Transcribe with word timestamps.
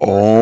Om. 0.00 0.39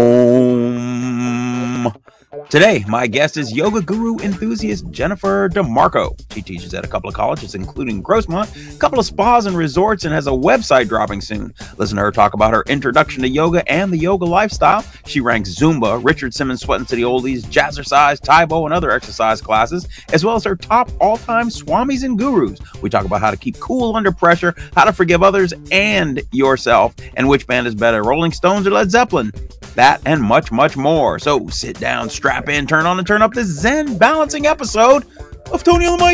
Today, 2.50 2.82
my 2.88 3.06
guest 3.06 3.36
is 3.36 3.52
yoga 3.52 3.82
guru 3.82 4.16
enthusiast 4.20 4.90
Jennifer 4.90 5.50
DeMarco. 5.50 6.18
She 6.32 6.40
teaches 6.40 6.72
at 6.72 6.82
a 6.82 6.88
couple 6.88 7.10
of 7.10 7.14
colleges, 7.14 7.54
including 7.54 8.02
Grossmont, 8.02 8.74
a 8.74 8.78
couple 8.78 8.98
of 8.98 9.04
spas 9.04 9.44
and 9.44 9.54
resorts, 9.54 10.06
and 10.06 10.14
has 10.14 10.26
a 10.28 10.30
website 10.30 10.88
dropping 10.88 11.20
soon. 11.20 11.52
Listen 11.76 11.96
to 11.96 12.02
her 12.04 12.10
talk 12.10 12.32
about 12.32 12.54
her 12.54 12.64
introduction 12.66 13.20
to 13.20 13.28
yoga 13.28 13.70
and 13.70 13.92
the 13.92 13.98
yoga 13.98 14.24
lifestyle. 14.24 14.82
She 15.04 15.20
ranks 15.20 15.54
Zumba, 15.56 16.02
Richard 16.02 16.32
Simmons 16.32 16.62
to 16.62 16.66
the 16.66 17.02
oldies, 17.02 17.44
jazzercise, 17.44 18.18
Taebo, 18.18 18.64
and 18.64 18.72
other 18.72 18.92
exercise 18.92 19.42
classes, 19.42 19.86
as 20.14 20.24
well 20.24 20.36
as 20.36 20.44
her 20.44 20.56
top 20.56 20.90
all-time 21.02 21.50
swamis 21.50 22.02
and 22.02 22.18
gurus. 22.18 22.58
We 22.80 22.88
talk 22.88 23.04
about 23.04 23.20
how 23.20 23.30
to 23.30 23.36
keep 23.36 23.60
cool 23.60 23.94
under 23.94 24.10
pressure, 24.10 24.54
how 24.74 24.84
to 24.84 24.94
forgive 24.94 25.22
others 25.22 25.52
and 25.70 26.22
yourself, 26.32 26.94
and 27.14 27.28
which 27.28 27.46
band 27.46 27.66
is 27.66 27.74
better, 27.74 28.02
Rolling 28.02 28.32
Stones 28.32 28.66
or 28.66 28.70
Led 28.70 28.90
Zeppelin. 28.90 29.32
That 29.78 30.02
and 30.06 30.20
much, 30.20 30.50
much 30.50 30.76
more. 30.76 31.20
So 31.20 31.46
sit 31.50 31.78
down, 31.78 32.10
strap 32.10 32.48
in, 32.48 32.66
turn 32.66 32.84
on, 32.84 32.98
and 32.98 33.06
turn 33.06 33.22
up 33.22 33.32
this 33.32 33.46
Zen 33.46 33.96
balancing 33.96 34.44
episode 34.44 35.04
of 35.52 35.62
Tony 35.62 35.86
on 35.86 35.98
the 35.98 36.04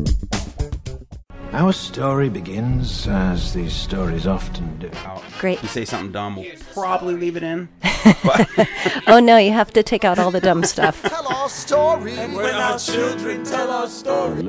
Mic. 0.00 0.13
Our 1.54 1.72
story 1.72 2.28
begins, 2.28 3.06
as 3.06 3.54
these 3.54 3.72
stories 3.72 4.26
often 4.26 4.76
do. 4.80 4.90
Great. 5.38 5.62
You 5.62 5.68
say 5.68 5.84
something 5.84 6.10
dumb, 6.10 6.34
we'll 6.36 6.50
probably 6.72 7.14
leave 7.14 7.36
it 7.36 7.42
in. 7.44 7.68
Oh 9.06 9.18
no, 9.18 9.38
you 9.38 9.50
have 9.52 9.72
to 9.72 9.82
take 9.82 10.04
out 10.04 10.18
all 10.18 10.30
the 10.30 10.40
dumb 10.40 10.62
stuff. 10.64 11.00
tell 11.08 11.26
our 11.32 11.48
story. 11.48 12.12
And 12.18 12.34
when 12.34 12.54
our 12.54 12.78
children 12.78 13.44
tell 13.44 13.70
our 13.70 13.86
story. 13.88 14.42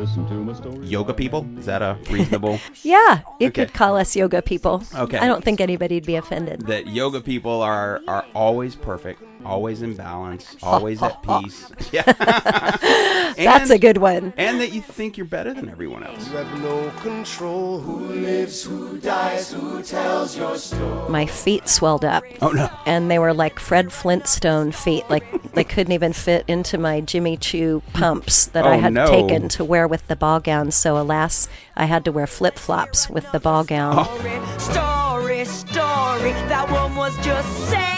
Yoga 0.86 1.14
people? 1.14 1.45
Is 1.58 1.66
that 1.66 1.81
a 1.81 1.98
reasonable? 2.09 2.59
Yeah, 2.84 3.22
you 3.40 3.48
Okay. 3.48 3.66
could 3.66 3.73
call 3.73 3.95
us 3.98 4.16
yoga 4.16 4.42
people. 4.42 4.84
Okay. 4.94 5.17
I 5.17 5.28
don't 5.28 5.44
think 5.44 5.62
anybody'd 5.62 6.06
be 6.06 6.16
offended. 6.16 6.62
that 6.67 6.88
yoga 6.88 7.22
people 7.22 7.62
are 7.62 8.02
are 8.08 8.25
always 8.34 8.75
perfect, 8.75 9.22
always 9.45 9.81
in 9.81 9.93
balance, 9.95 10.55
always 10.63 11.01
at 11.01 11.21
peace. 11.23 11.71
Yeah. 11.91 12.03
That's 13.38 13.69
a 13.69 13.77
good 13.77 13.97
one. 13.97 14.33
And 14.38 14.59
that 14.61 14.71
you 14.73 14.81
think 14.81 15.17
you're 15.17 15.25
better 15.25 15.53
than 15.53 15.69
everyone 15.69 16.03
else. 16.03 16.27
You 16.29 16.38
have 16.38 16.61
no 16.61 16.89
control. 17.01 17.79
Who 17.79 17.97
lives, 18.07 18.63
who 18.63 18.97
dies, 18.97 19.51
who 19.53 19.81
tells 19.83 20.38
your 20.38 20.57
story. 20.57 21.09
My 21.09 21.25
feet 21.25 21.67
swelled 21.69 22.03
up. 22.05 22.23
Oh 22.41 22.49
no. 22.51 22.69
And 22.85 23.09
they 23.11 23.19
were 23.19 23.33
like 23.33 23.59
Fred 23.59 23.91
Flintstone 23.91 24.71
feet. 24.71 25.03
Like 25.09 25.25
they 25.53 25.63
couldn't 25.63 25.93
even 25.93 26.13
fit 26.13 26.43
into 26.47 26.77
my 26.77 27.01
Jimmy 27.01 27.38
Choo 27.38 27.81
pumps 27.93 28.47
that 28.47 28.66
I 28.66 28.75
Oh, 28.75 28.79
had 28.79 28.93
no. 28.93 29.07
taken 29.07 29.47
to 29.49 29.63
wear 29.63 29.88
with 29.88 30.07
the 30.07 30.16
ball 30.16 30.39
gown. 30.39 30.71
So 30.71 30.97
alas, 30.97 31.47
I 31.75 31.85
had 31.85 32.03
to 32.05 32.11
wear 32.11 32.27
flip 32.27 32.57
flops 32.57 33.09
with 33.09 33.29
the 33.31 33.39
ball 33.39 33.63
gown. 33.63 33.95
Oh. 33.97 34.57
Story, 34.57 35.45
story, 35.45 36.31
that 36.49 36.67
one 36.71 36.95
was 36.95 37.16
just 37.23 37.69
sad. 37.69 37.94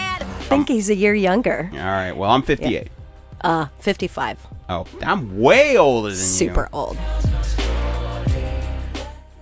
I 0.48 0.50
think 0.52 0.68
he's 0.68 0.88
a 0.88 0.94
year 0.94 1.14
younger. 1.14 1.68
All 1.74 1.78
right. 1.78 2.12
Well, 2.12 2.30
I'm 2.30 2.40
58. 2.40 2.88
Uh, 3.42 3.66
55. 3.80 4.46
Oh, 4.70 4.86
I'm 5.02 5.38
way 5.38 5.76
older 5.76 6.08
than 6.08 6.16
you. 6.16 6.24
Super 6.24 6.70
old. 6.72 6.96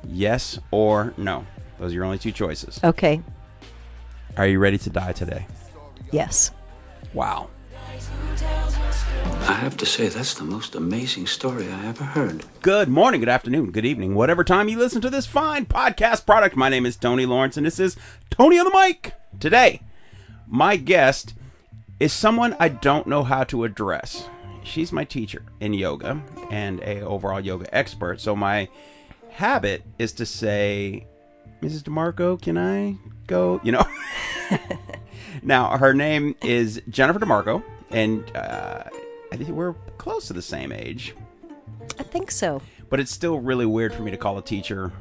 Yes 0.05 0.59
or 0.73 1.15
no. 1.17 1.47
Those 1.79 1.93
are 1.93 1.95
your 1.95 2.05
only 2.05 2.19
two 2.19 2.33
choices. 2.33 2.81
Okay. 2.83 3.23
Are 4.37 4.49
you 4.49 4.59
ready 4.59 4.79
to 4.79 4.91
die 4.91 5.13
today? 5.13 5.47
Yes. 6.11 6.51
Wow. 7.15 7.51
I 9.43 9.53
have 9.53 9.77
to 9.77 9.87
say, 9.87 10.09
that's 10.09 10.35
the 10.35 10.45
most 10.45 10.75
amazing 10.75 11.29
story 11.29 11.71
I 11.71 11.87
ever 11.87 12.03
heard. 12.03 12.45
Good 12.63 12.89
morning, 12.89 13.21
good 13.21 13.29
afternoon, 13.29 13.71
good 13.71 13.87
evening, 13.87 14.17
whatever 14.17 14.43
time 14.43 14.69
you 14.69 14.77
listen 14.77 15.01
to 15.03 15.11
this 15.11 15.25
fine 15.25 15.67
podcast 15.67 16.27
product. 16.27 16.57
My 16.57 16.69
name 16.69 16.85
is 16.85 16.97
Tony 16.97 17.27
Lawrence, 17.27 17.57
and 17.57 17.65
this 17.65 17.79
is 17.79 17.97
Tony 18.29 18.59
on 18.59 18.65
the 18.65 18.73
Mic. 18.77 19.13
Today, 19.39 19.83
my 20.47 20.77
guest 20.77 21.35
is 22.01 22.13
someone 22.13 22.57
I 22.59 22.69
don't 22.69 23.07
know 23.07 23.23
how 23.25 23.45
to 23.45 23.65
address. 23.65 24.29
She's 24.63 24.93
my 24.93 25.05
teacher 25.05 25.43
in 25.61 25.75
yoga 25.75 26.23
and 26.51 26.81
a 26.81 27.01
overall 27.01 27.41
yoga 27.41 27.73
expert. 27.75 28.21
So 28.21 28.35
my 28.35 28.69
habit 29.31 29.83
is 29.99 30.13
to 30.15 30.27
say, 30.27 31.07
Mrs. 31.63 31.83
DeMarco, 31.83 32.41
can 32.41 32.59
I 32.59 32.97
go? 33.27 33.61
You 33.63 33.73
know. 33.73 33.85
now 35.43 35.77
her 35.79 35.95
name 35.95 36.35
is 36.43 36.83
Jennifer 36.89 37.19
DeMarco, 37.19 37.63
and 37.91 38.25
uh, 38.37 38.85
I 39.33 39.37
think 39.37 39.51
we're 39.51 39.75
close 39.99 40.27
to 40.29 40.33
the 40.33 40.43
same 40.43 40.73
age 40.73 41.15
I 41.99 42.03
think 42.03 42.31
so. 42.31 42.61
but 42.91 43.01
it's 43.01 43.11
still 43.11 43.39
really 43.41 43.67
weird 43.67 43.95
for 43.95 44.03
me 44.03 44.11
to 44.11 44.17
call 44.17 44.37
a 44.39 44.43
teacher 44.43 44.93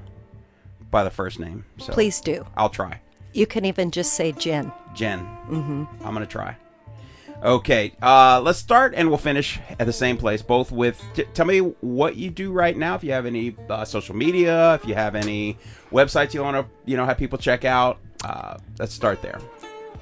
by 0.91 1.03
the 1.03 1.09
first 1.09 1.39
name. 1.39 1.66
So 1.77 1.91
Please 1.94 2.22
do. 2.22 2.45
I'll 2.56 2.69
try. 2.69 3.01
You 3.35 3.46
can 3.46 3.66
even 3.66 3.91
just 3.91 4.13
say 4.13 4.31
Jen. 4.31 4.72
Jen. 4.94 5.19
Mm-hmm. 5.19 5.84
I'm 6.01 6.13
gonna 6.13 6.25
try. 6.25 6.56
Okay, 7.44 7.91
uh, 8.01 8.40
let's 8.41 8.59
start 8.59 8.94
and 8.96 9.09
we'll 9.09 9.18
finish 9.18 9.59
at 9.78 9.85
the 9.85 9.94
same 9.94 10.16
place. 10.16 10.41
Both 10.41 10.72
with 10.72 11.03
t- 11.13 11.25
tell 11.34 11.45
me 11.45 11.59
what 11.59 12.16
you 12.16 12.29
do 12.29 12.53
right 12.53 12.78
now. 12.78 12.95
If 12.95 13.03
you 13.03 13.12
have 13.12 13.25
any 13.25 13.56
uh, 13.69 13.84
social 13.84 14.16
media, 14.16 14.75
if 14.75 14.85
you 14.85 14.95
have 14.95 15.16
any 15.16 15.57
websites 15.91 16.34
you 16.34 16.41
want 16.41 16.56
to 16.56 16.66
you 16.90 16.95
know 16.95 17.06
have 17.06 17.18
people 17.18 17.38
check 17.38 17.66
out. 17.66 18.00
Uh, 18.24 18.57
let's 18.79 18.94
start 18.94 19.22
there. 19.22 19.40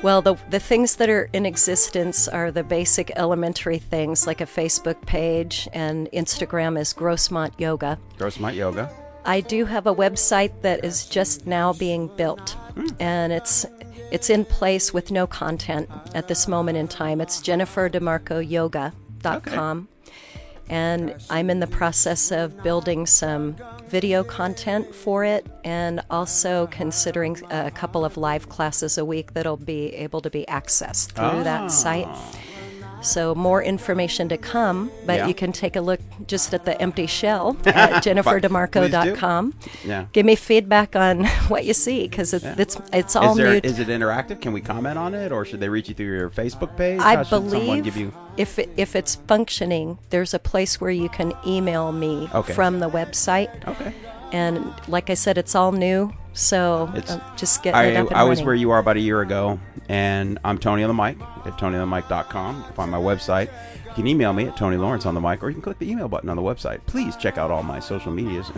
Well, 0.03 0.21
the 0.21 0.35
the 0.51 0.59
things 0.59 0.97
that 0.97 1.09
are 1.09 1.27
in 1.33 1.47
existence 1.47 2.27
are 2.27 2.51
the 2.51 2.63
basic 2.63 3.11
elementary 3.15 3.79
things 3.79 4.27
like 4.27 4.41
a 4.41 4.45
Facebook 4.45 5.03
page 5.07 5.67
and 5.73 6.07
Instagram 6.13 6.79
is 6.79 6.93
Grossmont 6.93 7.59
Yoga. 7.59 7.97
Grossmont 8.19 8.53
Yoga. 8.53 8.91
I 9.25 9.41
do 9.41 9.65
have 9.65 9.87
a 9.87 9.95
website 9.95 10.61
that 10.61 10.83
is 10.83 11.05
just 11.05 11.47
now 11.47 11.71
being 11.73 12.09
built, 12.15 12.51
hmm. 12.75 12.87
and 12.99 13.33
it's 13.33 13.65
it's 14.11 14.29
in 14.29 14.45
place 14.45 14.93
with 14.93 15.11
no 15.11 15.25
content 15.25 15.89
at 16.13 16.27
this 16.27 16.47
moment 16.47 16.77
in 16.77 16.87
time. 16.87 17.21
It's 17.21 17.41
jenniferdemarcoyoga.com, 17.41 19.87
and 20.69 21.15
I'm 21.29 21.49
in 21.49 21.59
the 21.59 21.67
process 21.67 22.31
of 22.31 22.63
building 22.63 23.05
some 23.05 23.55
video 23.87 24.23
content 24.23 24.93
for 24.93 25.23
it, 25.23 25.47
and 25.63 26.01
also 26.09 26.67
considering 26.67 27.37
a 27.49 27.71
couple 27.71 28.03
of 28.03 28.17
live 28.17 28.49
classes 28.49 28.97
a 28.97 29.05
week 29.05 29.33
that'll 29.33 29.57
be 29.57 29.93
able 29.95 30.21
to 30.21 30.29
be 30.29 30.45
accessed 30.47 31.13
through 31.13 31.43
that 31.43 31.71
site. 31.71 32.07
Ah. 32.07 32.33
So 33.03 33.35
more 33.35 33.61
information 33.61 34.29
to 34.29 34.37
come, 34.37 34.89
but 35.05 35.17
Yeah. 35.17 35.27
you 35.27 35.33
can 35.33 35.51
take 35.51 35.75
a 35.75 35.81
look 35.81 35.99
just 36.25 36.53
at 36.53 36.65
the 36.65 36.81
empty 36.81 37.05
shell 37.05 37.57
at 37.65 38.01
jenniferdemarco.com. 38.03 39.53
Yeah. 39.85 40.05
Give 40.13 40.25
me 40.25 40.35
feedback 40.35 40.95
on 40.95 41.25
what 41.47 41.65
you 41.65 41.73
see 41.73 42.07
because 42.07 42.33
it, 42.33 42.43
it's 42.59 42.77
it's 42.91 43.15
all 43.15 43.31
Is 43.31 43.37
there 43.37 43.51
new. 43.53 43.59
is 43.63 43.79
it 43.79 43.87
interactive? 43.89 44.41
Can 44.41 44.53
we 44.53 44.61
comment 44.61 44.97
on 44.97 45.13
it, 45.13 45.31
or 45.31 45.45
should 45.45 45.59
they 45.59 45.69
reach 45.69 45.89
you 45.89 45.95
through 45.95 46.05
your 46.17 46.29
Facebook 46.29 46.75
page? 46.77 46.99
I 47.01 47.17
How 47.17 47.23
believe 47.39 47.95
you? 47.97 48.13
if 48.37 48.57
it, 48.57 48.69
if 48.77 48.95
it's 48.95 49.15
functioning, 49.15 49.97
there's 50.09 50.33
a 50.33 50.39
place 50.39 50.79
where 50.81 50.91
you 50.91 51.09
can 51.09 51.33
email 51.45 51.91
me 51.91 52.29
Okay. 52.33 52.53
from 52.53 52.79
the 52.79 52.89
website. 52.89 53.49
Okay. 53.67 53.93
And 54.33 54.73
like 54.87 55.09
I 55.11 55.13
said, 55.13 55.37
it's 55.37 55.53
all 55.53 55.71
new, 55.71 56.11
so 56.33 56.89
It's- 56.95 57.11
uh, 57.11 57.21
just 57.37 57.61
get 57.61 57.75
I, 57.75 57.85
it 57.85 57.95
up 57.95 58.07
and 58.07 58.17
I 58.17 58.23
was 58.23 58.41
where 58.41 58.55
you 58.55 58.71
are 58.71 58.79
about 58.79 58.97
a 58.97 58.99
year 58.99 59.21
ago, 59.21 59.59
and 59.87 60.39
I'm 60.43 60.57
Tony 60.57 60.83
on 60.83 60.87
the 60.87 61.01
mic 61.01 61.17
at 61.45 61.57
TonyOnTheMic.com. 61.59 62.57
You 62.57 62.63
can 62.63 62.73
find 62.73 62.91
my 62.91 62.97
website. 62.97 63.49
You 63.85 63.93
can 63.93 64.07
email 64.07 64.33
me 64.33 64.47
at 64.47 64.57
Tony 64.57 64.75
Lawrence 64.75 65.05
on 65.05 65.13
the 65.13 65.21
mic, 65.21 65.43
or 65.43 65.49
you 65.49 65.53
can 65.53 65.61
click 65.61 65.77
the 65.77 65.89
email 65.89 66.07
button 66.07 66.29
on 66.29 66.35
the 66.35 66.41
website. 66.41 66.83
Please 66.87 67.15
check 67.15 67.37
out 67.37 67.51
all 67.51 67.61
my 67.61 67.79
social 67.79 68.11
medias. 68.11 68.51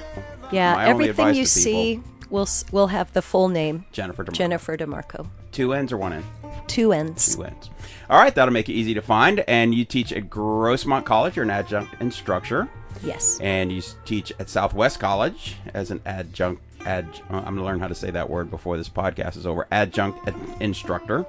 yeah, 0.50 0.74
my 0.74 0.86
everything 0.86 1.34
you 1.34 1.44
see 1.44 2.00
will 2.30 2.48
will 2.72 2.86
have 2.86 3.12
the 3.12 3.20
full 3.20 3.48
name. 3.48 3.84
Jennifer 3.92 4.24
DeMarco. 4.24 4.32
Jennifer 4.32 4.76
DeMarco. 4.78 5.28
Two 5.52 5.74
N's 5.74 5.92
or 5.92 5.98
one 5.98 6.14
N? 6.14 6.24
Two 6.66 6.92
N's. 6.92 7.36
Two 7.36 7.44
N's. 7.44 7.70
All 8.08 8.18
right, 8.18 8.34
that'll 8.34 8.54
make 8.54 8.70
it 8.70 8.72
easy 8.72 8.94
to 8.94 9.02
find. 9.02 9.44
And 9.46 9.74
you 9.74 9.84
teach 9.84 10.10
at 10.10 10.30
Grossmont 10.30 11.04
College. 11.04 11.36
You're 11.36 11.44
an 11.44 11.50
adjunct 11.50 12.00
instructor. 12.00 12.68
Yes. 13.02 13.38
and 13.40 13.70
you 13.72 13.82
teach 14.04 14.32
at 14.38 14.48
Southwest 14.48 14.98
College 15.00 15.56
as 15.74 15.90
an 15.90 16.00
adjunct. 16.06 16.62
Ad, 16.86 17.06
uh, 17.28 17.34
I'm 17.38 17.42
going 17.44 17.56
to 17.56 17.64
learn 17.64 17.80
how 17.80 17.88
to 17.88 17.94
say 17.94 18.10
that 18.12 18.30
word 18.30 18.50
before 18.50 18.76
this 18.76 18.88
podcast 18.88 19.36
is 19.36 19.46
over. 19.46 19.66
Adjunct 19.70 20.26
ad- 20.28 20.34
instructor. 20.60 21.26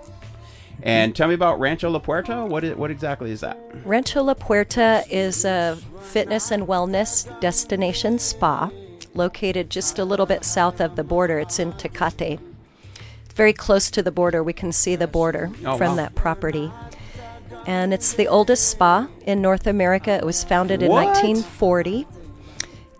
And 0.83 1.13
tell 1.15 1.27
me 1.27 1.33
about 1.33 1.59
Rancho 1.59 1.89
La 1.89 1.99
Puerta. 1.99 2.45
What 2.45 2.63
is, 2.63 2.75
what 2.77 2.89
exactly 2.91 3.31
is 3.31 3.41
that? 3.41 3.59
Rancho 3.83 4.23
La 4.23 4.33
Puerta 4.35 5.03
is 5.09 5.43
a 5.43 5.77
fitness 6.01 6.51
and 6.51 6.67
wellness 6.67 7.27
destination 7.41 8.17
spa 8.19 8.69
located 9.15 9.69
just 9.69 9.99
a 9.99 10.05
little 10.05 10.25
bit 10.27 10.45
south 10.45 10.79
of 10.79 10.95
the 10.95 11.03
border. 11.03 11.39
It's 11.39 11.59
in 11.59 11.73
Tecate. 11.73 12.39
It's 13.25 13.33
very 13.33 13.51
close 13.53 13.89
to 13.91 14.01
the 14.03 14.11
border. 14.11 14.41
We 14.43 14.53
can 14.53 14.71
see 14.71 14.95
the 14.95 15.07
border 15.07 15.51
Oh, 15.65 15.75
from 15.77 15.89
wow. 15.91 15.95
that 15.95 16.15
property. 16.15 16.71
And 17.65 17.93
it's 17.93 18.13
the 18.13 18.27
oldest 18.27 18.69
spa 18.69 19.07
in 19.25 19.41
North 19.41 19.67
America. 19.67 20.11
It 20.11 20.25
was 20.25 20.43
founded 20.43 20.81
in 20.81 20.89
What? 20.89 21.07
1940. 21.07 22.07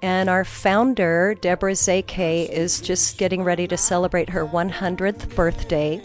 And 0.01 0.29
our 0.29 0.45
founder, 0.45 1.35
Deborah 1.41 1.73
Szekely, 1.73 2.49
is 2.49 2.79
just 2.79 3.17
getting 3.17 3.43
ready 3.43 3.67
to 3.67 3.75
celebrate 3.75 4.29
her 4.29 4.45
100th 4.45 5.35
birthday. 5.35 6.01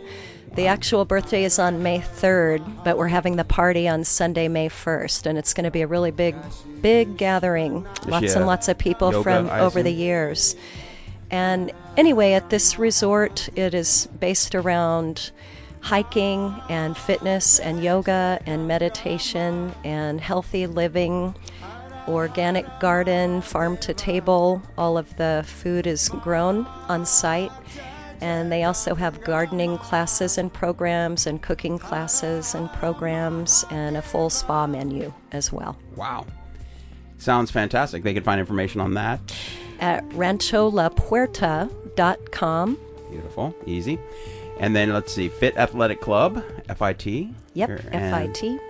The 0.55 0.67
actual 0.67 1.05
birthday 1.05 1.45
is 1.45 1.59
on 1.59 1.83
May 1.83 1.99
3rd, 1.99 2.85
but 2.85 2.97
we're 2.97 3.09
having 3.09 3.37
the 3.37 3.45
party 3.45 3.89
on 3.89 4.05
Sunday, 4.05 4.47
May 4.47 4.69
1st, 4.69 5.27
and 5.27 5.37
it's 5.37 5.53
going 5.53 5.65
to 5.65 5.71
be 5.71 5.83
a 5.83 5.87
really 5.87 6.13
big, 6.13 6.37
big 6.81 7.17
gathering. 7.17 7.87
Lots 8.07 8.33
she 8.33 8.33
and 8.33 8.47
lots 8.47 8.69
of 8.69 8.79
people 8.79 9.11
yoga, 9.11 9.23
from 9.23 9.51
I 9.51 9.61
over 9.61 9.83
the 9.83 9.93
years. 9.93 10.55
And 11.31 11.73
anyway, 11.97 12.35
at 12.35 12.51
this 12.51 12.79
resort, 12.79 13.49
it 13.57 13.75
is 13.75 14.07
based 14.21 14.55
around 14.55 15.33
hiking 15.85 16.61
and 16.71 16.97
fitness 16.97 17.61
and 17.61 17.85
yoga 17.85 18.41
and 18.47 18.67
meditation 18.67 19.71
and 19.85 20.19
healthy 20.19 20.67
living, 20.67 21.37
organic 22.09 22.65
garden, 22.81 23.43
farm 23.43 23.77
to 23.77 23.93
table. 23.93 24.63
All 24.79 24.97
of 24.97 25.15
the 25.19 25.45
food 25.47 25.87
is 25.87 26.09
grown 26.09 26.65
on 26.89 27.05
site. 27.05 27.53
And 28.23 28.51
they 28.51 28.65
also 28.65 28.95
have 28.95 29.23
gardening 29.25 29.77
classes 29.77 30.39
and 30.39 30.51
programs, 30.51 31.27
and 31.27 31.43
cooking 31.43 31.79
classes 31.79 32.55
and 32.55 32.73
programs, 32.73 33.67
and 33.71 33.99
a 33.99 34.03
full 34.03 34.31
spa 34.31 34.67
menu 34.67 35.13
as 35.33 35.53
well. 35.53 35.77
Wow. 35.97 36.25
Sounds 37.19 37.51
fantastic. 37.51 38.05
They 38.05 38.15
can 38.15 38.23
find 38.23 38.41
information 38.41 38.81
on 38.81 38.95
that. 38.95 39.21
At 39.81 40.09
rancholapuerta.com. 40.11 42.79
Beautiful. 43.11 43.55
Easy. 43.67 43.99
And 44.61 44.75
then 44.75 44.93
let's 44.93 45.13
see, 45.13 45.29
Fit 45.29 45.57
Athletic 45.57 46.01
Club, 46.01 46.43
FIT. 46.77 47.29
Yep, 47.55 47.71
and, 47.93 48.35
FIT. 48.37 48.61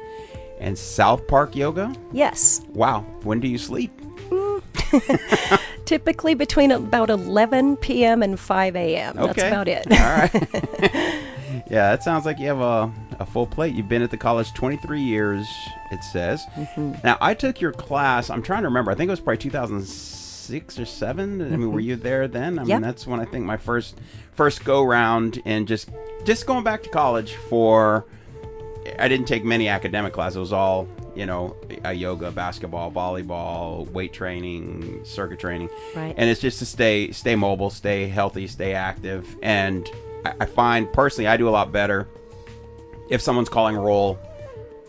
And 0.58 0.78
South 0.78 1.26
Park 1.26 1.54
Yoga. 1.54 1.94
Yes. 2.12 2.62
Wow. 2.72 3.00
When 3.22 3.40
do 3.40 3.48
you 3.48 3.58
sleep? 3.58 3.92
Typically 5.84 6.34
between 6.34 6.70
about 6.70 7.10
11 7.10 7.76
p.m. 7.78 8.22
and 8.22 8.38
5 8.38 8.76
a.m. 8.76 9.16
That's 9.16 9.42
about 9.42 9.68
it. 9.68 9.86
All 9.90 9.98
right. 9.98 11.20
yeah, 11.70 11.90
that 11.90 12.02
sounds 12.02 12.24
like 12.24 12.38
you 12.38 12.46
have 12.46 12.60
a, 12.60 12.92
a 13.18 13.26
full 13.26 13.46
plate. 13.46 13.74
You've 13.74 13.88
been 13.88 14.02
at 14.02 14.10
the 14.10 14.16
college 14.16 14.52
23 14.54 15.00
years, 15.00 15.46
it 15.90 16.02
says. 16.04 16.44
Mm-hmm. 16.54 16.94
Now, 17.04 17.18
I 17.20 17.34
took 17.34 17.60
your 17.60 17.72
class, 17.72 18.30
I'm 18.30 18.42
trying 18.42 18.62
to 18.62 18.68
remember, 18.68 18.90
I 18.90 18.94
think 18.94 19.08
it 19.08 19.12
was 19.12 19.20
probably 19.20 19.38
2006 19.38 20.23
or 20.78 20.84
7. 20.84 21.40
I 21.40 21.56
mean, 21.56 21.72
were 21.72 21.80
you 21.80 21.96
there 21.96 22.28
then? 22.28 22.58
I 22.58 22.62
mean, 22.62 22.74
Mm-hmm. 22.74 22.82
That's 22.82 23.06
when 23.06 23.20
I 23.20 23.24
think 23.24 23.44
my 23.44 23.56
first 23.56 24.00
first 24.32 24.64
go 24.64 24.82
round 24.82 25.40
and 25.44 25.66
just 25.68 25.90
just 26.24 26.46
going 26.46 26.64
back 26.64 26.82
to 26.82 26.88
college 26.88 27.34
for 27.34 28.06
I 28.98 29.08
didn't 29.08 29.26
take 29.26 29.44
many 29.44 29.68
academic 29.68 30.12
classes. 30.12 30.36
It 30.36 30.40
was 30.40 30.52
all, 30.52 30.88
you 31.14 31.24
know, 31.26 31.56
a 31.84 31.92
yoga, 31.92 32.30
basketball, 32.30 32.90
volleyball, 32.90 33.90
weight 33.92 34.12
training, 34.12 35.04
circuit 35.04 35.38
training. 35.38 35.70
Right. 35.96 36.14
And 36.16 36.28
it's 36.28 36.40
just 36.40 36.58
to 36.58 36.66
stay 36.66 37.12
stay 37.12 37.34
mobile, 37.34 37.70
stay 37.70 38.08
healthy, 38.08 38.46
stay 38.46 38.74
active. 38.74 39.36
And 39.42 39.88
I, 40.24 40.34
I 40.40 40.46
find 40.46 40.92
personally 40.92 41.28
I 41.28 41.36
do 41.36 41.48
a 41.48 41.50
lot 41.50 41.72
better 41.72 42.08
if 43.08 43.20
someone's 43.20 43.48
calling 43.48 43.76
roll 43.76 44.18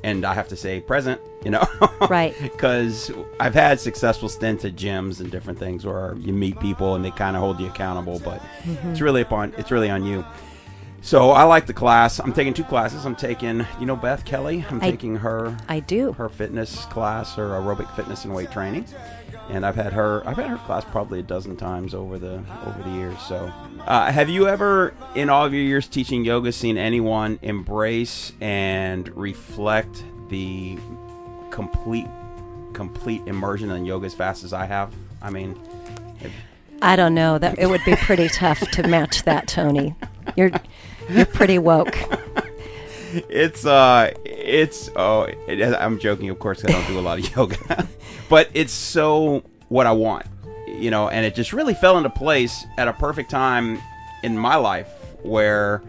and 0.05 0.23
I 0.23 0.35
have 0.35 0.47
to 0.49 0.55
say 0.55 0.79
present, 0.81 1.19
you 1.43 1.49
know. 1.49 1.65
Right. 2.09 2.35
Because 2.55 3.11
I've 3.39 3.53
had 3.53 3.79
successful 3.79 4.29
stints 4.29 4.63
at 4.65 4.75
gyms 4.75 5.19
and 5.19 5.31
different 5.31 5.57
things 5.59 5.85
where 5.85 6.15
you 6.19 6.31
meet 6.31 6.59
people 6.59 6.95
and 6.95 7.03
they 7.03 7.11
kind 7.11 7.35
of 7.35 7.41
hold 7.41 7.59
you 7.59 7.67
accountable, 7.67 8.19
but 8.19 8.39
mm-hmm. 8.63 8.89
it's 8.89 9.01
really 9.01 9.21
upon 9.21 9.53
it's 9.57 9.71
really 9.71 9.89
on 9.89 10.05
you. 10.05 10.23
So 11.01 11.31
I 11.31 11.43
like 11.43 11.65
the 11.65 11.73
class. 11.73 12.19
I'm 12.19 12.33
taking 12.33 12.53
two 12.53 12.63
classes. 12.63 13.05
I'm 13.05 13.15
taking, 13.15 13.65
you 13.79 13.85
know, 13.85 13.95
Beth 13.95 14.25
Kelly. 14.25 14.63
I'm 14.69 14.81
I- 14.81 14.91
taking 14.91 15.15
her 15.17 15.57
I 15.67 15.79
do. 15.79 16.13
her 16.13 16.29
fitness 16.29 16.85
class, 16.85 17.35
her 17.35 17.49
aerobic 17.49 17.93
fitness 17.95 18.25
and 18.25 18.33
weight 18.33 18.51
training. 18.51 18.85
And 19.49 19.65
I've 19.65 19.75
had 19.75 19.93
her 19.93 20.27
I've 20.27 20.37
had 20.37 20.47
her 20.47 20.57
class 20.57 20.83
probably 20.85 21.19
a 21.19 21.23
dozen 21.23 21.55
times 21.55 21.93
over 21.93 22.17
the 22.17 22.43
over 22.65 22.81
the 22.83 22.89
years. 22.89 23.19
So, 23.21 23.51
uh, 23.85 24.11
have 24.11 24.29
you 24.29 24.47
ever, 24.47 24.93
in 25.13 25.29
all 25.29 25.45
of 25.45 25.53
your 25.53 25.61
years 25.61 25.87
teaching 25.87 26.25
yoga, 26.25 26.51
seen 26.51 26.77
anyone 26.77 27.37
embrace 27.41 28.31
and 28.41 29.07
reflect 29.15 30.03
the 30.29 30.77
complete 31.51 32.07
complete 32.73 33.21
immersion 33.27 33.71
in 33.71 33.85
yoga 33.85 34.07
as 34.07 34.15
fast 34.15 34.43
as 34.43 34.51
I 34.51 34.65
have? 34.65 34.93
I 35.21 35.29
mean, 35.29 35.59
I 36.81 36.95
don't 36.95 37.13
know. 37.13 37.37
That 37.37 37.59
it 37.59 37.67
would 37.67 37.83
be 37.85 37.95
pretty 37.95 38.29
tough 38.29 38.59
to 38.71 38.87
match 38.87 39.23
that, 39.23 39.47
Tony. 39.47 39.95
You're 40.35 40.51
you're 41.09 41.25
pretty 41.25 41.59
woke. 41.59 41.97
it's 43.29 43.65
uh 43.65 44.11
it's 44.25 44.89
oh 44.95 45.23
it, 45.47 45.61
i'm 45.79 45.99
joking 45.99 46.29
of 46.29 46.39
course. 46.39 46.63
i 46.65 46.67
don't 46.67 46.87
do 46.87 46.99
a 46.99 47.01
lot 47.01 47.19
of 47.19 47.35
yoga 47.35 47.87
but 48.29 48.49
it's 48.53 48.73
so 48.73 49.43
what 49.69 49.85
i 49.87 49.91
want 49.91 50.25
you 50.67 50.91
know 50.91 51.09
and 51.09 51.25
it 51.25 51.33
just 51.35 51.53
really 51.53 51.73
fell 51.73 51.97
into 51.97 52.09
place 52.09 52.65
at 52.77 52.87
a 52.87 52.93
perfect 52.93 53.29
time 53.29 53.79
in 54.23 54.37
my 54.37 54.55
life 54.55 54.89
where 55.23 55.81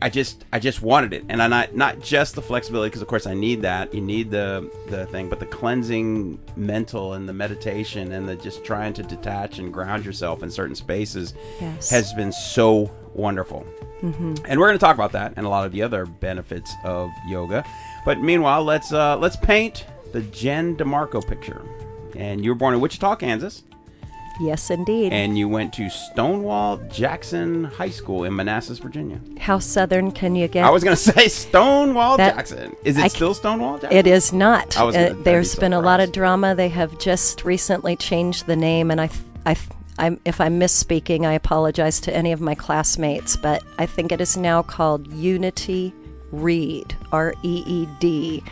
i 0.00 0.08
just 0.08 0.44
i 0.52 0.58
just 0.58 0.82
wanted 0.82 1.12
it 1.12 1.24
and 1.28 1.42
i 1.42 1.46
not 1.46 1.74
not 1.74 2.00
just 2.00 2.34
the 2.34 2.42
flexibility 2.42 2.88
because 2.88 3.02
of 3.02 3.08
course 3.08 3.26
i 3.26 3.34
need 3.34 3.62
that 3.62 3.92
you 3.94 4.00
need 4.00 4.30
the 4.30 4.70
the 4.88 5.06
thing 5.06 5.28
but 5.28 5.38
the 5.40 5.46
cleansing 5.46 6.38
mental 6.56 7.14
and 7.14 7.28
the 7.28 7.32
meditation 7.32 8.12
and 8.12 8.28
the 8.28 8.36
just 8.36 8.64
trying 8.64 8.92
to 8.92 9.02
detach 9.02 9.58
and 9.58 9.72
ground 9.72 10.04
yourself 10.04 10.42
in 10.42 10.50
certain 10.50 10.74
spaces 10.76 11.34
Yes. 11.60 11.90
has 11.90 12.12
been 12.14 12.32
so 12.32 12.90
wonderful 13.14 13.66
and 14.02 14.58
we're 14.60 14.66
going 14.66 14.78
to 14.78 14.84
talk 14.84 14.94
about 14.96 15.12
that 15.12 15.34
and 15.36 15.46
a 15.46 15.48
lot 15.48 15.64
of 15.64 15.72
the 15.72 15.82
other 15.82 16.06
benefits 16.06 16.72
of 16.84 17.10
yoga. 17.28 17.64
But 18.04 18.20
meanwhile, 18.20 18.64
let's 18.64 18.92
uh, 18.92 19.16
let's 19.18 19.36
paint 19.36 19.86
the 20.12 20.20
Jen 20.22 20.76
DeMarco 20.76 21.26
picture. 21.26 21.62
And 22.16 22.44
you 22.44 22.50
were 22.50 22.54
born 22.56 22.74
in 22.74 22.80
Wichita, 22.80 23.16
Kansas, 23.16 23.62
Yes, 24.40 24.70
indeed. 24.70 25.12
and 25.12 25.38
you 25.38 25.48
went 25.48 25.72
to 25.74 25.88
Stonewall 25.88 26.78
Jackson 26.90 27.64
High 27.64 27.88
School 27.90 28.24
in 28.24 28.34
Manassas, 28.36 28.78
Virginia. 28.78 29.20
How 29.38 29.58
southern 29.58 30.10
can 30.12 30.34
you 30.34 30.48
get? 30.48 30.64
I 30.64 30.70
was 30.70 30.82
going 30.84 30.96
to 30.96 31.02
say 31.02 31.28
Stonewall 31.28 32.16
That- 32.16 32.34
Jackson. 32.34 32.74
Is 32.84 32.98
it 32.98 33.04
I 33.04 33.08
still 33.08 33.32
Stonewall 33.34 33.78
Jackson? 33.78 33.96
It 33.96 34.06
is 34.06 34.32
not. 34.32 34.76
I 34.76 34.82
was 34.82 34.94
gonna- 34.94 35.10
I'd 35.10 35.24
be 35.24 35.44
so 35.44 35.60
been 35.60 35.72
a 35.72 35.80
lot 35.80 36.00
of 36.00 36.12
drama. 36.12 36.54
They 36.54 36.68
have 36.70 36.98
just 36.98 37.44
recently 37.44 37.94
changed 37.96 38.46
the 38.46 38.56
name, 38.56 38.90
and 38.90 39.00
I, 39.00 39.08
I, 39.46 39.56
I'm, 39.98 40.20
if 40.24 40.40
I'm 40.40 40.58
misspeaking, 40.58 41.26
I 41.26 41.32
apologize 41.34 42.00
to 42.00 42.14
any 42.16 42.32
of 42.32 42.40
my 42.40 42.54
classmates. 42.54 43.36
But 43.36 43.62
I 43.78 43.86
think 43.86 44.10
it 44.12 44.20
is 44.20 44.36
now 44.36 44.62
called 44.62 45.12
Unity 45.12 45.92
Reed, 46.30 46.96
R 47.12 47.34
E 47.42 47.62
E 47.66 47.88
D. 48.00 48.42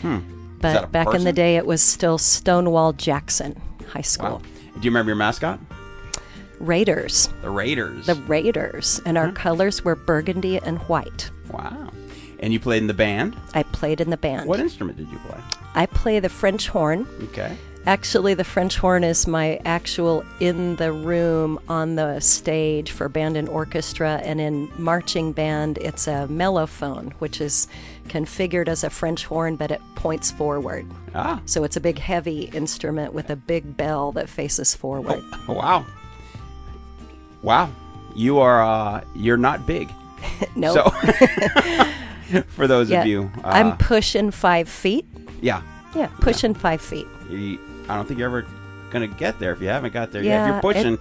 Hmm. 0.00 0.16
a 0.16 0.20
But 0.60 0.92
back 0.92 1.14
in 1.14 1.24
the 1.24 1.32
day, 1.32 1.56
it 1.56 1.66
was 1.66 1.82
still 1.82 2.18
Stonewall 2.18 2.92
Jackson 2.94 3.60
High 3.88 4.00
School. 4.00 4.30
Wow. 4.30 4.42
Do 4.74 4.80
you 4.82 4.90
remember 4.90 5.10
your 5.10 5.16
mascot? 5.16 5.60
Raiders, 6.58 7.28
The 7.42 7.50
Raiders. 7.50 8.06
the 8.06 8.14
Raiders, 8.14 9.00
and 9.04 9.18
our 9.18 9.30
colors 9.32 9.84
were 9.84 9.94
burgundy 9.94 10.58
and 10.58 10.78
white. 10.88 11.30
wow. 11.50 11.90
And 12.40 12.52
you 12.52 12.60
played 12.60 12.82
in 12.82 12.86
the 12.86 12.94
band. 12.94 13.36
I 13.54 13.62
played 13.62 14.00
in 14.00 14.10
the 14.10 14.16
band. 14.16 14.48
What 14.48 14.60
instrument 14.60 14.98
did 14.98 15.08
you 15.08 15.18
play? 15.18 15.40
I 15.74 15.86
play 15.86 16.20
the 16.20 16.28
French 16.28 16.68
horn. 16.68 17.06
Okay. 17.24 17.56
Actually, 17.86 18.34
the 18.34 18.42
French 18.42 18.76
horn 18.76 19.04
is 19.04 19.28
my 19.28 19.60
actual 19.64 20.24
in 20.40 20.74
the 20.74 20.92
room 20.92 21.56
on 21.68 21.94
the 21.94 22.18
stage 22.18 22.90
for 22.90 23.08
band 23.08 23.36
and 23.36 23.48
orchestra, 23.48 24.20
and 24.24 24.40
in 24.40 24.68
marching 24.76 25.30
band, 25.30 25.78
it's 25.78 26.08
a 26.08 26.26
mellophone, 26.28 27.12
which 27.20 27.40
is 27.40 27.68
configured 28.08 28.66
as 28.66 28.82
a 28.82 28.90
French 28.90 29.24
horn, 29.24 29.54
but 29.54 29.70
it 29.70 29.80
points 29.94 30.32
forward. 30.32 30.84
Ah. 31.14 31.40
So 31.46 31.62
it's 31.62 31.76
a 31.76 31.80
big, 31.80 32.00
heavy 32.00 32.46
instrument 32.52 33.12
with 33.12 33.30
a 33.30 33.36
big 33.36 33.76
bell 33.76 34.10
that 34.12 34.28
faces 34.28 34.74
forward. 34.74 35.22
Wow. 35.46 35.86
Wow. 37.42 37.70
You 38.16 38.40
are 38.40 38.64
uh 38.64 39.04
you're 39.14 39.36
not 39.36 39.64
big. 39.64 39.92
no, 40.56 40.74
So 40.74 40.82
for 42.48 42.66
those 42.66 42.90
yeah, 42.90 43.00
of 43.02 43.06
you 43.06 43.30
uh, 43.44 43.48
I'm 43.48 43.76
pushing 43.78 44.30
five 44.30 44.68
feet. 44.68 45.06
yeah. 45.40 45.62
Yeah, 45.94 46.08
pushing 46.20 46.52
five 46.52 46.80
feet. 46.82 47.06
You, 47.30 47.58
I 47.88 47.96
don't 47.96 48.06
think 48.06 48.18
you're 48.18 48.28
ever 48.28 48.46
gonna 48.90 49.06
get 49.06 49.38
there 49.38 49.52
if 49.52 49.60
you 49.62 49.68
haven't 49.68 49.92
got 49.94 50.12
there 50.12 50.22
yet. 50.22 50.30
Yeah, 50.30 50.58
If 50.58 50.64
you're 50.64 50.72
pushing 50.72 50.98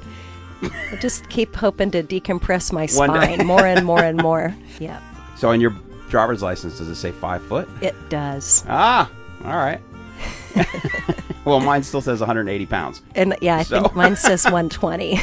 I 0.91 0.95
just 1.01 1.27
keep 1.29 1.53
hoping 1.55 1.91
to 1.91 2.01
decompress 2.01 2.71
my 2.71 2.85
spine 2.85 3.45
more 3.45 3.65
and 3.65 3.85
more 3.85 4.03
and 4.03 4.17
more. 4.21 4.55
Yeah, 4.79 4.99
so 5.35 5.49
on 5.49 5.59
your 5.61 5.75
driver's 6.09 6.41
license 6.41 6.77
does 6.77 6.87
it 6.87 6.95
say 6.95 7.11
five 7.11 7.43
foot? 7.43 7.67
it 7.81 7.95
does. 8.09 8.63
Ah, 8.69 9.09
all 9.43 9.55
right. 9.57 9.81
well 11.45 11.59
mine 11.59 11.83
still 11.83 12.01
says 12.01 12.19
180 12.21 12.65
pounds. 12.67 13.01
And 13.15 13.35
yeah, 13.41 13.57
I 13.57 13.63
So- 13.63 13.81
think 13.81 13.95
mine 13.95 14.15
says 14.15 14.45
120. 14.45 15.19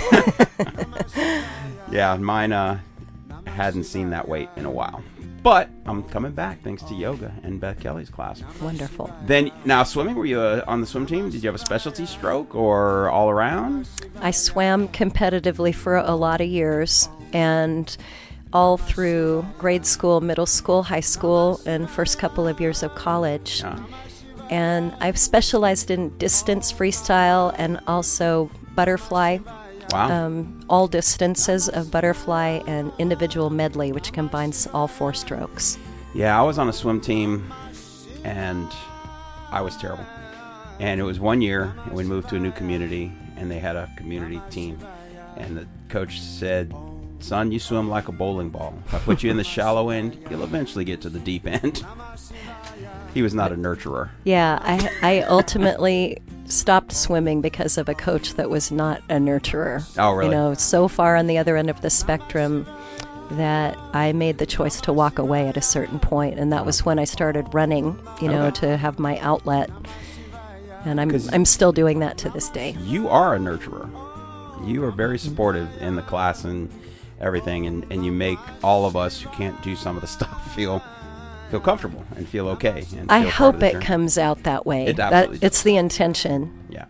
Yeah, 1.90 2.16
mine 2.16 2.52
uh 2.52 2.78
hadn't 3.46 3.84
seen 3.84 4.10
that 4.10 4.28
weight 4.28 4.48
in 4.56 4.64
a 4.64 4.70
while. 4.70 5.02
But 5.42 5.68
I'm 5.86 6.04
coming 6.04 6.32
back 6.32 6.62
thanks 6.62 6.82
to 6.84 6.94
yoga 6.94 7.32
and 7.42 7.60
Beth 7.60 7.80
Kelly's 7.80 8.10
class. 8.10 8.42
Wonderful. 8.60 9.12
Then 9.26 9.50
now 9.64 9.82
swimming, 9.82 10.14
were 10.14 10.24
you 10.24 10.40
uh, 10.40 10.64
on 10.68 10.80
the 10.80 10.86
swim 10.86 11.04
team? 11.04 11.30
Did 11.30 11.42
you 11.42 11.48
have 11.48 11.56
a 11.56 11.64
specialty 11.64 12.06
stroke 12.06 12.54
or 12.54 13.10
all 13.10 13.28
around? 13.28 13.88
I 14.20 14.30
swam 14.30 14.86
competitively 14.88 15.74
for 15.74 15.96
a 15.96 16.14
lot 16.14 16.40
of 16.40 16.46
years 16.46 17.08
and 17.32 17.96
all 18.52 18.76
through 18.76 19.44
grade 19.58 19.84
school, 19.84 20.20
middle 20.20 20.46
school, 20.46 20.84
high 20.84 21.00
school, 21.00 21.60
and 21.66 21.90
first 21.90 22.18
couple 22.18 22.46
of 22.46 22.60
years 22.60 22.82
of 22.82 22.94
college. 22.94 23.60
Yeah. 23.60 23.84
And 24.50 24.94
I've 25.00 25.18
specialized 25.18 25.90
in 25.90 26.16
distance 26.18 26.70
freestyle 26.70 27.54
and 27.58 27.80
also 27.86 28.50
butterfly, 28.74 29.38
Wow. 29.92 30.26
um, 30.26 30.60
all 30.68 30.86
distances 30.86 31.68
of 31.68 31.90
butterfly 31.90 32.60
and 32.66 32.92
individual 32.98 33.50
medley, 33.50 33.92
which 33.92 34.12
combines 34.12 34.66
all 34.68 34.88
four 34.88 35.12
strokes. 35.12 35.78
Yeah, 36.14 36.38
I 36.38 36.42
was 36.42 36.58
on 36.58 36.68
a 36.68 36.72
swim 36.72 37.00
team, 37.00 37.52
and 38.24 38.70
I 39.50 39.60
was 39.60 39.76
terrible. 39.76 40.06
And 40.80 41.00
it 41.00 41.04
was 41.04 41.20
one 41.20 41.42
year, 41.42 41.74
and 41.84 41.92
we 41.92 42.04
moved 42.04 42.28
to 42.30 42.36
a 42.36 42.38
new 42.38 42.52
community, 42.52 43.12
and 43.36 43.50
they 43.50 43.58
had 43.58 43.76
a 43.76 43.88
community 43.96 44.40
team, 44.50 44.78
and 45.36 45.56
the 45.56 45.66
coach 45.88 46.20
said, 46.20 46.74
"Son, 47.20 47.52
you 47.52 47.58
swim 47.58 47.88
like 47.88 48.08
a 48.08 48.12
bowling 48.12 48.50
ball. 48.50 48.74
If 48.86 48.94
I 48.94 48.98
put 48.98 49.22
you 49.22 49.30
in 49.30 49.36
the 49.36 49.44
shallow 49.56 49.90
end, 49.90 50.18
you'll 50.30 50.42
eventually 50.42 50.84
get 50.84 51.00
to 51.02 51.10
the 51.10 51.18
deep 51.18 51.46
end." 51.46 51.84
he 53.14 53.22
was 53.22 53.34
not 53.34 53.52
a 53.52 53.56
nurturer. 53.56 54.10
Yeah, 54.24 54.58
I, 54.62 54.90
I 55.02 55.22
ultimately 55.22 56.18
stopped 56.52 56.92
swimming 56.92 57.40
because 57.40 57.78
of 57.78 57.88
a 57.88 57.94
coach 57.94 58.34
that 58.34 58.50
was 58.50 58.70
not 58.70 59.02
a 59.08 59.14
nurturer. 59.14 59.84
Oh, 59.98 60.12
really? 60.12 60.26
You 60.26 60.36
know, 60.36 60.54
so 60.54 60.88
far 60.88 61.16
on 61.16 61.26
the 61.26 61.38
other 61.38 61.56
end 61.56 61.70
of 61.70 61.80
the 61.80 61.90
spectrum 61.90 62.66
that 63.32 63.78
I 63.92 64.12
made 64.12 64.38
the 64.38 64.46
choice 64.46 64.80
to 64.82 64.92
walk 64.92 65.18
away 65.18 65.48
at 65.48 65.56
a 65.56 65.62
certain 65.62 65.98
point, 65.98 66.38
and 66.38 66.52
that 66.52 66.66
was 66.66 66.80
uh-huh. 66.80 66.90
when 66.90 66.98
I 66.98 67.04
started 67.04 67.46
running. 67.52 67.98
You 68.20 68.28
know, 68.28 68.46
Okay. 68.46 68.60
to 68.60 68.76
have 68.76 68.98
my 68.98 69.18
outlet, 69.18 69.70
and 70.84 71.00
I'm 71.00 71.10
I'm 71.32 71.44
still 71.44 71.72
doing 71.72 72.00
that 72.00 72.18
to 72.18 72.30
this 72.30 72.48
day. 72.48 72.76
You 72.80 73.08
are 73.08 73.34
a 73.34 73.38
nurturer. 73.38 73.88
You 74.64 74.84
are 74.84 74.90
very 74.90 75.16
mm-hmm. 75.16 75.28
supportive 75.28 75.68
in 75.80 75.96
the 75.96 76.02
class 76.02 76.44
and 76.44 76.70
everything, 77.20 77.66
and, 77.66 77.86
and 77.90 78.04
you 78.04 78.12
make 78.12 78.38
all 78.62 78.84
of 78.84 78.96
us 78.96 79.20
who 79.20 79.30
can't 79.30 79.60
do 79.62 79.74
some 79.76 79.96
of 79.96 80.02
the 80.02 80.06
stuff 80.18 80.54
feel 80.54 80.82
feel 81.52 81.60
comfortable 81.60 82.02
and 82.16 82.26
feel 82.26 82.48
okay. 82.48 82.86
And 82.96 83.12
I 83.12 83.22
feel 83.22 83.30
hope 83.30 83.62
it 83.62 83.72
journey. 83.72 83.84
comes 83.84 84.16
out 84.16 84.42
that 84.44 84.64
way. 84.64 84.86
It 84.86 84.96
that, 84.96 85.42
it's 85.42 85.62
the 85.62 85.76
intention. 85.76 86.50
Yeah. 86.70 86.86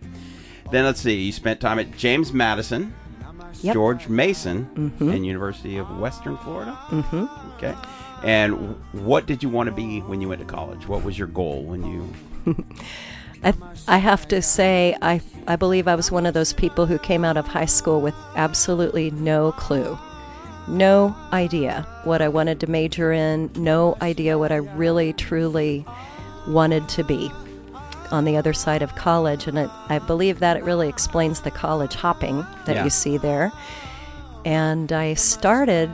Then 0.71 0.85
let's 0.85 1.00
see. 1.00 1.21
You 1.21 1.33
spent 1.33 1.61
time 1.61 1.81
at 1.81 1.97
James 1.97 2.33
Madison, 2.33 2.95
Yep. 3.61 3.75
George 3.75 4.09
Mason, 4.09 4.92
and 4.99 5.26
University 5.26 5.76
of 5.78 5.99
Western 5.99 6.37
Florida. 6.38 6.76
Mm-hmm. 6.88 7.50
Okay. 7.57 7.75
And 8.25 8.76
what 8.92 9.26
did 9.26 9.42
you 9.42 9.49
want 9.49 9.66
to 9.69 9.73
be 9.73 10.00
when 10.00 10.21
you 10.21 10.28
went 10.28 10.40
to 10.40 10.47
college? 10.47 10.88
What 10.88 11.04
was 11.04 11.19
your 11.19 11.28
goal 11.28 11.64
when 11.64 11.85
you? 11.85 12.54
I, 13.45 13.52
I 13.88 13.99
have 13.99 14.26
to 14.28 14.40
say, 14.40 14.97
I, 15.02 15.21
I 15.49 15.57
believe 15.57 15.87
I 15.88 15.97
was 15.97 16.11
one 16.12 16.25
of 16.25 16.35
those 16.35 16.52
people 16.52 16.87
who 16.87 16.99
came 16.99 17.25
out 17.25 17.37
of 17.37 17.47
high 17.49 17.66
school 17.66 18.00
with 18.00 18.14
absolutely 18.37 19.11
no 19.11 19.52
clue. 19.52 19.99
No 20.69 21.14
idea 21.33 21.87
what 22.04 22.23
I 22.23 22.28
wanted 22.28 22.61
to 22.61 22.66
major 22.69 23.12
in, 23.12 23.50
no 23.57 23.97
idea 24.00 24.38
what 24.38 24.52
I 24.52 24.57
really, 24.57 25.12
truly 25.12 25.85
wanted 26.47 26.88
to 26.90 27.04
be 27.04 27.31
on 28.11 28.25
the 28.25 28.37
other 28.37 28.52
side 28.52 28.83
of 28.83 28.95
college. 28.95 29.47
And 29.47 29.59
it, 29.59 29.71
I 29.88 29.99
believe 29.99 30.38
that 30.40 30.57
it 30.57 30.62
really 30.62 30.88
explains 30.88 31.40
the 31.40 31.50
college 31.50 31.95
hopping 31.95 32.47
that 32.66 32.76
Yeah. 32.76 32.85
you 32.85 32.90
see 32.90 33.16
there. 33.16 33.50
And 34.45 34.92
I 34.92 35.14
started 35.14 35.90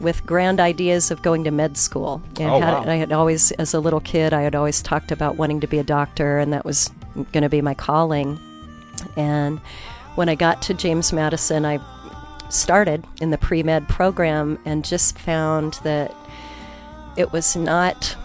with 0.00 0.24
grand 0.26 0.60
ideas 0.60 1.10
of 1.10 1.22
going 1.22 1.42
to 1.44 1.50
med 1.50 1.76
school. 1.76 2.22
And 2.38 2.50
Oh, 2.50 2.60
had, 2.60 2.86
wow. 2.86 2.92
I 2.92 2.96
had 2.96 3.12
always, 3.12 3.50
as 3.52 3.74
a 3.74 3.80
little 3.80 4.00
kid, 4.00 4.32
I 4.32 4.42
had 4.42 4.54
always 4.54 4.82
talked 4.82 5.10
about 5.10 5.36
wanting 5.36 5.60
to 5.60 5.66
be 5.66 5.78
a 5.78 5.84
doctor, 5.84 6.38
and 6.38 6.52
that 6.52 6.64
was 6.64 6.90
going 7.32 7.42
to 7.42 7.48
be 7.48 7.60
my 7.60 7.74
calling. 7.74 8.38
And 9.16 9.58
when 10.14 10.28
I 10.28 10.34
got 10.36 10.62
to 10.62 10.74
James 10.74 11.12
Madison, 11.12 11.64
I 11.64 11.80
started 12.48 13.04
in 13.20 13.30
the 13.30 13.38
pre 13.38 13.62
med 13.62 13.88
program 13.88 14.58
and 14.64 14.84
just 14.84 15.18
found 15.18 15.74
that 15.82 16.14
it 17.16 17.32
was 17.32 17.56
not 17.56 18.16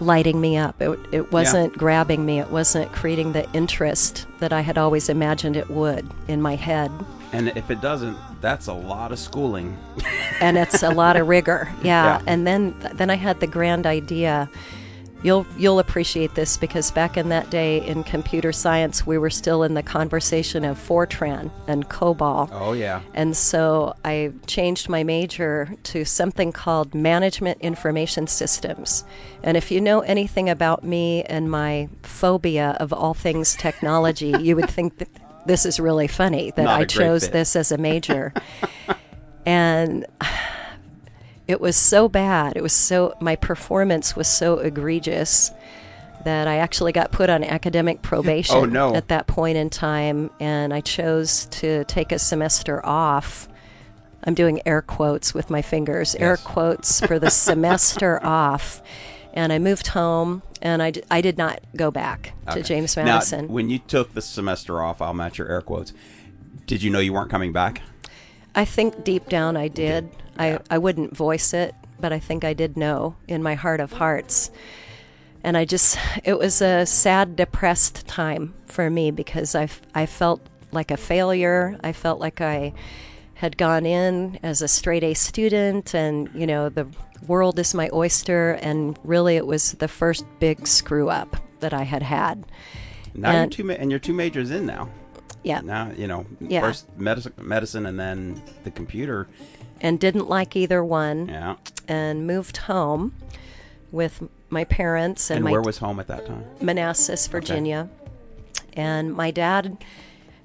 lighting 0.00 0.40
me 0.40 0.56
up. 0.56 0.80
It, 0.80 0.98
it 1.12 1.32
wasn't 1.32 1.76
grabbing 1.76 2.24
me. 2.26 2.40
It 2.40 2.50
wasn't 2.50 2.92
creating 2.92 3.32
the 3.32 3.50
interest 3.52 4.26
that 4.38 4.52
I 4.52 4.60
had 4.60 4.78
always 4.78 5.08
imagined 5.08 5.56
it 5.56 5.70
would 5.70 6.08
in 6.28 6.42
my 6.42 6.56
head. 6.56 6.90
And 7.32 7.48
if 7.56 7.70
it 7.70 7.80
doesn't, 7.80 8.16
that's 8.40 8.66
a 8.66 8.72
lot 8.72 9.12
of 9.12 9.18
schooling. 9.18 9.76
and 10.40 10.58
it's 10.58 10.82
a 10.82 10.90
lot 10.90 11.16
of 11.16 11.28
rigor. 11.36 11.72
Yeah. 11.82 12.18
Yeah. 12.18 12.22
And 12.26 12.46
then 12.46 12.74
then 12.94 13.10
I 13.10 13.14
had 13.16 13.40
the 13.40 13.46
grand 13.46 13.86
idea. 13.86 14.50
You'll 15.22 15.46
you'll 15.56 15.78
appreciate 15.78 16.34
this 16.34 16.56
because 16.56 16.90
back 16.90 17.16
in 17.16 17.28
that 17.28 17.48
day 17.48 17.86
in 17.86 18.02
computer 18.02 18.52
science 18.52 19.06
we 19.06 19.18
were 19.18 19.30
still 19.30 19.62
in 19.62 19.74
the 19.74 19.82
conversation 19.82 20.64
of 20.64 20.78
Fortran 20.78 21.50
and 21.68 21.88
COBOL. 21.88 22.48
Oh 22.52 22.72
yeah. 22.72 23.02
And 23.14 23.36
so 23.36 23.94
I 24.04 24.32
changed 24.46 24.88
my 24.88 25.04
major 25.04 25.74
to 25.84 26.04
something 26.04 26.50
called 26.52 26.94
Management 26.94 27.60
Information 27.60 28.26
Systems. 28.26 29.04
And 29.44 29.56
if 29.56 29.70
you 29.70 29.80
know 29.80 30.00
anything 30.00 30.48
about 30.48 30.82
me 30.82 31.22
and 31.24 31.50
my 31.50 31.88
phobia 32.02 32.76
of 32.80 32.92
all 32.92 33.14
things 33.14 33.54
technology, 33.54 34.34
you 34.40 34.56
would 34.56 34.70
think 34.70 34.98
that 34.98 35.08
this 35.46 35.66
is 35.66 35.78
really 35.78 36.08
funny 36.08 36.50
that 36.52 36.64
Not 36.64 36.80
I 36.80 36.84
chose 36.84 37.30
this 37.30 37.56
as 37.56 37.72
a 37.72 37.78
major. 37.78 38.32
and 39.46 40.06
it 41.52 41.60
was 41.60 41.76
so 41.76 42.08
bad. 42.08 42.54
It 42.56 42.62
was 42.62 42.72
so 42.72 43.14
my 43.20 43.36
performance 43.36 44.16
was 44.16 44.26
so 44.26 44.58
egregious 44.58 45.50
that 46.24 46.46
I 46.48 46.56
actually 46.56 46.92
got 46.92 47.12
put 47.12 47.28
on 47.30 47.44
academic 47.44 47.98
oh, 48.02 48.06
probation 48.06 48.56
Oh, 48.56 48.64
no. 48.64 48.94
at 48.94 49.08
that 49.08 49.26
point 49.26 49.56
in 49.58 49.70
time 49.70 50.30
and 50.40 50.72
I 50.72 50.80
chose 50.80 51.46
to 51.46 51.84
take 51.84 52.10
a 52.12 52.18
semester 52.18 52.84
off. 52.84 53.48
I'm 54.24 54.34
doing 54.34 54.60
air 54.66 54.82
quotes 54.82 55.34
with 55.34 55.50
my 55.50 55.62
fingers, 55.62 56.14
air 56.14 56.36
quotes 56.36 57.00
for 57.00 57.18
the 57.18 57.30
semester 57.48 58.24
off. 58.24 58.80
And 59.34 59.52
I 59.52 59.58
moved 59.58 59.88
home 59.88 60.42
and 60.60 60.80
I, 60.82 60.92
d- 60.92 61.02
I 61.10 61.20
did 61.22 61.38
not 61.38 61.60
go 61.74 61.90
back 61.90 62.32
to 62.46 62.52
Okay. 62.52 62.62
James 62.62 62.96
Now, 62.96 63.20
when 63.48 63.68
you 63.68 63.78
took 63.80 64.14
the 64.14 64.22
semester 64.22 64.80
off, 64.80 65.02
I'll 65.02 65.14
match 65.14 65.38
your 65.38 65.48
air 65.48 65.60
quotes. 65.60 65.92
Did 66.66 66.82
you 66.84 66.90
know 66.90 67.00
you 67.00 67.12
weren't 67.12 67.30
coming 67.30 67.52
back? 67.52 67.82
I 68.54 68.64
think 68.64 69.02
deep 69.02 69.28
down 69.28 69.56
I 69.56 69.66
did. 69.68 70.08
I, 70.42 70.58
I 70.70 70.78
wouldn't 70.78 71.16
voice 71.16 71.54
it, 71.54 71.74
but 72.00 72.12
I 72.12 72.18
think 72.18 72.44
I 72.44 72.52
did 72.52 72.76
know 72.76 73.16
in 73.28 73.42
my 73.42 73.54
heart 73.54 73.80
of 73.80 73.92
hearts. 73.92 74.50
And 75.44 75.56
I 75.56 75.64
just, 75.64 75.98
it 76.24 76.38
was 76.38 76.60
a 76.62 76.86
sad, 76.86 77.36
depressed 77.36 78.06
time 78.06 78.54
for 78.66 78.88
me 78.90 79.10
because 79.10 79.54
I 79.54 80.06
felt 80.06 80.40
like 80.72 80.90
a 80.90 80.96
failure. 80.96 81.76
I 81.82 81.92
felt 81.92 82.20
like 82.20 82.40
I 82.40 82.72
had 83.34 83.56
gone 83.56 83.84
in 83.86 84.38
as 84.42 84.62
a 84.62 84.68
straight 84.68 85.02
A 85.02 85.14
student 85.14 85.94
and, 85.94 86.30
you 86.34 86.46
know, 86.46 86.68
the 86.68 86.86
world 87.26 87.58
is 87.58 87.74
my 87.74 87.90
oyster. 87.92 88.52
And 88.62 88.96
really, 89.04 89.36
it 89.36 89.46
was 89.46 89.72
the 89.72 89.88
first 89.88 90.24
big 90.38 90.66
screw 90.66 91.08
up 91.08 91.36
that 91.60 91.74
I 91.74 91.82
had 91.82 92.02
had. 92.02 92.44
Now 93.14 93.32
you're 93.32 93.42
And- 93.42 93.52
two, 93.52 93.64
ma- 93.64 93.74
and 93.74 93.90
you're 93.90 94.00
two 94.00 94.14
majors 94.14 94.50
in 94.50 94.64
now. 94.66 94.88
Yeah. 95.44 95.60
Now 95.60 95.90
you 95.96 96.06
know 96.06 96.24
Yeah. 96.40 96.60
first 96.60 96.86
medicine, 96.96 97.32
medicine, 97.36 97.84
and 97.86 97.98
then 97.98 98.40
the 98.62 98.70
computer. 98.70 99.26
And 99.82 100.00
didn't 100.00 100.28
like 100.30 100.56
either 100.56 100.82
one. 100.82 101.28
Yeah. 101.28 101.56
and 101.88 102.26
moved 102.26 102.56
home 102.56 103.14
with 103.90 104.22
my 104.48 104.64
parents 104.64 105.28
and, 105.30 105.38
And 105.38 105.44
my 105.44 105.50
where 105.50 105.60
was 105.60 105.78
home 105.78 106.00
at 106.00 106.06
that 106.06 106.24
time? 106.26 106.44
Manassas, 106.60 107.26
Virginia. 107.26 107.88
And 108.74 109.12
my 109.14 109.30
dad, 109.30 109.76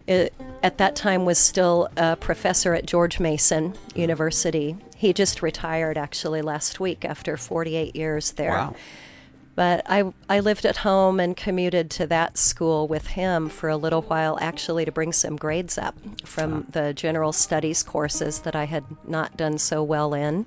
uh, 0.09 0.25
at 0.63 0.77
that 0.79 0.95
time, 0.95 1.23
was 1.23 1.37
still 1.37 1.87
a 1.95 2.15
professor 2.17 2.73
at 2.73 2.85
George 2.85 3.19
Mason 3.19 3.75
University. 3.95 4.75
He 4.97 5.13
just 5.13 5.41
retired 5.41 5.97
actually 5.97 6.41
last 6.41 6.79
week 6.79 7.05
after 7.05 7.37
48 7.37 7.95
years 7.95 8.31
there. 8.33 8.51
Wow. 8.51 8.75
But 9.57 9.81
I, 9.89 10.13
I 10.29 10.39
lived 10.39 10.65
at 10.65 10.77
home 10.77 11.19
and 11.19 11.35
commuted 11.35 11.89
to 11.89 12.05
that 12.05 12.37
school 12.37 12.87
with 12.87 13.07
him 13.07 13.49
for 13.49 13.69
a 13.69 13.75
little 13.75 14.03
while, 14.03 14.37
actually, 14.39 14.85
to 14.85 14.91
bring 14.91 15.11
some 15.11 15.35
grades 15.35 15.79
up 15.79 15.95
from 16.23 16.67
ah. 16.67 16.71
the 16.73 16.93
general 16.93 17.33
studies 17.33 17.81
courses 17.81 18.41
that 18.41 18.55
I 18.55 18.65
had 18.65 18.83
not 19.07 19.35
done 19.35 19.57
so 19.57 19.81
well 19.81 20.13
in. 20.13 20.45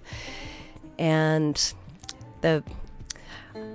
And 0.96 1.74
the 2.42 2.62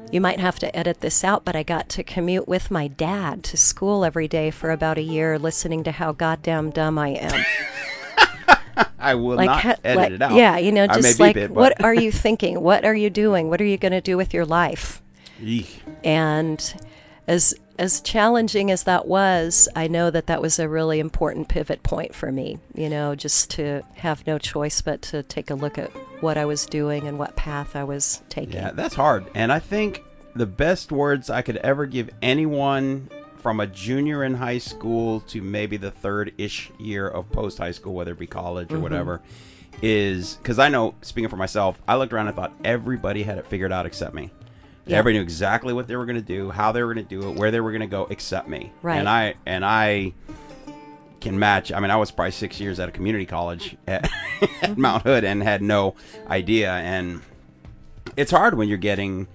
you 0.09 0.21
might 0.21 0.39
have 0.39 0.57
to 0.59 0.73
edit 0.73 1.01
this 1.01 1.21
out, 1.21 1.43
but 1.43 1.53
I 1.53 1.63
got 1.63 1.89
to 1.89 2.03
commute 2.03 2.47
with 2.47 2.71
my 2.71 2.87
dad 2.87 3.43
to 3.43 3.57
school 3.57 4.05
every 4.05 4.29
day 4.29 4.51
for 4.51 4.71
about 4.71 4.97
a 4.97 5.01
year, 5.01 5.37
listening 5.37 5.83
to 5.83 5.91
how 5.91 6.13
goddamn 6.13 6.69
dumb 6.69 6.97
I 6.97 7.09
am. 7.09 7.45
I 8.97 9.15
will 9.15 9.35
like, 9.35 9.47
not 9.47 9.61
ha- 9.61 9.75
edit 9.83 9.97
like- 9.97 10.11
it 10.13 10.21
out. 10.21 10.31
yeah, 10.31 10.57
you 10.57 10.71
know, 10.71 10.87
just 10.87 11.19
like, 11.19 11.35
what 11.49 11.83
are 11.83 11.93
you 11.93 12.09
thinking? 12.09 12.61
What 12.61 12.85
are 12.85 12.95
you 12.95 13.09
doing? 13.09 13.49
What 13.49 13.59
are 13.59 13.65
you 13.65 13.77
going 13.77 13.91
to 13.91 13.99
do 13.99 14.15
with 14.15 14.33
your 14.33 14.45
life? 14.45 15.01
Eek. 15.41 15.81
And 16.03 16.81
as 17.27 17.53
as 17.77 17.99
challenging 17.99 18.71
as 18.71 18.83
that 18.83 19.05
was, 19.07 19.67
I 19.75 19.87
know 19.87 20.09
that 20.09 20.27
that 20.27 20.41
was 20.41 20.59
a 20.59 20.69
really 20.69 20.99
important 20.99 21.49
pivot 21.49 21.83
point 21.83 22.15
for 22.15 22.31
me. 22.31 22.57
You 22.73 22.89
know, 22.89 23.15
just 23.15 23.49
to 23.51 23.81
have 23.95 24.25
no 24.25 24.37
choice 24.37 24.81
but 24.81 25.01
to 25.03 25.23
take 25.23 25.49
a 25.49 25.55
look 25.55 25.77
at 25.77 25.91
what 26.21 26.37
I 26.37 26.45
was 26.45 26.65
doing 26.65 27.07
and 27.07 27.19
what 27.19 27.35
path 27.35 27.75
I 27.75 27.83
was 27.83 28.21
taking. 28.29 28.53
Yeah, 28.53 28.71
that's 28.71 28.95
hard. 28.95 29.25
And 29.35 29.51
I 29.51 29.59
think 29.59 30.03
the 30.35 30.45
best 30.45 30.91
words 30.91 31.29
I 31.29 31.41
could 31.41 31.57
ever 31.57 31.85
give 31.85 32.09
anyone 32.21 33.09
from 33.37 33.59
a 33.59 33.67
junior 33.67 34.23
in 34.23 34.35
high 34.35 34.57
school 34.57 35.19
to 35.21 35.41
maybe 35.41 35.77
the 35.77 35.91
third 35.91 36.33
ish 36.37 36.71
year 36.79 37.07
of 37.07 37.29
post 37.31 37.57
high 37.57 37.71
school, 37.71 37.93
whether 37.93 38.11
it 38.11 38.19
be 38.19 38.25
college 38.27 38.69
Mm-hmm. 38.69 38.77
or 38.77 38.79
whatever, 38.79 39.21
is 39.81 40.35
because 40.35 40.57
I 40.59 40.69
know, 40.69 40.95
speaking 41.01 41.29
for 41.29 41.35
myself, 41.35 41.79
I 41.87 41.95
looked 41.97 42.13
around 42.13 42.27
and 42.27 42.35
thought 42.35 42.53
everybody 42.63 43.23
had 43.23 43.37
it 43.37 43.47
figured 43.47 43.71
out 43.71 43.85
except 43.85 44.13
me. 44.15 44.31
Yeah. 44.85 44.97
Everybody 44.97 45.17
knew 45.17 45.23
exactly 45.23 45.73
what 45.73 45.87
they 45.87 45.95
were 45.95 46.05
going 46.05 46.17
to 46.17 46.21
do, 46.21 46.51
how 46.51 46.71
they 46.71 46.83
were 46.83 46.93
going 46.93 47.05
to 47.05 47.09
do 47.09 47.29
it, 47.29 47.35
where 47.35 47.49
they 47.49 47.59
were 47.59 47.71
going 47.71 47.81
to 47.81 47.87
go, 47.87 48.07
except 48.09 48.47
me. 48.47 48.71
Right. 48.81 48.97
And 48.97 49.09
I 49.09 49.35
and 49.45 49.65
I 49.65 50.13
can 51.21 51.39
match. 51.39 51.71
I 51.71 51.79
mean, 51.79 51.89
I 51.89 51.95
was 51.95 52.11
probably 52.11 52.31
six 52.31 52.59
years 52.59 52.79
at 52.79 52.87
a 52.87 52.91
community 52.91 53.25
college 53.25 53.75
at, 53.87 54.07
at 54.61 54.77
Mount 54.77 55.03
Hood 55.03 55.23
and 55.23 55.41
had 55.41 55.61
no 55.63 55.95
idea. 56.27 56.71
And 56.71 57.21
it's 58.15 58.29
hard 58.31 58.55
when 58.55 58.69
you're 58.69 58.77
getting 58.77 59.27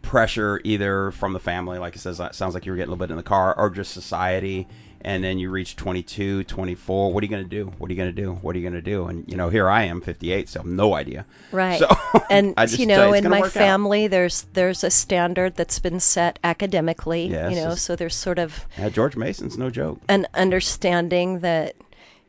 pressure 0.00 0.60
either 0.64 1.10
from 1.10 1.34
the 1.34 1.38
family, 1.38 1.78
like 1.78 1.94
it 1.94 2.00
says, 2.00 2.18
it 2.18 2.34
sounds 2.34 2.54
like 2.54 2.64
you 2.64 2.72
were 2.72 2.76
getting 2.76 2.88
a 2.88 2.92
little 2.92 3.06
bit 3.06 3.10
in 3.10 3.16
the 3.16 3.22
car, 3.22 3.54
or 3.56 3.70
just 3.70 3.92
society. 3.92 4.66
And 5.04 5.22
then 5.22 5.38
you 5.38 5.50
reach 5.50 5.76
22, 5.76 6.44
24. 6.44 7.12
What 7.12 7.22
are 7.22 7.26
you 7.26 7.30
going 7.30 7.42
to 7.42 7.48
do? 7.48 7.66
What 7.78 7.90
are 7.90 7.92
you 7.92 7.96
going 7.96 8.14
to 8.14 8.22
do? 8.22 8.32
What 8.34 8.54
are 8.54 8.58
you 8.58 8.62
going 8.68 8.80
to 8.82 8.90
do? 8.90 9.06
And 9.06 9.24
you 9.28 9.36
know, 9.36 9.48
here 9.48 9.68
I 9.68 9.82
am, 9.84 10.00
58, 10.00 10.48
so 10.48 10.62
no 10.62 10.94
idea. 10.94 11.26
Right. 11.50 11.78
So 11.78 11.88
and 12.30 12.54
I 12.56 12.66
just 12.66 12.78
you 12.78 12.86
know, 12.86 13.12
it's 13.12 13.24
in 13.24 13.30
my 13.30 13.40
work 13.40 13.48
out. 13.48 13.52
family, 13.52 14.06
there's 14.06 14.42
there's 14.52 14.82
a 14.84 14.90
standard 14.90 15.56
that's 15.56 15.78
been 15.78 16.00
set 16.00 16.38
academically. 16.44 17.26
Yes, 17.26 17.52
you 17.52 17.56
know, 17.56 17.74
so 17.74 17.96
there's 17.96 18.14
sort 18.14 18.38
of 18.38 18.66
Yeah, 18.78 18.88
George 18.88 19.16
Mason's 19.16 19.58
no 19.58 19.70
joke. 19.70 20.00
an 20.08 20.26
understanding 20.34 21.40
that 21.40 21.74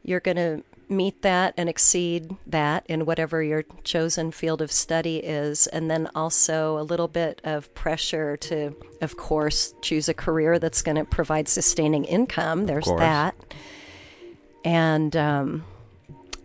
you're 0.04 0.20
going 0.20 0.38
to 0.38 0.64
meet 0.90 1.22
that 1.22 1.54
and 1.58 1.70
exceed 1.70 2.36
that 2.48 2.86
in 2.88 3.06
whatever 3.06 3.42
your 3.42 3.64
chosen 3.84 4.32
field 4.32 4.62
of 4.62 4.72
study 4.72 5.18
is. 5.18 5.68
And 5.68 5.90
then 5.90 6.10
also 6.16 6.78
a 6.78 6.84
little 6.84 7.08
bit 7.08 7.42
of 7.44 7.74
pressure 7.74 8.38
to 8.38 8.76
of 9.02 9.18
course 9.18 9.74
choose 9.82 10.08
a 10.08 10.14
career 10.14 10.60
that's 10.60 10.82
going 10.82 10.98
to 10.98 11.06
provide 11.06 11.48
sustaining 11.48 12.06
income. 12.06 12.66
There's 12.66 12.86
that. 12.86 13.36
And 14.66 15.16
um, 15.16 15.66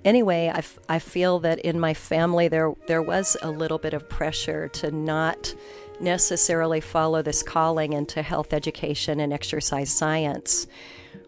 anyway 0.04 0.50
I, 0.52 0.58
f- 0.58 0.78
I 0.88 0.98
feel 0.98 1.40
that 1.40 1.60
in 1.60 1.78
my 1.78 1.94
family 1.94 2.48
there 2.48 2.72
there 2.86 3.02
was 3.02 3.36
a 3.42 3.50
little 3.50 3.78
bit 3.78 3.94
of 3.94 4.08
pressure 4.08 4.68
to 4.68 4.90
not 4.90 5.54
necessarily 6.00 6.80
follow 6.80 7.22
this 7.22 7.42
calling 7.42 7.92
into 7.92 8.22
health 8.22 8.52
education 8.52 9.20
and 9.20 9.32
exercise 9.32 9.90
science 9.90 10.66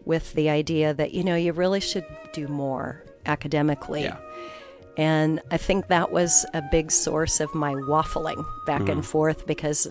with 0.05 0.33
the 0.33 0.49
idea 0.49 0.93
that 0.93 1.13
you 1.13 1.23
know 1.23 1.35
you 1.35 1.53
really 1.53 1.79
should 1.79 2.05
do 2.33 2.47
more 2.47 3.03
academically 3.25 4.03
Yeah. 4.03 4.17
and 4.97 5.41
I 5.51 5.57
think 5.57 5.87
that 5.87 6.11
was 6.11 6.45
a 6.53 6.61
big 6.71 6.91
source 6.91 7.39
of 7.39 7.53
my 7.53 7.73
waffling 7.73 8.45
back 8.65 8.81
and 8.81 8.89
mm-hmm. 8.89 9.01
forth 9.01 9.45
because 9.45 9.87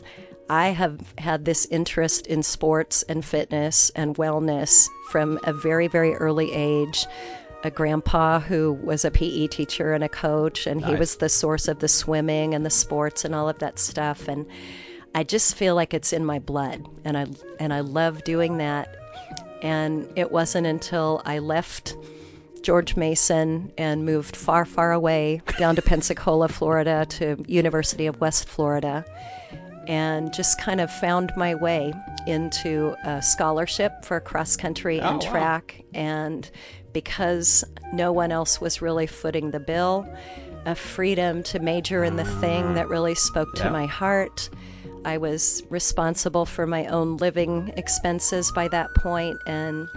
I 0.50 0.71
have 0.71 1.14
had 1.16 1.45
this 1.45 1.64
interest 1.66 2.26
in 2.26 2.42
sports 2.42 3.04
and 3.04 3.25
fitness 3.25 3.90
and 3.95 4.16
wellness 4.16 4.88
from 5.11 5.38
a 5.45 5.52
very, 5.52 5.87
very 5.87 6.12
early 6.14 6.52
age. 6.52 7.07
A 7.62 7.71
grandpa 7.71 8.40
who 8.40 8.73
was 8.73 9.04
a 9.04 9.12
PE 9.12 9.47
teacher 9.47 9.92
and 9.92 10.02
a 10.02 10.09
coach, 10.09 10.66
and 10.66 10.85
he 10.85 10.97
was 10.97 11.16
the 11.16 11.28
source 11.28 11.69
of 11.69 11.78
the 11.78 11.87
swimming 11.87 12.52
and 12.54 12.66
the 12.66 12.71
sports 12.71 13.25
and 13.25 13.33
all 13.33 13.49
of 13.49 13.61
that 13.61 13.78
stuff. 13.78 14.26
And 14.26 14.45
I 15.14 15.23
just 15.23 15.54
feel 15.54 15.76
like 15.76 15.95
it's 15.95 16.12
in 16.12 16.25
my 16.25 16.40
blood, 16.40 16.85
and 17.04 17.16
I 17.16 17.26
and 17.61 17.73
I 17.73 17.80
love 17.80 18.25
doing 18.25 18.59
that. 18.59 18.97
And 19.62 20.11
it 20.17 20.31
wasn't 20.33 20.67
until 20.67 21.23
I 21.25 21.38
left 21.38 21.95
George 22.62 22.97
Mason 22.97 23.73
and 23.79 24.05
moved 24.05 24.37
far, 24.37 24.64
far 24.64 24.93
away 24.93 25.43
down 25.59 25.76
to 25.76 25.83
Pensacola, 25.83 26.49
Florida, 26.49 27.07
to 27.11 27.43
University 27.47 28.07
of 28.07 28.21
West 28.21 28.49
Florida, 28.49 29.05
and 29.87 30.33
just 30.33 30.61
kind 30.61 30.81
of 30.81 30.90
found 30.93 31.33
my 31.37 31.55
way 31.55 31.93
into 32.26 32.95
a 33.05 33.23
scholarship 33.23 34.05
for 34.05 34.21
cross 34.21 34.57
country 34.57 35.00
oh, 35.00 35.09
and 35.09 35.23
Oh, 35.23 35.26
wow. 35.26 35.33
track. 35.33 35.83
And 35.95 36.50
because 36.93 37.64
no 37.93 38.12
one 38.12 38.31
else 38.31 38.61
was 38.61 38.83
really 38.83 39.07
footing 39.07 39.50
the 39.52 39.61
bill, 39.61 40.07
a 40.67 40.75
freedom 40.75 41.43
to 41.45 41.59
major 41.61 42.05
in 42.05 42.17
the 42.17 42.25
thing 42.25 42.75
that 42.75 42.88
really 42.88 43.14
spoke 43.14 43.55
to 43.55 43.64
Yeah. 43.64 43.71
my 43.71 43.87
heart. 43.87 44.50
I 45.04 45.19
was 45.19 45.62
responsible 45.71 46.47
for 46.47 46.66
my 46.66 46.87
own 46.87 47.16
living 47.16 47.73
expenses 47.76 48.52
by 48.52 48.69
that 48.69 48.95
point, 48.95 49.38
and 49.47 49.88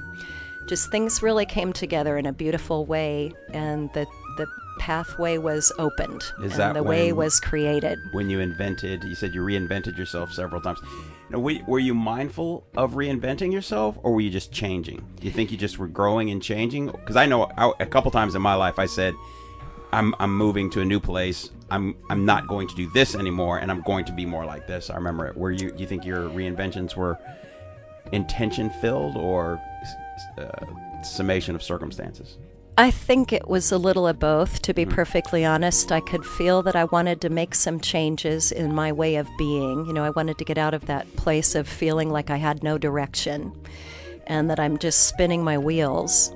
just 0.67 0.91
things 0.91 1.21
really 1.21 1.45
came 1.45 1.73
together 1.73 2.17
in 2.17 2.25
a 2.25 2.33
beautiful 2.33 2.85
way, 2.85 3.33
and 3.51 3.91
the 3.93 4.05
the 4.37 4.47
pathway 4.79 5.37
was 5.37 5.71
opened, 5.77 6.23
Is 6.41 6.57
and 6.57 6.75
the 6.75 6.83
way 6.83 7.13
was 7.13 7.39
created. 7.39 7.99
when 8.11 8.29
you 8.29 8.39
invented 8.39 9.03
you 9.03 9.13
said 9.15 9.33
you 9.33 9.41
reinvented 9.41 9.97
yourself 9.97 10.33
several 10.33 10.61
times. 10.61 10.79
Now, 11.29 11.39
were, 11.39 11.59
were 11.67 11.79
you 11.79 11.93
mindful 11.93 12.65
of 12.75 12.93
reinventing 12.93 13.51
yourself 13.51 13.97
or 14.03 14.13
were 14.13 14.21
you 14.21 14.29
just 14.29 14.51
changing? 14.51 15.05
Do 15.19 15.25
you 15.27 15.33
think 15.33 15.51
you 15.51 15.57
just 15.57 15.79
were 15.79 15.87
growing 15.87 16.29
and 16.29 16.41
changing? 16.41 16.87
Because 16.87 17.15
i 17.15 17.25
know 17.25 17.49
I, 17.57 17.71
a 17.79 17.85
couple 17.85 18.11
times 18.11 18.35
in 18.35 18.41
my 18.41 18.55
life 18.55 18.79
i 18.79 18.85
said 18.85 19.13
I'm, 19.93 20.15
I'm 20.19 20.35
moving 20.35 20.71
to 20.71 20.81
a 20.81 20.85
new 20.85 20.99
place 20.99 21.51
i'm 21.73 21.95
i'm 22.09 22.25
not 22.25 22.47
going 22.47 22.67
to 22.67 22.75
do 22.75 22.89
this 22.93 23.15
anymore 23.15 23.57
and 23.57 23.71
i'm 23.71 23.81
going 23.81 24.05
to 24.05 24.13
be 24.13 24.25
more 24.25 24.45
like 24.45 24.67
this 24.67 24.89
i 24.89 24.95
remember 24.95 25.25
it 25.25 25.35
were 25.35 25.51
you 25.51 25.71
do 25.71 25.81
you 25.81 25.87
think 25.87 26.05
your 26.05 26.29
reinventions 26.29 26.95
were 26.95 27.17
intention 28.11 28.69
filled 28.69 29.17
or 29.17 29.59
uh, 30.37 31.03
summation 31.03 31.55
of 31.55 31.63
circumstances 31.63 32.37
I 32.75 32.89
think 32.89 33.31
it 33.31 33.47
was 33.47 33.71
a 33.71 33.77
little 33.77 34.07
of 34.07 34.17
both, 34.17 34.63
to 34.63 34.73
be 34.73 34.83
perfectly 34.83 35.45
honest. 35.45 35.91
I 35.91 35.99
could 35.99 36.25
feel 36.25 36.63
that 36.63 36.75
I 36.75 36.85
wanted 36.85 37.21
to 37.21 37.29
make 37.29 37.53
some 37.53 37.79
changes 37.79 38.51
in 38.51 38.73
my 38.73 38.91
way 38.91 39.17
of 39.17 39.29
being. 39.37 39.85
You 39.85 39.93
know, 39.93 40.03
I 40.03 40.09
wanted 40.09 40.39
to 40.39 40.43
get 40.43 40.57
out 40.57 40.73
of 40.73 40.87
that 40.87 41.15
place 41.15 41.53
of 41.53 41.67
feeling 41.67 42.09
like 42.09 42.31
I 42.31 42.37
had 42.37 42.63
no 42.63 42.79
direction 42.79 43.53
and 44.25 44.49
that 44.49 44.59
I'm 44.59 44.79
just 44.79 45.07
spinning 45.07 45.43
my 45.43 45.55
wheels. 45.55 46.33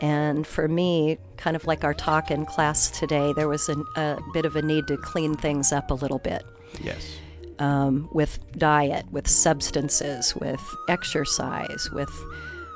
And 0.00 0.46
for 0.46 0.68
me, 0.68 1.18
kind 1.36 1.56
of 1.56 1.66
like 1.66 1.84
our 1.84 1.94
talk 1.94 2.30
in 2.30 2.46
class 2.46 2.90
today, 2.90 3.32
there 3.34 3.48
was 3.48 3.68
an, 3.68 3.84
a 3.96 4.18
bit 4.32 4.44
of 4.44 4.54
a 4.56 4.62
need 4.62 4.86
to 4.86 4.96
clean 4.96 5.34
things 5.34 5.72
up 5.72 5.90
a 5.90 5.94
little 5.94 6.18
bit 6.18 6.44
yes 6.80 7.18
um, 7.58 8.08
with 8.12 8.38
diet, 8.56 9.06
with 9.10 9.28
substances, 9.28 10.34
with 10.36 10.60
exercise, 10.88 11.90
with 11.92 12.10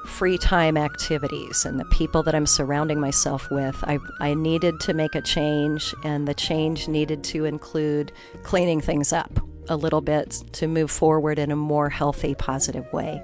free 0.07 0.37
time 0.39 0.77
activities, 0.77 1.65
and 1.65 1.79
the 1.79 1.85
people 1.87 2.23
that 2.25 2.35
I'm 2.35 2.47
surrounding 2.47 3.01
myself 3.01 3.51
with. 3.51 3.77
I, 3.85 3.99
I 4.21 4.35
needed 4.35 4.81
to 4.81 4.95
make 4.95 5.15
a 5.15 5.23
change, 5.23 5.95
and 6.05 6.27
the 6.27 6.35
change 6.35 6.89
needed 6.89 7.23
to 7.25 7.45
include 7.45 8.13
cleaning 8.43 8.81
things 8.81 9.13
up 9.13 9.39
a 9.69 9.77
little 9.77 10.01
bit 10.01 10.43
to 10.53 10.67
move 10.67 10.91
forward 10.91 11.39
in 11.39 11.53
a 11.53 11.57
more 11.57 11.89
healthy, 11.89 12.35
positive 12.35 12.93
way. 12.93 13.23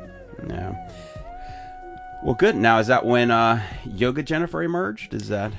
Yeah. 0.49 0.91
Well, 2.23 2.35
good. 2.35 2.57
Now, 2.57 2.79
is 2.79 2.89
that 2.89 3.07
when 3.07 3.31
uh, 3.31 3.63
Yoga 3.85 4.23
Jennifer 4.23 4.63
emerged? 4.63 5.15
Is 5.15 5.29
that, 5.29 5.53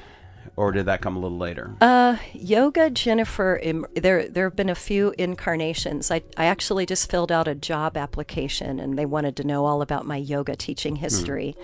or 0.58 0.72
did 0.74 0.86
that 0.88 1.02
come 1.02 1.16
a 1.16 1.20
little 1.20 1.38
later? 1.38 1.72
Uh, 1.80 2.18
yoga, 2.34 2.90
Jennifer. 2.90 3.62
There, 3.96 4.28
there 4.28 4.44
have 4.46 4.58
been 4.58 4.70
a 4.70 4.76
few 4.76 5.14
incarnations. 5.18 6.12
I, 6.12 6.22
I 6.36 6.46
actually 6.46 6.86
just 6.86 7.10
filled 7.10 7.32
out 7.32 7.48
a 7.48 7.56
job 7.56 7.96
application, 7.96 8.80
and 8.80 9.00
they 9.00 9.06
wanted 9.06 9.38
to 9.38 9.46
know 9.46 9.66
all 9.66 9.82
about 9.82 10.06
my 10.06 10.18
yoga 10.18 10.56
teaching 10.56 10.98
history. 10.98 11.56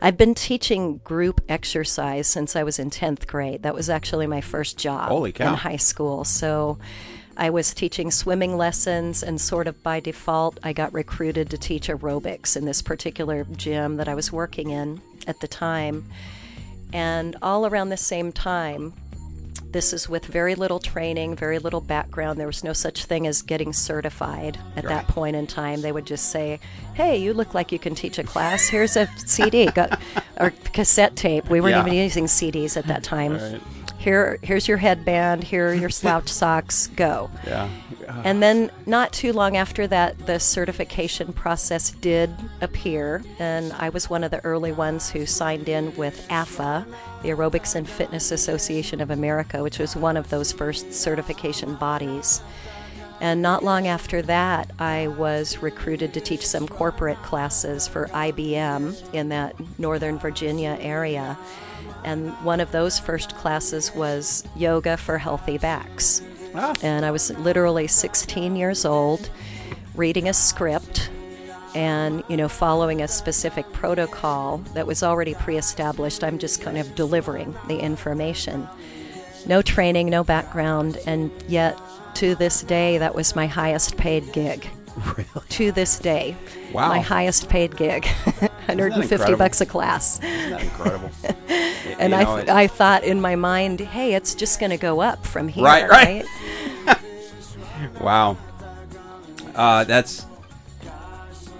I've 0.00 0.16
been 0.16 0.34
teaching 0.34 0.98
group 1.04 1.42
exercise 1.46 2.26
since 2.26 2.56
I 2.56 2.62
was 2.62 2.78
in 2.78 2.88
tenth 2.88 3.26
grade. 3.26 3.62
That 3.62 3.74
was 3.74 3.90
actually 3.90 4.26
my 4.26 4.40
first 4.40 4.78
job 4.78 5.08
Holy 5.10 5.32
cow. 5.32 5.50
in 5.50 5.54
high 5.56 5.76
school. 5.76 6.24
So. 6.24 6.78
I 7.36 7.50
was 7.50 7.72
teaching 7.72 8.10
swimming 8.10 8.56
lessons, 8.56 9.22
and 9.22 9.40
sort 9.40 9.66
of 9.66 9.82
by 9.82 10.00
default, 10.00 10.58
I 10.62 10.72
got 10.72 10.92
recruited 10.92 11.48
to 11.50 11.58
teach 11.58 11.88
aerobics 11.88 12.56
in 12.56 12.64
this 12.66 12.82
particular 12.82 13.46
gym 13.56 13.96
that 13.96 14.08
I 14.08 14.14
was 14.14 14.30
working 14.32 14.70
in 14.70 15.00
at 15.26 15.40
the 15.40 15.48
time. 15.48 16.06
And 16.92 17.36
all 17.40 17.66
around 17.66 17.88
the 17.90 17.96
same 17.96 18.32
time, 18.32 18.92
this 19.70 19.92
is 19.92 20.08
with 20.08 20.26
very 20.26 20.56
little 20.56 20.80
training, 20.80 21.36
very 21.36 21.60
little 21.60 21.80
background. 21.80 22.40
There 22.40 22.48
was 22.48 22.64
no 22.64 22.72
such 22.72 23.04
thing 23.04 23.28
as 23.28 23.40
getting 23.40 23.72
certified 23.72 24.58
at 24.74 24.84
that 24.84 25.06
point 25.06 25.36
in 25.36 25.46
time. 25.46 25.80
They 25.80 25.92
would 25.92 26.06
just 26.06 26.30
say, 26.30 26.58
"Hey, 26.94 27.16
you 27.18 27.32
look 27.32 27.54
like 27.54 27.70
you 27.70 27.78
can 27.78 27.94
teach 27.94 28.18
a 28.18 28.24
class. 28.24 28.66
Here's 28.68 28.96
a 28.96 29.08
CD, 29.26 29.66
got, 29.66 30.00
or 30.40 30.52
cassette 30.72 31.14
tape. 31.14 31.48
We 31.48 31.60
weren't 31.60 31.76
Yeah. 31.76 31.82
even 31.82 31.92
using 31.94 32.26
CDs 32.26 32.76
at 32.76 32.88
that 32.88 33.04
time. 33.04 33.60
Here, 34.00 34.38
here's 34.40 34.66
your 34.66 34.78
headband. 34.78 35.44
Here 35.44 35.68
are 35.68 35.74
your 35.74 35.90
slouch 36.00 36.28
socks. 36.28 36.86
Go." 36.96 37.30
yeah. 37.46 38.22
And 38.24 38.42
then, 38.42 38.70
not 38.86 39.12
too 39.12 39.32
long 39.34 39.58
after 39.58 39.86
that, 39.86 40.26
the 40.26 40.40
certification 40.40 41.34
process 41.34 41.90
did 41.90 42.34
appear, 42.62 43.22
and 43.38 43.72
I 43.74 43.90
was 43.90 44.08
one 44.08 44.24
of 44.24 44.30
the 44.30 44.42
early 44.44 44.72
ones 44.72 45.10
who 45.10 45.26
signed 45.26 45.68
in 45.68 45.94
with 45.96 46.26
AFA, 46.30 46.86
the 47.22 47.28
Aerobics 47.28 47.76
and 47.76 47.88
Fitness 47.88 48.32
Association 48.32 49.00
of 49.02 49.10
America, 49.10 49.62
which 49.62 49.78
was 49.78 49.94
one 49.94 50.16
of 50.16 50.30
those 50.30 50.50
first 50.50 50.92
certification 50.92 51.74
bodies. 51.76 52.40
And 53.20 53.42
not 53.42 53.62
long 53.62 53.86
after 53.86 54.22
that, 54.22 54.70
I 54.78 55.08
was 55.08 55.58
recruited 55.58 56.14
to 56.14 56.20
teach 56.22 56.46
some 56.46 56.66
corporate 56.66 57.22
classes 57.22 57.86
for 57.86 58.06
IBM 58.06 59.12
in 59.12 59.28
that 59.28 59.54
Northern 59.78 60.18
Virginia 60.18 60.78
area. 60.80 61.38
And 62.04 62.30
one 62.44 62.60
of 62.60 62.72
those 62.72 62.98
first 62.98 63.34
classes 63.36 63.94
was 63.94 64.44
yoga 64.56 64.96
for 64.96 65.18
healthy 65.18 65.58
backs. 65.58 66.22
Ah. 66.54 66.74
And 66.82 67.04
I 67.04 67.10
was 67.10 67.30
literally 67.38 67.86
16 67.86 68.56
years 68.56 68.84
old, 68.84 69.30
reading 69.94 70.28
a 70.28 70.32
script 70.32 71.10
and, 71.74 72.24
you 72.28 72.36
know, 72.36 72.48
following 72.48 73.00
a 73.02 73.06
specific 73.08 73.70
protocol 73.72 74.58
that 74.74 74.86
was 74.86 75.02
already 75.02 75.34
pre 75.34 75.56
established. 75.56 76.24
I'm 76.24 76.38
just 76.38 76.60
kind 76.60 76.78
of 76.78 76.94
delivering 76.96 77.54
the 77.68 77.78
information. 77.78 78.66
No 79.46 79.62
training, 79.62 80.10
no 80.10 80.24
background, 80.24 80.98
and 81.06 81.30
yet 81.48 81.78
to 82.16 82.34
this 82.34 82.62
day, 82.62 82.98
that 82.98 83.14
was 83.14 83.36
my 83.36 83.46
highest 83.46 83.96
paid 83.96 84.32
gig. 84.32 84.68
Really? 85.16 85.26
To 85.50 85.72
this 85.72 85.98
day, 86.00 86.36
Wow. 86.74 86.88
my 86.88 86.98
highest 86.98 87.48
paid 87.48 87.76
gig, 87.76 88.04
150 88.66 89.34
bucks 89.36 89.60
a 89.60 89.66
class. 89.66 90.18
Isn't 90.22 90.50
that 90.50 90.62
incredible? 90.64 91.10
And 92.00 92.12
You 92.12 92.18
I, 92.18 92.24
th- 92.36 92.48
I 92.48 92.66
thought 92.66 93.04
in 93.04 93.20
my 93.20 93.36
mind, 93.36 93.78
hey, 93.80 94.14
it's 94.14 94.34
just 94.34 94.58
going 94.58 94.70
to 94.70 94.78
go 94.78 95.00
up 95.00 95.26
from 95.26 95.48
here, 95.48 95.62
Right, 95.64 95.88
right. 95.88 96.24
right? 96.86 96.98
wow. 98.00 98.36
Uh, 99.54 99.84
that's 99.84 100.26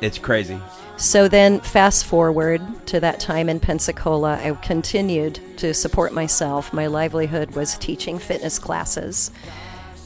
it's 0.01 0.19
crazy. 0.19 0.59
So 0.97 1.29
then, 1.29 1.61
fast 1.61 2.07
forward 2.07 2.61
to 2.87 3.01
that 3.01 3.21
time 3.21 3.49
in 3.49 3.61
Pensacola, 3.61 4.39
I 4.43 4.53
continued 4.63 5.41
to 5.59 5.73
support 5.75 6.13
myself. 6.13 6.73
My 6.73 6.87
livelihood 6.87 7.55
was 7.55 7.77
teaching 7.79 8.19
fitness 8.19 8.59
classes. 8.59 9.31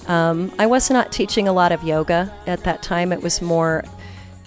Um, 0.07 0.53
I 0.59 0.67
was 0.67 0.91
not 0.91 1.11
teaching 1.11 1.49
a 1.49 1.53
lot 1.53 1.73
of 1.73 1.83
yoga 1.83 2.33
at 2.47 2.63
that 2.65 2.83
time. 2.83 3.13
It 3.13 3.23
was 3.23 3.41
more 3.41 3.85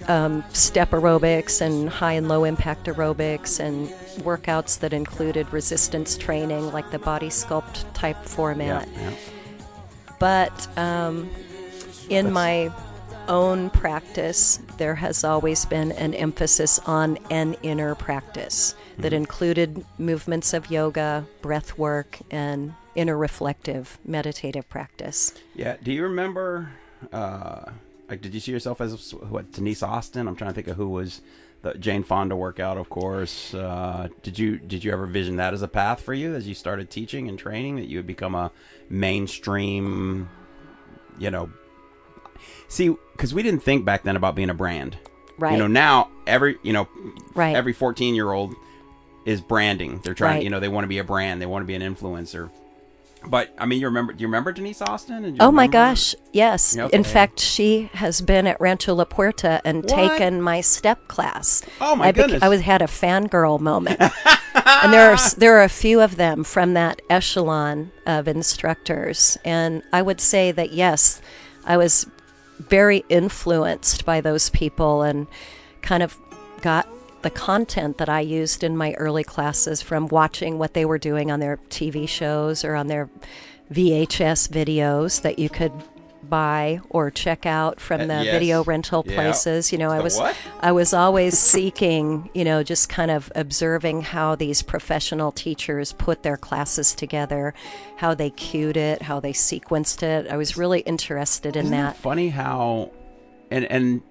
um, 0.08 0.43
step 0.54 0.91
aerobics 0.91 1.62
and 1.62 1.89
high 1.89 2.13
and 2.13 2.28
low 2.28 2.43
impact 2.43 2.86
aerobics 2.86 3.60
and 3.60 3.89
workouts 4.24 4.80
that 4.80 4.93
included 4.93 5.52
resistance 5.52 6.17
training, 6.17 6.72
like 6.72 6.89
the 6.91 7.00
body 7.00 7.30
sculpt 7.30 7.86
type 7.93 8.17
format. 8.24 8.88
yeah. 8.93 9.12
But 10.20 10.78
um, 10.78 11.30
in 12.10 12.32
my 12.32 12.72
own 13.28 13.70
practice, 13.70 14.60
there 14.78 14.96
has 14.96 15.24
always 15.24 15.65
been 15.65 15.91
an 15.93 16.13
emphasis 16.13 16.80
on 16.80 17.17
an 17.30 17.56
inner 17.62 17.93
practice 17.96 18.76
that 18.98 19.13
included 19.13 19.86
movements 19.98 20.54
of 20.54 20.72
yoga, 20.72 21.26
breath 21.41 21.78
work, 21.78 22.20
and 22.32 22.74
inner 22.96 23.17
reflective 23.17 24.00
meditative 24.06 24.67
practice. 24.70 25.34
Yeah. 25.56 25.76
Do 25.84 25.91
you 25.91 26.04
remember? 26.04 26.72
Uh, 27.12 27.72
like, 28.10 28.22
did 28.22 28.34
you 28.34 28.39
see 28.39 28.52
yourself 28.52 28.80
as 28.82 29.13
what 29.13 29.52
Denise 29.52 29.84
Austin? 29.84 30.28
I'm 30.28 30.36
trying 30.36 30.52
to 30.52 30.56
think 30.56 30.67
of 30.67 30.78
who 30.78 30.89
was 30.89 31.22
the 31.62 31.74
Jane 31.74 32.04
Fonda 32.04 32.36
workout, 32.36 32.78
of 32.78 32.89
course. 32.89 33.54
Uh, 33.54 34.08
did 34.24 34.38
you 34.39 34.58
did 34.58 34.84
you 34.84 34.91
ever 34.91 35.06
vision 35.06 35.38
that 35.38 35.54
as 35.54 35.62
a 35.62 35.67
path 35.67 36.02
for 36.02 36.13
you 36.13 36.34
as 36.36 36.48
you 36.48 36.54
started 36.54 36.89
teaching 36.89 37.28
and 37.28 37.38
training 37.38 37.76
that 37.78 37.88
you 37.88 37.98
would 37.98 38.08
become 38.08 38.36
a 38.36 38.52
mainstream, 38.89 40.30
you 41.17 41.32
know? 41.32 41.50
See, 42.67 42.89
because 43.13 43.34
we 43.34 43.43
didn't 43.43 43.62
think 43.63 43.86
back 43.86 44.04
then 44.04 44.15
about 44.15 44.36
being 44.36 44.50
a 44.50 44.54
brand. 44.54 44.98
Right. 45.39 45.54
You 45.54 45.58
know, 45.58 45.67
now 45.67 46.10
every 46.26 46.58
you 46.63 46.74
know, 46.74 46.88
Right. 47.36 47.56
every 47.56 47.74
14 47.74 48.15
year 48.15 48.32
old 48.32 48.54
is 49.26 49.41
branding. 49.41 50.00
They're 50.04 50.13
trying, 50.13 50.36
Right. 50.36 50.43
you 50.43 50.50
know, 50.50 50.60
they 50.60 50.67
want 50.70 50.84
to 50.86 50.88
be 50.89 51.00
a 51.00 51.04
brand. 51.04 51.41
They 51.41 51.46
want 51.46 51.63
to 51.63 51.67
be 51.67 51.76
an 51.76 51.82
influencer. 51.82 52.50
But 53.30 53.54
I 53.58 53.66
mean, 53.66 53.80
you 53.82 53.88
remember? 53.88 54.13
Do 54.13 54.22
you 54.22 54.28
remember 54.28 54.52
Denise 54.52 54.82
Austin? 54.82 55.26
And 55.26 55.42
Oh 55.42 55.52
my 55.52 55.68
gosh, 55.68 56.16
yes. 56.34 56.76
Yeah, 56.78 56.88
In 56.94 57.04
fact, 57.04 57.40
she 57.40 57.90
has 57.94 58.22
been 58.22 58.48
at 58.48 58.60
Rancho 58.62 58.94
La 58.96 59.06
Puerta 59.06 59.62
and 59.66 59.84
What? 59.84 59.90
taken 59.90 60.42
my 60.42 60.62
step 60.62 61.08
class. 61.08 61.62
Oh, 61.82 61.96
my 61.96 62.08
I 62.08 62.12
beca- 62.12 62.16
goodness. 62.16 62.44
I 62.44 62.50
was 62.50 62.62
had 62.62 62.82
a 62.82 62.86
fangirl 62.88 63.60
moment. 63.60 64.00
and 64.56 64.94
there 64.94 65.12
are 65.12 65.18
there 65.38 65.58
are 65.58 65.63
a 65.63 65.70
few 65.70 66.02
of 66.02 66.16
them 66.16 66.44
from 66.44 66.74
that 66.74 67.02
echelon 67.10 67.92
of 68.06 68.28
instructors, 68.28 69.38
and 69.46 69.84
I 69.94 70.02
would 70.02 70.20
say 70.22 70.52
that 70.52 70.72
yes, 70.72 71.22
I 71.66 71.78
was 71.78 72.08
very 72.60 73.04
influenced 73.10 74.04
by 74.06 74.20
those 74.22 74.50
people 74.50 75.04
and 75.04 75.28
kind 75.82 76.02
of 76.02 76.18
got 76.62 76.88
the 77.28 77.32
content 77.40 77.98
that 77.98 78.08
I 78.08 78.22
used 78.22 78.63
in 78.63 78.78
my 78.78 78.94
early 78.94 79.24
classes 79.26 79.82
from 79.82 80.08
watching 80.08 80.58
what 80.58 80.74
they 80.74 80.86
were 80.86 80.98
doing 80.98 81.30
on 81.30 81.42
their 81.42 81.58
TV 81.70 82.08
shows 82.08 82.63
or 82.63 82.74
on 82.74 82.88
their 82.88 83.10
VHS 83.70 84.48
videos 84.48 85.22
that 85.24 85.38
you 85.38 85.50
could 85.50 85.74
buy 86.24 86.80
or 86.90 87.12
check 87.12 87.46
out 87.46 87.82
from 87.82 88.00
Uh, 88.02 88.06
the 88.08 88.24
yes. 88.24 88.34
video 88.34 88.63
rental 88.63 89.04
Yeah. 89.06 89.16
places. 89.16 89.74
You 89.74 89.78
know, 89.78 89.92
I 89.92 90.00
was 90.00 90.18
what? 90.18 90.36
I 90.62 90.72
was 90.72 90.94
always 90.94 91.38
seeking, 91.38 92.30
you 92.34 92.46
know, 92.46 92.63
just 92.63 92.88
kind 92.88 93.12
of 93.12 93.30
observing 93.36 94.04
how 94.04 94.36
these 94.36 94.62
professional 94.62 95.34
teachers 95.34 95.92
put 95.94 96.24
their 96.24 96.38
classes 96.38 96.94
together, 96.96 97.54
how 97.98 98.13
they 98.13 98.30
cued 98.30 98.78
it, 98.78 99.02
how 99.04 99.20
they 99.20 99.34
sequenced 99.34 100.02
it. 100.02 100.28
I 100.32 100.38
was 100.38 100.56
really 100.56 100.80
interested 100.82 101.58
in 101.58 101.66
Isn't 101.66 101.78
that. 101.78 101.98
funny 101.98 102.30
how, 102.30 102.92
and 103.52 103.66
and 103.66 104.02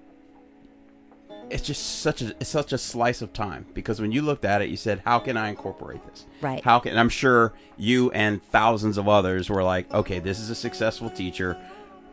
it's 1.49 1.63
just 1.63 2.01
such 2.01 2.21
a 2.21 2.29
it's 2.39 2.49
such 2.49 2.73
a 2.73 2.77
slice 2.77 3.21
of 3.21 3.33
time 3.33 3.65
because 3.73 4.01
when 4.01 4.11
you 4.11 4.21
looked 4.21 4.45
at 4.45 4.61
it, 4.61 4.69
you 4.69 4.77
said, 4.77 5.01
"How 5.05 5.19
can 5.19 5.37
I 5.37 5.49
incorporate 5.49 6.05
this?" 6.05 6.25
Right. 6.41 6.63
How 6.63 6.79
can? 6.79 6.91
And 6.91 6.99
I'm 6.99 7.09
sure 7.09 7.53
you 7.77 8.11
and 8.11 8.41
thousands 8.43 8.97
of 8.97 9.07
others 9.07 9.49
were 9.49 9.63
like, 9.63 9.91
"Okay, 9.93 10.19
this 10.19 10.39
is 10.39 10.49
a 10.49 10.55
successful 10.55 11.09
teacher. 11.09 11.57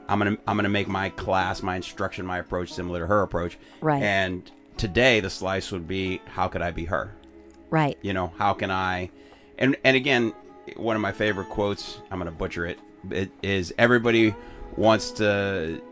I'm 0.08 0.18
gonna 0.18 0.36
I'm 0.46 0.56
gonna 0.56 0.68
make 0.68 0.88
my 0.88 1.08
class, 1.10 1.62
my 1.62 1.76
instruction, 1.76 2.26
my 2.26 2.38
approach 2.38 2.72
similar 2.72 3.00
to 3.00 3.06
her 3.06 3.22
approach." 3.22 3.58
Right. 3.80 4.02
And 4.02 4.50
today, 4.76 5.20
the 5.20 5.30
slice 5.30 5.72
would 5.72 5.88
be, 5.88 6.20
"How 6.26 6.48
could 6.48 6.62
I 6.62 6.70
be 6.70 6.84
her?" 6.86 7.14
Right. 7.70 7.98
you 8.02 8.12
know 8.12 8.32
how 8.38 8.52
can 8.52 8.70
i 8.70 9.10
and 9.58 9.76
and 9.82 9.96
again 9.96 10.32
one 10.76 10.94
of 10.94 11.02
my 11.02 11.10
favorite 11.10 11.48
quotes 11.48 11.98
i'm 12.08 12.18
gonna 12.18 12.30
butcher 12.30 12.66
it, 12.66 12.78
it 13.10 13.32
is 13.42 13.74
everybody 13.78 14.32
wants 14.76 15.10
to 15.12 15.82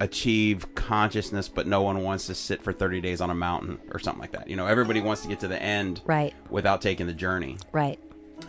achieve 0.00 0.74
consciousness 0.74 1.48
but 1.48 1.66
no 1.66 1.82
one 1.82 2.02
wants 2.02 2.26
to 2.26 2.34
sit 2.34 2.62
for 2.62 2.72
30 2.72 3.00
days 3.00 3.20
on 3.20 3.30
a 3.30 3.34
mountain 3.34 3.78
or 3.92 3.98
something 3.98 4.20
like 4.20 4.32
that 4.32 4.48
you 4.48 4.56
know 4.56 4.66
everybody 4.66 5.00
wants 5.00 5.22
to 5.22 5.28
get 5.28 5.40
to 5.40 5.48
the 5.48 5.60
end 5.62 6.00
Right. 6.04 6.34
without 6.50 6.82
taking 6.82 7.06
the 7.06 7.12
journey 7.12 7.58
Right. 7.72 7.98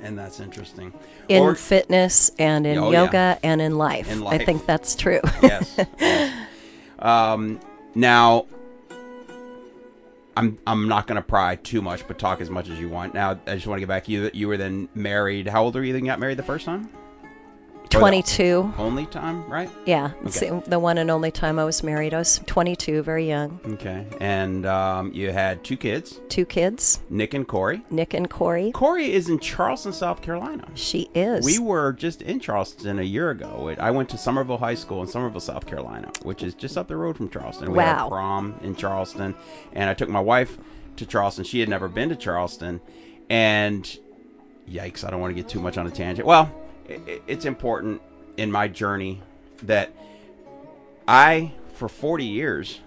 and 0.02 0.18
that's 0.18 0.40
interesting 0.40 0.92
In 1.30 1.44
Or- 1.44 1.56
fitness 1.56 2.32
and 2.40 2.66
in 2.66 2.78
Oh, 2.80 2.92
yeah. 2.92 3.04
yoga 3.06 3.40
and 3.44 3.62
in 3.62 3.78
life. 3.78 4.12
In 4.12 4.26
I 4.26 4.38
think 4.40 4.66
that's 4.66 4.96
true. 4.96 5.22
yes, 5.42 5.76
yes. 6.00 6.48
Um, 7.00 7.60
now, 7.94 8.46
I'm 10.38 10.58
I'm 10.68 10.88
not 10.88 11.08
going 11.08 11.16
to 11.18 11.22
pry 11.22 11.56
too 11.56 11.82
much, 11.82 12.08
but 12.08 12.18
talk 12.20 12.42
as 12.42 12.50
much 12.50 12.68
as 12.70 12.80
you 12.80 12.90
want. 12.90 13.14
Now, 13.14 13.40
I 13.48 13.56
just 13.56 13.68
want 13.68 13.78
to 13.78 13.82
get 13.82 13.88
back. 13.88 14.10
You 14.10 14.30
you 14.34 14.48
were 14.48 14.58
then 14.58 14.90
married. 14.96 15.48
How 15.48 15.64
old 15.64 15.76
were 15.76 15.84
you? 15.84 15.94
Then 15.94 16.04
you 16.06 16.12
got 16.12 16.20
married 16.20 16.38
the 16.38 16.44
first 16.44 16.66
time? 16.66 16.90
Or 17.86 17.90
the 17.90 18.00
22. 18.00 18.74
Only 18.78 19.06
time, 19.06 19.48
right? 19.50 19.70
Yeah. 19.86 20.12
It's 20.24 20.42
Okay. 20.42 20.62
the 20.68 20.80
one 20.80 20.98
and 20.98 21.10
only 21.12 21.32
time 21.32 21.60
I 21.60 21.64
was 21.66 21.84
married. 21.84 22.14
I 22.14 22.18
was 22.18 22.40
22, 22.46 23.04
very 23.04 23.28
young. 23.28 23.60
Okay. 23.66 24.06
And 24.20 24.66
um, 24.66 25.12
you 25.14 25.32
had 25.32 25.64
two 25.64 25.78
kids, 25.78 26.20
Two 26.30 26.46
kids, 26.46 27.00
Nick 27.10 27.34
and 27.34 27.48
Corey. 27.48 27.84
Nick 27.90 28.14
and 28.14 28.30
Corey. 28.30 28.72
Corey 28.72 29.14
is 29.14 29.30
in 29.30 29.40
Charleston, 29.40 29.94
South 29.94 30.22
Carolina. 30.22 30.68
She 30.76 31.10
is. 31.14 31.46
We 31.46 31.60
were 31.60 31.94
just 31.94 32.22
in 32.22 32.40
Charleston 32.40 33.00
a 33.00 33.04
year 33.04 33.30
ago. 33.30 33.74
I 33.80 33.92
went 33.92 34.10
to 34.10 34.18
Summerville 34.18 34.58
High 34.58 34.76
School 34.76 35.02
in 35.02 35.08
Summerville, 35.08 35.40
South 35.40 35.66
Carolina, 35.68 36.12
which 36.24 36.44
is 36.44 36.54
just 36.54 36.78
up 36.78 36.88
the 36.88 36.98
road 36.98 37.16
from 37.18 37.30
Charleston. 37.30 37.72
We 37.72 37.80
had 37.80 38.06
a 38.06 38.10
prom 38.10 38.56
in 38.64 38.76
Charleston, 38.76 39.36
and 39.74 39.90
I 39.90 39.94
took 39.94 40.10
my 40.10 40.20
wife 40.20 40.58
to 40.98 41.06
Charleston. 41.06 41.44
She 41.44 41.60
had 41.60 41.70
never 41.70 41.88
been 41.88 42.10
to 42.10 42.16
Charleston, 42.16 42.82
and 43.30 43.98
yikes, 44.70 45.04
I 45.06 45.12
don't 45.12 45.20
want 45.22 45.36
to 45.36 45.42
get 45.42 45.50
too 45.50 45.60
much 45.60 45.78
on 45.78 45.86
a 45.88 45.92
tangent. 45.92 46.28
Well, 46.28 46.52
it's 46.88 47.46
important 47.46 48.02
in 48.38 48.52
my 48.52 48.68
journey 48.68 49.22
that 49.64 49.92
I, 51.08 51.52
for 51.74 51.88
40 51.88 52.26
years, 52.26 52.80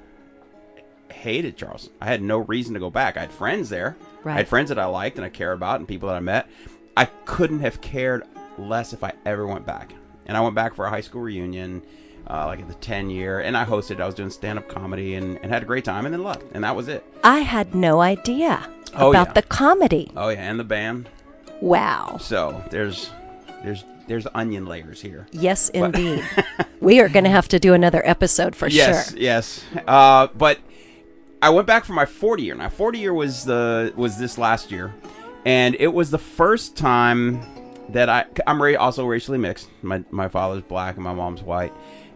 hated 1.11 1.57
Charleston. 1.57 1.93
I 2.01 2.07
had 2.07 2.23
no 2.23 2.39
reason 2.39 2.75
to 2.75 2.81
go 2.81 2.91
back. 2.91 3.17
I 3.17 3.21
had 3.21 3.33
friends 3.33 3.69
there. 3.69 3.97
I 4.25 4.33
had 4.33 4.49
friends 4.49 4.69
that 4.69 4.79
I 4.79 4.85
liked 4.87 5.17
and 5.17 5.25
I 5.25 5.31
cared 5.31 5.55
about 5.57 5.79
and 5.79 5.89
people 5.89 6.09
that 6.09 6.17
I 6.17 6.21
met. 6.21 6.49
I 6.97 7.07
couldn't 7.25 7.61
have 7.61 7.81
cared 7.81 8.25
less 8.59 8.93
if 8.93 9.03
I 9.03 9.13
ever 9.25 9.47
went 9.47 9.65
back. 9.65 9.95
And 10.27 10.37
I 10.37 10.41
went 10.41 10.55
back 10.55 10.75
for 10.75 10.85
a 10.85 10.91
high 10.91 11.01
school 11.01 11.23
reunion, 11.23 11.83
uh, 12.29 12.47
like 12.47 12.61
at 12.61 12.69
the 12.69 12.75
10 12.75 13.09
year, 13.09 13.41
and 13.41 13.57
I 13.57 13.65
hosted. 13.65 14.01
I 14.01 14.07
was 14.07 14.15
doing 14.15 14.31
stand 14.31 14.59
up 14.59 14.69
comedy 14.69 15.15
and, 15.15 15.39
and 15.43 15.51
had 15.51 15.63
a 15.63 15.67
great 15.67 15.85
time 15.85 16.05
and 16.05 16.13
then 16.13 16.23
left. 16.23 16.43
And 16.53 16.65
that 16.65 16.77
was 16.77 16.89
it. 16.89 17.05
I 17.25 17.39
had 17.41 17.75
no 17.75 18.01
idea 18.01 18.69
Oh, 18.95 19.11
about 19.11 19.29
yeah. 19.29 19.33
the 19.35 19.43
comedy. 19.43 20.11
Oh, 20.17 20.29
yeah. 20.29 20.41
And 20.51 20.59
the 20.61 20.65
band. 20.65 21.09
Wow. 21.61 22.19
So 22.21 22.63
there's, 22.71 23.11
there's, 23.63 23.85
there's 24.07 24.27
onion 24.35 24.67
layers 24.67 25.01
here. 25.01 25.27
Yes, 25.33 25.69
indeed. 25.71 26.25
we 26.81 27.01
are 27.01 27.09
going 27.09 27.25
to 27.25 27.31
have 27.31 27.49
to 27.49 27.59
do 27.59 27.75
another 27.75 28.03
episode 28.07 28.55
for 28.57 28.69
yes, 28.69 29.11
sure. 29.11 29.19
Yes, 29.19 29.65
Uh, 29.87 30.29
but 30.29 30.59
I 31.43 31.51
went 31.51 31.67
back 31.67 31.85
for 31.85 31.93
my 31.93 32.07
40 32.07 32.43
year. 32.43 32.55
Now, 32.55 32.69
40 32.69 32.99
year 32.99 33.15
was 33.15 33.45
the 33.45 33.93
was 33.97 34.19
this 34.19 34.39
last 34.39 34.71
year, 34.71 34.95
and 35.45 35.77
it 35.79 35.89
was 35.89 36.11
the 36.11 36.19
first 36.19 36.77
time 36.77 37.41
that 37.91 38.09
I 38.09 38.25
I'm 38.47 38.61
ra- 38.61 38.79
also 38.79 39.07
racially 39.07 39.39
mixed. 39.39 39.69
My 39.83 40.03
my 40.11 40.29
father's 40.29 40.63
black 40.63 40.97
and 40.97 41.05
my 41.05 41.15
mom's 41.15 41.43
white, 41.43 41.73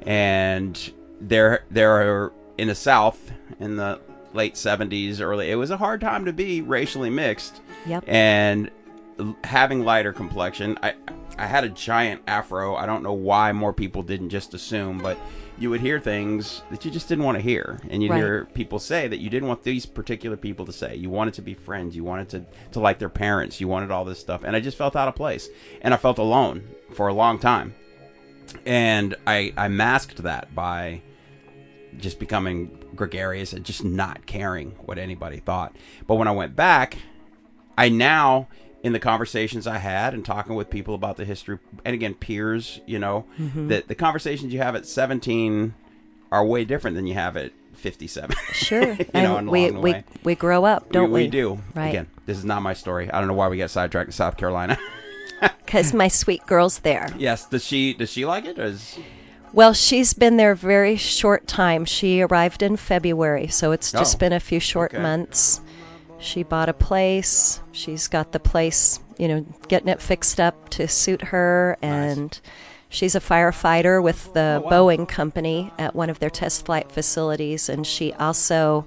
and 0.07 0.93
there 1.21 1.65
there 1.71 1.93
are 1.93 2.33
in 2.59 2.69
the 2.69 2.75
South 2.75 3.33
in 3.61 3.77
the 3.77 4.01
late 4.35 4.55
70s, 4.55 5.21
early. 5.21 5.51
It 5.51 5.57
was 5.57 5.71
a 5.71 5.77
hard 5.77 6.01
time 6.01 6.25
to 6.25 6.33
be 6.33 6.63
racially 6.63 7.11
mixed. 7.11 7.61
Yep. 7.87 8.05
And 8.07 8.71
having 9.45 9.85
lighter 9.85 10.13
complexion, 10.13 10.79
I 10.83 10.95
I 11.43 11.47
had 11.47 11.65
a 11.65 11.69
giant 11.69 12.23
afro. 12.29 12.77
I 12.77 12.87
don't 12.87 13.03
know 13.03 13.13
why 13.13 13.51
more 13.51 13.73
people 13.73 14.05
didn't 14.05 14.29
just 14.31 14.55
assume, 14.55 14.99
but 14.99 15.19
you 15.59 15.71
would 15.71 15.81
hear 15.81 15.99
things 15.99 16.63
that 16.71 16.85
you 16.85 16.91
just 16.91 17.09
didn't 17.09 17.25
want 17.25 17.37
to 17.37 17.43
hear, 17.43 17.81
and 17.91 18.01
you'd 18.01 18.11
Right. 18.13 18.19
hear 18.19 18.45
people 18.55 18.79
say 18.79 19.09
that 19.09 19.19
you 19.19 19.29
didn't 19.29 19.49
want 19.49 19.65
these 19.65 19.85
particular 19.85 20.37
people 20.37 20.65
to 20.67 20.73
say. 20.73 20.95
You 20.95 21.11
wanted 21.11 21.35
to 21.35 21.43
be 21.43 21.55
friends. 21.55 21.97
You 21.97 22.05
wanted 22.05 22.29
to 22.31 22.45
to 22.71 22.81
like 22.81 23.01
their 23.01 23.09
parents. 23.09 23.61
You 23.61 23.67
wanted 23.67 23.91
all 23.91 24.05
this 24.05 24.21
stuff, 24.21 24.45
and 24.45 24.55
I 24.55 24.61
just 24.61 24.79
felt 24.79 24.95
out 24.95 25.09
of 25.09 25.17
place, 25.17 25.49
and 25.83 25.93
I 25.93 25.97
felt 25.97 26.19
alone 26.19 26.63
for 26.93 27.09
a 27.09 27.13
long 27.13 27.41
time, 27.41 27.75
and 28.65 29.17
I 29.27 29.53
I 29.57 29.67
masked 29.67 30.23
that 30.23 30.55
by 30.55 31.03
just 31.99 32.21
becoming 32.21 32.71
gregarious 32.95 33.53
and 33.53 33.65
just 33.65 33.85
not 33.85 34.27
caring 34.27 34.71
what 34.87 34.97
anybody 34.97 35.39
thought. 35.39 35.75
But 36.07 36.15
when 36.17 36.29
I 36.29 36.33
went 36.33 36.55
back, 36.55 36.99
I 37.77 37.89
now 37.89 38.49
in 38.83 38.93
the 38.93 38.99
conversations 38.99 39.67
I 39.67 39.79
had 39.79 40.13
and 40.13 40.25
talking 40.25 40.55
with 40.55 40.69
people 40.69 40.95
about 40.95 41.17
the 41.17 41.25
history 41.25 41.59
and 41.85 41.95
again 41.95 42.15
peers, 42.15 42.81
you 42.87 42.99
know, 42.99 43.27
mm-hmm. 43.39 43.69
that 43.69 43.89
the 43.89 43.95
conversations 43.95 44.53
you 44.53 44.61
have 44.61 44.75
at 44.75 44.87
17 44.87 45.75
are 46.33 46.45
way 46.45 46.65
different 46.65 46.97
than 46.97 47.07
you 47.07 47.15
have 47.15 47.37
at 47.37 47.53
57. 47.75 48.35
Sure. 48.53 48.93
you 48.95 49.07
and 49.15 49.25
know, 49.25 49.37
and 49.37 49.51
we, 49.51 49.71
we, 49.71 50.03
we 50.25 50.35
grow 50.35 50.65
up, 50.65 50.91
don't 50.91 51.11
we? 51.11 51.23
we, 51.23 51.29
do. 51.29 51.61
Right. 51.75 51.89
Again, 51.89 52.09
this 52.27 52.39
is 52.39 52.45
not 52.45 52.63
my 52.63 52.73
story. 52.73 53.11
I 53.11 53.19
don't 53.19 53.29
know 53.29 53.35
why 53.35 53.49
we 53.49 53.59
got 53.59 53.71
sidetracked 53.71 54.11
to 54.11 54.17
South 54.17 54.37
Carolina. 54.37 54.79
Because 55.65 55.93
my 55.93 56.07
sweet 56.07 56.47
girl's 56.47 56.81
there. 56.81 57.09
yes. 57.19 57.49
Does 57.49 57.65
she 57.65 57.95
does 57.95 58.13
she 58.13 58.25
like 58.25 58.45
it? 58.45 58.61
Or 58.61 58.65
is, 58.65 58.97
Well, 59.53 59.73
she's 59.73 60.15
been 60.15 60.37
there 60.37 60.53
a 60.53 60.57
very 60.57 60.97
short 60.97 61.49
time. 61.49 61.85
She 61.85 62.21
arrived 62.21 62.63
in 62.63 62.77
February, 62.77 63.49
so 63.49 63.73
it's 63.73 63.93
oh. 63.93 63.99
just 63.99 64.17
Oh, 64.17 64.19
been 64.19 64.33
a 64.33 64.39
few 64.39 64.61
short 64.61 64.93
okay. 64.95 65.03
months. 65.03 65.61
She 66.23 66.43
bought 66.43 66.69
a 66.69 66.73
place. 66.73 67.61
She's 67.73 68.09
got 68.09 68.33
the 68.33 68.41
place, 68.41 69.01
you 69.19 69.29
know, 69.29 69.47
getting 69.69 69.89
it 69.89 70.01
fixed 70.01 70.39
up 70.41 70.69
to 70.71 70.87
suit 70.89 71.23
her. 71.23 71.77
And 71.83 72.39
she's 72.89 73.15
a 73.15 73.21
firefighter 73.21 74.03
with 74.03 74.33
the 74.33 74.63
Oh, 74.63 74.67
wow. 74.67 74.71
Boeing 74.71 75.09
company 75.09 75.73
at 75.79 75.95
one 75.95 76.11
of 76.11 76.21
their 76.21 76.31
test 76.31 76.65
flight 76.65 76.93
facilities. 76.93 77.69
And 77.69 77.87
she 77.87 78.13
also 78.15 78.87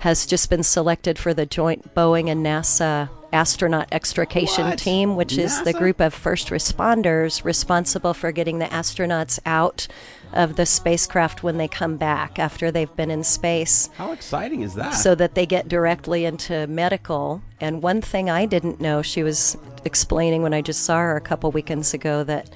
has 0.00 0.26
just 0.26 0.50
been 0.50 0.62
selected 0.62 1.18
for 1.18 1.32
the 1.32 1.46
joint 1.46 1.94
Boeing 1.94 2.28
and 2.28 2.44
NASA 2.44 3.08
astronaut 3.34 3.88
extrication 3.92 4.68
What? 4.68 4.78
team, 4.78 5.16
which 5.16 5.36
is 5.36 5.62
the 5.64 5.72
group 5.72 6.00
of 6.00 6.14
first 6.14 6.48
responders 6.48 7.44
responsible 7.44 8.14
for 8.14 8.32
getting 8.32 8.60
the 8.60 8.66
astronauts 8.66 9.38
out 9.44 9.86
of 10.32 10.56
the 10.56 10.64
spacecraft 10.64 11.42
when 11.42 11.58
they 11.58 11.68
come 11.68 11.96
back 11.96 12.38
after 12.38 12.70
they've 12.70 12.94
been 12.96 13.10
in 13.10 13.22
space 13.22 13.88
how 13.96 14.12
exciting 14.12 14.62
is 14.62 14.74
that? 14.74 14.90
so 14.90 15.14
that 15.14 15.34
they 15.34 15.46
get 15.46 15.68
directly 15.68 16.24
into 16.24 16.66
medical. 16.66 17.42
And 17.60 17.82
one 17.82 18.00
thing 18.00 18.30
I 18.30 18.46
didn't 18.46 18.80
know, 18.80 19.02
she 19.02 19.22
was 19.22 19.56
explaining 19.84 20.42
when 20.42 20.54
I 20.54 20.62
just 20.62 20.82
saw 20.82 20.98
her 20.98 21.16
a 21.16 21.20
couple 21.20 21.50
weekends 21.50 21.92
ago 21.94 22.24
that 22.24 22.50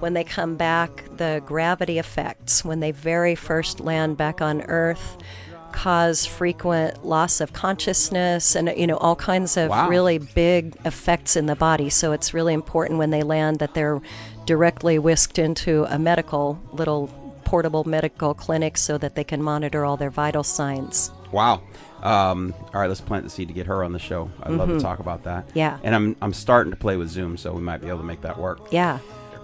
when 0.00 0.12
they 0.12 0.24
come 0.24 0.56
back, 0.56 1.04
the 1.16 1.42
gravity 1.46 1.98
effects, 1.98 2.64
when 2.64 2.80
they 2.80 2.90
very 2.90 3.34
first 3.34 3.80
land 3.80 4.16
back 4.16 4.42
on 4.42 4.60
Earth, 4.62 5.16
cause 5.76 6.24
frequent 6.24 7.04
loss 7.04 7.38
of 7.42 7.52
consciousness 7.52 8.56
and 8.56 8.72
you 8.78 8.86
know 8.86 8.96
all 8.96 9.14
kinds 9.14 9.58
of 9.58 9.68
Wow. 9.68 9.90
really 9.90 10.16
big 10.18 10.74
effects 10.86 11.36
in 11.36 11.44
the 11.46 11.54
body 11.54 11.90
so 11.90 12.12
it's 12.12 12.32
really 12.32 12.54
important 12.54 12.98
when 12.98 13.10
they 13.10 13.22
land 13.22 13.58
that 13.58 13.74
they're 13.74 14.00
directly 14.46 14.98
whisked 14.98 15.38
into 15.38 15.84
a 15.94 15.98
medical 15.98 16.58
little 16.72 17.08
portable 17.44 17.84
medical 17.84 18.32
clinic 18.32 18.78
so 18.78 18.96
that 18.96 19.14
they 19.16 19.22
can 19.24 19.42
monitor 19.42 19.84
all 19.84 19.98
their 19.98 20.10
vital 20.10 20.42
signs 20.42 21.10
Wow. 21.32 21.60
Um, 22.02 22.54
all 22.72 22.80
right, 22.80 22.86
let's 22.88 23.00
plant 23.00 23.24
the 23.24 23.30
seed 23.30 23.48
to 23.48 23.54
get 23.54 23.66
her 23.66 23.82
on 23.82 23.92
the 23.92 23.98
show. 23.98 24.30
I'd 24.42 24.52
love 24.52 24.68
to 24.68 24.78
talk 24.78 25.00
about 25.00 25.24
that. 25.24 25.48
Mm-hmm. 25.48 25.58
Yeah. 25.58 25.78
And 25.82 25.92
I'm 25.94 26.16
I'm 26.22 26.32
starting 26.32 26.70
to 26.70 26.76
play 26.78 26.96
with 26.96 27.08
Zoom, 27.10 27.36
so 27.36 27.52
we 27.52 27.60
might 27.60 27.80
be 27.80 27.88
able 27.88 27.98
to 27.98 28.04
make 28.04 28.20
that 28.22 28.38
work. 28.38 28.60
Yeah. 28.70 29.00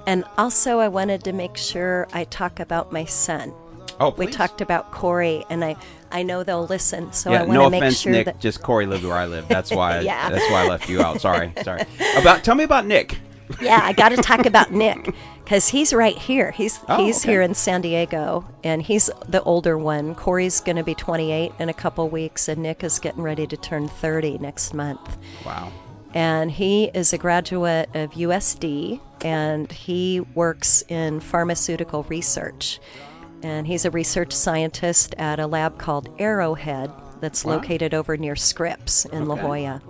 And 0.06 0.24
also, 0.38 0.78
I 0.78 0.86
wanted 0.88 1.24
to 1.24 1.32
make 1.32 1.56
sure 1.56 2.06
I 2.12 2.22
talk 2.24 2.60
about 2.60 2.92
my 2.92 3.04
son. 3.04 3.52
Oh, 4.02 4.14
We 4.16 4.26
please. 4.26 4.36
talked 4.36 4.60
about 4.60 4.90
Corey, 4.92 5.44
and 5.50 5.64
I, 5.64 5.76
I 6.10 6.22
know 6.22 6.42
they'll 6.42 6.66
listen, 6.66 7.12
so 7.12 7.30
I 7.30 7.34
yeah, 7.34 7.38
want 7.40 7.52
no 7.52 7.64
to 7.64 7.70
make 7.70 7.82
offense, 7.82 8.00
sure 8.00 8.12
Nick. 8.12 8.26
that. 8.26 8.40
Just 8.40 8.62
Corey 8.62 8.86
lived 8.86 9.04
where 9.04 9.16
I 9.16 9.26
live. 9.26 9.48
That's 9.48 9.70
why. 9.74 10.00
Yeah. 10.00 10.30
That's 10.30 10.50
why 10.50 10.64
I 10.64 10.68
left 10.68 10.88
you 10.88 11.02
out. 11.02 11.20
Sorry. 11.20 11.52
Sorry. 11.62 11.82
About 12.16 12.44
tell 12.44 12.54
me 12.54 12.64
about 12.64 12.86
Nick. 12.86 13.18
Yeah, 13.60 13.80
I 13.82 13.92
got 13.92 14.10
to 14.10 14.16
talk 14.16 14.46
about 14.46 14.72
Nick 14.72 15.14
because 15.44 15.68
he's 15.68 15.92
right 15.92 16.16
here. 16.16 16.52
He's 16.52 16.80
Oh, 16.88 17.04
he's 17.04 17.22
okay. 17.22 17.32
here 17.32 17.42
in 17.42 17.54
San 17.54 17.82
Diego, 17.82 18.46
and 18.64 18.80
he's 18.80 19.10
the 19.28 19.42
older 19.42 19.76
one. 19.76 20.14
Corey's 20.14 20.60
going 20.60 20.76
to 20.76 20.84
be 20.84 20.94
28 20.94 21.52
in 21.58 21.68
a 21.68 21.74
couple 21.74 22.08
weeks, 22.08 22.48
and 22.48 22.62
Nick 22.62 22.82
is 22.82 22.98
getting 22.98 23.22
ready 23.22 23.46
to 23.46 23.56
turn 23.56 23.88
30 23.88 24.38
next 24.38 24.72
month. 24.74 25.18
Wow. 25.44 25.70
and 26.14 26.50
he 26.50 26.84
is 26.94 27.12
a 27.12 27.18
graduate 27.18 27.88
of 27.94 28.10
USD 28.12 29.00
and 29.22 29.70
he 29.72 30.20
works 30.34 30.82
in 30.88 31.20
pharmaceutical 31.20 32.02
research. 32.04 32.80
And 33.42 33.66
he's 33.66 33.84
a 33.84 33.90
research 33.90 34.32
scientist 34.32 35.14
at 35.18 35.40
a 35.40 35.46
lab 35.46 35.78
called 35.78 36.08
Arrowhead 36.18 36.90
that's 37.20 37.44
Wow. 37.44 37.54
located 37.54 37.94
over 37.94 38.16
near 38.16 38.36
Scripps 38.36 39.04
in 39.06 39.26
La 39.26 39.36
Jolla. 39.36 39.80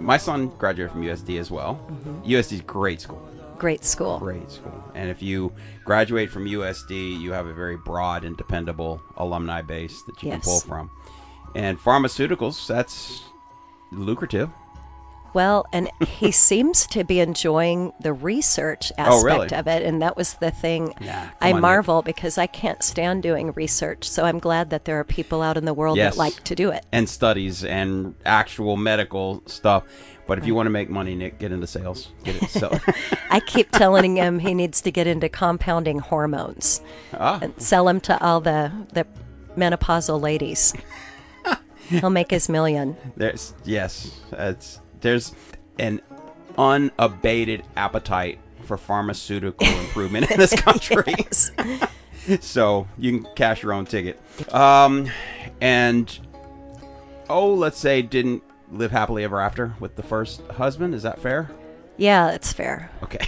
My 0.00 0.16
son 0.16 0.48
graduated 0.58 0.92
from 0.92 1.02
USD 1.02 1.38
as 1.38 1.50
well. 1.50 1.74
Mm-hmm. 1.90 2.30
USD 2.30 2.52
is 2.52 2.60
great 2.62 3.00
school. 3.00 3.20
Great 3.58 3.84
school. 3.84 4.18
Great 4.18 4.50
school. 4.50 4.84
And 4.94 5.10
if 5.10 5.22
you 5.22 5.52
graduate 5.84 6.30
from 6.30 6.46
USD, 6.46 7.20
you 7.20 7.32
have 7.32 7.46
a 7.46 7.52
very 7.52 7.76
broad 7.76 8.24
and 8.24 8.36
dependable 8.36 9.02
alumni 9.18 9.60
base 9.60 10.02
that 10.04 10.22
you 10.22 10.30
can 10.30 10.40
pull 10.40 10.60
from. 10.60 10.90
And 11.54 11.78
pharmaceuticals, 11.78 12.66
that's 12.66 13.22
lucrative. 13.92 14.48
Well, 15.34 15.66
and 15.72 15.90
he 16.06 16.30
seems 16.48 16.86
to 16.88 17.04
be 17.04 17.20
enjoying 17.20 17.92
the 18.00 18.12
research 18.12 18.92
aspect 18.98 19.10
Oh, 19.12 19.22
really? 19.24 19.52
of 19.52 19.66
it. 19.66 19.82
And 19.82 20.02
that 20.02 20.16
was 20.16 20.34
the 20.34 20.50
thing 20.50 20.94
Yeah, 21.00 21.30
I 21.40 21.48
on, 21.50 21.56
Nick. 21.56 21.62
marvel 21.62 22.02
because 22.02 22.38
I 22.38 22.46
can't 22.46 22.82
stand 22.82 23.22
doing 23.22 23.52
research. 23.52 24.08
So 24.08 24.24
I'm 24.24 24.38
glad 24.38 24.70
that 24.70 24.84
there 24.84 24.98
are 24.98 25.04
people 25.04 25.42
out 25.42 25.56
in 25.56 25.64
the 25.64 25.74
world 25.74 25.96
Yes. 25.96 26.14
that 26.14 26.18
like 26.18 26.42
to 26.44 26.54
do 26.54 26.70
it. 26.70 26.84
And 26.92 27.08
studies 27.08 27.64
and 27.64 28.14
actual 28.24 28.76
medical 28.76 29.42
stuff. 29.46 29.84
But 30.26 30.38
if 30.38 30.46
you 30.46 30.54
want 30.54 30.66
to 30.66 30.70
make 30.70 30.88
money, 30.88 31.16
Nick, 31.16 31.38
get 31.40 31.50
into 31.50 31.66
sales. 31.66 32.08
Get 32.22 32.40
it 32.40 32.50
so 32.50 32.70
I 33.30 33.40
keep 33.40 33.70
telling 33.72 34.16
him 34.16 34.38
he 34.38 34.54
needs 34.54 34.80
to 34.82 34.92
get 34.92 35.08
into 35.08 35.28
compounding 35.28 35.98
hormones 35.98 36.80
ah, 37.14 37.40
and 37.42 37.52
sell 37.60 37.84
them 37.86 38.00
to 38.02 38.22
all 38.22 38.40
the, 38.40 38.70
the 38.92 39.06
menopausal 39.56 40.20
ladies. 40.20 40.72
He'll 41.88 42.10
make 42.10 42.30
his 42.30 42.48
million. 42.48 42.96
there's 43.16 43.52
yes, 43.64 44.20
it's 44.30 44.78
there's 45.00 45.34
an 45.78 46.00
unabated 46.58 47.62
appetite 47.76 48.38
for 48.64 48.76
pharmaceutical 48.76 49.66
improvement 49.80 50.30
in 50.30 50.38
this 50.38 50.54
country. 50.54 51.14
so 52.40 52.86
you 52.98 53.18
can 53.20 53.34
cash 53.34 53.62
your 53.62 53.72
own 53.72 53.86
ticket. 53.86 54.20
Um, 54.52 55.10
and 55.60 56.18
oh, 57.28 57.52
let's 57.54 57.78
say 57.78 58.02
didn't 58.02 58.42
live 58.70 58.90
happily 58.90 59.24
ever 59.24 59.40
after 59.40 59.74
with 59.80 59.96
the 59.96 60.02
first 60.02 60.42
husband. 60.48 60.94
Is 60.94 61.02
that 61.02 61.18
fair? 61.20 61.50
Yeah, 61.96 62.30
it's 62.30 62.52
fair. 62.52 62.90
Okay. 63.02 63.26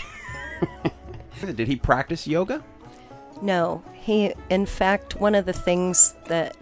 Did 1.40 1.66
he 1.66 1.76
practice 1.76 2.26
yoga? 2.26 2.62
No, 3.40 3.82
he, 3.92 4.32
in 4.48 4.66
fact, 4.66 5.16
one 5.16 5.34
of 5.34 5.46
the 5.46 5.52
things 5.52 6.14
that 6.28 6.56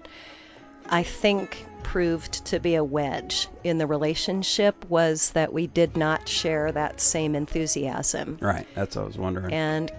I 0.88 1.02
think 1.02 1.66
proved 1.90 2.44
to 2.44 2.60
be 2.60 2.76
a 2.76 2.84
wedge 2.84 3.48
in 3.64 3.78
the 3.78 3.86
relationship 3.86 4.88
was 4.88 5.30
that 5.30 5.52
we 5.52 5.66
did 5.66 5.96
not 5.96 6.28
share 6.28 6.70
that 6.70 7.00
same 7.00 7.34
enthusiasm. 7.34 8.38
Right. 8.40 8.64
That's 8.76 8.94
what 8.94 9.02
I 9.02 9.06
was 9.06 9.18
wondering. 9.18 9.52
and 9.52 9.90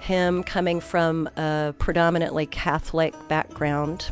him 0.00 0.42
coming 0.42 0.80
from 0.80 1.28
a 1.36 1.72
predominantly 1.78 2.46
Catholic 2.46 3.14
background 3.28 4.10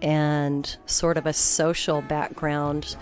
and 0.00 0.74
sort 0.86 1.18
of 1.18 1.26
a 1.26 1.34
social 1.34 2.00
background, 2.00 2.96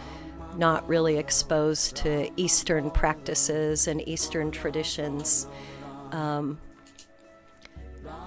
not 0.57 0.85
really 0.89 1.17
exposed 1.17 1.95
to 1.99 2.29
Eastern 2.37 2.91
practices 2.91 3.87
and 3.87 4.07
Eastern 4.09 4.51
traditions, 4.51 5.47
um, 6.11 6.59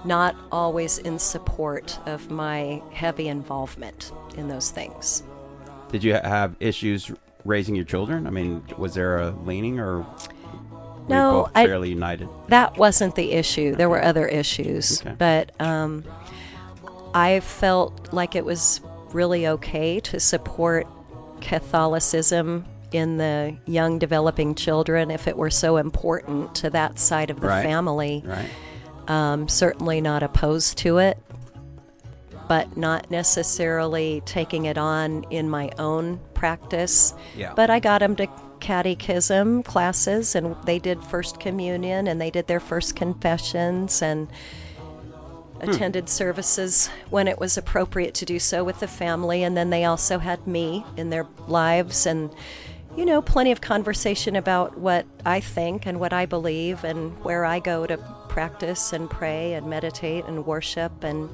not 0.04 0.34
always 0.50 0.98
in 0.98 1.18
support 1.18 1.98
of 2.06 2.30
my 2.30 2.82
heavy 2.92 3.28
involvement 3.28 4.12
in 4.36 4.48
those 4.48 4.70
things. 4.70 5.22
Did 5.92 6.02
you 6.04 6.14
have 6.14 6.54
issues 6.60 7.10
raising 7.44 7.74
your 7.74 7.84
children? 7.84 8.26
I 8.26 8.30
mean, 8.30 8.62
was 8.78 8.94
there 8.94 9.18
a 9.18 9.30
leaning 9.44 9.80
or 9.80 10.06
No, 11.08 11.42
both 11.44 11.50
I- 11.54 11.66
fairly 11.66 11.90
united? 11.90 12.28
that 12.48 12.76
wasn't 12.78 13.14
the 13.14 13.32
issue. 13.32 13.74
There 13.74 13.88
were 13.88 14.02
other 14.02 14.26
issues, 14.26 15.00
Okay. 15.02 15.14
but 15.18 15.52
um, 15.60 16.04
I 17.14 17.40
felt 17.40 18.12
like 18.12 18.36
it 18.36 18.44
was 18.44 18.80
really 19.12 19.46
okay 19.48 19.98
to 20.00 20.20
support 20.20 20.86
Catholicism 21.40 22.64
in 22.92 23.18
the 23.18 23.56
young 23.66 23.98
developing 23.98 24.54
children 24.54 25.10
if 25.10 25.26
it 25.28 25.36
were 25.36 25.50
so 25.50 25.76
important 25.76 26.54
to 26.56 26.70
that 26.70 26.98
side 26.98 27.30
of 27.30 27.40
the 27.40 27.48
Right. 27.48 27.62
family. 27.64 28.22
Right. 28.26 28.46
Um, 29.10 29.48
certainly 29.48 30.00
not 30.00 30.22
opposed 30.22 30.78
to 30.78 30.98
it, 30.98 31.18
but 32.46 32.76
not 32.76 33.10
necessarily 33.10 34.22
taking 34.24 34.66
it 34.66 34.78
on 34.78 35.24
in 35.30 35.50
my 35.50 35.72
own 35.80 36.20
practice. 36.32 37.12
Yeah. 37.36 37.52
But 37.56 37.70
I 37.70 37.80
got 37.80 37.98
them 37.98 38.14
to 38.16 38.28
catechism 38.60 39.64
classes, 39.64 40.36
and 40.36 40.54
they 40.64 40.78
did 40.78 41.02
First 41.02 41.40
Communion, 41.40 42.06
and 42.06 42.20
they 42.20 42.30
did 42.30 42.46
their 42.46 42.60
first 42.60 42.94
confessions, 42.94 44.00
and 44.00 44.28
attended 45.60 46.08
services 46.08 46.88
when 47.10 47.26
it 47.26 47.40
was 47.40 47.58
appropriate 47.58 48.14
to 48.14 48.24
do 48.24 48.38
so 48.38 48.62
with 48.62 48.78
the 48.78 48.86
family. 48.86 49.42
And 49.42 49.56
then 49.56 49.70
they 49.70 49.84
also 49.84 50.20
had 50.20 50.46
me 50.46 50.84
in 50.96 51.10
their 51.10 51.26
lives, 51.48 52.06
and 52.06 52.30
you 52.96 53.04
know, 53.04 53.20
plenty 53.22 53.50
of 53.50 53.60
conversation 53.60 54.36
about 54.36 54.78
what 54.78 55.04
I 55.26 55.40
think 55.40 55.84
and 55.84 55.98
what 55.98 56.12
I 56.12 56.26
believe, 56.26 56.84
and 56.84 57.12
where 57.24 57.44
I 57.44 57.58
go 57.58 57.88
to 57.88 57.98
practice 58.30 58.92
and 58.92 59.10
pray 59.10 59.54
and 59.54 59.66
meditate 59.66 60.24
and 60.26 60.46
worship 60.46 61.04
and. 61.04 61.28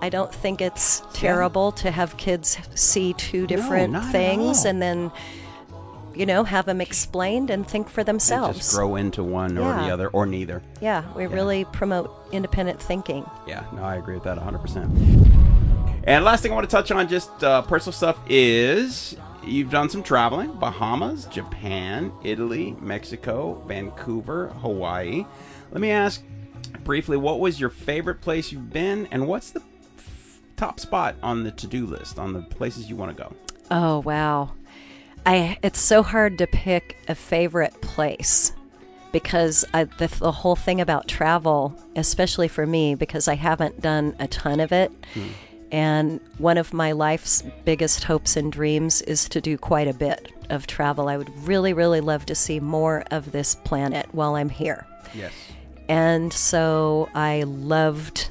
I 0.00 0.10
don't 0.10 0.34
think 0.34 0.60
it's 0.60 1.02
terrible 1.14 1.72
to 1.72 1.90
have 1.90 2.18
kids 2.18 2.58
see 2.74 3.14
two 3.14 3.46
different 3.46 3.94
at 3.94 4.12
things 4.12 4.66
and 4.66 4.82
then, 4.82 5.10
you 6.14 6.26
know, 6.26 6.44
have 6.44 6.66
them 6.66 6.82
explained 6.82 7.48
and 7.48 7.66
think 7.66 7.88
for 7.88 8.00
And 8.00 8.08
themselves. 8.08 8.58
just 8.58 8.74
grow 8.74 8.96
into 8.96 9.22
one 9.24 9.56
or 9.56 9.72
the 9.82 9.90
other 9.90 10.08
or 10.08 10.26
neither. 10.26 10.62
Yeah, 10.82 11.04
we 11.14 11.26
really 11.26 11.64
promote 11.66 12.10
independent 12.32 12.82
thinking. 12.82 13.24
Yeah, 13.46 13.64
no, 13.72 13.82
I 13.82 13.94
agree 13.96 14.14
with 14.14 14.24
that 14.24 14.36
100%. 14.36 16.02
And 16.04 16.22
last 16.24 16.42
thing 16.42 16.52
I 16.52 16.54
want 16.54 16.68
to 16.68 16.76
touch 16.76 16.90
on, 16.90 17.08
just 17.08 17.42
uh, 17.42 17.62
personal 17.62 17.92
stuff, 17.92 18.18
is 18.28 19.16
you've 19.42 19.70
done 19.70 19.88
some 19.88 20.02
traveling: 20.02 20.52
Bahamas, 20.58 21.24
Japan, 21.26 22.12
Italy, 22.22 22.76
Mexico, 22.80 23.62
Vancouver, 23.66 24.48
Hawaii. 24.60 25.24
Let 25.74 25.80
me 25.80 25.90
ask 25.90 26.22
briefly, 26.84 27.16
what 27.16 27.40
was 27.40 27.58
your 27.58 27.68
favorite 27.68 28.20
place 28.20 28.52
you've 28.52 28.70
been, 28.70 29.08
and 29.10 29.26
what's 29.26 29.50
the 29.50 29.60
f- 29.98 30.40
top 30.56 30.78
spot 30.78 31.16
on 31.20 31.42
the 31.42 31.50
to-do 31.50 31.84
list 31.84 32.16
on 32.16 32.32
the 32.32 32.42
places 32.42 32.88
you 32.88 32.94
want 32.94 33.16
to 33.16 33.20
go? 33.24 33.34
Oh 33.72 33.98
wow. 33.98 34.52
I 35.26 35.58
it's 35.64 35.80
so 35.80 36.04
hard 36.04 36.38
to 36.38 36.46
pick 36.46 36.96
a 37.08 37.16
favorite 37.16 37.80
place 37.80 38.52
because 39.10 39.64
I, 39.74 39.84
the, 39.84 40.06
the 40.06 40.30
whole 40.30 40.54
thing 40.54 40.80
about 40.80 41.08
travel, 41.08 41.76
especially 41.96 42.46
for 42.46 42.66
me, 42.66 42.94
because 42.94 43.26
I 43.26 43.34
haven't 43.34 43.80
done 43.80 44.14
a 44.20 44.28
ton 44.28 44.60
of 44.60 44.70
it, 44.70 44.92
hmm. 45.14 45.26
and 45.72 46.20
one 46.38 46.56
of 46.56 46.72
my 46.72 46.92
life's 46.92 47.42
biggest 47.64 48.04
hopes 48.04 48.36
and 48.36 48.52
dreams 48.52 49.02
is 49.02 49.28
to 49.30 49.40
do 49.40 49.58
quite 49.58 49.88
a 49.88 49.94
bit 49.94 50.30
of 50.50 50.68
travel. 50.68 51.08
I 51.08 51.16
would 51.16 51.36
really, 51.48 51.72
really 51.72 52.00
love 52.00 52.26
to 52.26 52.34
see 52.36 52.60
more 52.60 53.02
of 53.10 53.32
this 53.32 53.56
planet 53.56 54.06
while 54.12 54.36
I'm 54.36 54.50
here. 54.50 54.86
Yes. 55.12 55.32
And 55.88 56.32
so 56.32 57.08
I 57.14 57.42
loved 57.42 58.28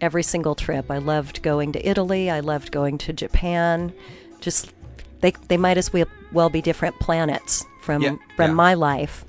every 0.00 0.22
single 0.22 0.54
trip. 0.54 0.90
I 0.90 0.98
loved 0.98 1.42
going 1.42 1.72
to 1.72 1.88
Italy. 1.88 2.30
I 2.30 2.40
loved 2.40 2.72
going 2.72 2.98
to 2.98 3.12
Japan. 3.12 3.92
Just 4.40 4.72
they 5.20 5.32
they 5.48 5.56
might 5.56 5.78
as 5.78 5.90
well 6.32 6.50
be 6.50 6.60
different 6.62 6.98
planets 7.00 7.64
from 7.82 8.02
Yeah, 8.02 8.16
from 8.36 8.50
yeah. 8.50 8.54
my 8.54 8.74
life. 8.74 9.24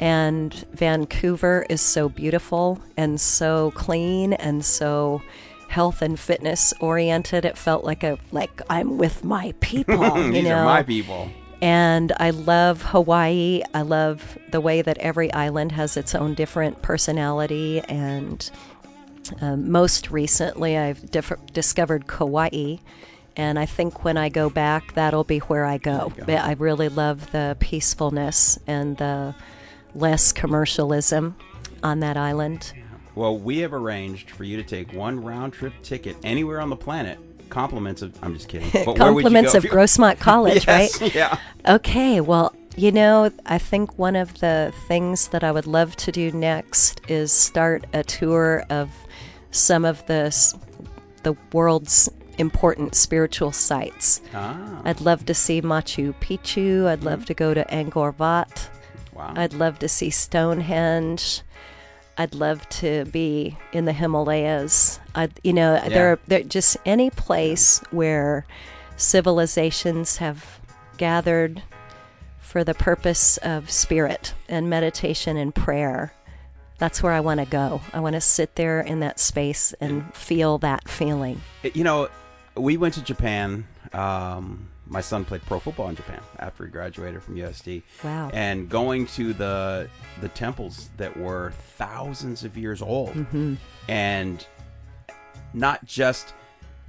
And 0.00 0.52
Vancouver 0.72 1.64
is 1.70 1.80
so 1.80 2.08
beautiful 2.08 2.80
and 2.96 3.20
so 3.20 3.70
clean 3.72 4.32
and 4.32 4.64
so 4.64 5.22
health 5.68 6.02
and 6.02 6.18
fitness 6.18 6.74
oriented. 6.80 7.44
It 7.44 7.56
felt 7.56 7.84
like 7.84 8.02
a 8.02 8.18
like 8.32 8.60
I'm 8.68 8.98
with 8.98 9.22
my 9.24 9.54
people. 9.60 10.16
you 10.26 10.32
These 10.32 10.44
know? 10.44 10.56
are 10.56 10.64
my 10.64 10.82
people. 10.82 11.30
And 11.62 12.12
I 12.18 12.30
love 12.30 12.82
Hawaii. 12.82 13.62
I 13.72 13.82
love 13.82 14.36
the 14.50 14.60
way 14.60 14.82
that 14.82 14.98
every 14.98 15.32
island 15.32 15.70
has 15.72 15.96
its 15.96 16.12
own 16.12 16.34
different 16.34 16.82
personality. 16.82 17.80
And 17.88 18.50
um, 19.40 19.70
most 19.70 20.10
recently, 20.10 20.76
I've 20.76 21.08
diff- 21.12 21.32
discovered 21.52 22.08
Kauai. 22.08 22.78
And 23.36 23.60
I 23.60 23.66
think 23.66 24.04
when 24.04 24.16
I 24.16 24.28
go 24.28 24.50
back, 24.50 24.94
that'll 24.94 25.22
be 25.22 25.38
where 25.38 25.64
I 25.64 25.78
go. 25.78 26.12
But 26.26 26.38
I 26.38 26.54
really 26.54 26.88
love 26.88 27.30
the 27.30 27.56
peacefulness 27.60 28.58
and 28.66 28.96
the 28.96 29.36
less 29.94 30.32
commercialism 30.32 31.36
on 31.84 32.00
that 32.00 32.16
island. 32.16 32.72
Well, 33.14 33.38
we 33.38 33.58
have 33.58 33.72
arranged 33.72 34.30
for 34.30 34.42
you 34.42 34.56
to 34.56 34.64
take 34.64 34.92
one 34.92 35.22
round 35.22 35.52
trip 35.52 35.74
ticket 35.82 36.16
anywhere 36.24 36.60
on 36.60 36.70
the 36.70 36.76
planet. 36.76 37.18
Compliments 37.52 38.00
of 38.00 38.18
I'm 38.22 38.34
just 38.34 38.48
kidding. 38.48 38.70
But 38.72 38.98
where 38.98 39.12
would 39.12 39.24
you 39.24 39.30
Compliments 39.30 39.54
of 39.54 39.64
Grossmont 39.64 40.18
College, 40.18 40.66
yes, 40.66 41.00
right? 41.00 41.14
Yeah. 41.14 41.38
Okay, 41.68 42.20
well, 42.20 42.54
you 42.76 42.90
know, 42.90 43.30
I 43.44 43.58
think 43.58 43.98
one 43.98 44.16
of 44.16 44.40
the 44.40 44.72
things 44.88 45.28
that 45.28 45.44
I 45.44 45.52
would 45.52 45.66
love 45.66 45.94
to 45.96 46.10
do 46.12 46.32
next 46.32 47.02
is 47.08 47.30
start 47.30 47.84
a 47.92 48.02
tour 48.02 48.64
of 48.70 48.88
some 49.50 49.84
of 49.84 50.04
the 50.06 50.24
the 51.24 51.36
world's 51.52 52.08
important 52.38 52.94
spiritual 52.94 53.52
sites. 53.52 54.22
Ah, 54.34 54.80
I'd 54.84 55.02
love 55.02 55.26
to 55.26 55.34
see 55.34 55.60
Machu 55.60 56.14
Picchu. 56.20 56.86
I'd 56.86 57.04
love 57.04 57.26
to 57.26 57.34
go 57.34 57.52
to 57.52 57.64
Angkor 57.66 58.18
Wat. 58.18 58.70
wow. 59.12 59.34
I'd 59.36 59.52
love 59.52 59.78
to 59.80 59.88
see 59.88 60.08
Stonehenge. 60.08 61.42
I'd 62.18 62.34
love 62.34 62.68
to 62.70 63.04
be 63.06 63.56
in 63.72 63.84
the 63.86 63.92
Himalayas. 63.92 65.00
I, 65.14 65.28
you 65.42 65.52
know, 65.52 65.74
Yeah. 65.74 65.88
there, 65.88 66.18
there 66.26 66.42
just 66.42 66.76
any 66.84 67.10
place 67.10 67.80
where 67.90 68.44
civilizations 68.96 70.18
have 70.18 70.60
gathered 70.98 71.62
for 72.38 72.64
the 72.64 72.74
purpose 72.74 73.38
of 73.38 73.70
spirit 73.70 74.34
and 74.48 74.68
meditation 74.68 75.36
and 75.36 75.54
prayer. 75.54 76.12
That's 76.78 77.02
where 77.02 77.12
I 77.12 77.20
want 77.20 77.40
to 77.40 77.46
go. 77.46 77.80
I 77.92 78.00
want 78.00 78.14
to 78.14 78.20
sit 78.20 78.56
there 78.56 78.80
in 78.80 79.00
that 79.00 79.20
space 79.20 79.72
and 79.80 80.12
feel 80.14 80.58
that 80.58 80.88
feeling. 80.88 81.40
you 81.62 81.84
know, 81.84 82.08
we 82.56 82.76
went 82.76 82.94
to 82.94 83.02
Japan. 83.02 83.66
Um, 83.92 84.68
my 84.92 85.00
son 85.00 85.24
played 85.24 85.42
pro 85.46 85.58
football 85.58 85.88
in 85.88 85.96
Japan 85.96 86.20
after 86.38 86.64
he 86.66 86.70
graduated 86.70 87.22
from 87.22 87.36
USD. 87.36 87.82
Wow. 88.04 88.30
And 88.32 88.68
going 88.68 89.06
to 89.08 89.32
the 89.32 89.88
the 90.20 90.28
temples 90.28 90.90
that 90.98 91.16
were 91.16 91.52
thousands 91.76 92.44
of 92.44 92.56
years 92.56 92.82
old, 92.82 93.14
Mm-hmm. 93.14 93.54
and 93.88 94.46
not 95.54 95.84
just 95.84 96.34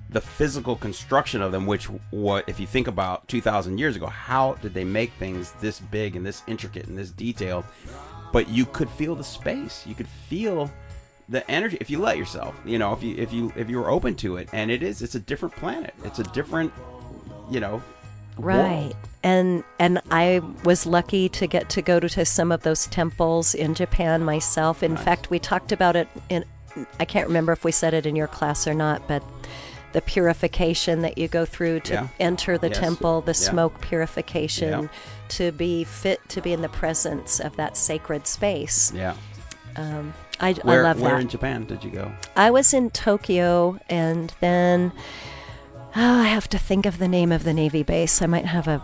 the 0.09 0.21
physical 0.21 0.75
construction 0.75 1.41
of 1.41 1.51
them. 1.51 1.65
Which, 1.65 1.85
what 2.11 2.47
if 2.47 2.59
you 2.59 2.67
think 2.67 2.87
about 2.87 3.27
two 3.27 3.41
thousand 3.41 3.77
years 3.77 3.95
ago? 3.95 4.07
How 4.07 4.53
did 4.61 4.73
they 4.73 4.83
make 4.83 5.11
things 5.13 5.53
this 5.61 5.79
big 5.79 6.15
and 6.15 6.25
this 6.25 6.43
intricate 6.47 6.87
and 6.87 6.97
this 6.97 7.09
detailed? 7.11 7.65
But 8.31 8.49
you 8.49 8.65
could 8.65 8.89
feel 8.89 9.15
the 9.15 9.23
space. 9.23 9.85
You 9.87 9.95
could 9.95 10.07
feel 10.07 10.69
the 11.29 11.49
energy 11.49 11.77
if 11.79 11.89
you 11.89 11.99
let 11.99 12.17
yourself 12.17 12.53
you 12.65 12.77
know 12.77 12.91
if 12.91 13.01
you 13.01 13.15
if 13.15 13.31
you 13.31 13.51
if 13.55 13.69
you 13.69 13.77
were 13.79 13.89
open 13.89 14.13
to 14.13 14.35
it 14.35 14.49
and 14.51 14.69
it 14.69 14.83
is 14.83 15.01
it's 15.01 15.15
a 15.15 15.19
different 15.21 15.55
planet 15.55 15.93
it's 16.03 16.19
a 16.19 16.23
different 16.25 16.71
you 17.49 17.61
know 17.61 17.81
Right. 18.38 18.82
world. 18.84 18.96
And 19.24 19.63
and 19.80 20.02
I 20.12 20.41
was 20.65 20.86
lucky 20.86 21.30
to 21.30 21.48
get 21.48 21.69
to 21.69 21.82
go 21.82 22.00
to 22.00 22.26
some 22.26 22.52
of 22.52 22.63
those 22.63 22.88
temples 22.88 23.56
in 23.56 23.74
Japan 23.74 24.24
myself. 24.24 24.84
In 24.84 24.98
fact, 24.98 25.30
we 25.30 25.39
talked 25.39 25.72
about 25.72 25.96
it 25.96 26.08
in 26.30 26.43
I 27.00 27.06
can't 27.06 27.28
remember 27.28 27.52
if 27.54 27.63
we 27.63 27.72
said 27.72 27.93
it 27.93 28.06
in 28.06 28.15
your 28.15 28.28
class 28.28 28.67
or 28.67 28.74
not, 28.74 29.08
but 29.08 29.24
the 29.93 30.02
purification 30.02 31.04
that 31.04 31.17
you 31.19 31.28
go 31.28 31.46
through 31.46 31.82
to 31.82 31.93
Yeah. 31.93 32.08
enter 32.19 32.58
the 32.58 32.69
Yes. 32.69 32.80
temple, 32.80 33.22
the 33.22 33.28
Yeah. 33.32 33.50
smoke 33.52 33.80
purification, 33.80 34.69
Yeah. 34.84 34.88
to 35.30 35.52
be 35.52 35.84
fit 35.84 36.19
to 36.30 36.41
be 36.41 36.52
in 36.52 36.62
the 36.63 36.69
presence 36.69 37.39
of 37.39 37.56
that 37.58 37.78
sacred 37.78 38.26
space. 38.28 38.91
yeah 38.96 39.13
um, 39.76 40.13
I, 40.39 40.50
I 40.50 40.54
where 40.63 40.84
love 40.84 41.00
where 41.00 41.10
that. 41.10 41.15
Where 41.15 41.19
in 41.22 41.28
japan 41.30 41.65
did 41.65 41.84
you 41.84 41.91
go 41.91 42.12
I 42.36 42.50
was 42.52 42.74
in 42.74 42.89
Tokyo, 42.89 43.80
and 43.89 44.34
then 44.41 44.91
oh, 45.95 46.19
I 46.21 46.25
have 46.25 46.47
to 46.49 46.58
think 46.58 46.86
of 46.86 46.97
the 46.99 47.08
name 47.08 47.32
of 47.32 47.43
the 47.43 47.53
Navy 47.53 47.84
base. 47.84 48.21
I 48.21 48.25
might 48.27 48.45
have 48.45 48.67
a 48.67 48.82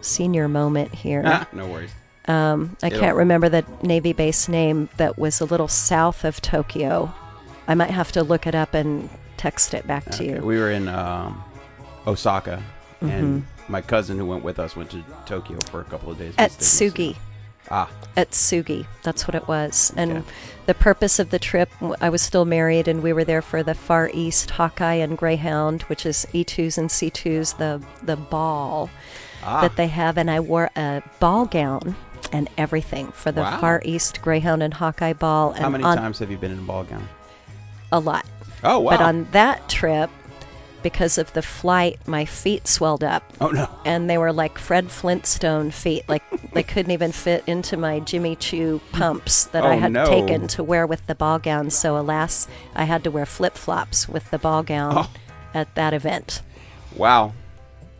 senior 0.00 0.48
moment 0.48 0.94
here. 0.94 1.22
Ah, 1.24 1.46
no 1.52 1.66
worries 1.66 1.90
Um, 2.26 2.76
I 2.82 2.86
It'll- 2.88 3.00
can't 3.00 3.16
remember 3.16 3.48
the 3.48 3.64
Navy 3.82 4.12
base 4.12 4.48
name 4.48 4.88
that 4.96 5.18
was 5.18 5.40
a 5.40 5.44
little 5.44 5.68
south 5.68 6.24
of 6.24 6.40
Tokyo. 6.40 7.12
I 7.68 7.74
might 7.74 7.90
have 7.90 8.12
to 8.12 8.22
look 8.22 8.46
it 8.46 8.54
up 8.54 8.74
and 8.74 9.08
text 9.36 9.74
it 9.74 9.86
back 9.86 10.04
to 10.12 10.24
you. 10.24 10.36
we 10.40 10.56
were 10.58 10.70
in 10.70 10.88
um, 10.88 11.42
osaka 12.06 12.62
and 13.00 13.42
Mm-hmm. 13.42 13.72
my 13.72 13.80
cousin 13.80 14.18
who 14.18 14.26
went 14.26 14.44
with 14.44 14.58
us 14.60 14.76
went 14.76 14.90
to 14.90 15.02
tokyo 15.26 15.58
for 15.70 15.80
a 15.80 15.84
couple 15.84 16.10
of 16.12 16.18
days 16.18 16.34
At 16.38 16.50
We 16.50 16.64
stayed 16.64 16.86
in 16.86 16.92
Sugi. 16.92 17.16
Ah 17.72 17.88
Atsugi. 18.16 18.84
That's 19.02 19.26
what 19.26 19.34
it 19.34 19.48
was. 19.48 19.90
And 19.96 20.12
Okay. 20.18 20.22
the 20.66 20.74
purpose 20.74 21.18
of 21.18 21.30
the 21.30 21.38
trip, 21.38 21.70
I 21.98 22.10
was 22.10 22.20
still 22.20 22.44
married, 22.44 22.86
and 22.86 23.02
we 23.02 23.12
were 23.14 23.24
there 23.24 23.40
for 23.40 23.62
the 23.62 23.74
Far 23.74 24.10
East 24.12 24.50
Hawkeye 24.50 24.96
and 24.96 25.16
Greyhound, 25.16 25.80
which 25.84 26.04
is 26.04 26.26
E2s 26.34 26.76
and 26.76 26.90
C2s, 26.90 27.56
the, 27.56 27.80
the 28.02 28.16
ball 28.16 28.90
ah 29.42 29.62
that 29.62 29.76
they 29.76 29.86
have. 29.86 30.18
And 30.18 30.30
I 30.30 30.40
wore 30.40 30.68
a 30.76 31.02
ball 31.20 31.46
gown 31.46 31.96
and 32.32 32.50
everything 32.58 33.12
for 33.12 33.32
the 33.32 33.40
Wow. 33.40 33.58
Far 33.60 33.80
East 33.82 34.20
Greyhound 34.20 34.62
and 34.62 34.74
Hawkeye 34.74 35.14
ball. 35.14 35.52
And 35.52 35.62
how 35.64 35.70
many 35.70 35.84
times 35.84 36.18
have 36.18 36.30
you 36.30 36.36
been 36.36 36.52
in 36.52 36.58
a 36.58 36.62
ball 36.62 36.84
gown 36.84 37.08
A 37.92 37.98
lot. 37.98 38.26
oh 38.62 38.78
wow 38.80 38.90
But 38.90 39.00
on 39.00 39.26
that 39.32 39.68
trip, 39.70 40.10
because 40.82 41.18
of 41.18 41.32
the 41.32 41.42
flight, 41.42 41.98
my 42.06 42.24
feet 42.24 42.66
swelled 42.68 43.02
up. 43.04 43.22
oh 43.40 43.48
no 43.48 43.68
And 43.84 44.08
they 44.10 44.18
were 44.18 44.32
like 44.32 44.58
Fred 44.58 44.90
Flintstone 44.90 45.70
feet. 45.70 46.08
Like 46.08 46.22
they 46.52 46.62
couldn't 46.62 46.92
even 46.92 47.12
fit 47.12 47.44
into 47.46 47.76
my 47.76 48.00
Jimmy 48.00 48.36
Choo 48.36 48.80
pumps 48.92 49.44
that 49.44 49.64
I 49.64 49.76
Oh, 49.76 49.78
had 49.78 49.92
no. 49.92 50.06
taken 50.06 50.46
to 50.48 50.62
wear 50.62 50.86
with 50.86 51.06
the 51.06 51.14
ball 51.14 51.38
gown. 51.38 51.70
So 51.70 51.96
alas, 51.98 52.48
I 52.74 52.84
had 52.84 53.04
to 53.04 53.10
wear 53.10 53.26
flip 53.26 53.54
flops 53.54 54.08
with 54.08 54.30
the 54.30 54.38
ball 54.38 54.62
gown 54.62 54.94
Oh. 54.96 55.10
at 55.54 55.74
that 55.74 55.94
event. 55.94 56.42
wow 56.96 57.32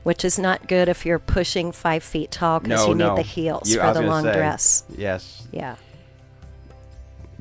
Which 0.03 0.25
is 0.25 0.39
not 0.39 0.67
good 0.69 0.89
if 0.89 1.07
you're 1.07 1.19
pushing 1.19 1.73
five 1.73 2.03
feet 2.03 2.31
tall 2.31 2.61
because 2.61 2.81
no 2.85 2.89
you 2.89 2.95
no 2.95 3.11
need 3.15 3.19
the 3.19 3.29
heels 3.29 3.71
You- 3.71 3.81
I 3.81 3.93
for 3.93 4.01
the 4.01 4.07
long 4.07 4.25
say, 4.25 4.33
dress. 4.35 4.85
yes 4.97 5.47
Yeah. 5.53 5.77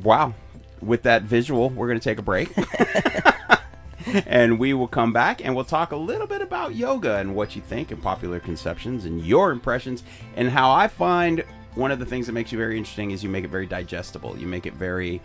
Wow. 0.02 0.34
With 0.82 1.04
that 1.04 1.22
visual, 1.24 1.70
we're 1.70 1.88
going 1.88 2.00
to 2.00 2.04
take 2.04 2.18
a 2.18 2.24
break. 2.24 2.50
and 4.26 4.60
we 4.60 4.74
will 4.74 4.88
come 4.88 5.14
back 5.14 5.44
and 5.44 5.56
we'll 5.56 5.66
talk 5.66 5.92
a 5.92 5.96
little 5.96 6.28
bit 6.28 6.42
about 6.42 6.76
yoga 6.76 7.18
and 7.18 7.36
what 7.36 7.56
you 7.56 7.62
think 7.62 7.92
and 7.92 8.02
popular 8.02 8.40
conceptions 8.40 9.06
and 9.06 9.26
your 9.26 9.52
impressions 9.52 10.04
and 10.36 10.50
how 10.50 10.72
I 10.72 10.88
find 10.88 11.44
one 11.76 11.92
of 11.92 12.00
the 12.00 12.06
things 12.06 12.26
that 12.28 12.34
makes 12.34 12.52
you 12.52 12.58
very 12.58 12.78
interesting 12.78 13.12
is 13.12 13.24
you 13.24 13.30
make 13.30 13.46
it 13.46 13.50
very 13.50 13.66
digestible. 13.66 14.38
You 14.38 14.48
make 14.48 14.66
it 14.66 14.74
very 14.74 15.22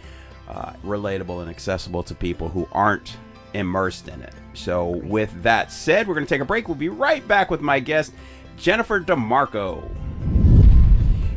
uh, 0.48 0.72
relatable 0.84 1.40
and 1.40 1.50
accessible 1.50 2.02
to 2.04 2.14
people 2.14 2.48
who 2.48 2.68
aren't 2.72 3.16
immersed 3.54 4.08
in 4.08 4.22
it. 4.22 4.34
So, 4.54 4.86
with 4.86 5.42
that 5.42 5.72
said, 5.72 6.06
we're 6.06 6.14
going 6.14 6.26
to 6.26 6.32
take 6.32 6.40
a 6.40 6.46
break. 6.46 6.68
We'll 6.68 6.76
be 6.76 6.88
right 6.88 7.26
back 7.26 7.50
with 7.50 7.60
my 7.60 7.80
guest, 7.80 8.12
Jennifer 8.56 9.00
DeMarco. 9.00 9.82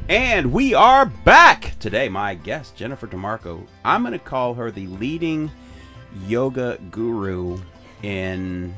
And 0.08 0.52
we 0.52 0.74
are 0.74 1.06
back 1.06 1.78
today. 1.80 2.10
My 2.10 2.34
guest, 2.36 2.76
Jennifer 2.76 3.08
DeMarco. 3.08 3.66
I'm 3.84 4.02
going 4.02 4.14
to 4.14 4.20
call 4.20 4.56
her 4.56 4.72
the 4.72 4.88
leading 4.88 5.52
yoga 6.28 6.78
guru 6.92 7.60
in 8.04 8.74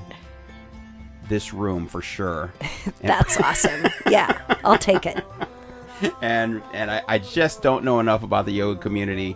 this 1.30 1.54
room 1.54 1.88
for 1.88 2.02
sure. 2.02 2.54
That's 3.02 3.38
awesome. 3.40 3.88
Yeah, 4.10 4.40
I'll 4.64 4.78
take 4.78 5.06
it. 5.06 5.24
and 6.22 6.62
and 6.74 6.92
I, 6.92 7.02
I 7.08 7.20
just 7.20 7.62
don't 7.62 7.84
know 7.84 8.00
enough 8.00 8.24
about 8.24 8.46
the 8.46 8.52
yoga 8.52 8.80
community 8.80 9.36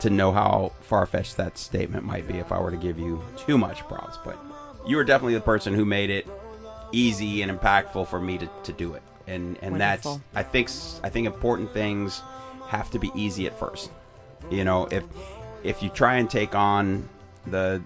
to 0.00 0.10
know 0.10 0.32
how 0.32 0.72
far 0.80 1.06
fetched 1.06 1.36
that 1.36 1.58
statement 1.58 2.04
might 2.04 2.28
be 2.28 2.34
if 2.34 2.52
I 2.52 2.60
were 2.60 2.70
to 2.70 2.76
give 2.76 2.98
you 2.98 3.22
too 3.36 3.58
much 3.58 3.80
props. 3.88 4.18
But 4.24 4.38
you 4.86 4.96
were 4.96 5.04
definitely 5.04 5.34
the 5.34 5.40
person 5.40 5.74
who 5.74 5.84
made 5.84 6.10
it 6.10 6.26
easy 6.92 7.42
and 7.42 7.50
impactful 7.50 8.06
for 8.08 8.20
me 8.20 8.38
to, 8.38 8.48
to 8.64 8.72
do 8.72 8.94
it. 8.94 9.02
And 9.26 9.58
and 9.62 9.80
that's 9.80 10.06
I 10.34 10.42
think 10.42 10.70
I 11.02 11.08
think 11.10 11.26
important 11.26 11.72
things 11.72 12.22
have 12.68 12.90
to 12.90 12.98
be 12.98 13.10
easy 13.14 13.46
at 13.46 13.58
first. 13.58 13.90
You 14.50 14.64
know, 14.64 14.86
if 14.90 15.04
if 15.64 15.82
you 15.82 15.88
try 15.90 16.16
and 16.16 16.28
take 16.28 16.54
on 16.54 17.08
the 17.46 17.82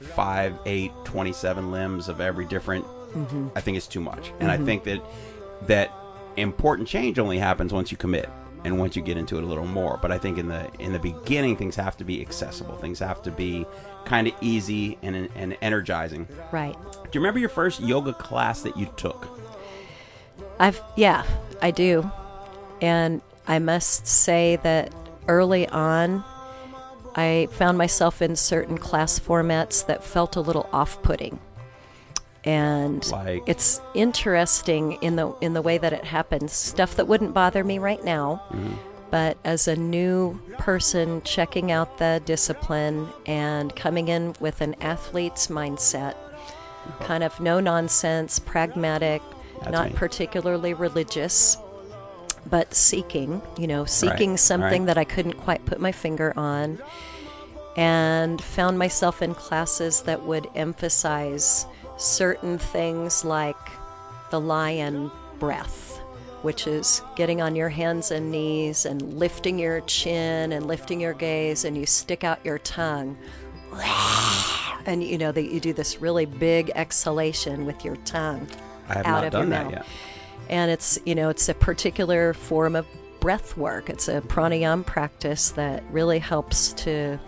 5, 0.00 0.58
8, 0.66 0.92
27 1.04 1.70
limbs 1.70 2.08
of 2.08 2.20
every 2.20 2.44
different 2.44 2.84
mm-hmm. 3.16 3.48
I 3.56 3.60
think 3.60 3.76
it's 3.76 3.86
too 3.86 4.00
much. 4.00 4.32
And 4.40 4.50
I 4.50 4.56
mm-hmm. 4.56 4.66
think 4.66 4.84
that 4.84 5.02
that 5.62 5.92
important 6.36 6.88
change 6.88 7.18
only 7.18 7.38
happens 7.38 7.72
once 7.72 7.90
you 7.90 7.96
commit 7.96 8.28
and 8.64 8.78
once 8.78 8.96
you 8.96 9.02
get 9.02 9.16
into 9.16 9.38
it 9.38 9.44
a 9.44 9.46
little 9.46 9.66
more. 9.66 9.98
But 10.00 10.12
I 10.12 10.18
think 10.18 10.38
in 10.38 10.48
the 10.48 10.70
in 10.78 10.92
the 10.92 10.98
beginning 10.98 11.56
things 11.56 11.76
have 11.76 11.96
to 11.98 12.04
be 12.04 12.20
accessible. 12.20 12.76
Things 12.76 12.98
have 12.98 13.22
to 13.22 13.30
be 13.30 13.66
kind 14.04 14.28
of 14.28 14.34
easy 14.40 14.98
and 15.02 15.28
and 15.34 15.56
energizing. 15.62 16.28
Right. 16.52 16.74
Do 16.92 17.08
you 17.12 17.20
remember 17.20 17.38
your 17.38 17.48
first 17.48 17.80
yoga 17.80 18.12
class 18.12 18.62
that 18.62 18.76
you 18.76 18.86
took? 18.96 19.28
I've 20.58 20.80
yeah, 20.96 21.24
I 21.62 21.70
do. 21.70 22.10
And 22.80 23.22
I 23.46 23.58
must 23.58 24.06
say 24.06 24.56
that 24.62 24.92
early 25.28 25.66
on 25.68 26.24
I 27.16 27.48
found 27.50 27.78
myself 27.78 28.20
in 28.20 28.36
certain 28.36 28.76
class 28.78 29.18
formats 29.18 29.86
that 29.86 30.04
felt 30.04 30.36
a 30.36 30.40
little 30.40 30.68
off-putting. 30.72 31.38
And 32.44 33.04
Like? 33.10 33.42
it's 33.46 33.80
interesting 33.94 34.92
in 35.02 35.16
the 35.16 35.34
in 35.40 35.52
the 35.54 35.62
way 35.62 35.78
that 35.78 35.92
it 35.92 36.04
happens. 36.04 36.52
Stuff 36.52 36.94
that 36.96 37.08
wouldn't 37.08 37.34
bother 37.34 37.64
me 37.64 37.78
right 37.78 38.02
now. 38.04 38.42
Mm-hmm. 38.50 38.74
But 39.10 39.38
as 39.44 39.66
a 39.66 39.74
new 39.76 40.38
person 40.58 41.22
checking 41.22 41.72
out 41.72 41.98
the 41.98 42.20
discipline 42.24 43.08
and 43.24 43.74
coming 43.74 44.08
in 44.08 44.34
with 44.40 44.60
an 44.60 44.74
athlete's 44.80 45.46
mindset, 45.46 46.14
kind 47.00 47.22
of 47.24 47.38
no 47.40 47.60
nonsense, 47.60 48.38
pragmatic, 48.40 49.22
That's 49.60 49.72
not 49.72 49.88
me. 49.90 49.96
particularly 49.96 50.74
religious, 50.74 51.56
but 52.48 52.74
seeking, 52.74 53.42
you 53.58 53.66
know, 53.66 53.84
seeking 53.84 54.30
right. 54.30 54.38
something 54.38 54.86
that 54.86 54.98
I 54.98 55.04
couldn't 55.04 55.34
quite 55.34 55.64
put 55.66 55.80
my 55.80 55.92
finger 55.92 56.32
on, 56.36 56.78
and 57.76 58.40
found 58.40 58.78
myself 58.78 59.22
in 59.22 59.34
classes 59.34 60.02
that 60.02 60.22
would 60.24 60.48
emphasize 60.54 61.66
certain 61.98 62.58
things 62.58 63.24
like 63.24 63.56
the 64.30 64.40
lion 64.40 65.10
breath, 65.38 65.98
which 66.42 66.66
is 66.66 67.02
getting 67.16 67.40
on 67.42 67.54
your 67.56 67.68
hands 67.68 68.10
and 68.10 68.30
knees 68.30 68.86
and 68.86 69.02
lifting 69.18 69.58
your 69.58 69.80
chin 69.82 70.52
and 70.52 70.66
lifting 70.66 71.00
your 71.00 71.12
gaze, 71.14 71.64
and 71.64 71.76
you 71.76 71.86
stick 71.86 72.24
out 72.24 72.38
your 72.44 72.58
tongue 72.58 73.16
and 74.86 75.02
you 75.02 75.18
know 75.18 75.32
that 75.32 75.50
you 75.52 75.60
do 75.60 75.72
this 75.72 76.00
really 76.00 76.24
big 76.24 76.70
exhalation 76.74 77.66
with 77.66 77.84
your 77.84 77.96
tongue 77.96 78.48
I 78.88 78.94
have 78.94 79.06
out 79.06 79.10
not 79.10 79.24
of 79.24 79.32
done 79.32 79.40
your 79.42 79.50
that 79.50 79.64
mouth. 79.64 79.72
yet. 79.74 79.86
And 80.48 80.70
it's 80.70 80.98
you 81.04 81.14
know 81.14 81.28
it's 81.28 81.48
a 81.48 81.54
particular 81.54 82.34
form 82.34 82.76
of 82.76 82.86
breath 83.20 83.56
work. 83.56 83.90
It's 83.90 84.08
a 84.08 84.20
pranayama 84.20 84.86
practice 84.86 85.50
that 85.52 85.82
really 85.90 86.18
helps 86.18 86.72
to 86.74 87.18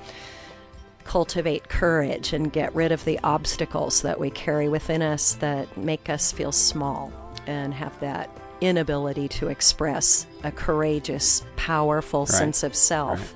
cultivate 1.05 1.69
courage 1.69 2.35
and 2.35 2.53
get 2.53 2.75
rid 2.75 2.93
of 2.93 3.05
the 3.05 3.19
obstacles 3.25 4.03
that 4.03 4.21
we 4.21 4.31
carry 4.31 4.69
within 4.69 5.01
us 5.01 5.35
that 5.37 5.75
make 5.77 6.11
us 6.11 6.31
feel 6.31 6.53
small 6.53 7.11
and 7.47 7.73
have 7.73 7.99
that 8.01 8.31
inability 8.61 9.27
to 9.29 9.49
express 9.49 10.27
a 10.45 10.53
courageous, 10.53 11.45
powerful 11.57 12.27
sense 12.27 12.63
of 12.63 12.75
self. 12.75 13.35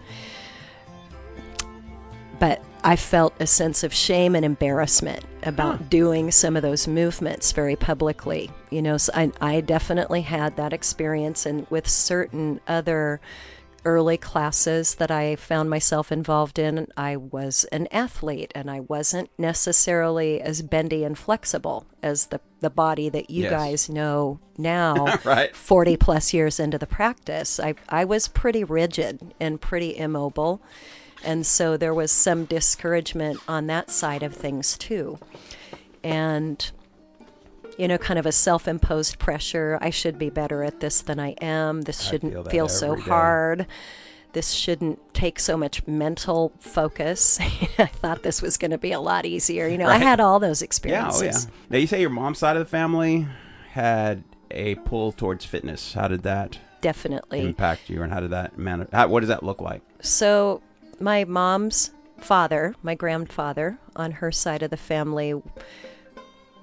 But 2.39 2.63
I 2.85 2.97
felt 2.97 3.33
a 3.39 3.47
sense 3.47 3.85
of 3.85 3.95
shame 3.95 4.35
and 4.35 4.45
embarrassment 4.45 5.25
about 5.45 5.89
doing 5.89 6.31
some 6.33 6.57
of 6.57 6.63
those 6.63 6.89
movements 6.89 7.53
very 7.53 7.77
publicly. 7.77 8.51
You 8.71 8.83
know, 8.83 8.97
so 8.97 9.13
I, 9.15 9.31
I 9.41 9.61
definitely 9.61 10.23
had 10.23 10.57
that 10.57 10.73
experience, 10.73 11.47
and 11.47 11.67
with 11.71 11.89
certain 11.89 12.61
other 12.67 13.21
early 13.85 14.17
classes 14.17 14.95
that 14.97 15.11
I 15.11 15.35
found 15.37 15.69
myself 15.69 16.13
involved 16.13 16.59
in, 16.59 16.87
I 16.97 17.17
was 17.17 17.65
an 17.73 17.89
athlete 17.91 18.53
and 18.55 18.71
I 18.71 18.79
wasn't 18.81 19.29
necessarily 19.39 20.41
as 20.41 20.63
bendy 20.63 21.03
and 21.03 21.19
flexible 21.19 21.87
as 22.01 22.27
the, 22.27 22.41
the 22.61 22.71
body 22.71 23.09
that 23.09 23.29
you 23.29 23.43
Yes. 23.43 23.51
guys 23.51 23.89
know 23.89 24.39
now, 24.59 25.19
Right. 25.25 25.55
40 25.55 25.97
plus 25.97 26.33
years 26.33 26.61
into 26.61 26.79
the 26.79 26.87
practice. 26.87 27.59
I, 27.59 27.75
I 27.89 28.05
was 28.05 28.29
pretty 28.29 28.63
rigid 28.63 29.35
and 29.41 29.61
pretty 29.61 29.97
immobile. 29.97 30.61
And 31.25 31.47
so 31.47 31.77
there 31.77 31.95
was 31.95 32.11
some 32.13 32.45
discouragement 32.45 33.39
on 33.49 33.67
that 33.69 33.91
side 33.91 34.23
of 34.23 34.35
things 34.35 34.77
too. 34.79 35.19
And 36.03 36.71
you 37.79 37.89
know, 37.89 37.97
kind 37.97 38.19
of 38.19 38.27
a 38.27 38.33
self 38.33 38.69
imposed 38.69 39.19
pressure. 39.19 39.79
I 39.81 39.91
should 39.91 40.19
be 40.19 40.29
better 40.31 40.63
at 40.63 40.81
this 40.81 41.01
than 41.01 41.19
I 41.19 41.31
am. 41.41 41.83
This 41.83 42.03
shouldn't 42.03 42.33
feel 42.35 42.45
feel 42.45 42.69
so 42.69 42.95
day. 42.97 43.03
hard. 43.03 43.67
This 44.35 44.53
shouldn't 44.53 44.99
take 45.15 45.39
so 45.39 45.57
much 45.57 45.87
mental 45.87 46.53
focus. 46.59 47.39
I 47.79 47.87
thought 47.87 48.23
this 48.23 48.41
was 48.43 48.57
going 48.57 48.71
to 48.71 48.79
be 48.79 48.93
a 48.93 49.01
lot 49.01 49.25
easier. 49.27 49.69
You 49.69 49.79
know, 49.79 49.89
I 49.89 49.99
had 49.99 50.21
all 50.21 50.39
those 50.39 50.61
Yeah, 50.63 50.67
experiences. 50.67 51.47
oh 51.47 51.51
yeah. 51.51 51.57
Now 51.71 51.79
you 51.79 51.87
say 51.87 52.01
your 52.01 52.11
mom's 52.11 52.39
side 52.39 52.57
of 52.57 52.61
the 52.65 52.71
family 52.71 53.27
had 53.73 54.23
a 54.51 54.75
pull 54.77 55.13
towards 55.13 55.45
fitness. 55.45 55.95
How 55.95 56.09
did 56.09 56.23
that 56.25 56.59
Definitely. 56.83 57.41
impact 57.41 57.89
you, 57.91 58.03
and 58.03 58.13
how 58.13 58.21
did 58.21 58.31
that 58.31 58.59
man? 58.59 58.87
How, 58.93 59.09
what 59.09 59.21
does 59.21 59.29
that 59.29 59.43
look 59.43 59.61
like? 59.61 59.83
So, 60.01 60.63
my 61.03 61.25
mom's 61.25 61.91
father, 62.19 62.75
my 62.83 62.95
grandfather, 62.95 63.79
on 63.97 64.13
her 64.13 64.31
side 64.31 64.63
of 64.63 64.71
the 64.71 64.77
family, 64.77 65.35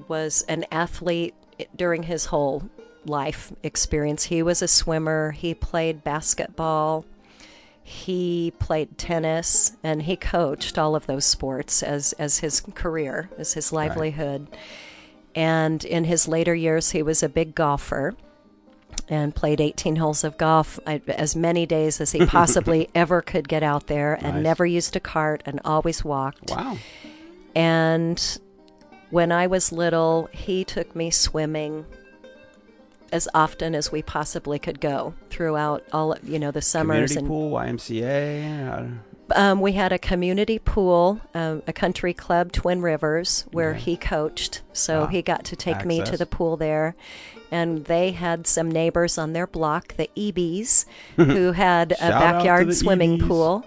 was 0.07 0.43
an 0.47 0.65
athlete 0.71 1.35
during 1.75 2.03
his 2.03 2.25
whole 2.25 2.69
life 3.05 3.51
experience. 3.63 4.25
He 4.25 4.41
was 4.41 4.61
a 4.61 4.67
swimmer, 4.67 5.31
he 5.31 5.53
played 5.53 6.03
basketball, 6.03 7.05
he 7.83 8.53
played 8.59 8.97
tennis, 8.97 9.73
and 9.83 10.03
he 10.03 10.15
coached 10.15 10.77
all 10.77 10.95
of 10.95 11.05
those 11.05 11.25
sports 11.25 11.83
as, 11.83 12.13
as 12.13 12.39
his 12.39 12.61
career, 12.61 13.29
as 13.37 13.53
his 13.53 13.73
livelihood. 13.73 14.47
And 15.35 15.83
in 15.83 16.05
his 16.05 16.27
later 16.27 16.55
years, 16.55 16.91
he 16.91 17.03
was 17.03 17.21
a 17.21 17.29
big 17.29 17.55
golfer 17.55 18.15
and 19.09 19.33
played 19.35 19.59
18 19.59 19.95
holes 19.97 20.23
of 20.23 20.37
golf 20.37 20.79
I- 20.85 21.01
as 21.07 21.35
many 21.35 21.65
days 21.65 21.99
as 21.99 22.11
he 22.11 22.25
possibly 22.25 22.89
ever 22.95 23.21
could 23.21 23.47
get 23.47 23.63
out 23.63 23.87
there 23.87 24.13
and 24.13 24.35
Nice. 24.35 24.43
never 24.43 24.65
used 24.65 24.95
a 24.95 24.99
cart 24.99 25.41
and 25.45 25.59
always 25.65 26.03
walked. 26.05 26.51
Wow. 26.51 26.77
And 27.55 28.39
when 29.09 29.31
I 29.31 29.47
was 29.47 29.71
little, 29.71 30.29
he 30.31 30.63
took 30.63 30.95
me 30.95 31.09
swimming 31.09 31.85
as 33.11 33.27
often 33.33 33.73
as 33.73 33.91
we 33.91 34.03
possibly 34.03 34.59
could 34.59 34.79
go 34.79 35.15
throughout 35.31 35.83
all 35.91 36.13
of, 36.13 36.29
you 36.29 36.37
know 36.37 36.51
the 36.51 36.61
summers 36.61 37.13
Community 37.13 37.17
and 37.17 37.27
pool, 37.27 37.51
YMCA. 37.51 38.99
um, 39.35 39.61
we 39.61 39.71
had 39.71 39.91
a 39.91 39.97
community 39.97 40.59
pool, 40.59 41.19
um, 41.33 41.63
a 41.65 41.73
country 41.73 42.13
club, 42.13 42.51
Twin 42.51 42.83
Rivers, 42.83 43.45
where 43.51 43.73
he 43.73 43.97
coached. 43.97 44.61
So 44.73 45.07
he 45.07 45.23
got 45.23 45.43
to 45.45 45.55
take 45.55 45.85
me 45.85 46.03
to 46.03 46.17
the 46.17 46.27
pool 46.27 46.55
there. 46.55 46.95
And 47.51 47.85
they 47.85 48.11
had 48.11 48.45
some 48.47 48.69
neighbors 48.69 49.17
on 49.17 49.33
their 49.33 49.47
block, 49.47 49.95
the 49.97 50.09
EBs, 50.15 50.85
who 51.15 51.51
had 51.53 51.93
a 51.93 51.95
Shout 51.95 52.11
out 52.11 52.19
to 52.19 52.37
backyard 52.37 52.73
swimming 52.75 53.17
EBs. 53.19 53.27
pool 53.27 53.65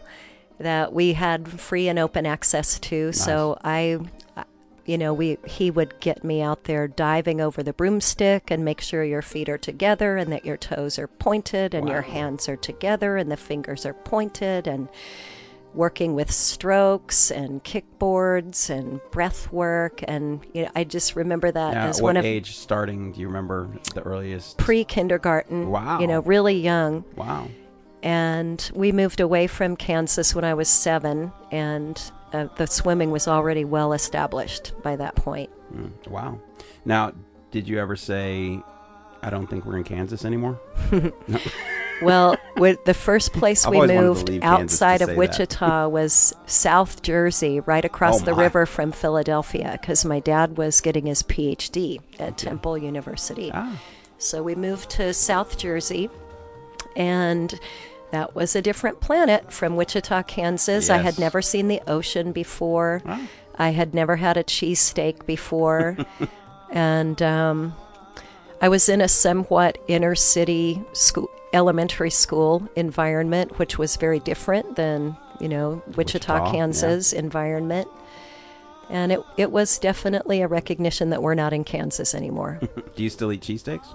that 0.59 0.93
we 0.93 1.15
had 1.15 1.49
free 1.49 1.89
and 1.89 1.99
open 1.99 2.25
access 2.25 2.79
to. 2.81 3.13
So 3.13 3.59
I, 3.65 3.99
I- 4.37 4.45
you 4.85 4.99
know, 4.99 5.15
we 5.15 5.39
he 5.47 5.71
would 5.71 5.99
get 6.01 6.25
me 6.25 6.43
out 6.43 6.65
there 6.65 6.89
diving 6.89 7.41
over 7.41 7.63
the 7.63 7.73
broomstick 7.73 8.51
and 8.51 8.65
make 8.65 8.81
sure 8.81 9.05
your 9.05 9.23
feet 9.23 9.49
are 9.49 9.57
together 9.59 10.17
and 10.17 10.33
that 10.33 10.45
your 10.45 10.57
toes 10.57 10.99
are 10.99 11.07
pointed 11.07 11.73
and 11.73 11.89
your 11.89 12.03
hands 12.03 12.49
are 12.49 12.57
together 12.57 13.17
and 13.17 13.31
the 13.31 13.37
fingers 13.37 13.87
are 13.87 13.95
pointed 13.95 14.67
and 14.67 14.89
working 15.75 16.15
with 16.15 16.31
strokes 16.31 17.31
and 17.31 17.63
kickboards 17.65 18.69
and 18.71 19.01
breath 19.11 19.51
work 19.53 20.01
and 20.07 20.41
you 20.53 20.63
know 20.65 20.71
I 20.77 20.85
just 20.85 21.17
remember 21.17 21.51
that 21.51 21.73
Yeah, 21.73 21.87
as 21.87 22.03
one 22.03 22.17
of 22.17 22.25
age 22.25 22.57
starting? 22.57 23.13
Do 23.13 23.21
you 23.21 23.27
remember 23.27 23.69
the 23.95 24.03
earliest? 24.03 24.59
pre 24.59 24.85
kindergarten. 24.85 25.71
Wow. 25.71 26.01
You 26.01 26.07
know, 26.07 26.21
really 26.21 26.55
young. 26.57 27.05
wow. 27.17 27.49
And 28.03 28.69
we 28.75 28.91
moved 28.91 29.21
away 29.21 29.47
from 29.47 29.77
Kansas 29.77 30.35
when 30.35 30.45
I 30.45 30.55
was 30.55 30.69
seven, 30.69 31.31
and 31.53 32.01
uh, 32.33 32.49
the 32.57 32.67
swimming 32.67 33.13
was 33.13 33.29
already 33.29 33.65
well 33.65 33.93
established 33.93 34.73
by 34.83 34.97
that 34.97 35.15
point. 35.15 35.51
Mm, 35.73 35.93
wow. 36.09 36.41
Now, 36.85 37.13
did 37.53 37.69
you 37.69 37.79
ever 37.79 37.95
say, 37.95 38.61
"I 39.23 39.31
don't 39.31 39.47
think 39.47 39.65
we're 39.65 39.77
in 39.77 39.85
Kansas 39.85 40.25
anymore"? 40.25 40.59
Well, 42.05 42.37
the 42.57 42.95
first 42.95 43.33
place 43.33 43.67
we 43.67 43.77
always 43.77 43.89
wanted 43.89 44.01
to 44.01 44.07
moved 44.07 44.29
leave 44.29 44.43
Kansas 44.43 44.79
to 44.79 44.85
outside 44.85 45.03
of 45.03 45.09
that. 45.09 45.17
Wichita 45.17 45.89
was 45.89 46.35
South 46.47 47.03
Jersey, 47.03 47.61
right 47.61 47.85
across 47.85 48.23
Oh, 48.23 48.25
the 48.25 48.35
river 48.35 48.67
from 48.67 48.93
Philadelphia, 48.93 49.79
because 49.81 50.05
my 50.05 50.21
dad 50.21 50.57
was 50.57 50.81
getting 50.81 51.07
his 51.07 51.23
PhD 51.23 52.01
at 52.19 52.39
Temple 52.39 52.79
University. 52.79 53.51
Ah. 53.53 53.81
So 54.19 54.43
we 54.43 54.55
moved 54.55 54.91
to 54.91 55.13
South 55.13 55.59
Jersey, 55.59 56.09
and 56.95 57.59
that 58.13 58.35
was 58.35 58.55
a 58.55 58.63
different 58.63 59.01
planet 59.01 59.53
from 59.53 59.75
Wichita, 59.75 60.23
Kansas. 60.25 60.91
I 60.91 60.99
had 60.99 61.19
never 61.19 61.43
seen 61.43 61.69
the 61.69 61.81
ocean 61.87 62.33
before. 62.33 63.03
I 63.57 63.71
had 63.71 63.95
never 63.95 64.17
had 64.17 64.37
a 64.37 64.45
cheesesteak 64.45 65.27
before. 65.27 65.97
and 66.71 67.21
um, 67.23 67.75
I 68.63 68.69
was 68.69 68.89
in 68.89 69.01
a 69.01 69.09
somewhat 69.09 69.79
inner 69.89 70.15
city 70.15 70.81
school, 70.93 71.29
elementary 71.53 72.11
school 72.11 72.67
environment, 72.77 73.59
which 73.59 73.77
was 73.77 73.97
very 73.97 74.21
different 74.21 74.77
than, 74.77 75.17
you 75.41 75.49
know, 75.49 75.83
Wichita, 75.97 76.35
Wichita, 76.35 76.45
yeah. 76.47 76.53
Kansas 76.53 77.13
environment. 77.13 77.89
And 78.89 79.11
it, 79.11 79.21
it 79.37 79.51
was 79.51 79.79
definitely 79.81 80.43
a 80.43 80.47
recognition 80.49 81.11
that 81.11 81.23
we're 81.23 81.35
not 81.35 81.53
in 81.53 81.65
Kansas 81.65 82.15
anymore. 82.15 82.61
Do 82.95 83.03
you 83.03 83.11
still 83.11 83.33
eat 83.33 83.41
cheesesteaks? 83.41 83.87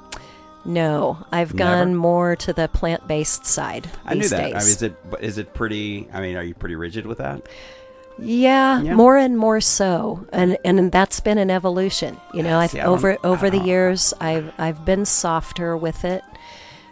No, 0.65 1.25
I've 1.31 1.53
Never? 1.53 1.85
gone 1.85 1.95
more 1.95 2.35
to 2.35 2.51
the 2.51 2.67
plant-based 2.67 3.45
side 3.45 3.87
I 4.05 4.15
knew 4.15 4.27
that. 4.27 4.37
days. 4.37 4.53
I 4.53 4.59
mean, 4.59 4.67
is 4.67 4.81
it 4.81 4.95
is 5.21 5.37
it 5.37 5.53
pretty? 5.53 6.09
I 6.11 6.19
mean, 6.19 6.35
are 6.35 6.43
you 6.43 6.53
pretty 6.53 6.75
rigid 6.75 7.05
with 7.05 7.19
that? 7.19 7.47
Yeah, 8.19 8.81
Yeah. 8.81 8.93
more 8.95 9.17
and 9.17 9.37
more 9.37 9.61
so, 9.61 10.25
and 10.33 10.57
and 10.65 10.91
that's 10.91 11.19
been 11.19 11.37
an 11.37 11.49
evolution. 11.51 12.17
You 12.33 12.43
know, 12.43 12.59
I've 12.59 12.71
See, 12.71 12.81
over 12.81 13.17
over 13.23 13.49
the 13.49 13.59
years, 13.59 14.13
I've 14.19 14.51
I've 14.57 14.85
been 14.85 15.05
softer 15.05 15.75
with 15.77 16.03
it, 16.05 16.23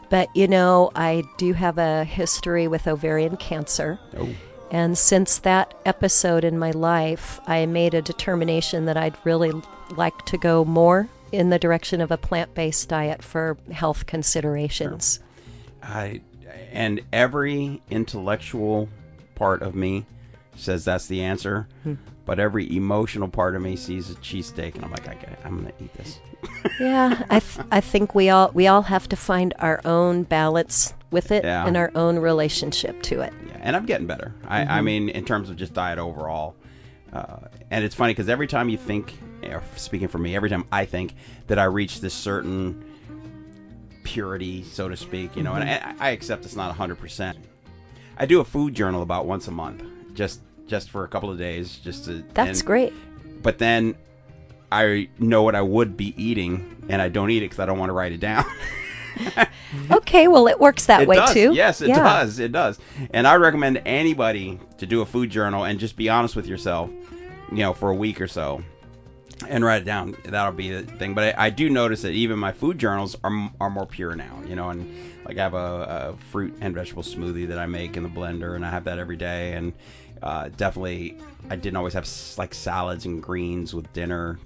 but 0.10 0.30
you 0.36 0.48
know, 0.48 0.92
I 0.96 1.24
do 1.38 1.54
have 1.54 1.78
a 1.78 2.04
history 2.04 2.68
with 2.68 2.88
ovarian 2.88 3.38
cancer. 3.38 4.00
Oh, 4.18 4.30
And 4.72 4.98
since 4.98 5.38
that 5.40 5.74
episode 5.86 6.44
in 6.44 6.58
my 6.60 6.72
life, 6.72 7.40
I 7.48 7.66
made 7.66 7.94
a 7.94 8.02
determination 8.02 8.86
that 8.86 8.98
I'd 8.98 9.16
really 9.24 9.54
like 9.96 10.26
to 10.26 10.38
go 10.38 10.66
more 10.66 11.08
in 11.32 11.50
the 11.50 11.60
direction 11.60 12.02
of 12.02 12.12
a 12.12 12.18
plant 12.18 12.54
based 12.54 12.90
diet 12.90 13.22
for 13.24 13.58
health 13.72 14.06
considerations. 14.06 15.20
I 15.84 16.22
and 16.72 17.02
every 17.14 17.82
intellectual 17.90 18.90
part 19.36 19.62
of 19.62 19.76
me 19.76 20.06
says 20.56 20.86
that's 20.86 21.08
the 21.08 21.22
answer, 21.22 21.68
Hmm. 21.84 21.94
but 22.26 22.40
every 22.40 22.76
emotional 22.76 23.28
part 23.28 23.56
of 23.56 23.62
me 23.62 23.76
sees 23.76 24.10
a 24.10 24.16
cheesesteak, 24.16 24.76
and 24.76 24.84
I'm 24.86 24.92
like, 24.92 25.08
I 25.08 25.14
get 25.16 25.30
it. 25.34 25.40
I'm 25.46 25.58
gonna 25.58 25.74
eat 25.82 25.94
this. 25.96 26.20
Yeah, 26.80 27.24
I, 27.30 27.40
th- 27.40 27.66
I 27.72 27.80
think 27.82 28.14
we 28.16 28.30
all 28.30 28.52
we 28.54 28.68
all 28.68 28.82
have 28.84 29.08
to 29.10 29.16
find 29.16 29.54
our 29.60 29.82
own 29.86 30.24
balance 30.24 30.94
with 31.12 31.32
it 31.32 31.44
Yeah. 31.44 31.66
and 31.66 31.76
our 31.78 31.92
own 31.96 32.18
relationship 32.20 33.02
to 33.04 33.22
it. 33.22 33.34
Yeah, 33.48 33.58
and 33.62 33.76
I'm 33.76 33.86
getting 33.86 34.08
better. 34.08 34.34
I, 34.48 34.62
I 34.62 34.66
Mm-hmm. 34.66 34.86
mean, 34.86 35.10
in 35.10 35.26
terms 35.26 35.50
of 35.50 35.56
just 35.58 35.74
diet 35.74 35.98
overall. 36.00 36.56
Uh, 37.14 37.38
and 37.72 37.84
it's 37.86 37.96
funny 37.96 38.14
because 38.14 38.30
every 38.30 38.48
time 38.48 38.68
you 38.70 38.78
think, 38.78 39.18
or 39.44 39.64
speaking 39.76 40.08
for 40.08 40.18
me, 40.18 40.36
every 40.36 40.50
time 40.50 40.66
I 40.72 40.86
think 40.86 41.14
that 41.48 41.58
I 41.58 41.64
reach 41.66 42.02
this 42.02 42.14
certain 42.14 42.84
purity, 44.04 44.64
so 44.64 44.90
to 44.90 44.98
speak, 44.98 45.36
you 45.36 45.44
know, 45.44 45.54
and 45.54 45.68
Mm-hmm. 45.68 46.02
I, 46.02 46.08
I 46.08 46.10
accept 46.12 46.46
it's 46.46 46.56
not 46.56 46.76
100%. 46.76 47.36
I 48.18 48.26
do 48.26 48.40
a 48.40 48.46
food 48.46 48.74
journal 48.76 49.02
about 49.02 49.26
once 49.26 49.48
a 49.48 49.52
month, 49.52 49.84
just 50.16 50.42
just 50.68 50.90
for 50.90 51.04
a 51.04 51.08
couple 51.08 51.30
of 51.30 51.38
days, 51.38 51.78
just 51.84 52.06
to. 52.06 52.24
That's 52.34 52.60
and- 52.60 52.68
great. 52.68 52.94
But 53.44 53.60
then 53.60 53.96
I 54.72 55.10
know 55.20 55.44
what 55.44 55.54
I 55.56 55.62
would 55.62 55.96
be 55.96 56.16
eating, 56.22 56.84
and 56.90 57.02
I 57.02 57.10
don't 57.10 57.30
eat 57.30 57.38
it 57.44 57.46
because 57.52 57.60
I 57.60 57.66
don't 57.68 57.78
want 57.78 57.90
to 57.90 57.94
write 57.94 58.12
it 58.12 58.20
down. 58.20 58.46
Okay, 59.92 60.28
well 60.28 60.48
it 60.48 60.60
works 60.60 60.86
that 60.86 61.02
it 61.04 61.08
way 61.08 61.18
does. 61.18 61.34
too. 61.34 61.54
Yes, 61.54 61.82
it 61.82 61.90
Yeah. 61.90 61.96
does. 62.04 62.40
It 62.40 62.52
does. 62.52 62.80
And 63.12 63.28
I 63.28 63.36
recommend 63.36 63.82
anybody 63.86 64.60
to 64.78 64.86
do 64.86 65.02
a 65.02 65.06
food 65.06 65.30
journal 65.30 65.64
and 65.66 65.80
just 65.80 65.96
be 65.96 66.10
honest 66.10 66.36
with 66.36 66.48
yourself, 66.48 66.90
you 67.52 67.58
know, 67.58 67.74
for 67.74 67.90
a 67.90 67.96
week 67.96 68.22
or 68.22 68.28
so 68.28 68.64
and 69.48 69.64
write 69.66 69.82
it 69.82 69.86
down. 69.86 70.16
That'll 70.26 70.54
be 70.54 70.70
the 70.72 70.84
thing. 70.84 71.14
But 71.14 71.38
I, 71.38 71.46
I 71.48 71.50
do 71.50 71.70
notice 71.70 72.02
that 72.04 72.12
even 72.12 72.40
my 72.40 72.52
food 72.52 72.78
journals 72.80 73.18
are, 73.24 73.52
are 73.60 73.70
more 73.70 73.86
pure 73.86 74.16
now, 74.16 74.42
you 74.48 74.56
know, 74.56 74.70
and 74.70 74.90
like 75.26 75.38
I 75.38 75.44
have 75.44 75.54
a, 75.54 76.14
a 76.14 76.18
fruit 76.32 76.56
and 76.62 76.74
vegetable 76.74 77.04
smoothie 77.04 77.48
that 77.50 77.60
I 77.60 77.66
make 77.66 77.98
in 77.98 78.04
the 78.04 78.10
blender 78.10 78.56
and 78.56 78.66
I 78.66 78.70
have 78.70 78.86
that 78.86 79.00
every 79.00 79.18
day. 79.18 79.54
And 79.54 79.74
uh, 80.26 80.50
definitely, 80.58 81.18
I 81.50 81.56
didn't 81.56 81.78
always 81.78 81.94
have 81.94 82.10
like 82.38 82.54
salads 82.54 83.06
and 83.06 83.22
greens 83.22 83.74
with 83.74 83.92
dinner 83.94 84.40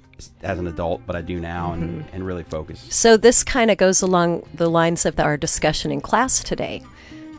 as 0.44 0.60
an 0.60 0.68
adult, 0.68 1.02
but 1.08 1.16
I 1.16 1.22
do 1.22 1.40
now 1.40 1.72
and, 1.72 2.06
and 2.12 2.26
really 2.26 2.44
focus. 2.44 2.86
So 2.90 3.16
this 3.16 3.44
kind 3.44 3.72
of 3.72 3.78
goes 3.78 4.02
along 4.02 4.44
the 4.54 4.70
lines 4.70 5.06
of 5.06 5.18
our 5.20 5.38
discussion 5.38 5.92
in 5.92 6.02
class 6.02 6.44
today. 6.44 6.84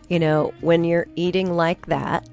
You 0.09 0.19
know, 0.19 0.55
when 0.61 0.83
you're 0.85 1.07
eating 1.15 1.53
like 1.55 1.87
that, 1.87 2.29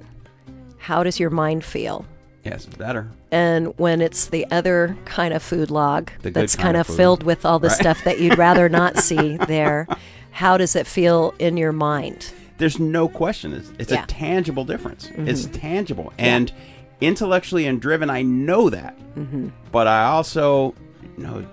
how 0.78 1.04
does 1.04 1.20
your 1.20 1.30
mind 1.30 1.66
feel? 1.66 2.06
Yes, 2.46 2.66
better. 2.66 3.12
And 3.30 3.78
when 3.78 4.00
it's 4.02 4.28
the 4.28 4.50
other 4.52 4.98
kind 5.04 5.34
of 5.34 5.44
food 5.44 5.70
log 5.70 6.12
that's 6.22 6.56
kind 6.56 6.64
kind 6.64 6.78
of 6.78 6.88
filled 6.88 7.24
with 7.24 7.46
all 7.46 7.60
the 7.60 7.68
Right. 7.68 7.78
stuff 7.78 8.04
that 8.06 8.22
you'd 8.22 8.38
rather 8.38 8.70
not 8.70 8.98
see 9.04 9.36
there, 9.36 9.86
how 10.32 10.58
does 10.58 10.76
it 10.78 10.88
feel 10.88 11.34
in 11.40 11.58
your 11.58 11.74
mind? 11.74 12.32
There's 12.58 12.80
no 12.80 13.08
question. 13.08 13.54
It's, 13.54 13.72
it's 13.80 13.92
Yeah. 13.92 13.98
Mm-hmm. 13.98 14.04
a 14.04 14.08
tangible 14.08 14.66
difference. 14.66 15.12
It's 15.16 15.46
tangible 15.48 16.12
and 16.18 16.52
intellectually 17.02 17.66
and 17.68 17.80
driven. 17.82 18.10
I 18.10 18.22
know 18.24 18.70
that, 18.70 18.98
Mm-hmm. 19.16 19.50
but 19.72 19.88
I 19.88 20.06
also 20.06 20.76
know 21.18 21.46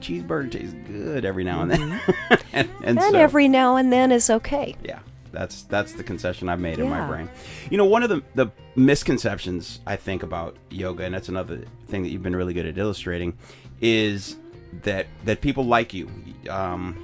cheeseburger 0.00 0.50
tastes 0.50 0.74
good 0.88 1.24
every 1.24 1.44
now 1.44 1.62
and 1.62 1.70
then. 1.70 2.00
and 2.52 2.68
and, 2.82 2.98
And 2.98 3.00
so, 3.02 3.14
every 3.18 3.48
now 3.48 3.76
and 3.76 3.92
then 3.92 4.12
is 4.12 4.28
okay. 4.30 4.76
yeah, 4.84 4.98
that's 5.32 5.62
that's 5.64 5.92
the 5.94 6.04
concession 6.04 6.48
I've 6.48 6.60
made 6.60 6.78
in 6.78 6.88
my 6.88 7.06
brain. 7.06 7.28
You 7.70 7.78
know, 7.78 7.84
one 7.86 8.02
of 8.02 8.08
the 8.10 8.22
the 8.34 8.48
misconceptions 8.76 9.80
I 9.86 9.96
think 9.96 10.22
about 10.22 10.56
yoga, 10.70 11.04
and 11.04 11.14
that's 11.14 11.28
another 11.28 11.64
thing 11.88 12.02
that 12.02 12.10
you've 12.10 12.22
been 12.22 12.36
really 12.36 12.54
good 12.54 12.66
at 12.66 12.76
illustrating, 12.78 13.36
is 13.80 14.36
that 14.82 15.06
that 15.24 15.40
people 15.40 15.64
like 15.64 15.94
you. 15.94 16.10
Um, 16.50 17.02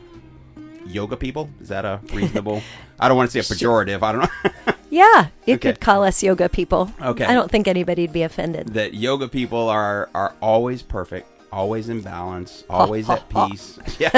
yoga 0.86 1.16
people 1.16 1.48
is 1.60 1.68
that 1.68 1.84
a 1.84 2.00
reasonable? 2.12 2.62
I 3.00 3.08
don't 3.08 3.16
want 3.16 3.30
to 3.30 3.42
say 3.42 3.54
a 3.54 3.56
pejorative. 3.56 4.02
I 4.02 4.12
don't 4.12 4.20
know. 4.22 4.74
Yeah, 4.92 5.28
you 5.46 5.54
Okay. 5.54 5.72
could 5.72 5.80
call 5.80 6.04
us 6.04 6.22
yoga 6.22 6.50
people. 6.50 6.92
Okay. 7.00 7.24
I 7.24 7.32
don't 7.32 7.50
think 7.50 7.66
anybody'd 7.66 8.12
be 8.12 8.24
offended. 8.24 8.74
that 8.74 8.92
yoga 8.92 9.26
people 9.26 9.70
are 9.70 10.10
are 10.14 10.34
always 10.42 10.82
perfect, 10.82 11.26
always 11.50 11.88
in 11.88 12.02
balance, 12.02 12.62
always 12.70 13.08
at 13.08 13.26
peace. 13.30 13.78
Yeah, 13.98 14.10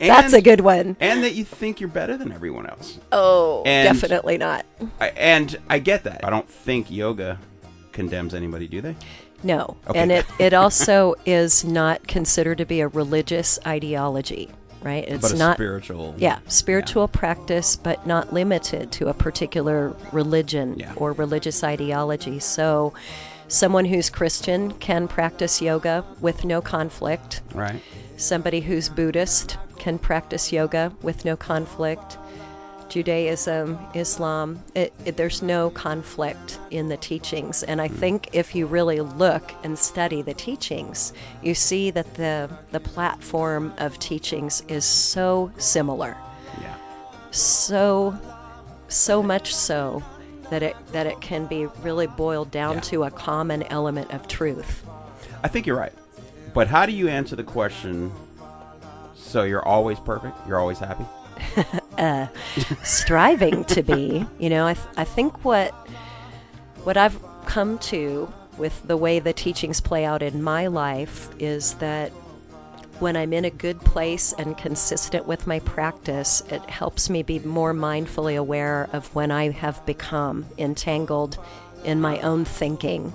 That's 0.00 0.34
a 0.34 0.42
good 0.42 0.60
one. 0.60 0.96
And 1.00 1.24
that 1.24 1.34
you 1.34 1.44
think 1.44 1.80
you're 1.80 1.88
better 1.88 2.18
than 2.18 2.30
everyone 2.30 2.66
else. 2.66 2.98
Oh, 3.10 3.62
And- 3.64 3.88
definitely 3.98 4.36
not. 4.36 4.66
I, 5.00 5.08
and 5.16 5.56
I 5.70 5.78
get 5.78 6.04
that. 6.04 6.24
I 6.26 6.28
don't 6.30 6.48
think 6.48 6.90
yoga 6.90 7.38
condemns 7.92 8.34
anybody, 8.34 8.68
do 8.68 8.82
they? 8.82 8.96
No. 9.42 9.78
Okay. 9.88 9.98
And 9.98 10.12
it, 10.12 10.26
it 10.38 10.52
also 10.52 11.14
is 11.24 11.64
not 11.64 12.06
considered 12.06 12.58
to 12.58 12.66
be 12.66 12.80
a 12.80 12.88
religious 12.88 13.58
ideology, 13.66 14.50
right? 14.82 15.04
It's 15.06 15.22
but 15.22 15.32
a 15.32 15.36
not 15.36 15.56
spiritual. 15.56 16.14
Yeah, 16.18 16.38
spiritual 16.46 17.08
practice, 17.08 17.76
but 17.76 18.06
not 18.06 18.32
limited 18.32 18.92
to 18.92 19.08
a 19.08 19.14
particular 19.14 19.94
religion 20.12 20.76
Yeah. 20.78 20.92
or 20.96 21.12
religious 21.12 21.62
ideology. 21.64 22.38
So, 22.38 22.92
someone 23.48 23.86
who's 23.86 24.10
Christian 24.10 24.72
can 24.72 25.08
practice 25.08 25.60
yoga 25.62 26.04
with 26.20 26.44
no 26.44 26.60
conflict. 26.60 27.40
Right. 27.54 27.80
Somebody 28.16 28.60
who's 28.60 28.88
Buddhist 28.88 29.56
can 29.78 29.98
practice 29.98 30.52
yoga 30.52 30.92
with 31.02 31.24
no 31.24 31.36
conflict. 31.36 32.18
Judaism, 32.88 33.78
Islam, 33.94 34.62
it, 34.74 34.92
it, 35.04 35.16
there's 35.16 35.42
no 35.42 35.70
conflict 35.70 36.58
in 36.70 36.88
the 36.88 36.96
teachings. 36.96 37.62
And 37.62 37.80
I 37.80 37.88
hmm. 37.88 37.96
think 37.96 38.28
if 38.32 38.54
you 38.54 38.66
really 38.66 39.00
look 39.00 39.52
and 39.62 39.78
study 39.78 40.22
the 40.22 40.34
teachings, 40.34 41.12
you 41.42 41.54
see 41.54 41.90
that 41.90 42.14
the, 42.14 42.50
the 42.70 42.80
platform 42.80 43.72
of 43.78 43.98
teachings 43.98 44.62
is 44.68 44.84
so 44.84 45.50
similar 45.58 46.16
Yeah. 46.60 46.74
so 47.30 48.18
so 48.88 49.22
much 49.22 49.54
so 49.54 50.02
that 50.48 50.62
it 50.62 50.74
that 50.92 51.06
it 51.06 51.20
can 51.20 51.44
be 51.46 51.66
really 51.82 52.06
boiled 52.06 52.50
down 52.50 52.76
Yeah. 52.76 52.80
to 52.80 53.04
a 53.04 53.10
common 53.10 53.64
element 53.64 54.12
of 54.12 54.26
truth. 54.28 54.84
I 55.42 55.48
think 55.48 55.66
you're 55.66 55.76
right. 55.76 55.92
But 56.54 56.68
how 56.68 56.86
do 56.86 56.92
you 56.92 57.08
answer 57.08 57.36
the 57.36 57.44
question? 57.44 58.10
So 59.14 59.42
you're 59.42 59.66
always 59.66 60.00
perfect. 60.00 60.36
You're 60.46 60.58
always 60.58 60.78
happy. 60.78 61.04
Uh, 61.98 62.28
striving 62.84 63.64
to 63.64 63.82
be, 63.82 64.24
you 64.38 64.48
know, 64.48 64.66
I 64.66 64.74
th- 64.74 64.86
I 64.96 65.04
think 65.04 65.44
what 65.44 65.72
what 66.84 66.96
I've 66.96 67.18
come 67.44 67.76
to 67.78 68.32
with 68.56 68.86
the 68.86 68.96
way 68.96 69.18
the 69.18 69.32
teachings 69.32 69.80
play 69.80 70.04
out 70.04 70.22
in 70.22 70.42
my 70.42 70.68
life 70.68 71.28
is 71.40 71.74
that 71.74 72.10
when 73.00 73.16
I'm 73.16 73.32
in 73.32 73.44
a 73.44 73.50
good 73.50 73.80
place 73.80 74.32
and 74.38 74.56
consistent 74.56 75.26
with 75.26 75.46
my 75.46 75.58
practice, 75.60 76.42
it 76.50 76.62
helps 76.70 77.08
me 77.10 77.22
be 77.22 77.38
more 77.40 77.72
mindfully 77.72 78.36
aware 78.36 78.88
of 78.92 79.12
when 79.14 79.30
I 79.30 79.50
have 79.50 79.84
become 79.86 80.46
entangled 80.56 81.38
in 81.84 82.00
my 82.00 82.20
own 82.20 82.44
thinking, 82.44 83.12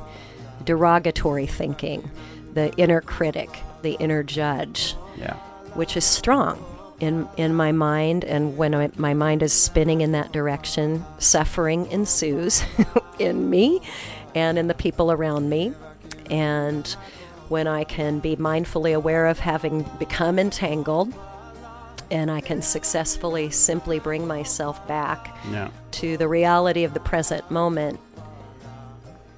derogatory 0.64 1.48
thinking, 1.48 2.10
the 2.54 2.74
inner 2.78 3.02
critic, 3.02 3.50
the 3.82 3.94
inner 3.94 4.24
judge, 4.24 4.96
Yeah. 5.18 5.36
which 5.74 5.98
is 5.98 6.06
strong. 6.06 6.64
In 7.00 7.28
in 7.38 7.54
my 7.54 7.72
mind, 7.72 8.24
and 8.24 8.58
when 8.58 8.74
I, 8.76 8.90
my 8.98 9.14
mind 9.14 9.44
is 9.44 9.54
spinning 9.54 10.02
in 10.02 10.12
that 10.14 10.32
direction, 10.32 11.06
suffering 11.18 11.88
ensues 11.92 12.64
in 13.20 13.50
me 13.50 13.82
and 14.36 14.58
in 14.58 14.68
the 14.68 14.74
people 14.74 15.12
around 15.12 15.50
me. 15.50 15.74
And 16.30 16.88
when 17.50 17.68
I 17.68 17.84
can 17.84 18.20
be 18.20 18.36
mindfully 18.36 18.96
aware 18.96 19.28
of 19.28 19.40
having 19.40 19.84
become 20.00 20.40
entangled, 20.40 21.14
and 22.10 22.32
I 22.32 22.42
can 22.42 22.62
successfully 22.62 23.50
simply 23.50 24.00
bring 24.00 24.28
myself 24.28 24.86
back 24.88 25.36
Yeah. 25.52 25.70
to 25.92 26.18
the 26.18 26.28
reality 26.28 26.84
of 26.84 26.94
the 26.94 27.00
present 27.00 27.50
moment 27.52 28.00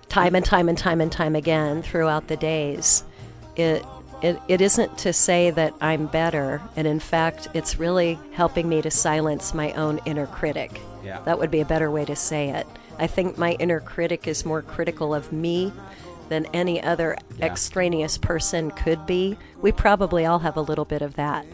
time 0.10 0.36
and 0.36 0.45
time 0.45 0.70
and 0.70 0.78
time 0.78 1.01
and 1.01 1.12
time 1.12 1.36
again 1.36 1.82
throughout 1.82 2.28
the 2.28 2.38
days 2.38 3.03
it 3.58 3.84
it, 4.22 4.39
it 4.47 4.61
isn't 4.61 4.97
to 4.99 5.11
say 5.13 5.49
that 5.51 5.74
I'm 5.82 6.07
better 6.07 6.61
and 6.76 6.88
in 6.88 6.99
fact 6.99 7.47
it's 7.53 7.78
really 7.80 8.18
helping 8.34 8.68
me 8.70 8.82
to 8.82 8.91
silence 8.91 9.53
my 9.53 9.72
own 9.74 9.99
inner 10.05 10.28
critic 10.28 10.80
Yeah. 11.03 11.20
that 11.26 11.38
would 11.39 11.51
be 11.51 11.59
a 11.61 11.66
better 11.66 11.91
way 11.91 12.05
to 12.05 12.16
say 12.16 12.49
it 12.49 12.68
I 12.97 13.07
think 13.07 13.38
my 13.38 13.53
inner 13.53 13.80
critic 13.82 14.28
is 14.28 14.45
more 14.45 14.61
critical 14.61 15.13
of 15.13 15.32
me 15.34 15.74
than 16.30 16.45
any 16.53 16.82
other 16.82 17.18
Yeah. 17.38 17.45
extraneous 17.45 18.18
person 18.18 18.72
could 18.72 19.05
be 19.05 19.38
we 19.61 19.72
probably 19.72 20.26
all 20.26 20.39
have 20.39 20.57
a 20.57 20.61
little 20.61 20.86
bit 20.86 21.01
of 21.01 21.16
that 21.16 21.45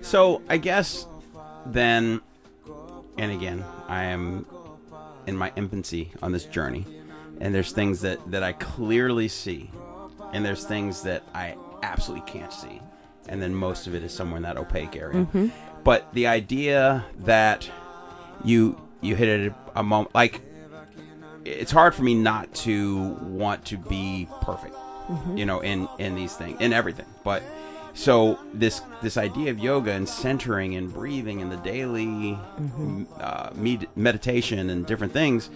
So 0.00 0.40
I 0.48 0.56
guess 0.56 1.06
then, 1.66 2.22
and 3.18 3.30
again, 3.30 3.62
I 3.86 4.04
am 4.04 4.46
in 5.26 5.36
my 5.36 5.52
infancy 5.54 6.10
on 6.22 6.32
this 6.32 6.46
journey, 6.46 6.86
and 7.38 7.54
there's 7.54 7.70
things 7.72 8.00
that 8.00 8.18
that 8.30 8.42
I 8.42 8.52
clearly 8.54 9.28
see, 9.28 9.70
and 10.32 10.42
there's 10.42 10.64
things 10.64 11.02
that 11.02 11.22
I 11.34 11.54
absolutely 11.82 12.30
can't 12.30 12.52
see, 12.52 12.80
and 13.28 13.40
then 13.40 13.54
most 13.54 13.86
of 13.86 13.94
it 13.94 14.02
is 14.02 14.12
somewhere 14.12 14.36
in 14.36 14.42
that 14.42 14.56
opaque 14.56 14.96
area. 14.96 15.20
Mm-hmm. 15.20 15.48
But 15.84 16.12
the 16.12 16.26
idea 16.26 17.04
that 17.20 17.70
you 18.44 18.80
you 19.00 19.16
hit 19.16 19.28
it 19.28 19.52
a 19.74 19.82
moment 19.82 20.14
like 20.14 20.42
it's 21.44 21.72
hard 21.72 21.94
for 21.94 22.02
me 22.02 22.14
not 22.14 22.52
to 22.54 22.98
want 23.22 23.64
to 23.64 23.78
be 23.78 24.28
perfect 24.42 24.74
mm-hmm. 24.74 25.38
you 25.38 25.46
know 25.46 25.60
in 25.60 25.88
in 25.98 26.14
these 26.14 26.34
things 26.36 26.60
in 26.60 26.72
everything. 26.72 27.06
But 27.24 27.42
so 27.94 28.38
this 28.52 28.82
this 29.02 29.16
idea 29.16 29.50
of 29.50 29.58
yoga 29.58 29.92
and 29.92 30.08
centering 30.08 30.76
and 30.76 30.92
breathing 30.92 31.42
and 31.42 31.50
the 31.50 31.56
daily 31.56 32.06
mm-hmm. 32.06 32.82
m- 32.82 33.08
uh, 33.18 33.50
med- 33.54 33.88
meditation 33.96 34.70
and 34.70 34.86
different 34.86 35.12
things 35.12 35.50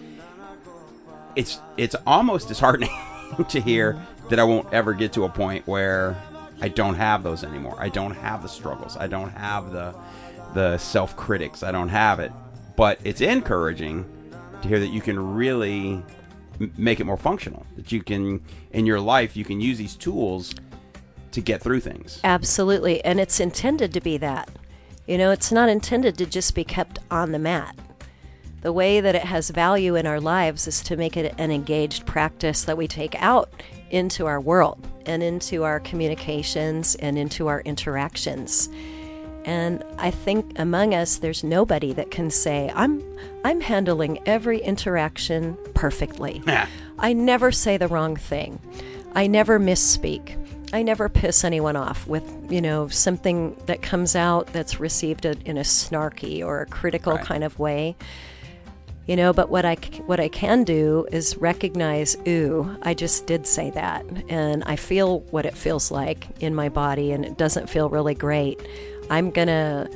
it's 1.35 1.59
it's 1.77 1.95
almost 2.07 2.47
disheartening 2.47 2.89
to 3.49 3.59
hear 3.59 4.01
that 4.29 4.39
I 4.39 4.43
won't 4.43 4.73
ever 4.73 4.93
get 4.93 5.13
to 5.13 5.25
a 5.25 5.29
point 5.29 5.67
where 5.67 6.15
I 6.61 6.69
don't 6.69 6.95
have 6.95 7.23
those 7.23 7.43
anymore. 7.43 7.75
I 7.79 7.89
don't 7.89 8.15
have 8.15 8.41
the 8.41 8.49
struggles. 8.49 8.97
I 8.97 9.07
don't 9.07 9.31
have 9.31 9.71
the 9.71 9.95
the 10.53 10.77
self 10.77 11.15
critics. 11.15 11.63
I 11.63 11.71
don't 11.71 11.89
have 11.89 12.19
it. 12.19 12.31
But 12.75 12.99
it's 13.03 13.21
encouraging 13.21 14.05
to 14.61 14.67
hear 14.67 14.79
that 14.79 14.87
you 14.87 15.01
can 15.01 15.35
really 15.35 16.01
make 16.77 16.99
it 16.99 17.05
more 17.05 17.17
functional. 17.17 17.65
That 17.75 17.91
you 17.91 18.01
can 18.01 18.41
in 18.71 18.85
your 18.85 18.99
life 18.99 19.35
you 19.35 19.45
can 19.45 19.59
use 19.61 19.77
these 19.77 19.95
tools 19.95 20.53
to 21.31 21.41
get 21.41 21.61
through 21.61 21.81
things. 21.81 22.21
Absolutely. 22.23 23.03
And 23.03 23.19
it's 23.19 23.39
intended 23.39 23.93
to 23.93 24.01
be 24.01 24.17
that. 24.17 24.49
You 25.05 25.17
know, 25.17 25.31
it's 25.31 25.51
not 25.51 25.69
intended 25.69 26.17
to 26.17 26.25
just 26.25 26.55
be 26.55 26.63
kept 26.63 26.99
on 27.11 27.31
the 27.31 27.39
mat. 27.39 27.75
The 28.61 28.73
way 28.73 28.99
that 29.01 29.13
it 29.13 29.25
has 29.25 29.51
value 29.51 29.95
in 29.95 30.07
our 30.07 30.19
lives 30.19 30.67
is 30.67 30.81
to 30.83 30.97
make 30.97 31.15
it 31.15 31.35
an 31.37 31.51
engaged 31.51 32.07
practice 32.07 32.63
that 32.63 32.77
we 32.77 32.87
take 32.87 33.13
out 33.21 33.51
into 33.95 34.25
our 34.25 34.39
world 34.39 34.85
and 35.05 35.23
into 35.23 35.63
our 35.63 35.79
communications 35.79 36.95
and 36.95 37.17
into 37.17 37.47
our 37.47 37.61
interactions. 37.61 38.69
And 39.45 39.83
I 39.99 40.09
think 40.11 40.57
among 40.59 40.93
us 40.95 41.17
there's 41.17 41.43
nobody 41.43 41.93
that 41.93 42.09
can 42.11 42.29
say 42.31 42.71
I'm 42.75 43.01
I'm 43.43 43.61
handling 43.61 44.19
every 44.25 44.59
interaction 44.59 45.55
perfectly. 45.75 46.41
Yeah. 46.47 46.67
I 46.97 47.13
never 47.13 47.51
say 47.51 47.77
the 47.77 47.87
wrong 47.87 48.15
thing. 48.15 48.59
I 49.13 49.27
never 49.27 49.59
misspeak. 49.59 50.35
I 50.73 50.81
never 50.81 51.07
piss 51.09 51.43
anyone 51.43 51.75
off 51.75 52.07
with, 52.07 52.23
you 52.49 52.59
know, 52.59 52.87
something 52.87 53.55
that 53.67 53.83
comes 53.83 54.15
out 54.15 54.47
that's 54.47 54.79
received 54.79 55.25
a, 55.25 55.35
in 55.47 55.57
a 55.57 55.61
snarky 55.61 56.43
or 56.43 56.61
a 56.61 56.65
critical 56.65 57.13
Right. 57.13 57.23
kind 57.25 57.43
of 57.43 57.59
way. 57.59 57.95
You 59.07 59.15
know, 59.15 59.33
but 59.33 59.49
what 59.49 59.65
I 59.65 59.75
what 60.07 60.19
I 60.19 60.29
can 60.29 60.63
do 60.63 61.05
is 61.11 61.37
recognize, 61.37 62.17
ooh, 62.27 62.75
I 62.81 62.95
just 62.95 63.27
did 63.27 63.45
say 63.45 63.69
that, 63.71 64.03
and 64.29 64.63
I 64.63 64.75
feel 64.77 65.19
what 65.29 65.45
it 65.45 65.55
feels 65.55 65.91
like 65.91 66.25
in 66.39 66.55
my 66.55 66.69
body, 66.69 67.11
and 67.11 67.23
it 67.23 67.37
doesn't 67.37 67.69
feel 67.69 67.87
really 67.89 68.15
great. 68.15 68.59
I'm 69.11 69.29
gonna 69.29 69.87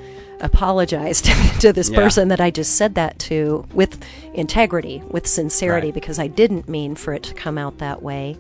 apologize 0.42 1.22
to, 1.24 1.32
to 1.62 1.74
this 1.74 1.90
Yeah. 1.90 1.98
person 2.00 2.28
that 2.28 2.40
I 2.40 2.52
just 2.52 2.76
said 2.76 2.94
that 2.96 3.18
to 3.20 3.66
with 3.74 3.98
integrity, 4.36 5.02
with 5.10 5.26
sincerity, 5.26 5.88
Right. 5.88 5.94
because 5.94 6.20
I 6.20 6.28
didn't 6.28 6.70
mean 6.70 6.94
for 6.96 7.14
it 7.14 7.24
to 7.24 7.34
come 7.34 7.58
out 7.58 7.80
that 7.80 8.04
way. 8.04 8.38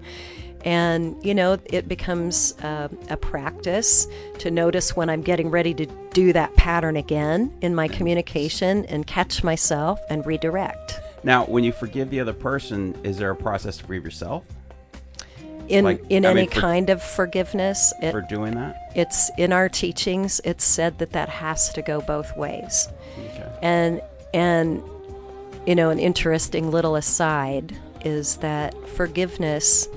And, 0.65 1.15
you 1.25 1.33
know, 1.33 1.57
it 1.67 1.87
becomes 1.87 2.53
uh, 2.59 2.89
a 3.09 3.15
practice 3.17 4.07
to 4.39 4.51
notice 4.51 4.95
when 4.95 5.09
I'm 5.09 5.21
getting 5.21 5.49
ready 5.49 5.73
to 5.75 5.85
do 6.13 6.33
that 6.33 6.53
pattern 6.55 6.97
again 6.97 7.57
in 7.61 7.73
my 7.73 7.87
communication 7.87 8.85
and 8.85 9.07
catch 9.07 9.43
myself 9.43 9.99
and 10.09 10.25
redirect. 10.25 10.99
Now, 11.23 11.45
when 11.45 11.63
you 11.63 11.71
forgive 11.71 12.09
the 12.09 12.19
other 12.19 12.33
person, 12.33 12.95
is 13.03 13.17
there 13.17 13.31
a 13.31 13.35
process 13.35 13.77
to 13.77 13.83
forgive 13.85 14.03
yourself 14.05 14.43
In, 15.69 15.85
Like, 15.85 16.03
in 16.09 16.25
I 16.25 16.31
any 16.31 16.41
mean, 16.41 16.49
for- 16.49 16.59
kind 16.59 16.89
of 16.89 17.01
forgiveness, 17.03 17.93
it, 18.01 18.11
for 18.11 18.21
doing 18.21 18.55
that? 18.55 18.91
it's 18.95 19.29
in 19.37 19.53
our 19.53 19.69
teachings, 19.69 20.41
it's 20.43 20.63
said 20.65 20.97
that 20.99 21.11
that 21.11 21.29
has 21.29 21.71
to 21.73 21.81
go 21.81 22.01
both 22.01 22.35
ways. 22.35 22.87
Okay. 23.17 23.49
And 23.61 24.01
and 24.33 24.81
you 25.67 25.75
know, 25.75 25.89
an 25.89 25.99
interesting 25.99 26.71
little 26.71 26.95
aside 26.95 27.75
is 28.03 28.37
that 28.37 28.73
forgiveness 28.89 29.87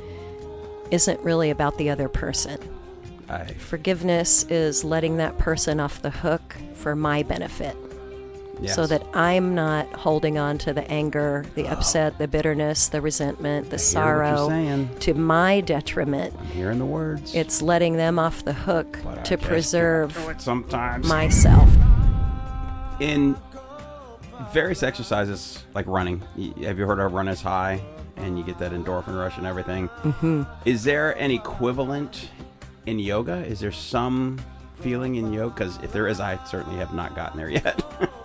isn't 0.93 1.19
really 1.21 1.51
about 1.51 1.79
the 1.79 1.91
other 1.91 2.09
person. 2.09 2.59
I, 3.29 3.47
Forgiveness 3.47 4.45
is 4.45 4.85
letting 4.85 5.17
that 5.17 5.39
person 5.39 5.81
off 5.81 6.03
the 6.03 6.11
hook 6.11 6.57
for 6.75 6.95
my 6.95 7.23
benefit. 7.23 7.77
So 8.69 8.87
that 8.87 9.05
I'm 9.13 9.57
not 9.57 9.93
holding 9.93 10.39
on 10.39 10.57
to 10.59 10.73
the 10.73 10.89
anger, 10.89 11.45
the 11.57 11.67
ah. 11.67 11.73
upset, 11.73 12.19
the 12.19 12.29
bitterness, 12.29 12.87
the 12.87 13.01
resentment, 13.01 13.71
the 13.71 13.77
I 13.77 13.81
hear 13.81 14.19
what 14.23 14.55
you're 14.55 14.87
sorrow 14.87 14.99
to 15.01 15.15
my 15.15 15.61
detriment. 15.63 16.33
I'm 16.39 16.47
hearing 16.47 16.79
the 16.79 16.87
words. 16.87 17.35
It's 17.35 17.61
letting 17.61 17.97
them 17.97 18.21
off 18.21 18.45
the 18.45 18.53
hook 18.53 19.01
but 19.03 19.25
to 19.25 19.37
preserve 19.37 20.15
can't 20.15 20.27
do 20.27 20.31
it 20.31 20.41
sometimes. 20.41 21.09
myself. 21.09 21.69
in 23.01 23.37
various 24.53 24.85
exercises 24.85 25.65
like 25.75 25.87
running 25.89 26.21
have 26.63 26.79
you 26.79 26.87
heard 26.87 27.01
of 27.01 27.13
runner's 27.13 27.43
high 27.43 27.81
and 28.23 28.39
you 28.39 28.45
get 28.45 28.59
that 28.59 28.73
endorphin 28.73 29.19
rush 29.19 29.37
and 29.37 29.47
everything 29.47 29.89
mm-hmm. 29.89 30.43
is 30.65 30.85
there 30.85 31.13
an 31.19 31.31
equivalent 31.31 32.31
in 32.87 32.99
yoga 32.99 33.45
is 33.47 33.61
there 33.61 33.73
some 33.73 34.41
feeling 34.81 35.17
in 35.17 35.33
yoga 35.33 35.55
because 35.55 35.77
if 35.83 35.93
there 35.93 36.07
is 36.07 36.21
i 36.21 36.43
certainly 36.45 36.79
have 36.79 36.95
not 36.95 37.15
gotten 37.15 37.39
there 37.39 37.51
yet 37.51 37.83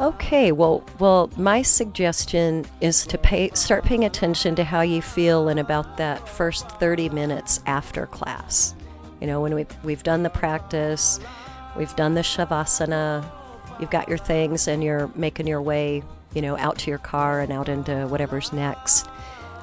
Okay, 0.00 0.50
well, 0.50 0.82
well, 0.98 1.30
my 1.36 1.62
suggestion 1.62 2.64
is 2.80 3.06
to 3.06 3.18
pay 3.18 3.50
start 3.50 3.84
paying 3.84 4.04
attention 4.04 4.56
to 4.56 4.64
how 4.64 4.80
you 4.80 5.00
feel 5.00 5.48
in 5.48 5.58
about 5.58 5.96
that 5.98 6.28
first 6.28 6.68
30 6.80 7.10
minutes 7.10 7.60
after 7.66 8.06
class. 8.06 8.74
You 9.20 9.28
know, 9.28 9.40
when 9.40 9.54
we've 9.54 9.84
we've 9.84 10.02
done 10.02 10.24
the 10.24 10.30
practice, 10.30 11.20
we've 11.76 11.94
done 11.94 12.14
the 12.14 12.22
shavasana, 12.22 13.24
you've 13.78 13.90
got 13.90 14.08
your 14.08 14.18
things 14.18 14.66
and 14.66 14.82
you're 14.82 15.08
making 15.14 15.46
your 15.46 15.62
way, 15.62 16.02
you 16.34 16.42
know, 16.42 16.56
out 16.56 16.78
to 16.78 16.90
your 16.90 16.98
car 16.98 17.40
and 17.40 17.52
out 17.52 17.68
into 17.68 18.06
whatever's 18.08 18.52
next. 18.52 19.06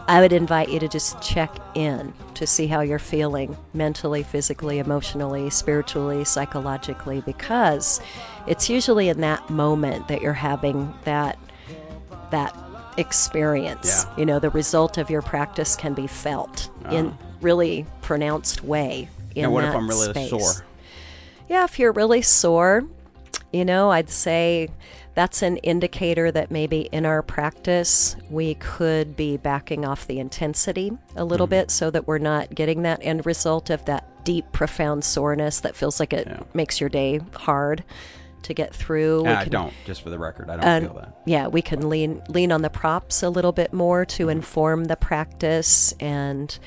I 0.09 0.21
would 0.21 0.33
invite 0.33 0.69
you 0.69 0.79
to 0.79 0.87
just 0.87 1.21
check 1.21 1.55
in 1.75 2.13
to 2.33 2.47
see 2.47 2.65
how 2.65 2.81
you're 2.81 2.97
feeling 2.97 3.55
mentally, 3.75 4.23
physically, 4.23 4.79
emotionally, 4.79 5.51
spiritually, 5.51 6.25
psychologically, 6.25 7.21
because 7.21 8.01
it's 8.47 8.71
usually 8.71 9.09
in 9.09 9.21
that 9.21 9.51
moment 9.51 10.07
that 10.07 10.23
you're 10.23 10.33
having 10.33 10.91
that 11.03 11.37
that 12.31 12.57
experience. 12.97 14.05
Yeah. 14.07 14.17
You 14.17 14.25
know, 14.25 14.39
the 14.39 14.49
result 14.49 14.97
of 14.97 15.11
your 15.11 15.21
practice 15.21 15.75
can 15.75 15.93
be 15.93 16.07
felt 16.07 16.71
uh-huh. 16.85 16.95
in 16.95 17.17
really 17.41 17.85
pronounced 18.01 18.63
way. 18.63 19.09
In 19.35 19.43
now 19.43 19.51
what 19.51 19.63
if 19.63 19.75
i'm 19.75 19.87
really 19.87 20.09
space. 20.09 20.31
sore 20.31 20.65
Yeah, 21.47 21.65
if 21.65 21.77
you're 21.77 21.91
really 21.91 22.23
sore, 22.23 22.83
you 23.53 23.63
know, 23.63 23.91
I'd 23.91 24.09
say 24.09 24.69
that's 25.15 25.41
an 25.41 25.57
indicator 25.57 26.31
that 26.31 26.49
maybe 26.51 26.81
in 26.91 27.05
our 27.05 27.21
practice 27.21 28.15
we 28.29 28.53
could 28.55 29.15
be 29.17 29.37
backing 29.37 29.83
off 29.85 30.07
the 30.07 30.19
intensity 30.19 30.91
a 31.15 31.25
little 31.25 31.47
Mm-hmm. 31.47 31.51
bit 31.51 31.71
so 31.71 31.89
that 31.91 32.07
we're 32.07 32.17
not 32.19 32.53
getting 32.55 32.83
that 32.83 32.99
end 33.01 33.25
result 33.25 33.69
of 33.69 33.83
that 33.85 34.05
deep, 34.23 34.51
profound 34.51 35.03
soreness 35.03 35.59
that 35.61 35.75
feels 35.75 35.99
like 35.99 36.13
it 36.13 36.27
Yeah. 36.27 36.39
makes 36.53 36.79
your 36.79 36.89
day 36.89 37.19
hard 37.33 37.83
to 38.43 38.53
get 38.53 38.73
through. 38.73 39.25
Ah, 39.27 39.39
i 39.39 39.45
don't 39.45 39.73
just 39.85 40.01
for 40.01 40.09
the 40.09 40.17
record 40.19 40.49
i 40.49 40.55
don't 40.55 40.85
feel 40.85 40.93
that 41.01 41.13
yeah, 41.25 41.47
we 41.47 41.61
can 41.61 41.89
lean 41.89 42.21
lean 42.29 42.51
on 42.53 42.61
the 42.61 42.69
props 42.69 43.21
a 43.23 43.29
little 43.29 43.51
bit 43.51 43.73
more 43.73 44.05
to 44.05 44.29
inform 44.29 44.85
the 44.85 44.95
practice, 44.95 45.93
and 45.99 46.57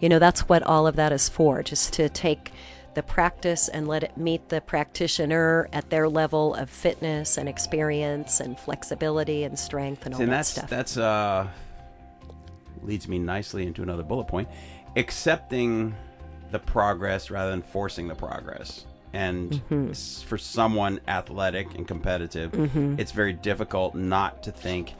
you 0.00 0.08
know 0.08 0.18
that's 0.18 0.48
what 0.48 0.62
all 0.62 0.86
of 0.86 0.96
that 0.96 1.12
is 1.12 1.28
for, 1.28 1.62
just 1.62 1.92
to 1.94 2.08
take 2.08 2.52
the 2.98 3.02
practice 3.04 3.68
and 3.68 3.86
let 3.86 4.02
it 4.02 4.16
meet 4.16 4.48
the 4.48 4.60
practitioner 4.60 5.68
at 5.72 5.88
their 5.88 6.08
level 6.08 6.52
of 6.56 6.68
fitness 6.68 7.38
and 7.38 7.48
experience 7.48 8.40
and 8.40 8.58
flexibility 8.58 9.44
and 9.44 9.56
strength 9.56 10.04
and 10.04 10.16
all 10.16 10.20
and 10.20 10.32
that 10.32 10.38
that's 10.38 10.48
stuff. 10.48 10.68
that's 10.68 10.96
uh 10.96 11.46
leads 12.82 13.06
me 13.06 13.16
nicely 13.20 13.64
into 13.68 13.84
another 13.84 14.02
bullet 14.02 14.26
point 14.26 14.48
accepting 14.96 15.94
the 16.50 16.58
progress 16.58 17.30
rather 17.30 17.52
than 17.52 17.62
forcing 17.62 18.08
the 18.08 18.16
progress 18.16 18.84
and 19.12 19.52
Mm-hmm. 19.70 19.92
for 20.28 20.36
someone 20.36 21.00
athletic 21.06 21.72
and 21.76 21.86
competitive 21.86 22.50
Mm-hmm. 22.50 22.96
it's 22.98 23.12
very 23.12 23.32
difficult 23.32 23.94
not 23.94 24.42
to 24.42 24.50
think 24.50 24.94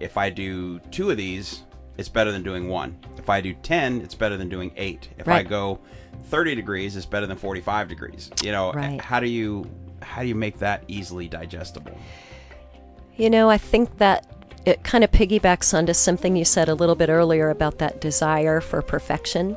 if 0.00 0.16
i 0.16 0.30
do 0.30 0.78
two 0.90 1.10
of 1.10 1.18
these 1.18 1.64
it's 1.96 2.08
better 2.08 2.32
than 2.32 2.42
doing 2.42 2.68
one 2.68 2.96
if 3.18 3.28
i 3.30 3.40
do 3.40 3.52
10 3.54 4.00
it's 4.00 4.14
better 4.14 4.36
than 4.36 4.48
doing 4.48 4.72
8 4.76 5.08
if 5.18 5.28
i 5.28 5.42
go 5.42 5.78
30 6.24 6.54
degrees 6.54 6.96
it's 6.96 7.06
better 7.06 7.26
than 7.26 7.36
45 7.36 7.88
degrees 7.88 8.30
you 8.42 8.50
know 8.52 8.70
eh, 8.70 8.76
Right. 8.76 9.00
how 9.00 9.20
do 9.20 9.28
you 9.28 9.70
how 10.02 10.22
do 10.22 10.28
you 10.28 10.34
make 10.34 10.58
that 10.58 10.84
easily 10.88 11.28
digestible 11.28 11.96
You 13.16 13.30
know, 13.30 13.48
I 13.48 13.58
think 13.58 13.98
that 13.98 14.26
it 14.66 14.82
kind 14.82 15.04
of 15.04 15.10
piggybacks 15.12 15.72
onto 15.72 15.92
something 15.92 16.34
you 16.36 16.44
said 16.44 16.68
a 16.68 16.74
little 16.74 16.96
bit 16.96 17.08
earlier 17.10 17.48
about 17.50 17.78
that 17.78 18.00
desire 18.00 18.60
for 18.60 18.82
perfection. 18.82 19.56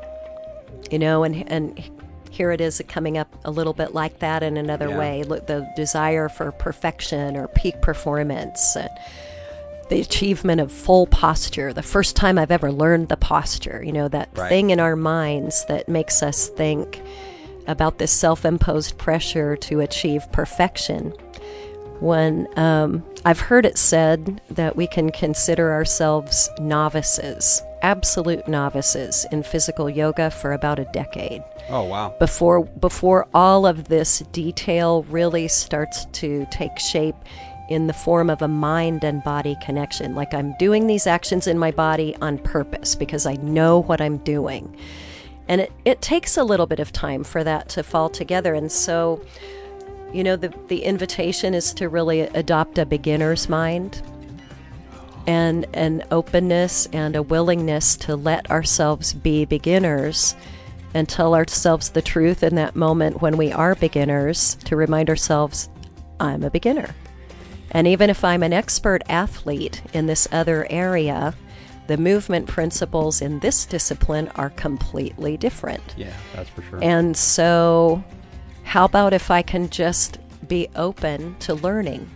You 0.92 1.00
know, 1.00 1.24
and 1.24 1.50
and 1.52 1.82
here 2.30 2.52
it 2.52 2.62
is 2.62 2.80
coming 2.88 3.18
up 3.18 3.28
a 3.46 3.50
little 3.52 3.74
bit 3.74 3.96
like 3.96 4.20
that 4.20 4.44
in 4.44 4.58
another 4.58 4.90
Yeah. 4.90 5.00
way. 5.00 5.24
The 5.24 5.68
desire 5.76 6.30
for 6.30 6.52
perfection 6.52 7.36
or 7.36 7.48
peak 7.48 7.82
performance. 7.82 8.76
And, 8.76 8.90
the 9.90 10.02
achievement 10.02 10.62
of 10.62 10.72
full 10.72 11.08
posture, 11.08 11.74
the 11.74 11.84
first 11.84 12.16
time 12.16 12.38
I've 12.38 12.52
ever 12.52 12.72
learned 12.72 13.10
the 13.10 13.18
posture, 13.18 13.82
you 13.86 13.92
know, 13.92 14.08
that 14.10 14.30
Right. 14.36 14.50
thing 14.50 14.70
in 14.70 14.80
our 14.80 14.96
minds 14.96 15.66
that 15.66 15.88
makes 15.88 16.22
us 16.22 16.50
think 16.50 17.02
about 17.68 17.98
this 17.98 18.12
self 18.12 18.46
imposed 18.46 18.98
pressure 18.98 19.56
to 19.58 19.80
achieve 19.82 20.30
perfection. 20.32 21.14
When 22.00 22.48
um, 22.58 23.04
I've 23.26 23.40
heard 23.40 23.66
it 23.66 23.78
said 23.78 24.40
that 24.52 24.76
we 24.76 24.86
can 24.86 25.10
consider 25.10 25.74
ourselves 25.74 26.48
novices, 26.60 27.62
absolute 27.82 28.48
novices 28.48 29.26
in 29.32 29.42
physical 29.42 29.90
yoga 29.90 30.30
for 30.30 30.54
about 30.54 30.78
a 30.78 30.86
decade. 30.94 31.44
Oh 31.70 31.84
wow. 31.84 32.14
Before 32.20 32.64
before 32.66 33.28
all 33.34 33.66
of 33.66 33.88
this 33.88 34.20
detail 34.32 35.04
really 35.10 35.48
starts 35.48 36.06
to 36.06 36.46
take 36.52 36.78
shape 36.78 37.16
in 37.70 37.88
the 37.88 37.94
form 37.94 38.30
of 38.30 38.42
a 38.42 38.48
mind 38.48 39.04
and 39.04 39.24
body 39.24 39.56
connection. 39.62 40.16
Like 40.16 40.34
i'm 40.34 40.56
doing 40.58 40.88
these 40.88 41.08
actions 41.08 41.48
in 41.48 41.58
my 41.58 41.72
body 41.72 42.16
on 42.22 42.38
purpose 42.38 42.96
because 42.96 43.26
i 43.26 43.34
know 43.36 43.80
what 43.80 44.02
i'm 44.02 44.18
doing. 44.18 44.76
And 45.50 45.62
it, 45.62 45.72
it 45.86 46.02
takes 46.02 46.36
a 46.36 46.44
little 46.44 46.68
bit 46.68 46.80
of 46.80 46.92
time 46.92 47.24
for 47.24 47.44
that 47.44 47.70
to 47.70 47.84
fall 47.84 48.10
together. 48.10 48.54
And 48.54 48.72
so 48.72 49.22
you 50.14 50.24
know 50.24 50.36
the, 50.36 50.54
the 50.68 50.84
invitation 50.84 51.54
is 51.54 51.74
to 51.74 51.90
really 51.90 52.22
adopt 52.22 52.78
a 52.78 52.86
beginner's 52.86 53.50
mind 53.50 54.02
and 55.28 55.68
an 55.74 56.04
openness 56.10 56.88
and 56.94 57.16
a 57.16 57.22
willingness 57.22 57.98
to 57.98 58.16
let 58.16 58.50
ourselves 58.50 59.14
be 59.14 59.44
beginners 59.44 60.36
and 60.94 61.08
tell 61.08 61.36
ourselves 61.36 61.90
the 61.90 62.02
truth 62.02 62.42
in 62.42 62.56
that 62.56 62.76
moment 62.76 63.22
when 63.22 63.36
we 63.36 63.52
are 63.52 63.76
beginners 63.76 64.56
to 64.64 64.78
remind 64.78 65.10
ourselves, 65.10 65.70
I'm 66.20 66.44
a 66.44 66.50
beginner. 66.50 66.96
And 67.72 67.88
even 67.88 68.10
if 68.10 68.24
I'm 68.24 68.44
an 68.44 68.54
expert 68.54 69.04
athlete 69.10 69.82
in 69.94 70.08
this 70.08 70.28
other 70.32 70.66
area, 70.70 71.36
the 71.88 71.98
movement 71.98 72.48
principles 72.48 73.22
in 73.22 73.40
this 73.40 73.66
discipline 73.66 74.30
are 74.36 74.50
completely 74.52 75.38
different. 75.38 75.82
yeah 75.98 76.14
that's 76.34 76.50
for 76.50 76.62
sure 76.62 76.80
And 76.82 77.16
so, 77.16 78.04
how 78.64 78.86
about 78.86 79.14
if 79.14 79.32
I 79.32 79.42
can 79.42 79.70
just 79.70 80.20
be 80.48 80.68
open 80.76 81.36
to 81.40 81.56
learning? 81.56 82.10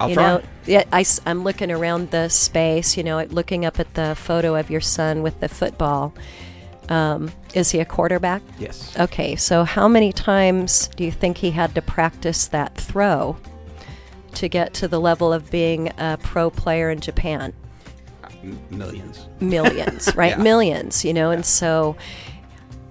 i'll 0.00 0.08
you 0.08 0.14
try 0.14 0.26
know, 0.26 0.42
yeah, 0.66 0.84
I, 0.92 1.04
am 1.26 1.42
looking 1.42 1.72
around 1.72 2.10
the 2.12 2.28
space, 2.28 2.96
you 2.96 3.02
know, 3.02 3.22
looking 3.24 3.64
up 3.64 3.80
at 3.80 3.94
the 3.94 4.14
photo 4.14 4.54
of 4.54 4.70
your 4.70 4.80
son 4.80 5.22
with 5.22 5.40
the 5.40 5.48
football. 5.48 6.14
Um, 6.88 7.30
is 7.54 7.70
he 7.70 7.80
a 7.80 7.84
quarterback? 7.84 8.42
yes 8.58 8.98
Okay, 8.98 9.36
so 9.36 9.64
how 9.64 9.88
many 9.88 10.12
times 10.12 10.88
do 10.96 11.04
you 11.04 11.12
think 11.12 11.38
he 11.38 11.50
had 11.50 11.74
to 11.74 11.82
practice 11.82 12.46
that 12.48 12.74
throw 12.76 13.36
to 14.34 14.48
get 14.48 14.72
to 14.74 14.88
the 14.88 15.00
level 15.00 15.32
of 15.32 15.50
being 15.50 15.92
a 15.98 16.18
pro 16.22 16.50
player 16.50 16.90
in 16.90 17.00
Japan? 17.00 17.52
Millions 18.70 19.28
Millions, 19.40 20.08
right? 20.16 20.36
Yeah. 20.36 20.42
Millions, 20.42 21.04
you 21.04 21.12
know, 21.12 21.30
and 21.30 21.44
so 21.44 21.96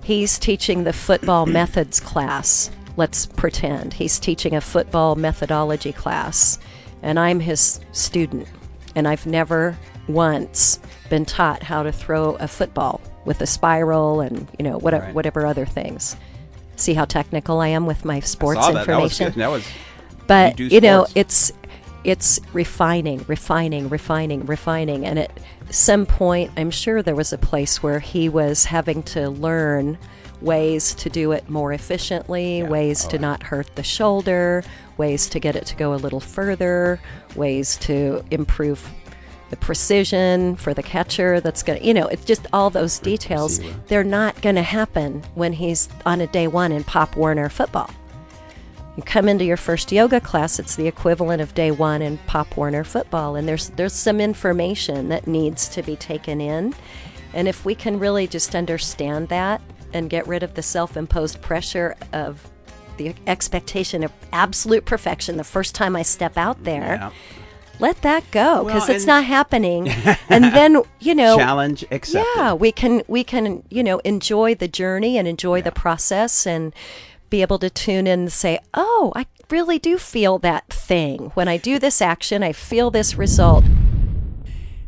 he's 0.04 0.38
teaching 0.38 0.84
the 0.84 0.94
football 0.94 1.46
methods 1.60 2.00
class. 2.00 2.70
Let's 2.98 3.26
pretend 3.26 3.94
he's 3.94 4.20
teaching 4.20 4.56
a 4.56 4.62
football 4.62 5.16
methodology 5.16 5.94
class, 5.94 6.60
and 7.02 7.20
I'm 7.20 7.40
his 7.40 7.80
student, 7.92 8.48
and 8.96 9.08
I've 9.08 9.26
never 9.26 9.78
once 10.08 10.80
been 11.10 11.26
taught 11.26 11.64
how 11.64 11.84
to 11.84 11.92
throw 11.92 12.36
a 12.36 12.48
football 12.48 13.02
with 13.28 13.42
a 13.42 13.46
spiral 13.46 14.22
and 14.22 14.48
you 14.58 14.64
know 14.64 14.78
whatever 14.80 15.06
Right. 15.06 15.14
whatever 15.16 15.46
other 15.46 15.66
things. 15.66 16.16
See 16.78 16.94
how 16.96 17.06
technical 17.06 17.60
I 17.60 17.68
am 17.68 17.86
with 17.86 18.06
my 18.06 18.20
sports 18.22 18.66
that. 18.68 18.76
Information. 18.88 19.34
That 19.36 19.52
was 19.52 19.64
but 20.26 20.60
You 20.60 20.68
you, 20.68 20.82
know 20.82 21.06
it's 21.16 21.52
it's 22.04 22.40
refining 22.54 23.24
refining 23.28 23.90
refining 23.90 24.46
refining 24.46 25.06
and 25.06 25.20
at 25.20 25.32
some 25.70 26.06
point 26.06 26.52
i'm 26.58 26.70
sure 26.72 27.02
there 27.02 27.16
was 27.16 27.34
a 27.34 27.38
place 27.38 27.82
where 27.84 28.00
he 28.00 28.30
was 28.30 28.66
having 28.66 29.04
to 29.04 29.30
learn 29.30 29.98
ways 30.42 30.94
to 30.94 31.10
do 31.10 31.32
it 31.32 31.50
more 31.50 31.74
efficiently 31.74 32.62
ways 32.64 33.06
Oh, 33.06 33.10
to 33.10 33.18
not 33.20 33.42
hurt 33.44 33.76
the 33.76 33.84
shoulder 33.84 34.64
ways 34.98 35.28
to 35.30 35.40
get 35.40 35.56
it 35.56 35.66
to 35.68 35.76
go 35.76 35.94
a 35.94 35.98
little 35.98 36.20
further 36.20 37.00
ways 37.36 37.76
to 37.78 38.24
improve 38.32 38.88
the 39.50 39.58
precision 39.58 40.56
for 40.56 40.74
the 40.74 40.84
catcher 40.84 41.40
that's 41.40 41.64
going 41.64 41.80
to 41.80 41.86
you 41.86 41.94
know 41.94 42.08
it's 42.08 42.26
just 42.26 42.46
all 42.52 42.70
those 42.70 43.00
details 43.00 43.60
they're 43.88 44.04
not 44.04 44.42
going 44.42 44.56
to 44.56 44.62
happen 44.62 45.24
when 45.36 45.54
he's 45.54 45.88
on 46.06 46.22
a 46.22 46.28
day 46.28 46.48
one 46.48 46.72
in 46.72 46.84
pop 46.84 47.16
warner 47.16 47.50
football. 47.50 47.90
You 48.98 49.04
come 49.04 49.30
into 49.30 49.46
your 49.46 49.58
first 49.58 49.92
yoga 49.92 50.20
class, 50.20 50.58
it's 50.58 50.76
the 50.76 50.88
equivalent 50.88 51.40
of 51.40 51.54
day 51.54 51.70
one 51.70 52.02
in 52.02 52.18
Pop 52.26 52.58
Warner 52.58 52.84
football, 52.84 53.36
and 53.36 53.48
there's 53.48 53.70
there's 53.72 53.94
some 53.94 54.20
information 54.20 55.10
that 55.10 55.28
needs 55.28 55.70
to 55.70 55.84
be 55.84 55.96
taken 55.96 56.42
in, 56.42 56.74
and 57.32 57.48
if 57.48 57.64
we 57.64 57.76
can 57.76 58.00
really 58.00 58.26
just 58.26 58.56
understand 58.56 59.30
that 59.30 59.62
and 59.94 60.10
get 60.10 60.28
rid 60.28 60.42
of 60.42 60.56
the 60.56 60.64
self-imposed 60.64 61.40
pressure 61.44 61.96
of 62.12 62.50
the 62.98 63.14
expectation 63.28 64.04
of 64.04 64.12
absolute 64.34 64.86
perfection 64.86 65.38
the 65.38 65.44
first 65.44 65.76
time 65.76 65.96
I 65.96 66.02
step 66.02 66.36
out 66.36 66.64
there, 66.64 66.96
yeah. 66.96 67.12
Let 67.80 68.02
that 68.02 68.30
go 68.32 68.64
because 68.66 68.88
Well, 68.88 68.96
it's 68.96 69.06
not 69.06 69.24
happening, 69.26 69.88
and 70.30 70.46
then 70.46 70.82
you 71.00 71.14
know 71.16 71.38
challenge 71.38 71.84
accepted. 71.92 72.28
yeah, 72.36 72.54
we 72.54 72.72
can 72.72 73.04
we 73.08 73.24
can 73.24 73.64
you 73.70 73.84
know 73.84 74.00
enjoy 74.00 74.56
the 74.56 74.68
journey 74.68 75.18
and 75.18 75.28
enjoy 75.28 75.62
the 75.62 75.72
process 75.72 76.46
and 76.48 76.74
be 77.30 77.42
able 77.42 77.60
to 77.60 77.70
tune 77.70 78.08
in 78.08 78.20
and 78.22 78.32
say, 78.34 78.60
"Oh, 78.74 79.12
I 79.16 79.26
really 79.50 79.80
do 79.80 79.98
feel 79.98 80.38
that 80.40 80.68
thing. 80.70 81.32
When 81.34 81.48
I 81.48 81.58
do 81.58 81.78
this 81.80 82.02
action, 82.02 82.44
I 82.44 82.54
feel 82.54 82.90
this 82.92 83.16
result." 83.16 83.64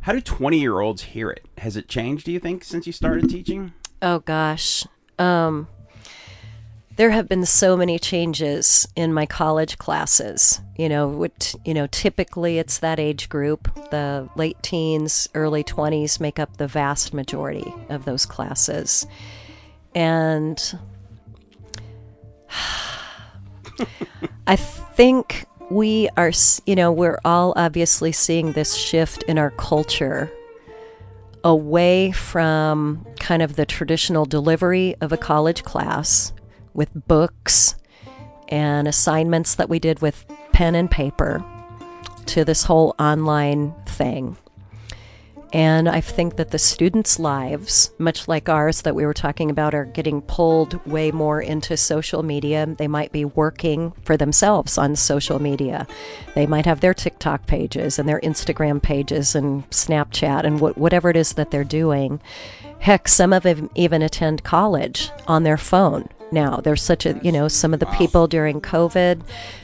How 0.02 0.14
do 0.14 0.22
20 0.22 0.60
year 0.60 0.80
olds 0.80 1.04
hear 1.04 1.30
it? 1.30 1.46
Has 1.60 1.76
it 1.76 1.88
changed, 1.88 2.26
do 2.26 2.32
you 2.32 2.40
think, 2.40 2.64
since 2.64 2.88
you 2.88 2.94
started 2.94 3.30
teaching? 3.30 3.74
Oh 4.02 4.20
gosh. 4.20 4.86
Um 5.20 5.68
there 7.00 7.12
have 7.12 7.30
been 7.30 7.46
so 7.46 7.78
many 7.78 7.98
changes 7.98 8.86
in 8.94 9.14
my 9.14 9.26
college 9.26 9.78
classes. 9.78 10.60
You 10.78 10.90
know, 10.90 11.08
what 11.08 11.56
you 11.64 11.74
know, 11.74 11.88
typically 11.88 12.58
it's 12.58 12.80
that 12.80 13.00
age 13.00 13.30
group. 13.30 13.74
The 13.90 14.28
late 14.36 14.62
teens, 14.62 15.30
early 15.34 15.64
20s 15.64 16.20
make 16.20 16.40
up 16.40 16.58
the 16.58 16.68
vast 16.68 17.14
majority 17.14 17.74
of 17.88 18.04
those 18.04 18.26
classes. 18.26 19.08
And 19.96 20.62
I 24.46 24.58
think 24.58 25.46
we 25.72 26.10
are, 26.18 26.34
you 26.66 26.76
know, 26.76 26.92
we're 26.92 27.20
all 27.24 27.54
obviously 27.56 28.12
seeing 28.12 28.52
this 28.52 28.76
shift 28.76 29.24
in 29.24 29.38
our 29.38 29.52
culture 29.52 30.30
away 31.46 32.12
from 32.12 33.08
kind 33.22 33.42
of 33.42 33.56
the 33.56 33.66
traditional 33.66 34.26
delivery 34.26 34.96
of 35.00 35.14
a 35.14 35.18
college 35.18 35.64
class 35.64 36.34
with 36.74 37.08
books 37.08 37.76
and 38.48 38.88
assignments 38.88 39.56
that 39.56 39.70
we 39.70 39.80
did 39.80 40.02
with 40.02 40.26
pen 40.52 40.76
and 40.76 40.90
paper 40.90 41.44
to 42.26 42.44
this 42.44 42.66
whole 42.66 42.96
online 43.00 43.74
thing. 43.86 44.38
And 45.52 45.90
I 45.90 46.00
think 46.00 46.36
that 46.36 46.52
the 46.52 46.60
students' 46.60 47.18
lives, 47.18 47.90
much 47.98 48.28
like 48.28 48.48
ours 48.48 48.84
that 48.84 48.94
we 48.94 49.04
were 49.04 49.16
talking 49.16 49.50
about, 49.50 49.74
are 49.74 49.86
getting 49.86 50.22
pulled 50.22 50.86
way 50.86 51.10
more 51.10 51.42
into 51.42 51.76
social 51.76 52.22
media. 52.22 52.68
They 52.68 52.88
might 52.88 53.12
be 53.12 53.26
working 53.26 53.94
for 54.04 54.16
themselves 54.16 54.78
on 54.78 54.96
social 54.96 55.42
media. 55.42 55.88
They 56.36 56.46
might 56.46 56.68
have 56.68 56.82
their 56.82 56.94
TikTok 56.94 57.48
pages 57.48 57.98
and 57.98 58.08
their 58.08 58.20
Instagram 58.20 58.80
pages 58.82 59.34
and 59.34 59.68
Snapchat 59.72 60.44
and 60.44 60.60
wh- 60.60 60.78
whatever 60.78 61.10
it 61.10 61.18
is 61.18 61.34
that 61.34 61.50
they're 61.50 61.64
doing. 61.64 62.22
Heck, 62.80 63.08
some 63.08 63.34
of 63.34 63.42
them 63.42 63.72
even 63.74 64.04
attend 64.04 64.44
college 64.44 65.10
on 65.28 65.44
their 65.44 65.58
phone 65.58 66.10
now. 66.32 66.58
There's 66.58 66.82
such 66.82 67.06
a, 67.06 67.20
you 67.24 67.32
know, 67.32 67.48
some 67.48 67.74
of 67.74 67.80
the 67.80 67.86
people 67.88 68.28
during 68.28 68.62
COVID, 68.62 69.22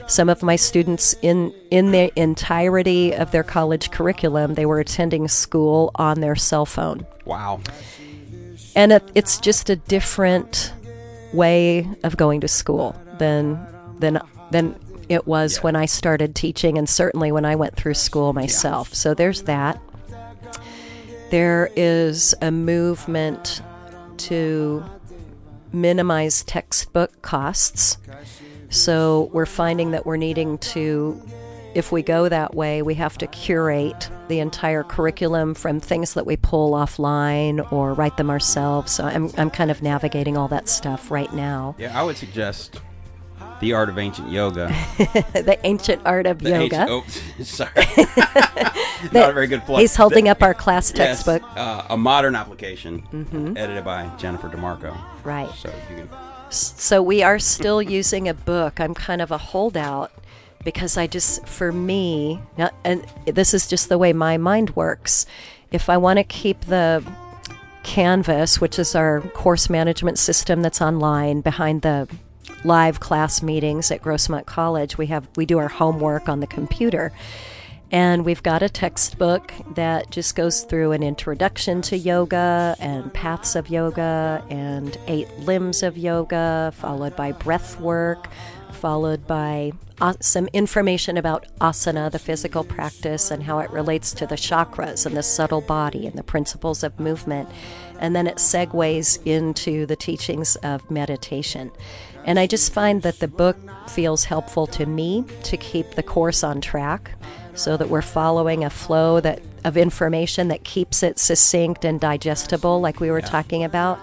some 0.07 0.29
of 0.29 0.43
my 0.43 0.55
students 0.55 1.15
in 1.21 1.53
in 1.71 1.91
the 1.91 2.11
entirety 2.19 3.13
of 3.13 3.31
their 3.31 3.43
college 3.43 3.91
curriculum, 3.91 4.53
they 4.53 4.65
were 4.65 4.79
attending 4.79 5.27
school 5.27 5.91
on 5.95 6.21
their 6.21 6.35
cell 6.35 6.65
phone. 6.65 7.05
Wow. 7.25 7.61
And 8.75 8.91
it, 8.91 9.03
it's 9.15 9.39
just 9.39 9.69
a 9.69 9.75
different 9.75 10.73
way 11.33 11.87
of 12.03 12.17
going 12.17 12.41
to 12.41 12.47
school 12.47 12.95
than 13.17 13.65
than 13.99 14.19
than 14.51 14.79
it 15.09 15.27
was 15.27 15.61
when 15.61 15.75
I 15.75 15.85
started 15.85 16.35
teaching 16.35 16.77
and 16.77 16.89
certainly 16.89 17.31
when 17.31 17.45
I 17.45 17.55
went 17.55 17.75
through 17.75 17.93
school 17.93 18.33
myself. 18.33 18.93
So 18.93 19.13
there's 19.13 19.43
that. 19.43 19.79
There 21.31 21.69
is 21.75 22.33
a 22.41 22.51
movement 22.51 23.61
to 24.17 24.83
minimize 25.75 26.43
textbook 26.43 27.21
costs. 27.21 27.97
So 28.69 29.29
we're 29.31 29.45
finding 29.45 29.91
that 29.91 30.05
we're 30.05 30.17
needing 30.17 30.57
to, 30.57 31.21
if 31.75 31.91
we 31.91 32.01
go 32.01 32.27
that 32.29 32.55
way, 32.55 32.81
we 32.81 32.95
have 32.95 33.17
to 33.19 33.27
curate 33.27 34.09
the 34.27 34.39
entire 34.39 34.83
curriculum 34.83 35.53
from 35.53 35.79
things 35.79 36.15
that 36.15 36.25
we 36.25 36.35
pull 36.35 36.71
offline 36.71 37.71
or 37.71 37.93
write 37.93 38.17
them 38.17 38.29
ourselves. 38.29 38.91
So 38.91 39.05
I'm, 39.05 39.29
I'm 39.37 39.51
kind 39.51 39.69
of 39.69 39.83
navigating 39.83 40.35
all 40.35 40.47
that 40.47 40.67
stuff 40.67 41.11
right 41.11 41.31
now. 41.33 41.75
Yeah, 41.77 41.97
I 41.97 42.03
would 42.03 42.17
suggest 42.17 42.81
the 43.61 43.73
art 43.73 43.89
of 43.89 43.97
ancient 43.97 44.29
yoga. 44.31 44.67
the 44.97 45.57
ancient 45.63 46.01
art 46.05 46.25
of 46.25 46.39
The 46.39 46.49
yoga. 46.49 46.63
ancient- 46.63 46.89
oh, 46.89 47.03
sorry. 47.43 47.71
Not 49.13 49.29
a 49.29 49.33
very 49.33 49.47
good 49.47 49.63
plug. 49.63 49.79
He's 49.81 49.95
holding 49.95 50.25
The- 50.25 50.31
up 50.31 50.41
our 50.43 50.53
class 50.53 50.91
yes, 50.95 51.23
textbook. 51.23 51.43
uh, 51.57 51.83
a 51.89 51.97
modern 51.97 52.35
application 52.35 53.53
edited 53.57 53.83
by 53.85 54.09
Jennifer 54.17 54.49
DeMarco. 54.49 54.97
Right. 55.23 55.49
So 55.55 55.71
you 55.89 55.95
can. 55.97 56.09
So 56.49 57.01
we 57.01 57.23
are 57.23 57.39
still 57.39 57.81
using 57.81 58.27
a 58.27 58.33
book. 58.33 58.79
I'm 58.79 58.93
kind 58.93 59.21
of 59.21 59.31
a 59.31 59.37
holdout 59.37 60.11
because 60.63 60.97
I 60.97 61.07
just, 61.07 61.47
for 61.47 61.71
me, 61.71 62.39
now- 62.57 62.71
and 62.83 63.05
this 63.25 63.53
is 63.53 63.67
just 63.67 63.89
the 63.89 63.97
way 63.97 64.13
my 64.13 64.37
mind 64.37 64.75
works. 64.75 65.25
If 65.71 65.89
I 65.89 65.97
want 65.97 66.17
to 66.17 66.23
keep 66.23 66.61
the 66.61 67.03
Canvas, 67.83 68.59
which 68.59 68.79
is 68.79 68.95
our 68.95 69.21
course 69.21 69.69
management 69.69 70.17
system 70.17 70.61
that's 70.61 70.81
online 70.81 71.41
behind 71.41 71.81
the 71.83 72.07
live 72.63 72.99
class 72.99 73.41
meetings 73.41 73.91
at 73.91 74.01
Grossmont 74.01 74.45
College, 74.45 74.97
we 74.97 75.07
have 75.07 75.27
we 75.35 75.45
do 75.45 75.57
our 75.57 75.67
homework 75.67 76.29
on 76.29 76.39
the 76.39 76.47
computer. 76.47 77.11
And 77.91 78.25
we've 78.25 78.41
got 78.41 78.63
a 78.63 78.69
textbook 78.69 79.53
that 79.75 80.09
just 80.09 80.35
goes 80.35 80.63
through 80.63 80.91
an 80.91 81.03
introduction 81.03 81.81
to 81.83 81.97
yoga 81.97 82.75
and 82.79 83.13
paths 83.13 83.55
of 83.55 83.69
yoga 83.69 84.43
and 84.49 84.97
eight 85.07 85.29
limbs 85.37 85.83
of 85.83 85.97
yoga, 85.97 86.73
followed 86.75 87.15
by 87.15 87.31
breath 87.31 87.79
work, 87.79 88.27
followed 88.71 89.25
by 89.27 89.71
uh, 90.01 90.13
some 90.19 90.47
information 90.47 91.15
about 91.15 91.45
asana, 91.59 92.11
the 92.11 92.19
physical 92.19 92.63
practice, 92.63 93.31
and 93.31 93.43
how 93.43 93.59
it 93.59 93.69
relates 93.69 94.11
to 94.13 94.27
the 94.27 94.35
chakras 94.35 95.05
and 95.05 95.15
the 95.15 95.23
subtle 95.23 95.61
body 95.61 96.05
and 96.05 96.17
the 96.17 96.23
principles 96.23 96.83
of 96.83 96.99
movement. 96.99 97.47
And 97.99 98.15
then 98.15 98.27
it 98.27 98.37
segues 98.37 99.19
into 99.25 99.85
the 99.85 99.95
teachings 99.95 100.55
of 100.57 100.89
meditation. 100.91 101.71
And 102.25 102.39
I 102.39 102.47
just 102.47 102.73
find 102.73 103.01
that 103.03 103.19
the 103.19 103.27
book 103.27 103.57
feels 103.89 104.25
helpful 104.25 104.67
to 104.67 104.85
me 104.85 105.23
to 105.43 105.57
keep 105.57 105.91
the 105.91 106.03
course 106.03 106.43
on 106.43 106.59
track 106.59 107.11
so 107.53 107.77
that 107.77 107.89
we're 107.89 108.01
following 108.01 108.63
a 108.63 108.69
flow 108.69 109.19
that 109.21 109.41
of 109.63 109.77
information 109.77 110.47
that 110.49 110.63
keeps 110.63 111.01
it 111.03 111.17
succinct 111.19 111.85
and 111.85 111.99
digestible 111.99 112.81
like 112.81 112.99
we 112.99 113.09
were 113.11 113.21
talking 113.21 113.63
about. 113.63 113.99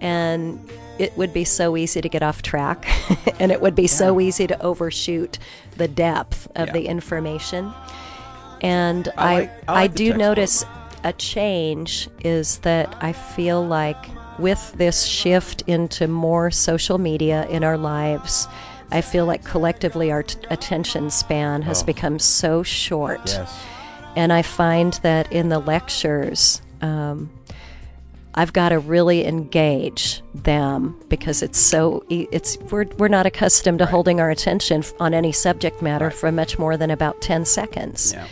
And 0.00 0.58
it 0.98 1.16
would 1.16 1.32
be 1.32 1.44
so 1.44 1.76
easy 1.76 2.00
to 2.00 2.08
get 2.08 2.22
off 2.22 2.42
track 2.42 2.86
and 3.40 3.50
it 3.52 3.60
would 3.60 3.74
be 3.74 3.86
so 3.86 4.20
easy 4.20 4.46
to 4.46 4.60
overshoot 4.62 5.38
the 5.76 5.88
depth 5.88 6.46
of 6.56 6.68
Yeah. 6.68 6.72
the 6.72 6.86
information. 6.86 7.72
And 8.60 9.08
I 9.16 9.22
I 9.26 9.34
like- 9.40 9.50
I 9.68 9.72
I, 9.72 9.74
like 9.82 9.92
the 9.92 9.96
do 10.10 10.16
notice 10.16 10.64
a 11.02 11.12
change 11.12 12.08
is 12.20 12.58
that 12.58 12.94
I 13.00 13.12
feel 13.12 13.64
like 13.64 13.96
with 14.38 14.72
this 14.72 15.04
shift 15.04 15.62
into 15.66 16.08
more 16.08 16.50
social 16.50 16.98
media 16.98 17.46
in 17.48 17.64
our 17.64 17.78
lives, 17.78 18.48
I 18.90 19.00
feel 19.00 19.26
like 19.26 19.44
collectively 19.44 20.12
our 20.12 20.22
t- 20.22 20.38
attention 20.50 21.10
span 21.10 21.62
has 21.62 21.82
become 21.82 22.18
so 22.18 22.62
short. 22.62 23.22
Yes. 23.26 23.64
And 24.16 24.32
I 24.32 24.42
find 24.42 24.92
that 25.02 25.32
in 25.32 25.48
the 25.48 25.58
lectures, 25.58 26.62
um, 26.80 27.30
I've 28.36 28.52
got 28.52 28.70
to 28.70 28.78
really 28.78 29.26
engage 29.26 30.22
them 30.34 31.00
because 31.08 31.42
it's 31.42 31.58
so 31.58 32.04
it's 32.08 32.56
we're 32.56 32.86
we're 32.98 33.08
not 33.08 33.26
accustomed 33.26 33.78
to 33.78 33.86
holding 33.86 34.20
our 34.20 34.30
attention 34.30 34.82
on 34.98 35.14
any 35.14 35.30
subject 35.30 35.82
matter 35.82 36.10
for 36.10 36.32
much 36.32 36.58
more 36.58 36.76
than 36.76 36.90
about 36.90 37.20
10 37.22 37.44
seconds. 37.44 38.12
Yeah. 38.12 38.26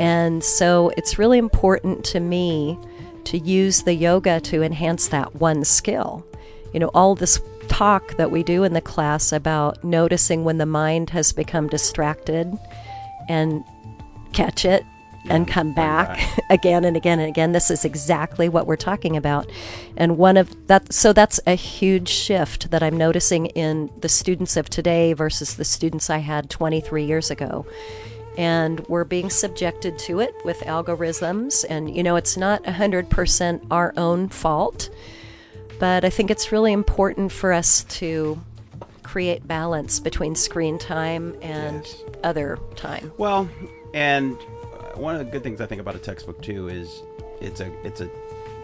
And 0.00 0.42
so 0.42 0.90
it's 0.96 1.18
really 1.18 1.38
important 1.38 2.04
to 2.06 2.20
me 2.20 2.78
to 3.24 3.38
use 3.38 3.82
the 3.82 3.94
yoga 3.94 4.40
to 4.40 4.62
enhance 4.62 5.08
that 5.08 5.36
one 5.36 5.64
skill. 5.64 6.26
You 6.72 6.80
know, 6.80 6.90
all 6.94 7.14
this 7.14 7.40
talk 7.68 8.16
that 8.16 8.30
we 8.30 8.42
do 8.42 8.64
in 8.64 8.72
the 8.72 8.80
class 8.80 9.32
about 9.32 9.82
noticing 9.84 10.44
when 10.44 10.58
the 10.58 10.66
mind 10.66 11.10
has 11.10 11.32
become 11.32 11.68
distracted 11.68 12.52
and 13.28 13.64
catch 14.32 14.64
it 14.64 14.84
and 15.28 15.46
come 15.46 15.74
back 15.74 16.18
again 16.50 16.84
and 16.84 16.96
again 16.96 17.20
and 17.20 17.28
again. 17.28 17.52
This 17.52 17.70
is 17.70 17.84
exactly 17.84 18.48
what 18.48 18.66
we're 18.66 18.76
talking 18.76 19.16
about. 19.16 19.50
And 19.96 20.18
one 20.18 20.36
of 20.36 20.66
that, 20.66 20.92
so 20.92 21.12
that's 21.12 21.40
a 21.46 21.54
huge 21.54 22.08
shift 22.08 22.70
that 22.70 22.82
I'm 22.82 22.96
noticing 22.96 23.46
in 23.46 23.90
the 24.00 24.08
students 24.08 24.56
of 24.56 24.70
today 24.70 25.12
versus 25.12 25.54
the 25.54 25.64
students 25.64 26.10
I 26.10 26.18
had 26.18 26.50
23 26.50 27.04
years 27.04 27.30
ago. 27.30 27.66
And 28.38 28.80
we're 28.88 29.04
being 29.04 29.28
subjected 29.30 29.98
to 30.00 30.20
it 30.20 30.34
with 30.44 30.60
algorithms. 30.60 31.64
And, 31.68 31.94
you 31.94 32.02
know, 32.02 32.16
it's 32.16 32.36
not 32.36 32.62
100% 32.64 33.66
our 33.70 33.92
own 33.96 34.28
fault, 34.28 34.88
but 35.78 36.04
I 36.04 36.10
think 36.10 36.30
it's 36.30 36.52
really 36.52 36.72
important 36.72 37.32
for 37.32 37.52
us 37.52 37.84
to 37.84 38.40
create 39.02 39.46
balance 39.48 39.98
between 39.98 40.34
screen 40.36 40.78
time 40.78 41.34
and 41.42 41.84
Yes. 41.84 42.02
other 42.22 42.58
time. 42.76 43.12
Well, 43.18 43.48
and 43.92 44.36
uh, 44.36 44.96
one 44.98 45.16
of 45.16 45.18
the 45.24 45.30
good 45.30 45.42
things 45.42 45.60
I 45.60 45.66
think 45.66 45.80
about 45.80 45.96
a 45.96 45.98
textbook 45.98 46.40
too 46.42 46.68
is 46.68 47.02
it's 47.40 47.60
a 47.60 47.72
it's 47.84 48.00
a 48.00 48.08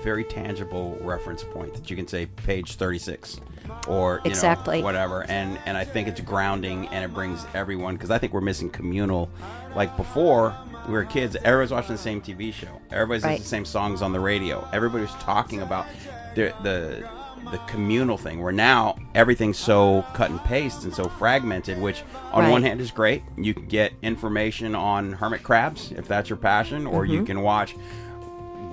very 0.04 0.22
tangible 0.22 0.96
reference 1.00 1.42
point 1.42 1.74
that 1.74 1.90
you 1.90 1.96
can 1.96 2.06
say 2.06 2.26
page 2.26 2.76
36 2.76 3.40
or 3.88 4.20
you 4.24 4.30
Exactly. 4.30 4.78
know, 4.78 4.84
whatever 4.84 5.24
and 5.28 5.58
and 5.66 5.76
I 5.76 5.84
think 5.84 6.08
it's 6.08 6.20
grounding 6.20 6.88
and 6.88 7.04
it 7.04 7.14
brings 7.14 7.46
everyone 7.54 7.94
because 7.96 8.10
I 8.10 8.18
think 8.18 8.32
we're 8.32 8.40
missing 8.40 8.70
communal 8.70 9.28
like 9.74 9.96
before 9.96 10.54
we 10.86 10.92
were 10.94 11.04
kids 11.04 11.36
everybody's 11.44 11.72
watching 11.72 11.92
the 11.92 11.98
same 12.02 12.20
TV 12.20 12.52
show 12.52 12.80
everybody's 12.90 13.24
Right. 13.24 13.38
the 13.40 13.46
same 13.46 13.64
songs 13.64 14.02
on 14.02 14.12
the 14.12 14.20
radio 14.20 14.66
everybody 14.72 15.02
was 15.02 15.14
talking 15.14 15.62
about 15.62 15.86
the 16.34 16.54
the 16.62 17.08
the 17.50 17.58
communal 17.68 18.16
thing 18.16 18.42
where 18.42 18.52
now 18.52 18.96
everything's 19.14 19.58
so 19.58 20.04
cut 20.14 20.30
and 20.30 20.42
paste 20.44 20.82
and 20.84 20.92
so 20.92 21.04
fragmented 21.04 21.80
which 21.80 22.02
on 22.32 22.44
Right. 22.44 22.50
one 22.50 22.62
hand 22.62 22.80
is 22.80 22.90
great 22.90 23.22
you 23.36 23.54
can 23.54 23.66
get 23.66 23.92
information 24.02 24.74
on 24.74 25.12
hermit 25.12 25.42
crabs 25.44 25.92
if 25.92 26.08
that's 26.08 26.28
your 26.28 26.38
passion 26.38 26.86
or 26.86 27.04
you 27.04 27.18
mm-hmm. 27.18 27.26
can 27.26 27.42
watch 27.42 27.76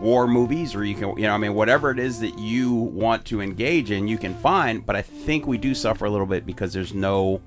war 0.03 0.27
movies 0.27 0.75
or 0.75 0.83
you 0.83 0.93
can 0.95 1.09
you 1.17 1.23
know 1.23 1.33
i 1.33 1.37
mean 1.37 1.53
whatever 1.53 1.89
it 1.89 1.97
is 1.97 2.19
that 2.19 2.37
you 2.37 2.73
want 2.73 3.23
to 3.25 3.39
engage 3.41 3.89
in 3.89 4.07
you 4.07 4.17
can 4.17 4.33
find 4.35 4.85
but 4.85 4.95
i 4.97 5.01
think 5.01 5.47
we 5.47 5.57
do 5.57 5.73
suffer 5.73 6.03
a 6.05 6.09
little 6.09 6.25
bit 6.27 6.45
because 6.45 6.73
there's 6.73 6.93
no 6.93 7.41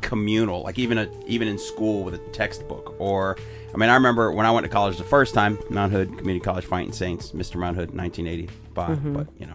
communal 0.00 0.62
like 0.62 0.78
even 0.78 0.98
a 0.98 1.08
even 1.26 1.46
in 1.46 1.56
school 1.58 2.02
with 2.02 2.14
a 2.14 2.18
textbook 2.32 2.94
or 2.98 3.36
i 3.72 3.76
mean 3.76 3.88
i 3.88 3.94
remember 3.94 4.32
when 4.32 4.44
i 4.44 4.50
went 4.50 4.64
to 4.64 4.68
college 4.70 4.96
the 4.98 5.04
first 5.04 5.32
time 5.34 5.56
mount 5.70 5.92
hood 5.92 6.08
community 6.18 6.40
college 6.40 6.64
fighting 6.64 6.92
saints 6.92 7.30
mr 7.30 7.54
mount 7.56 7.76
hood 7.76 7.94
1985 7.94 9.14
but 9.14 9.28
you 9.38 9.46
know 9.46 9.54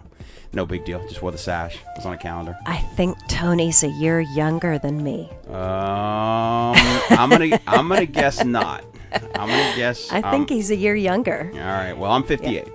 no 0.53 0.65
big 0.65 0.85
deal 0.85 1.01
just 1.09 1.21
wore 1.21 1.31
the 1.31 1.37
sash 1.37 1.75
it 1.75 1.81
was 1.95 2.05
on 2.05 2.13
a 2.13 2.17
calendar. 2.17 2.57
I 2.65 2.75
think 2.97 3.17
Tony's 3.29 3.83
a 3.83 3.89
year 3.89 4.19
younger 4.19 4.77
than 4.79 5.01
me. 5.03 5.29
um 5.47 6.75
i'm 7.17 7.29
gonna 7.29 7.59
i'm 7.67 7.87
gonna 7.89 8.05
guess 8.05 8.43
not 8.43 8.83
i'm 9.13 9.47
gonna 9.49 9.73
guess 9.75 10.11
I 10.11 10.21
think 10.21 10.49
um, 10.51 10.55
he's 10.57 10.69
a 10.71 10.75
year 10.75 10.95
younger. 10.95 11.49
all 11.53 11.59
right 11.59 11.93
well 11.93 12.11
i'm 12.11 12.23
58 12.23 12.67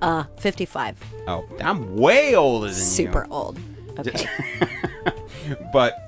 Uh, 0.00 0.24
55. 0.38 0.96
oh 1.28 1.44
i'm 1.60 1.96
way 1.96 2.34
older 2.34 2.66
than 2.68 2.76
you 2.76 2.82
Super 2.84 3.26
old. 3.30 3.58
Okay. 3.98 4.28
but 5.72 6.04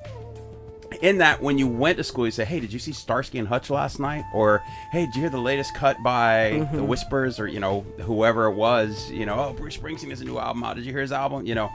in 1.03 1.18
that 1.18 1.41
when 1.41 1.57
you 1.57 1.66
went 1.66 1.97
to 1.97 2.05
school 2.05 2.26
you 2.26 2.31
say 2.31 2.45
hey 2.45 2.61
did 2.61 2.72
you 2.72 2.78
see 2.78 2.93
starsky 2.93 3.39
and 3.39 3.49
hutch 3.49 3.70
last 3.70 3.99
night 3.99 4.22
or 4.35 4.62
hey 4.93 5.07
did 5.07 5.14
you 5.14 5.22
hear 5.22 5.31
the 5.31 5.39
latest 5.41 5.74
cut 5.74 5.97
by 6.03 6.53
Mm-hmm. 6.53 6.76
the 6.76 6.85
whispers 6.85 7.41
or 7.41 7.47
you 7.47 7.59
know 7.61 7.81
whoever 8.03 8.47
it 8.47 8.55
was 8.55 9.11
you 9.11 9.24
know 9.24 9.35
oh 9.35 9.53
bruce 9.55 9.76
springsteen 9.76 10.11
has 10.11 10.20
a 10.20 10.24
new 10.24 10.39
album 10.39 10.62
out 10.62 10.76
did 10.76 10.85
you 10.85 10.93
hear 10.93 11.01
his 11.01 11.12
album 11.12 11.47
you 11.47 11.55
know 11.55 11.70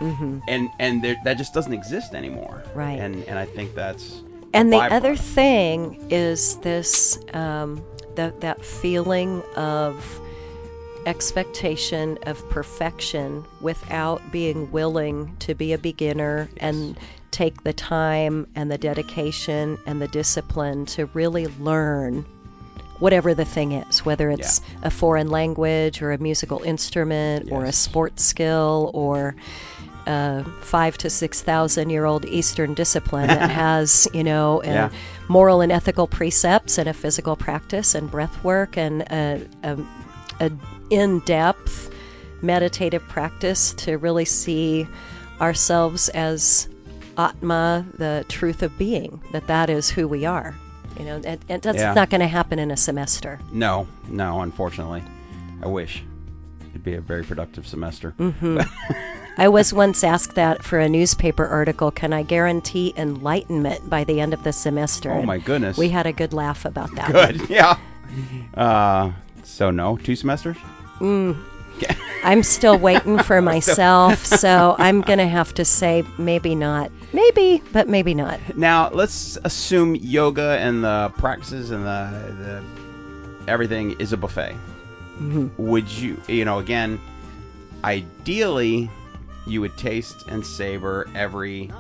and 0.48 0.70
and 0.80 1.04
there, 1.04 1.16
that 1.24 1.36
just 1.38 1.54
doesn't 1.54 1.74
exist 1.74 2.14
anymore 2.14 2.64
Mm-hmm. 2.68 2.80
Right. 2.80 3.00
and 3.00 3.24
and 3.26 3.40
i 3.40 3.46
think 3.46 3.74
that's 3.74 4.22
And 4.54 4.72
the 4.72 4.78
other 4.78 5.16
thing 5.16 6.06
is 6.12 6.58
this 6.58 7.18
um, 7.34 7.84
that 8.16 8.42
that 8.42 8.64
feeling 8.64 9.42
of 9.56 10.20
expectation 11.06 12.18
of 12.24 12.48
perfection 12.50 13.46
without 13.62 14.22
being 14.32 14.72
willing 14.72 15.36
to 15.38 15.54
be 15.54 15.72
a 15.74 15.78
beginner 15.78 16.50
and 16.58 16.98
take 17.32 17.64
the 17.64 17.74
time 17.74 18.48
and 18.56 18.72
the 18.72 18.78
dedication 18.78 19.78
and 19.86 20.02
the 20.02 20.08
discipline 20.08 20.86
to 20.86 21.06
really 21.08 21.46
learn 21.60 22.26
whatever 23.00 23.34
the 23.34 23.44
thing 23.46 23.74
is, 23.74 24.06
whether 24.06 24.30
it's 24.32 24.62
a 24.82 24.90
foreign 24.90 25.30
language 25.30 26.02
or 26.02 26.12
a 26.14 26.18
musical 26.18 26.64
instrument 26.64 27.52
or 27.52 27.64
a 27.64 27.66
Yes. 27.68 27.78
sports 27.78 28.24
skill 28.24 28.90
or 28.94 29.36
a 30.08 30.44
five 30.62 30.98
to 31.00 31.10
six 31.10 31.42
thousand 31.42 31.90
year 31.90 32.06
old 32.06 32.26
Eastern 32.26 32.74
discipline 32.74 33.28
that 33.28 33.50
has, 33.66 34.08
you 34.14 34.24
know, 34.24 34.62
and 34.62 34.92
Yeah. 34.92 35.00
moral 35.28 35.62
and 35.62 35.72
ethical 35.72 36.08
precepts 36.08 36.78
and 36.78 36.88
a 36.90 36.94
physical 36.94 37.36
practice 37.36 37.96
and 37.96 38.10
breath 38.10 38.44
work 38.44 38.78
and 38.78 39.02
a, 39.04 39.46
a, 39.64 39.78
a 40.40 40.52
in 40.90 41.20
depth 41.22 41.92
meditative 42.42 43.02
practice 43.08 43.74
to 43.74 43.98
really 43.98 44.26
see 44.26 44.88
ourselves 45.42 46.10
as 46.10 46.68
Atma, 47.18 47.86
the 47.98 48.26
truth 48.28 48.62
of 48.62 48.78
being, 48.78 49.22
that 49.32 49.48
that 49.48 49.70
is 49.70 49.90
who 49.90 50.08
we 50.08 50.26
are. 50.26 50.54
You 51.00 51.06
know, 51.06 51.22
and, 51.26 51.44
and 51.50 51.62
that's 51.62 51.78
Yeah. 51.78 51.94
not 51.94 52.10
going 52.10 52.22
to 52.22 52.28
happen 52.28 52.60
in 52.60 52.72
a 52.72 52.78
semester. 52.78 53.40
No, 53.52 53.88
no, 54.10 54.42
unfortunately. 54.42 55.04
I 55.64 55.68
wish. 55.68 56.04
It'd 56.70 56.84
be 56.84 56.94
a 56.96 57.02
very 57.02 57.24
productive 57.24 57.66
semester. 57.66 58.14
Mm-hmm. 58.20 58.60
I 59.38 59.48
was 59.50 59.74
once 59.74 60.04
asked 60.04 60.36
that 60.36 60.64
for 60.64 60.80
a 60.80 60.88
newspaper 60.88 61.46
article. 61.46 61.92
Can 61.92 62.14
I 62.14 62.24
guarantee 62.24 62.94
enlightenment 62.96 63.90
by 63.90 64.04
the 64.04 64.22
end 64.22 64.34
of 64.34 64.44
the 64.44 64.54
semester? 64.54 65.12
Oh 65.12 65.24
my 65.24 65.38
goodness. 65.40 65.78
We 65.78 65.90
had 65.90 66.06
a 66.06 66.14
good 66.14 66.34
laugh 66.34 66.64
about 66.66 66.94
that. 66.96 67.14
one. 67.14 67.38
Good. 67.38 67.50
Yeah. 67.56 67.78
Uh, 68.54 69.12
so 69.44 69.72
no, 69.72 69.98
two 69.98 70.16
semesters? 70.16 70.58
I'm 72.24 72.44
still 72.44 72.78
waiting 72.78 73.20
for 73.20 73.42
myself, 73.54 74.26
so 74.26 74.76
I'm 74.80 75.02
going 75.02 75.20
to 75.20 75.28
have 75.28 75.54
to 75.56 75.66
say 75.66 76.04
maybe 76.18 76.56
not. 76.56 76.92
Maybe, 77.14 77.62
but 77.74 77.88
maybe 77.90 78.14
not. 78.14 78.40
Now 78.58 78.90
let's 78.90 79.38
assume 79.44 79.96
yoga 79.96 80.58
and 80.60 80.84
the 80.84 81.12
practices 81.18 81.72
and 81.72 81.86
the, 81.86 82.64
the 83.46 83.52
everything 83.52 83.92
is 84.00 84.14
a 84.14 84.18
buffet. 84.18 84.56
Would 85.58 85.90
you, 85.90 86.22
you 86.28 86.44
know, 86.46 86.60
again, 86.60 87.00
ideally, 87.84 88.90
you 89.48 89.62
would 89.62 89.78
taste 89.78 90.28
and 90.28 90.46
savor 90.46 91.08
every 91.16 91.72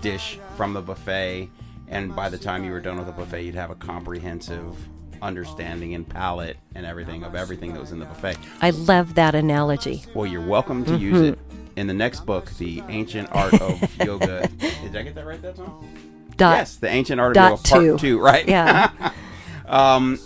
dish 0.00 0.38
from 0.56 0.72
the 0.72 0.80
buffet, 0.80 1.50
and 1.88 2.14
by 2.14 2.28
the 2.28 2.38
time 2.38 2.64
you 2.64 2.72
were 2.72 2.80
done 2.80 2.96
with 2.96 3.06
the 3.06 3.12
buffet, 3.12 3.42
you'd 3.42 3.54
have 3.54 3.70
a 3.70 3.74
comprehensive 3.74 4.76
understanding 5.20 5.94
and 5.94 6.08
palate 6.08 6.56
and 6.74 6.84
everything 6.84 7.22
of 7.22 7.34
everything 7.34 7.72
that 7.72 7.80
was 7.80 7.92
in 7.92 7.98
the 7.98 8.06
buffet. 8.06 8.36
I 8.60 8.70
love 8.70 9.14
that 9.14 9.34
analogy. 9.34 10.02
Well, 10.14 10.26
you're 10.26 10.44
welcome 10.44 10.84
to 10.86 10.96
use 10.96 11.20
it 11.20 11.38
in 11.76 11.86
the 11.86 11.94
next 11.94 12.26
book, 12.26 12.50
The 12.58 12.82
Ancient 12.88 13.28
Art 13.32 13.54
of 13.60 13.96
Yoga. 14.04 14.48
Did 14.58 14.96
I 14.96 15.02
get 15.02 15.14
that 15.14 15.26
right? 15.26 15.40
That 15.40 15.56
song? 15.56 15.88
Dot. 16.36 16.56
yes, 16.56 16.76
The 16.76 16.88
Ancient 16.88 17.20
Art 17.20 17.36
of 17.36 17.42
Yoga, 17.42 17.62
Part 17.62 17.82
two. 17.82 17.98
Two, 17.98 18.18
right? 18.20 18.46
Yeah. 18.48 19.12
um, 19.66 20.16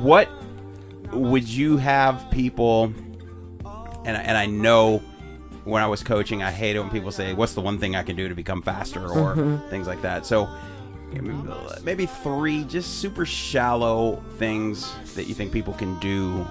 what 0.00 0.28
would 1.12 1.48
you 1.48 1.76
have 1.76 2.30
people? 2.30 2.92
And 4.04 4.16
and 4.16 4.36
I 4.36 4.46
know 4.46 5.00
when 5.64 5.82
I 5.82 5.86
was 5.86 6.02
coaching, 6.02 6.42
I 6.42 6.50
hate 6.50 6.76
it 6.76 6.80
when 6.80 6.90
people 6.90 7.10
say, 7.12 7.34
"What's 7.34 7.54
the 7.54 7.60
one 7.60 7.78
thing 7.78 7.94
I 7.96 8.02
can 8.02 8.16
do 8.16 8.28
to 8.28 8.34
become 8.34 8.62
faster?" 8.62 9.06
or 9.08 9.34
Mm-hmm. 9.36 9.68
things 9.70 9.86
like 9.86 10.02
that. 10.02 10.26
So. 10.26 10.48
Maybe 11.84 12.06
three 12.06 12.64
just 12.64 13.00
super 13.00 13.26
shallow 13.26 14.22
things 14.38 14.90
that 15.14 15.24
you 15.26 15.34
think 15.34 15.52
people 15.52 15.74
can 15.74 15.98
do 16.00 16.46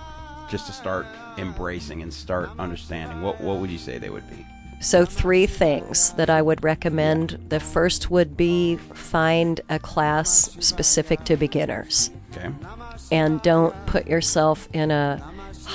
just 0.51 0.67
to 0.67 0.71
start 0.71 1.07
embracing 1.39 2.03
and 2.03 2.13
start 2.13 2.51
understanding. 2.59 3.23
What 3.23 3.41
what 3.41 3.57
would 3.57 3.71
you 3.71 3.79
say 3.79 3.97
they 3.97 4.11
would 4.11 4.29
be? 4.29 4.45
So, 4.79 5.03
three 5.03 5.47
things 5.47 6.11
that 6.13 6.29
I 6.29 6.43
would 6.43 6.63
recommend. 6.63 7.39
The 7.49 7.59
first 7.59 8.11
would 8.11 8.37
be 8.37 8.75
find 8.77 9.61
a 9.69 9.79
class 9.79 10.55
specific 10.59 11.23
to 11.25 11.37
beginners 11.37 12.11
Okay. 12.37 12.49
and 13.11 13.41
don't 13.41 13.73
put 13.87 14.05
yourself 14.07 14.69
in 14.73 14.91
a 14.91 15.23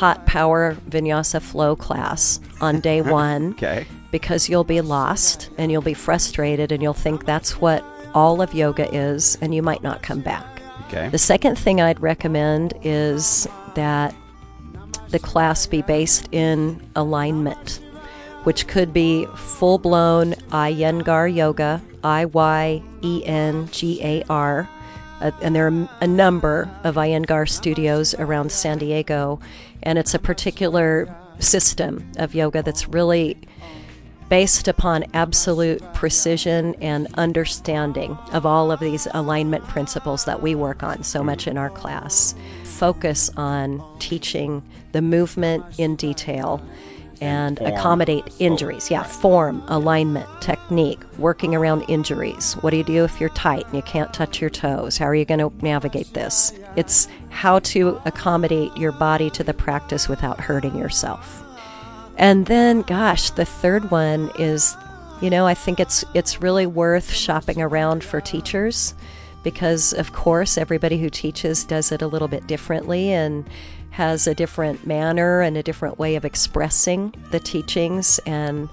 hot 0.00 0.26
power 0.26 0.76
vinyasa 0.90 1.40
flow 1.40 1.74
class 1.76 2.38
on 2.60 2.80
day 2.80 3.00
one 3.24 3.52
Okay. 3.52 3.86
because 4.10 4.48
you'll 4.48 4.64
be 4.76 4.80
lost 4.80 5.48
and 5.58 5.70
you'll 5.72 5.82
be 5.82 5.94
frustrated 5.94 6.70
and 6.72 6.82
you'll 6.82 6.92
think 7.06 7.24
that's 7.24 7.60
what 7.60 7.82
all 8.14 8.42
of 8.42 8.52
yoga 8.54 8.86
is 8.94 9.36
and 9.40 9.54
you 9.54 9.62
might 9.62 9.82
not 9.82 10.02
come 10.02 10.20
back. 10.20 10.44
Okay. 10.88 11.08
The 11.08 11.18
second 11.18 11.56
thing 11.58 11.80
I'd 11.80 12.00
recommend 12.00 12.74
is 12.82 13.48
that 13.74 14.14
the 15.08 15.18
class 15.18 15.66
be 15.66 15.82
based 15.82 16.28
in 16.32 16.80
alignment, 16.94 17.80
which 18.44 18.66
could 18.68 18.92
be 18.92 19.26
full 19.34 19.78
blown 19.78 20.32
Iyengar 20.50 21.34
yoga, 21.34 21.80
I 22.04 22.26
Y 22.26 22.82
E 23.02 23.22
N 23.24 23.68
G 23.72 24.00
A 24.02 24.22
R. 24.28 24.68
Uh, 25.20 25.30
and 25.40 25.54
there 25.54 25.66
are 25.66 25.88
a 26.00 26.06
number 26.06 26.70
of 26.84 26.96
Iyengar 26.96 27.48
studios 27.48 28.14
around 28.14 28.52
San 28.52 28.78
Diego, 28.78 29.40
and 29.82 29.98
it's 29.98 30.14
a 30.14 30.18
particular 30.18 31.14
system 31.38 32.10
of 32.18 32.34
yoga 32.34 32.62
that's 32.62 32.88
really 32.88 33.36
based 34.28 34.66
upon 34.66 35.04
absolute 35.14 35.80
precision 35.94 36.74
and 36.80 37.06
understanding 37.14 38.18
of 38.32 38.44
all 38.44 38.72
of 38.72 38.80
these 38.80 39.06
alignment 39.14 39.64
principles 39.68 40.24
that 40.24 40.42
we 40.42 40.54
work 40.54 40.82
on 40.82 41.02
so 41.02 41.22
much 41.22 41.46
in 41.46 41.56
our 41.56 41.70
class. 41.70 42.34
Focus 42.64 43.30
on 43.36 43.82
teaching 43.98 44.62
the 44.92 45.02
movement 45.02 45.64
in 45.78 45.94
detail 45.96 46.60
and 47.20 47.60
accommodate 47.60 48.24
injuries. 48.38 48.90
Yeah, 48.90 49.02
form, 49.02 49.62
alignment, 49.68 50.28
technique, 50.40 51.00
working 51.18 51.54
around 51.54 51.82
injuries. 51.88 52.54
What 52.54 52.70
do 52.70 52.76
you 52.76 52.84
do 52.84 53.04
if 53.04 53.20
you're 53.20 53.30
tight 53.30 53.66
and 53.66 53.74
you 53.74 53.82
can't 53.82 54.12
touch 54.12 54.40
your 54.40 54.50
toes? 54.50 54.98
How 54.98 55.06
are 55.06 55.14
you 55.14 55.24
going 55.24 55.40
to 55.40 55.52
navigate 55.64 56.12
this? 56.14 56.52
It's 56.76 57.08
how 57.30 57.58
to 57.60 58.00
accommodate 58.04 58.76
your 58.76 58.92
body 58.92 59.30
to 59.30 59.44
the 59.44 59.54
practice 59.54 60.08
without 60.08 60.40
hurting 60.40 60.76
yourself. 60.76 61.42
And 62.16 62.46
then, 62.46 62.82
gosh, 62.82 63.30
the 63.30 63.44
third 63.44 63.90
one 63.90 64.30
is, 64.38 64.76
you 65.20 65.30
know, 65.30 65.46
I 65.46 65.54
think 65.54 65.80
it's 65.80 66.04
it's 66.14 66.42
really 66.42 66.66
worth 66.66 67.10
shopping 67.10 67.60
around 67.60 68.02
for 68.02 68.20
teachers 68.20 68.94
because, 69.42 69.92
of 69.92 70.12
course, 70.12 70.58
everybody 70.58 70.98
who 70.98 71.10
teaches 71.10 71.62
does 71.64 71.92
it 71.92 72.02
a 72.02 72.06
little 72.06 72.28
bit 72.28 72.46
differently 72.46 73.12
and 73.12 73.48
has 73.96 74.26
a 74.26 74.34
different 74.34 74.86
manner 74.86 75.40
and 75.40 75.56
a 75.56 75.62
different 75.62 75.98
way 75.98 76.16
of 76.16 76.24
expressing 76.26 77.14
the 77.30 77.40
teachings. 77.40 78.20
And 78.26 78.68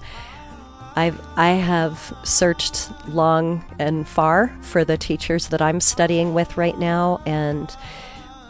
I've 0.96 1.18
I 1.36 1.52
have 1.52 2.14
searched 2.24 2.90
long 3.08 3.64
and 3.78 4.06
far 4.06 4.54
for 4.60 4.84
the 4.84 4.98
teachers 4.98 5.48
that 5.48 5.62
I'm 5.62 5.80
studying 5.80 6.34
with 6.34 6.58
right 6.58 6.78
now, 6.78 7.22
and 7.24 7.74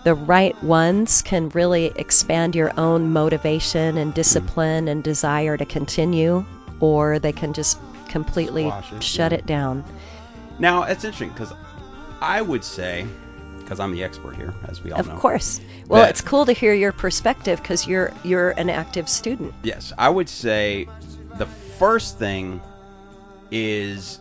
the 0.02 0.16
right 0.16 0.60
ones 0.64 1.22
can 1.22 1.48
really 1.50 1.92
expand 1.94 2.56
your 2.56 2.72
own 2.76 3.12
motivation 3.12 3.96
and 3.96 4.12
discipline 4.12 4.88
and 4.88 5.04
desire 5.04 5.56
to 5.56 5.64
continue, 5.64 6.44
or 6.80 7.20
they 7.20 7.32
can 7.32 7.52
just 7.52 7.78
completely 8.08 8.66
it, 8.66 9.00
shut 9.00 9.30
yeah. 9.30 9.38
it 9.38 9.46
down. 9.46 9.84
Now 10.58 10.82
it's 10.82 11.04
interesting 11.04 11.30
because 11.30 11.52
I 12.20 12.42
would 12.42 12.64
say, 12.64 13.06
because 13.64 13.80
I'm 13.80 13.92
the 13.92 14.04
expert 14.04 14.36
here, 14.36 14.54
as 14.68 14.82
we 14.82 14.92
all 14.92 15.00
Of 15.00 15.08
know. 15.08 15.14
Of 15.14 15.20
course. 15.20 15.60
Well, 15.88 16.04
it's 16.04 16.20
cool 16.20 16.46
to 16.46 16.52
hear 16.52 16.74
your 16.74 16.92
perspective 16.92 17.60
because 17.60 17.86
you're 17.86 18.12
you're 18.22 18.50
an 18.52 18.70
active 18.70 19.08
student. 19.08 19.54
Yes, 19.62 19.92
I 19.98 20.08
would 20.08 20.28
say 20.28 20.86
the 21.38 21.46
first 21.46 22.18
thing 22.18 22.60
is 23.50 24.20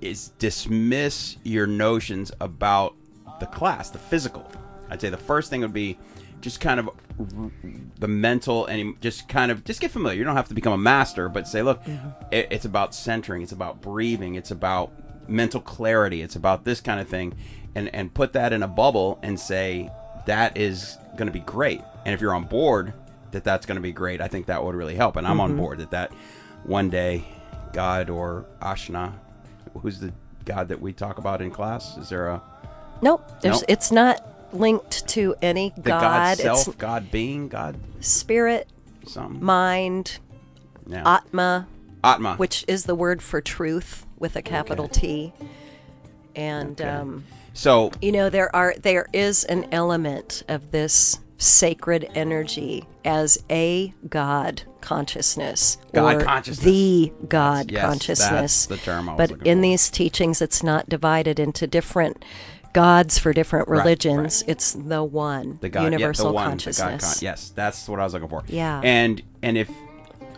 is 0.00 0.28
dismiss 0.38 1.36
your 1.44 1.66
notions 1.66 2.30
about 2.40 2.94
the 3.40 3.46
class, 3.46 3.90
the 3.90 3.98
physical. 3.98 4.50
I'd 4.90 5.00
say 5.00 5.08
the 5.08 5.16
first 5.16 5.50
thing 5.50 5.62
would 5.62 5.72
be 5.72 5.98
just 6.40 6.60
kind 6.60 6.78
of 6.78 6.90
the 7.98 8.08
mental 8.08 8.66
and 8.66 9.00
just 9.00 9.28
kind 9.28 9.50
of 9.50 9.64
just 9.64 9.80
get 9.80 9.90
familiar. 9.90 10.18
You 10.18 10.24
don't 10.24 10.36
have 10.36 10.48
to 10.48 10.54
become 10.54 10.72
a 10.72 10.78
master, 10.78 11.28
but 11.28 11.48
say, 11.48 11.62
look, 11.62 11.80
it, 12.30 12.48
it's 12.50 12.66
about 12.66 12.94
centering, 12.94 13.42
it's 13.42 13.52
about 13.52 13.80
breathing, 13.80 14.34
it's 14.34 14.50
about 14.50 14.92
mental 15.28 15.60
clarity, 15.60 16.20
it's 16.20 16.36
about 16.36 16.64
this 16.64 16.80
kind 16.80 17.00
of 17.00 17.08
thing, 17.08 17.34
and 17.74 17.94
and 17.94 18.12
put 18.12 18.32
that 18.34 18.52
in 18.52 18.62
a 18.62 18.68
bubble 18.68 19.18
and 19.22 19.38
say 19.38 19.90
that 20.26 20.56
is 20.56 20.96
going 21.16 21.26
to 21.26 21.32
be 21.32 21.40
great. 21.40 21.80
And 22.04 22.14
if 22.14 22.20
you're 22.20 22.34
on 22.34 22.44
board 22.44 22.92
that 23.32 23.44
that's 23.44 23.66
going 23.66 23.76
to 23.76 23.82
be 23.82 23.92
great, 23.92 24.20
I 24.20 24.28
think 24.28 24.46
that 24.46 24.62
would 24.64 24.74
really 24.74 24.94
help. 24.94 25.16
And 25.16 25.26
I'm 25.26 25.40
on 25.40 25.56
board 25.56 25.78
that 25.78 25.90
that 25.90 26.12
one 26.64 26.88
day, 26.90 27.24
God 27.72 28.08
or 28.10 28.46
Ashna, 28.62 29.12
who's 29.82 29.98
the 30.00 30.12
God 30.44 30.68
that 30.68 30.80
we 30.80 30.92
talk 30.92 31.18
about 31.18 31.42
in 31.42 31.50
class? 31.50 31.96
Is 31.96 32.08
there 32.08 32.28
a 32.28 32.42
Nope, 33.02 33.28
there's, 33.40 33.56
Nope. 33.60 33.64
it's 33.68 33.90
not 33.90 34.24
linked 34.52 35.06
to 35.08 35.34
any 35.42 35.72
the 35.76 35.82
God, 35.90 36.00
god. 36.00 36.38
self, 36.38 36.68
It's 36.68 36.76
God 36.76 37.10
being, 37.10 37.48
God 37.48 37.76
spirit, 38.00 38.68
something? 39.06 39.44
mind, 39.44 40.18
yeah. 40.86 41.02
atma, 41.16 41.66
Atma. 42.04 42.36
which 42.36 42.64
is 42.68 42.84
the 42.84 42.94
word 42.94 43.20
for 43.20 43.40
truth 43.40 44.06
with 44.18 44.36
a 44.36 44.42
capital 44.42 44.86
T. 44.88 45.32
And 46.36 46.80
Okay. 46.80 46.88
um, 46.88 47.24
so 47.54 47.90
you 48.02 48.12
know 48.12 48.28
there 48.28 48.54
are 48.54 48.74
there 48.82 49.06
is 49.12 49.44
an 49.44 49.66
element 49.72 50.42
of 50.48 50.70
this 50.70 51.18
sacred 51.38 52.08
energy 52.14 52.84
as 53.04 53.42
a 53.50 53.92
God 54.08 54.62
consciousness 54.80 55.78
God 55.92 56.16
or 56.16 56.24
consciousness. 56.24 56.64
the 56.64 57.12
God 57.28 57.70
yes, 57.70 57.84
consciousness. 57.84 58.66
that's 58.66 58.66
the 58.66 58.76
term 58.76 59.08
I 59.08 59.14
was 59.14 59.30
but 59.30 59.46
in 59.46 59.58
for. 59.58 59.62
these 59.62 59.90
teachings, 59.90 60.40
it's 60.42 60.62
not 60.62 60.88
divided 60.88 61.38
into 61.40 61.66
different 61.66 62.24
gods 62.72 63.18
for 63.18 63.32
different 63.32 63.68
Right, 63.68 63.78
religions. 63.78 64.42
It's 64.46 64.72
the 64.72 65.02
one 65.04 65.58
the 65.60 65.68
God, 65.68 65.84
universal 65.84 66.26
yeah, 66.26 66.30
the 66.30 66.34
one, 66.34 66.48
consciousness. 66.50 67.02
The 67.02 67.06
God 67.06 67.14
con- 67.14 67.18
yes, 67.22 67.50
that's 67.54 67.88
what 67.88 68.00
I 68.00 68.04
was 68.04 68.12
looking 68.14 68.28
for. 68.28 68.42
Yeah. 68.48 68.80
and 68.82 69.22
and 69.42 69.56
if 69.58 69.70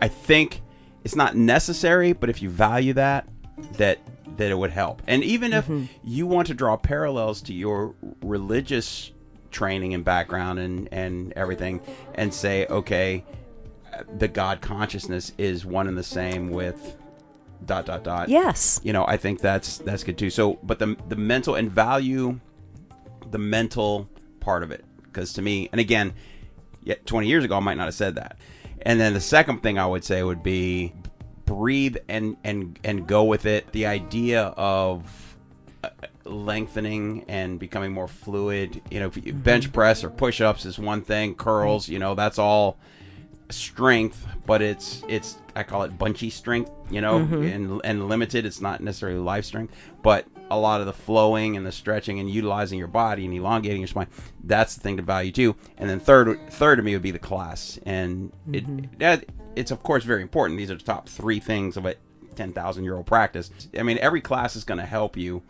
I 0.01 0.07
think 0.07 0.61
it's 1.03 1.15
not 1.15 1.35
necessary, 1.35 2.13
but 2.13 2.29
if 2.29 2.41
you 2.41 2.49
value 2.49 2.93
that, 2.93 3.27
that 3.73 3.99
that 4.37 4.51
it 4.51 4.57
would 4.57 4.71
help. 4.71 5.01
And 5.07 5.23
even 5.23 5.53
if 5.53 5.65
Mm-hmm. 5.65 5.85
you 6.03 6.25
want 6.27 6.47
to 6.47 6.53
draw 6.53 6.77
parallels 6.77 7.41
to 7.43 7.53
your 7.53 7.95
religious 8.21 9.11
training 9.51 9.93
and 9.93 10.03
background 10.05 10.59
and 10.59 10.87
and 10.91 11.33
everything, 11.33 11.81
and 12.15 12.33
say, 12.33 12.65
okay, 12.67 13.23
the 14.17 14.27
God 14.27 14.61
consciousness 14.61 15.31
is 15.37 15.65
one 15.65 15.87
and 15.87 15.97
the 15.97 16.03
same 16.03 16.49
with 16.51 16.95
dot 17.65 17.85
dot 17.87 18.03
dot. 18.03 18.29
Yes. 18.29 18.79
you 18.83 18.93
know 18.93 19.03
i 19.07 19.17
think 19.17 19.41
that's 19.41 19.79
that's 19.79 20.03
good 20.03 20.15
too 20.15 20.29
so 20.29 20.59
but 20.61 20.77
the 20.77 20.95
the 21.09 21.15
mental 21.15 21.55
and 21.55 21.71
value 21.71 22.39
the 23.31 23.39
mental 23.39 24.07
part 24.39 24.61
of 24.61 24.69
it 24.69 24.85
because 25.05 25.33
to 25.33 25.41
me 25.41 25.67
and 25.71 25.81
again 25.81 26.13
yeah, 26.83 26.93
20 27.05 27.25
years 27.27 27.43
ago 27.43 27.57
i 27.57 27.59
might 27.59 27.75
not 27.75 27.85
have 27.85 27.95
said 27.95 28.13
that 28.13 28.37
and 28.83 28.99
then 28.99 29.15
the 29.15 29.19
second 29.19 29.63
thing 29.63 29.79
i 29.79 29.87
would 29.87 30.03
say 30.03 30.21
would 30.21 30.43
be 30.43 30.93
breathe 31.47 31.97
and 32.07 32.37
and 32.43 32.77
and 32.83 33.07
go 33.07 33.23
with 33.23 33.47
it 33.47 33.71
the 33.71 33.87
idea 33.87 34.43
of 34.57 35.35
uh, 35.83 35.89
lengthening 36.25 37.25
and 37.27 37.59
becoming 37.59 37.91
more 37.91 38.07
fluid 38.07 38.79
you 38.91 38.99
know 38.99 39.07
if 39.07 39.15
you 39.15 39.23
mm-hmm. 39.23 39.39
bench 39.39 39.73
press 39.73 40.03
or 40.03 40.11
push-ups 40.11 40.65
is 40.65 40.77
one 40.77 41.01
thing 41.01 41.33
curls 41.33 41.89
you 41.89 41.97
know 41.97 42.13
that's 42.13 42.37
all 42.37 42.77
strength, 43.49 44.25
but 44.45 44.61
it's 44.61 45.03
it's 45.07 45.37
I 45.55 45.63
call 45.63 45.83
it 45.83 45.97
bunchy 45.97 46.29
strength, 46.29 46.71
you 46.89 47.01
know, 47.01 47.19
mm-hmm. 47.19 47.43
and 47.43 47.81
and 47.83 48.09
limited. 48.09 48.45
It's 48.45 48.61
not 48.61 48.81
necessarily 48.81 49.19
life 49.19 49.45
strength, 49.45 49.75
but 50.01 50.25
a 50.49 50.57
lot 50.57 50.79
of 50.79 50.85
the 50.85 50.93
flowing 50.93 51.57
and 51.57 51.65
the 51.65 51.71
stretching 51.71 52.19
and 52.19 52.29
utilizing 52.29 52.79
your 52.79 52.87
body 52.87 53.25
and 53.25 53.33
elongating 53.33 53.81
your 53.81 53.87
spine. 53.87 54.07
That's 54.43 54.75
the 54.75 54.81
thing 54.81 54.97
to 54.97 55.03
value 55.03 55.31
too. 55.31 55.55
And 55.77 55.89
then 55.89 55.99
third 55.99 56.39
third 56.49 56.77
to 56.77 56.81
me 56.83 56.93
would 56.93 57.01
be 57.01 57.11
the 57.11 57.19
class, 57.19 57.79
and 57.85 58.31
it 58.51 58.65
mm-hmm. 58.65 58.97
that 58.99 59.25
it's 59.57 59.71
of 59.71 59.83
course 59.83 60.03
very 60.03 60.21
important. 60.21 60.57
These 60.57 60.71
are 60.71 60.75
the 60.75 60.83
top 60.83 61.09
three 61.09 61.39
things 61.39 61.77
of 61.77 61.85
a 61.85 61.95
ten 62.35 62.53
thousand 62.53 62.83
year 62.83 62.95
old 62.95 63.05
practice. 63.05 63.51
I 63.77 63.83
mean, 63.83 63.97
every 63.99 64.21
class 64.21 64.55
is 64.55 64.63
going 64.63 64.79
to 64.79 64.85
help 64.85 65.17
you 65.17 65.41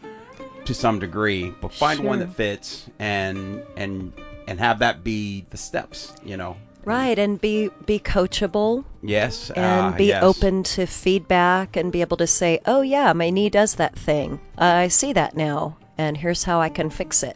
to 0.65 0.73
some 0.73 0.99
degree, 0.99 1.53
but 1.61 1.71
find 1.73 2.01
one 2.01 2.19
that 2.19 2.33
fits 2.33 2.89
and 2.99 3.63
and 3.75 4.13
and 4.47 4.59
have 4.59 4.79
that 4.79 5.03
be 5.03 5.45
the 5.49 5.57
steps, 5.57 6.13
you 6.23 6.37
know. 6.37 6.57
Right, 6.85 7.19
and 7.19 7.39
be 7.39 7.69
be 7.85 7.99
coachable 7.99 8.85
Yes, 9.03 9.49
and 9.51 9.93
ah, 9.93 9.97
be 9.97 10.05
yes. 10.05 10.23
open 10.23 10.63
to 10.63 10.85
feedback 10.85 11.75
and 11.75 11.91
be 11.91 11.99
able 11.99 12.15
to 12.17 12.27
say, 12.27 12.61
"Oh 12.65 12.81
yeah, 12.81 13.11
my 13.11 13.29
knee 13.29 13.49
does 13.49 13.75
that 13.75 13.99
thing. 13.99 14.39
I 14.57 14.87
see 14.87 15.11
that 15.13 15.35
now, 15.35 15.77
and 15.97 16.15
here's 16.15 16.45
how 16.45 16.61
I 16.61 16.69
can 16.69 16.89
fix 16.89 17.23
it." 17.23 17.35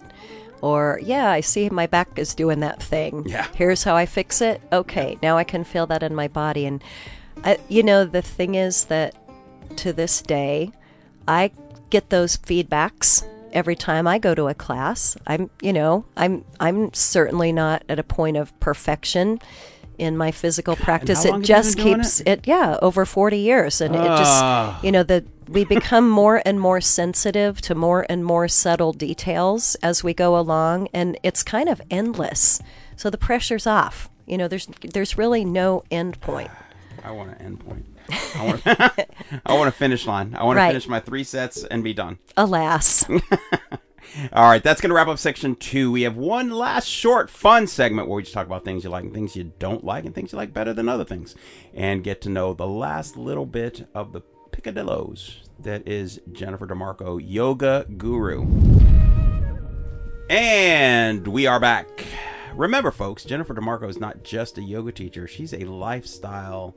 Or, 0.61 0.99
"Yeah, 1.03 1.29
I 1.31 1.41
see 1.41 1.69
my 1.69 1.87
back 1.87 2.17
is 2.17 2.35
doing 2.35 2.59
that 2.61 2.81
thing. 2.81 3.23
Yeah. 3.25 3.47
Here's 3.55 3.83
how 3.83 3.95
I 3.95 4.05
fix 4.05 4.41
it. 4.41 4.61
Okay, 4.71 5.17
now 5.21 5.37
I 5.37 5.43
can 5.43 5.63
feel 5.63 5.87
that 5.87 6.03
in 6.03 6.13
my 6.15 6.27
body." 6.27 6.65
And 6.65 6.83
I, 7.43 7.57
you 7.67 7.83
know, 7.83 8.05
the 8.05 8.21
thing 8.21 8.55
is 8.55 8.85
that 8.85 9.15
to 9.77 9.93
this 9.93 10.21
day, 10.21 10.71
I 11.27 11.51
get 11.89 12.09
those 12.09 12.37
feedbacks 12.37 13.25
every 13.53 13.75
time 13.75 14.07
I 14.07 14.17
go 14.17 14.33
to 14.35 14.47
a 14.47 14.53
class. 14.53 15.17
I'm, 15.27 15.49
you 15.61 15.73
know, 15.73 16.05
I'm 16.15 16.45
I'm 16.59 16.93
certainly 16.93 17.51
not 17.51 17.83
at 17.89 17.99
a 17.99 18.03
point 18.03 18.37
of 18.37 18.57
perfection 18.59 19.39
in 19.97 20.17
my 20.17 20.31
physical 20.31 20.75
practice. 20.75 21.25
It 21.25 21.41
just 21.41 21.77
keeps 21.77 22.21
it? 22.21 22.27
it 22.27 22.47
yeah, 22.47 22.77
over 22.81 23.05
40 23.05 23.37
years 23.37 23.81
and 23.81 23.95
it 23.95 24.01
Ah. 24.01 24.17
just 24.73 24.83
you 24.85 24.91
know, 24.91 25.03
the 25.03 25.23
we 25.51 25.65
become 25.65 26.09
more 26.09 26.41
and 26.45 26.59
more 26.59 26.79
sensitive 26.81 27.61
to 27.61 27.75
more 27.75 28.05
and 28.09 28.23
more 28.25 28.47
subtle 28.47 28.93
details 28.93 29.75
as 29.83 30.03
we 30.03 30.13
go 30.13 30.37
along 30.37 30.87
and 30.93 31.17
it's 31.23 31.43
kind 31.43 31.67
of 31.69 31.81
endless. 31.91 32.61
So 32.95 33.09
the 33.09 33.17
pressure's 33.17 33.67
off. 33.67 34.09
You 34.25 34.37
know, 34.37 34.47
there's 34.47 34.67
there's 34.93 35.17
really 35.17 35.43
no 35.43 35.83
end 35.91 36.21
point. 36.21 36.51
I 37.03 37.11
want 37.11 37.31
an 37.31 37.37
end 37.41 37.59
point. 37.59 37.85
I 38.35 38.45
want, 38.45 38.61
I 39.45 39.53
want 39.53 39.67
a 39.69 39.71
finish 39.71 40.05
line. 40.05 40.35
I 40.37 40.43
want 40.43 40.57
Right. 40.57 40.67
to 40.67 40.71
finish 40.73 40.87
my 40.87 40.99
three 40.99 41.23
sets 41.23 41.63
and 41.63 41.83
be 41.83 41.93
done. 41.93 42.19
Alas. 42.37 43.05
All 44.33 44.43
right, 44.49 44.61
that's 44.61 44.81
going 44.81 44.89
to 44.89 44.95
wrap 44.95 45.07
up 45.07 45.17
section 45.19 45.55
two. 45.55 45.91
We 45.91 46.01
have 46.01 46.17
one 46.17 46.49
last 46.51 46.85
short, 46.87 47.29
fun 47.29 47.65
segment 47.67 48.07
where 48.07 48.17
we 48.17 48.23
just 48.23 48.33
talk 48.33 48.45
about 48.45 48.65
things 48.65 48.83
you 48.83 48.89
like 48.89 49.03
and 49.05 49.13
things 49.13 49.35
you 49.35 49.53
don't 49.57 49.83
like 49.85 50.05
and 50.05 50.13
things 50.13 50.33
you 50.33 50.37
like 50.37 50.53
better 50.53 50.73
than 50.73 50.89
other 50.89 51.05
things 51.05 51.33
and 51.73 52.03
get 52.03 52.21
to 52.21 52.29
know 52.29 52.53
the 52.53 52.67
last 52.67 53.15
little 53.15 53.45
bit 53.45 53.87
of 53.95 54.11
the 54.11 54.21
picadillos 54.61 55.37
that 55.59 55.87
is 55.87 56.19
Jennifer 56.31 56.67
DeMarco, 56.67 57.21
yoga 57.23 57.85
guru. 57.97 58.45
And 60.29 61.27
we 61.27 61.45
are 61.45 61.59
back. 61.59 62.05
Remember, 62.55 62.91
folks, 62.91 63.23
Jennifer 63.23 63.53
DeMarco 63.53 63.89
is 63.89 63.99
not 63.99 64.23
just 64.23 64.57
a 64.57 64.61
yoga 64.61 64.91
teacher, 64.91 65.27
she's 65.27 65.53
a 65.53 65.65
lifestyle 65.65 66.75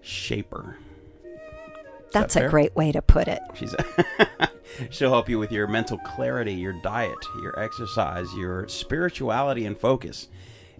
shaper. 0.00 0.76
That's 2.12 2.34
fair? 2.34 2.46
a 2.46 2.50
great 2.50 2.76
way 2.76 2.92
to 2.92 3.00
put 3.00 3.26
it. 3.26 3.40
She's 3.54 3.74
she'll 4.90 5.10
help 5.10 5.28
you 5.28 5.38
with 5.38 5.50
your 5.50 5.66
mental 5.66 5.98
clarity, 5.98 6.52
your 6.52 6.74
diet, 6.82 7.16
your 7.42 7.58
exercise, 7.58 8.32
your 8.34 8.68
spirituality 8.68 9.64
and 9.64 9.78
focus. 9.78 10.28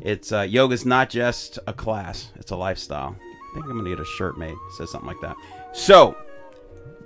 It's 0.01 0.31
uh, 0.31 0.43
yoga's 0.43 0.85
not 0.85 1.09
just 1.09 1.59
a 1.67 1.73
class; 1.73 2.33
it's 2.37 2.51
a 2.51 2.57
lifestyle. 2.57 3.17
I 3.19 3.55
think 3.55 3.67
I'm 3.67 3.79
gonna 3.79 3.91
get 3.91 4.01
a 4.01 4.05
shirt 4.05 4.37
made. 4.37 4.57
Says 4.77 4.91
something 4.91 5.09
like 5.09 5.21
that. 5.23 5.37
So, 5.73 6.17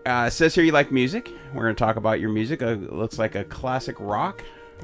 uh, 0.05 0.29
says 0.31 0.55
here 0.55 0.65
you 0.65 0.73
like 0.73 0.91
music. 0.93 1.31
We're 1.55 1.63
gonna 1.63 1.75
talk 1.75 1.97
about 1.97 2.21
your 2.21 2.31
music. 2.31 2.63
Uh, 2.63 2.73
looks 2.73 3.19
like 3.19 3.35
a 3.35 3.45
classic 3.45 3.97
rock. 3.99 4.43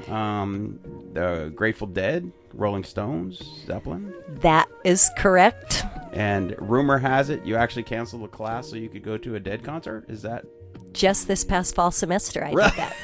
Um, 0.09 0.79
the 1.13 1.51
Grateful 1.55 1.85
Dead, 1.85 2.31
Rolling 2.53 2.83
Stones, 2.83 3.61
Zeppelin. 3.67 4.13
That 4.39 4.67
is 4.83 5.11
correct. 5.17 5.83
And 6.13 6.55
rumor 6.59 6.97
has 6.97 7.29
it 7.29 7.45
you 7.45 7.55
actually 7.55 7.83
canceled 7.83 8.23
a 8.23 8.27
class 8.27 8.69
so 8.69 8.75
you 8.75 8.89
could 8.89 9.03
go 9.03 9.17
to 9.17 9.35
a 9.35 9.39
Dead 9.39 9.63
concert. 9.63 10.05
Is 10.09 10.21
that 10.23 10.45
Just 10.93 11.27
this 11.27 11.43
past 11.43 11.75
fall 11.75 11.91
semester, 11.91 12.43
I 12.43 12.49
did 12.51 12.73
that. 12.77 12.95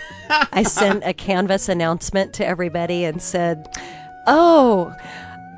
I 0.51 0.63
sent 0.63 1.03
a 1.03 1.13
Canvas 1.13 1.69
announcement 1.69 2.33
to 2.35 2.45
everybody 2.45 3.03
and 3.03 3.21
said, 3.21 3.67
Oh, 4.27 4.95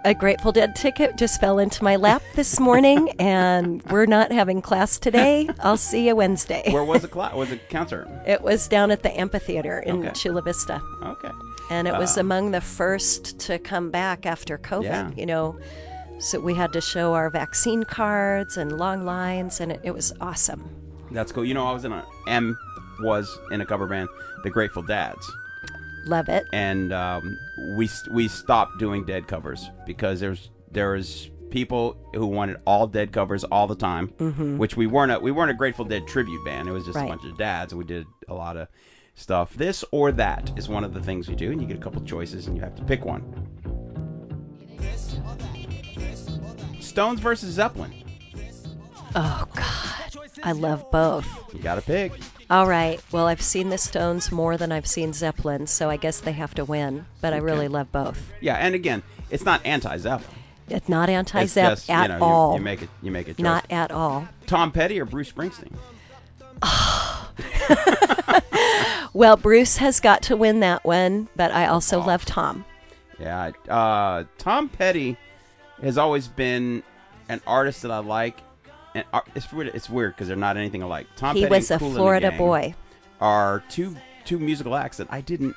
a 0.03 0.13
Grateful 0.13 0.51
Dead 0.51 0.75
ticket 0.75 1.15
just 1.15 1.39
fell 1.39 1.59
into 1.59 1.83
my 1.83 1.95
lap 1.95 2.21
this 2.35 2.59
morning, 2.59 3.09
and 3.19 3.83
we're 3.91 4.05
not 4.07 4.31
having 4.31 4.61
class 4.61 4.97
today. 4.97 5.49
I'll 5.59 5.77
see 5.77 6.07
you 6.07 6.15
Wednesday. 6.15 6.63
where 6.71 6.83
was 6.83 7.01
the 7.03 7.07
class? 7.07 7.33
Was 7.35 7.51
it 7.51 7.69
concert? 7.69 8.07
It 8.25 8.41
was 8.41 8.67
down 8.67 8.91
at 8.91 9.03
the 9.03 9.17
amphitheater 9.19 9.79
in 9.79 9.99
Okay. 10.07 10.11
Chula 10.13 10.41
Vista. 10.41 10.81
Okay. 11.03 11.29
And 11.69 11.87
it 11.87 11.93
was 11.93 12.17
uh, 12.17 12.21
among 12.21 12.51
the 12.51 12.61
first 12.61 13.39
to 13.41 13.59
come 13.59 13.91
back 13.91 14.25
after 14.25 14.57
COVID, 14.57 14.83
Yeah. 14.83 15.11
you 15.15 15.25
know. 15.25 15.57
So 16.19 16.39
we 16.39 16.53
had 16.53 16.71
to 16.73 16.81
show 16.81 17.13
our 17.13 17.29
vaccine 17.29 17.83
cards 17.83 18.57
and 18.57 18.77
long 18.77 19.05
lines, 19.05 19.59
and 19.59 19.71
it, 19.71 19.79
it 19.83 19.91
was 19.91 20.13
awesome. 20.21 20.69
That's 21.11 21.31
cool. 21.31 21.45
You 21.45 21.53
know, 21.53 21.65
I 21.67 21.71
was 21.73 21.83
in 21.85 21.91
a 21.91 22.05
M 22.27 22.57
was 22.99 23.39
in 23.51 23.61
a 23.61 23.65
cover 23.65 23.87
band, 23.87 24.07
the 24.43 24.49
Grateful 24.51 24.83
Dads, 24.83 25.31
Love 26.05 26.29
it. 26.29 26.45
and 26.53 26.91
um, 26.93 27.37
we 27.77 27.89
we 28.11 28.27
stopped 28.27 28.79
doing 28.79 29.05
Dead 29.05 29.27
covers 29.27 29.69
because 29.85 30.19
there's 30.19 30.49
there 30.71 30.91
was 30.93 31.29
people 31.49 31.97
who 32.15 32.25
wanted 32.25 32.57
all 32.65 32.87
Dead 32.87 33.11
covers 33.11 33.43
all 33.43 33.67
the 33.67 33.75
time, 33.75 34.07
which 34.57 34.75
we 34.77 34.87
weren't. 34.87 35.11
A, 35.11 35.19
we 35.19 35.31
weren't 35.31 35.51
a 35.51 35.53
Grateful 35.53 35.85
Dead 35.85 36.07
tribute 36.07 36.43
band. 36.45 36.67
It 36.67 36.71
was 36.71 36.85
just 36.85 36.95
Right. 36.95 37.05
a 37.05 37.09
bunch 37.09 37.25
of 37.25 37.37
dads, 37.37 37.73
and 37.73 37.79
we 37.79 37.85
did 37.85 38.05
a 38.29 38.33
lot 38.33 38.55
of 38.57 38.67
stuff. 39.15 39.53
This 39.53 39.83
or 39.91 40.11
that 40.13 40.51
is 40.57 40.69
one 40.69 40.83
of 40.83 40.93
the 40.93 41.01
things 41.01 41.27
we 41.27 41.35
do, 41.35 41.51
and 41.51 41.61
you 41.61 41.67
get 41.67 41.77
a 41.77 41.81
couple 41.81 42.01
choices, 42.03 42.47
and 42.47 42.55
you 42.55 42.63
have 42.63 42.75
to 42.75 42.83
pick 42.83 43.03
one. 43.05 43.21
Stones 46.79 47.19
versus 47.19 47.53
Zeppelin. 47.53 47.93
Oh, 49.15 49.45
God. 49.55 50.27
I 50.43 50.51
love 50.53 50.89
both. 50.91 51.27
You 51.53 51.59
got 51.59 51.75
to 51.75 51.81
pick. 51.81 52.13
All 52.51 52.67
right. 52.67 53.01
Well, 53.11 53.27
I've 53.27 53.41
seen 53.41 53.69
the 53.69 53.77
Stones 53.77 54.31
more 54.31 54.57
than 54.57 54.71
I've 54.71 54.85
seen 54.85 55.13
Zeppelin, 55.13 55.67
so 55.67 55.89
I 55.89 55.97
guess 55.97 56.19
they 56.19 56.33
have 56.33 56.53
to 56.55 56.65
win. 56.65 57.05
But 57.21 57.33
I 57.33 57.37
really 57.37 57.67
love 57.67 57.91
both. 57.91 58.31
Yeah, 58.41 58.55
and 58.55 58.75
again, 58.75 59.01
it's 59.29 59.45
not 59.45 59.65
anti-Zeppelin. 59.65 60.37
It's 60.69 60.87
not 60.89 61.09
It's 61.09 61.15
anti-Zepp 61.15 61.71
just, 61.71 61.89
at 61.89 62.09
you 62.11 62.17
know, 62.19 62.23
all. 62.23 62.55
You, 62.55 62.61
make 62.61 62.81
it. 62.81 62.89
You 63.01 63.11
make 63.11 63.27
it. 63.27 63.39
not 63.39 63.65
at 63.71 63.91
all. 63.91 64.27
Tom 64.45 64.71
Petty 64.71 64.99
or 64.99 65.05
Bruce 65.05 65.31
Springsteen. 65.31 65.73
Well, 69.13 69.35
Bruce 69.35 69.77
has 69.77 69.99
got 69.99 70.21
to 70.23 70.37
win 70.37 70.61
that 70.61 70.85
one, 70.85 71.27
but 71.35 71.51
I 71.51 71.67
also 71.67 71.99
love 71.99 72.23
Tom. 72.23 72.63
Yeah, 73.19 73.51
uh, 73.67 74.23
Tom 74.37 74.69
Petty 74.69 75.17
has 75.81 75.97
always 75.97 76.27
been 76.29 76.81
an 77.27 77.41
artist 77.45 77.81
that 77.81 77.91
I 77.91 77.99
like, 77.99 78.39
and 78.95 79.05
ar- 79.13 79.23
it's 79.35 79.51
weird. 79.51 79.71
It's 79.73 79.89
weird 79.89 80.15
because 80.15 80.27
they're 80.27 80.37
not 80.37 80.57
anything 80.57 80.81
alike. 80.81 81.07
Tom 81.15 81.35
He 81.35 81.43
Petty 81.43 81.55
was 81.55 81.71
a 81.71 81.73
and 81.75 81.79
Kool 81.79 81.87
and 81.87 81.95
the 81.95 81.99
Florida 81.99 82.31
boy. 82.31 82.75
Are 83.19 83.63
two 83.69 83.95
two 84.25 84.39
musical 84.39 84.75
acts 84.75 84.97
that 84.97 85.07
I 85.09 85.21
didn't 85.21 85.55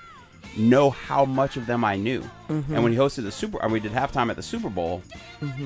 know 0.57 0.91
how 0.91 1.25
much 1.25 1.57
of 1.57 1.67
them 1.67 1.85
I 1.85 1.97
knew. 1.97 2.21
Mm-hmm. 2.49 2.75
And 2.75 2.83
when 2.83 2.93
he 2.93 2.99
hosted 2.99 3.25
the 3.25 3.33
Super, 3.33 3.63
and 3.63 3.73
we 3.73 3.81
did 3.81 3.93
halftime 3.93 4.31
at 4.31 4.37
the 4.37 4.43
Super 4.43 4.69
Bowl, 4.69 5.03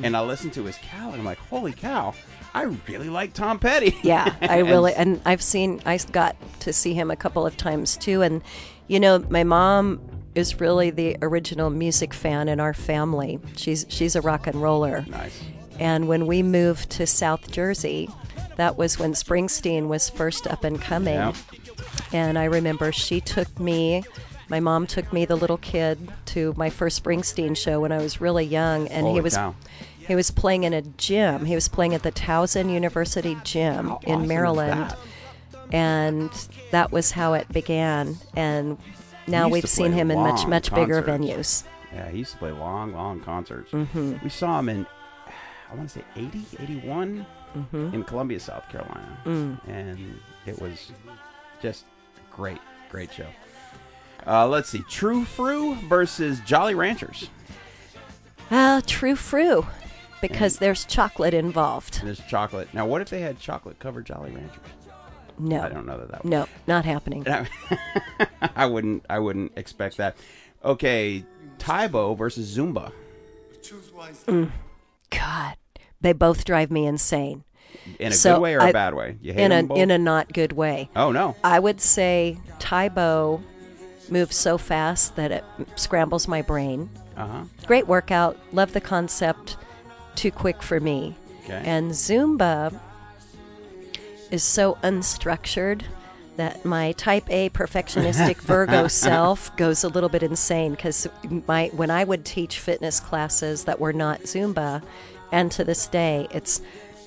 and 0.03 0.17
I 0.17 0.21
listened 0.21 0.53
to 0.55 0.65
his 0.65 0.79
cow, 0.79 1.11
and 1.11 1.17
I'm 1.17 1.25
like, 1.25 1.39
holy 1.39 1.73
cow, 1.73 2.15
I 2.55 2.63
really 2.89 3.09
like 3.09 3.35
Tom 3.35 3.59
Petty. 3.59 3.97
Yeah, 4.03 4.35
I 4.41 4.59
really 4.59 4.95
and 4.95 5.21
I've 5.25 5.43
seen 5.43 5.83
I 5.85 5.99
got 5.99 6.37
to 6.61 6.73
see 6.73 6.95
him 6.95 7.11
a 7.11 7.17
couple 7.17 7.47
of 7.47 7.57
times 7.57 7.97
too 7.97 8.23
and 8.23 8.43
you 8.87 8.99
know, 8.99 9.19
my 9.29 9.45
mom 9.45 10.01
is 10.35 10.61
really 10.61 10.91
the 10.91 11.17
original 11.21 11.69
music 11.69 12.15
fan 12.15 12.49
in 12.49 12.59
our 12.59 12.73
family. 12.75 13.39
She's 13.57 13.87
she's 13.89 14.17
a 14.17 14.21
rock 14.23 14.47
and 14.47 14.61
roller. 14.61 15.05
Nice. 15.07 15.43
And 15.79 16.09
when 16.09 16.27
we 16.27 16.43
moved 16.43 16.91
to 16.91 17.07
South 17.07 17.51
Jersey, 17.51 18.09
that 18.57 18.77
was 18.77 18.99
when 18.99 19.13
Springsteen 19.13 19.87
was 19.87 20.11
first 20.11 20.47
up 20.47 20.65
and 20.65 20.81
coming. 20.81 21.15
Yeah. 21.15 21.33
And 22.13 22.39
I 22.39 22.45
remember 22.45 22.91
she 22.93 23.21
took 23.21 23.59
me, 23.61 24.03
my 24.49 24.61
mom 24.61 24.87
took 24.87 25.13
me, 25.13 25.25
the 25.25 25.37
little 25.37 25.59
kid, 25.59 26.11
to 26.27 26.55
my 26.57 26.71
first 26.71 27.03
Springsteen 27.03 27.57
show 27.57 27.81
when 27.81 27.93
I 27.93 27.99
was 27.99 28.21
really 28.21 28.45
young, 28.45 28.89
and 28.89 29.07
he 29.07 29.21
was 29.21 29.37
cow. 29.37 29.55
he 29.99 30.15
was 30.15 30.31
playing 30.31 30.65
in 30.65 30.73
a 30.73 30.83
gym. 30.83 31.45
He 31.45 31.55
was 31.55 31.69
playing 31.69 31.95
at 31.95 32.03
the 32.03 32.13
Towson 32.13 32.73
University 32.73 33.37
gym 33.45 33.89
How 33.89 34.01
in 34.05 34.15
awesome 34.15 34.29
Maryland, 34.29 34.91
that? 34.91 34.99
and 35.75 36.31
that 36.71 36.91
was 36.91 37.13
how 37.13 37.35
it 37.35 37.49
began. 37.53 38.17
And 38.35 38.79
now 39.27 39.49
we've 39.49 39.69
seen 39.69 39.93
him 39.93 40.11
in 40.11 40.19
much 40.19 40.47
much 40.47 40.75
bigger 40.75 41.03
venues. 41.03 41.65
Yeah, 41.93 42.11
he 42.11 42.19
used 42.19 42.33
to 42.33 42.39
play 42.39 42.53
long, 42.53 42.93
long 42.93 43.21
concerts. 43.21 43.71
Mm-hmm. 43.73 44.17
We 44.23 44.31
saw 44.31 44.59
him 44.59 44.69
in, 44.69 44.87
I 45.71 45.75
want 45.75 45.89
to 45.89 45.99
say 45.99 46.05
80, 46.17 46.45
81 46.61 47.27
Mm-hmm. 47.57 47.95
in 47.95 48.05
Columbia, 48.05 48.39
South 48.39 48.69
Carolina. 48.69 49.19
Mm. 49.25 49.69
And 49.69 50.21
it 50.45 50.61
was 50.61 50.93
just 51.63 51.87
great, 52.31 52.59
great 52.91 53.11
show. 53.11 53.27
Uh, 54.27 54.47
let's 54.47 54.69
see. 54.69 54.81
TruFru 54.81 55.81
versus 55.89 56.41
Jolly 56.41 56.75
Ranchers. 56.75 57.31
Ah, 58.51 58.83
TruFru, 58.85 59.67
because 60.21 60.59
there's 60.59 60.85
chocolate 60.85 61.33
involved. 61.33 62.03
There's 62.03 62.21
chocolate. 62.27 62.69
Now, 62.75 62.87
what 62.87 63.01
if 63.01 63.09
they 63.09 63.21
had 63.21 63.39
chocolate 63.39 63.79
covered 63.79 64.05
Jolly 64.05 64.31
Ranchers? 64.31 64.61
No, 65.39 65.63
I 65.63 65.69
don't 65.71 65.87
know 65.87 65.97
that 65.99 66.11
that 66.11 66.25
would 66.25 66.31
no, 66.31 66.47
not 66.67 66.85
happening. 66.85 67.27
I 68.57 68.67
wouldn't. 68.67 69.07
I 69.09 69.21
wouldn't 69.21 69.53
expect 69.57 69.97
that. 69.97 70.17
Okay, 70.65 71.25
Tae 71.59 71.87
Bo 71.87 72.15
versus 72.15 72.57
Zumba. 72.57 72.93
God, 75.11 75.57
they 76.01 76.13
both 76.13 76.45
drive 76.45 76.71
me 76.71 76.87
insane. 76.87 77.45
In 77.99 78.09
a 78.13 78.15
So 78.15 78.35
good 78.35 78.43
way 78.43 78.55
or 78.55 78.59
a 78.59 78.65
I- 78.65 78.73
bad 78.73 78.95
way? 78.95 79.17
You 79.21 79.33
hate 79.33 79.43
in 79.45 79.53
a 79.53 79.57
them 79.57 79.67
both? 79.69 79.79
in 79.79 79.91
a 79.91 79.99
not 79.99 80.33
good 80.33 80.53
way. 80.53 80.91
oh 80.97 81.11
no. 81.13 81.37
I 81.45 81.59
would 81.59 81.81
say 81.81 82.39
Tae 82.59 82.89
Bo 82.89 83.43
moves 84.11 84.37
so 84.37 84.57
fast 84.59 85.17
that 85.17 85.31
it 85.33 85.45
scrambles 85.77 86.29
my 86.29 86.43
brain. 86.43 86.91
Uh 87.17 87.27
huh. 87.27 87.45
Great 87.67 87.87
workout, 87.87 88.39
love 88.53 88.73
the 88.73 88.81
concept. 88.81 89.57
Too 90.15 90.31
quick 90.31 90.63
for 90.63 90.81
me. 90.81 91.17
Okay. 91.45 91.63
And 91.65 91.93
Zumba 91.93 92.79
is 94.31 94.43
so 94.43 94.77
unstructured 94.83 95.83
that 96.39 96.65
my 96.65 96.93
type 96.93 97.31
A 97.31 97.51
perfectionistic 97.51 98.37
Virgo 98.43 98.89
self 98.89 99.55
goes 99.57 99.85
a 99.85 99.89
little 99.89 100.09
bit 100.09 100.23
insane 100.23 100.71
because 100.73 101.07
my 101.47 101.69
when 101.69 101.91
I 101.91 102.05
would 102.05 102.25
teach 102.25 102.59
fitness 102.59 102.99
classes 103.01 103.65
that 103.65 103.79
were 103.79 103.93
not 103.93 104.23
Zumba, 104.23 104.83
and 105.31 105.53
to 105.53 105.63
this 105.65 105.87
day 105.87 106.27
it's 106.31 106.61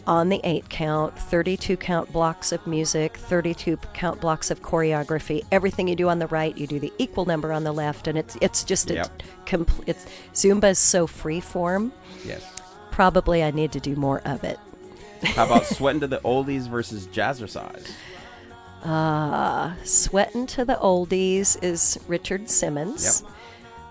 on 0.08 0.30
the 0.30 0.42
eight 0.44 0.68
count, 0.70 1.16
32 1.18 1.78
count 1.78 2.12
blocks 2.12 2.52
of 2.52 2.66
music, 2.66 3.18
32 3.18 3.78
count 3.94 4.20
blocks 4.20 4.50
of 4.50 4.62
choreography. 4.64 5.44
Everything 5.52 5.88
you 5.88 5.96
do 5.96 6.10
on 6.10 6.18
the 6.18 6.26
right, 6.28 6.58
you 6.58 6.66
do 6.66 6.80
the 6.80 6.92
equal 6.98 7.26
number 7.26 7.54
on 7.54 7.64
the 7.64 7.72
left, 7.72 8.08
and 8.08 8.18
it's 8.18 8.36
it's 8.42 8.64
just 8.64 8.90
Yep. 8.90 9.24
complete. 9.46 9.88
It's 9.90 10.06
Zumba 10.34 10.72
is 10.72 10.80
so 10.80 11.06
free 11.08 11.40
form. 11.40 11.94
Yes. 12.26 12.44
Probably 12.92 13.44
I 13.44 13.52
need 13.52 13.72
to 13.74 13.80
do 13.80 13.96
more 13.96 14.22
of 14.26 14.44
it. 14.44 14.60
How 15.24 15.46
about 15.46 15.66
sweating 15.78 16.02
to 16.02 16.08
the 16.08 16.20
oldies 16.20 16.68
versus 16.68 17.08
jazzercise? 17.08 17.90
Sweatin' 18.84 20.48
to 20.48 20.66
the 20.66 20.76
Oldies 20.76 21.62
is 21.64 22.00
Richard 22.08 22.50
Simmons. 22.50 23.24
Yep. 23.24 23.32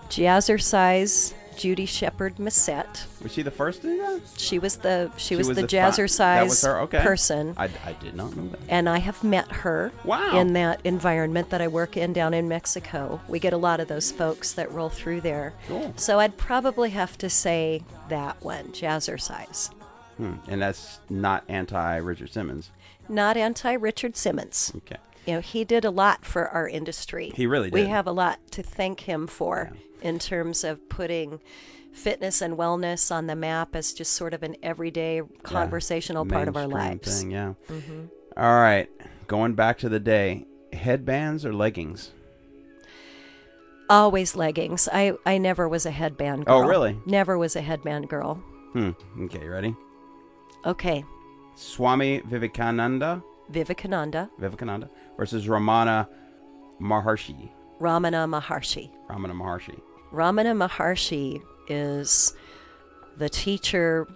Jazzercise, 0.09 1.33
Judi 1.55 1.87
Sheppard 1.87 2.35
Missett. 2.35 3.05
Was 3.23 3.31
she 3.33 3.41
the 3.43 3.51
first 3.51 3.81
to 3.81 3.87
do 3.87 3.97
that? 3.97 4.21
She 4.37 4.59
was 4.59 4.77
the 4.77 5.09
she, 5.15 5.35
was, 5.37 5.47
the, 5.47 5.55
fi- 5.55 5.61
jazzercise 5.67 6.43
was 6.43 6.61
her. 6.63 6.79
Okay. 6.81 6.99
person. 7.01 7.53
I, 7.57 7.69
I 7.85 7.93
did 7.93 8.15
not 8.15 8.35
know 8.35 8.47
that. 8.49 8.59
and 8.67 8.89
I 8.89 8.97
have 8.99 9.23
met 9.23 9.49
her 9.51 9.91
Wow. 10.03 10.37
in 10.37 10.53
that 10.53 10.81
environment 10.83 11.49
that 11.51 11.61
I 11.61 11.67
work 11.69 11.95
in 11.95 12.11
down 12.13 12.33
in 12.33 12.49
Mexico. 12.49 13.21
We 13.29 13.39
get 13.39 13.53
a 13.53 13.57
lot 13.57 13.79
of 13.79 13.87
those 13.87 14.11
folks 14.11 14.51
that 14.53 14.71
roll 14.71 14.89
through 14.89 15.21
there. 15.21 15.53
Cool. 15.67 15.93
So 15.95 16.19
I'd 16.19 16.35
probably 16.37 16.89
have 16.89 17.17
to 17.19 17.29
say 17.29 17.83
that 18.09 18.43
one, 18.43 18.67
Jazzercise. 18.73 19.71
Hmm. 20.17 20.33
And 20.49 20.61
that's 20.61 20.99
not 21.09 21.43
anti 21.47 21.97
Richard 21.97 22.33
Simmons. 22.33 22.69
Not 23.11 23.37
anti 23.37 23.73
Richard 23.73 24.15
Simmons. 24.15 24.71
Okay. 24.77 24.97
You 25.25 25.35
know, 25.35 25.39
he 25.41 25.63
did 25.65 25.85
a 25.85 25.91
lot 25.91 26.25
for 26.25 26.47
our 26.47 26.67
industry. 26.67 27.31
He 27.35 27.45
really 27.45 27.69
did. 27.69 27.75
We 27.75 27.85
have 27.87 28.07
a 28.07 28.11
lot 28.11 28.39
to 28.51 28.63
thank 28.63 29.01
him 29.01 29.27
for 29.27 29.71
in 30.01 30.17
terms 30.17 30.63
of 30.63 30.89
putting 30.89 31.39
fitness 31.91 32.41
and 32.41 32.57
wellness 32.57 33.11
on 33.11 33.27
the 33.27 33.35
map 33.35 33.75
as 33.75 33.93
just 33.93 34.13
sort 34.13 34.33
of 34.33 34.43
an 34.43 34.55
everyday 34.63 35.21
conversational 35.43 36.25
part 36.25 36.47
of 36.47 36.55
our 36.55 36.67
lives. 36.67 37.19
Thing, 37.19 37.31
yeah. 37.31 37.53
Mm-hmm. 37.69 38.05
All 38.37 38.61
right. 38.61 38.89
Going 39.27 39.53
back 39.53 39.77
to 39.79 39.89
the 39.89 39.99
day, 39.99 40.45
headbands 40.73 41.45
or 41.45 41.53
leggings? 41.53 42.11
Always 43.89 44.37
leggings. 44.37 44.87
I, 44.91 45.13
I 45.25 45.37
never 45.37 45.67
was 45.67 45.85
a 45.85 45.91
headband 45.91 46.45
girl. 46.45 46.59
Oh, 46.59 46.67
really? 46.67 46.97
Never 47.05 47.37
was 47.37 47.57
a 47.57 47.61
headband 47.61 48.09
girl. 48.09 48.35
Hmm. 48.71 48.91
Okay. 49.23 49.43
You 49.43 49.51
ready? 49.51 49.75
Okay. 50.65 51.03
Swami 51.55 52.21
Vivekananda, 52.25 53.23
Vivekananda, 53.49 54.29
Vivekananda 54.39 54.89
versus 55.17 55.47
Ramana 55.47 56.07
Maharshi. 56.79 57.49
Ramana 57.79 58.27
Maharshi. 58.27 58.89
Ramana 59.09 59.33
Maharshi. 59.33 59.79
Ramana 60.13 60.67
Maharshi 60.67 61.41
is 61.67 62.33
the 63.17 63.29
teacher 63.29 64.07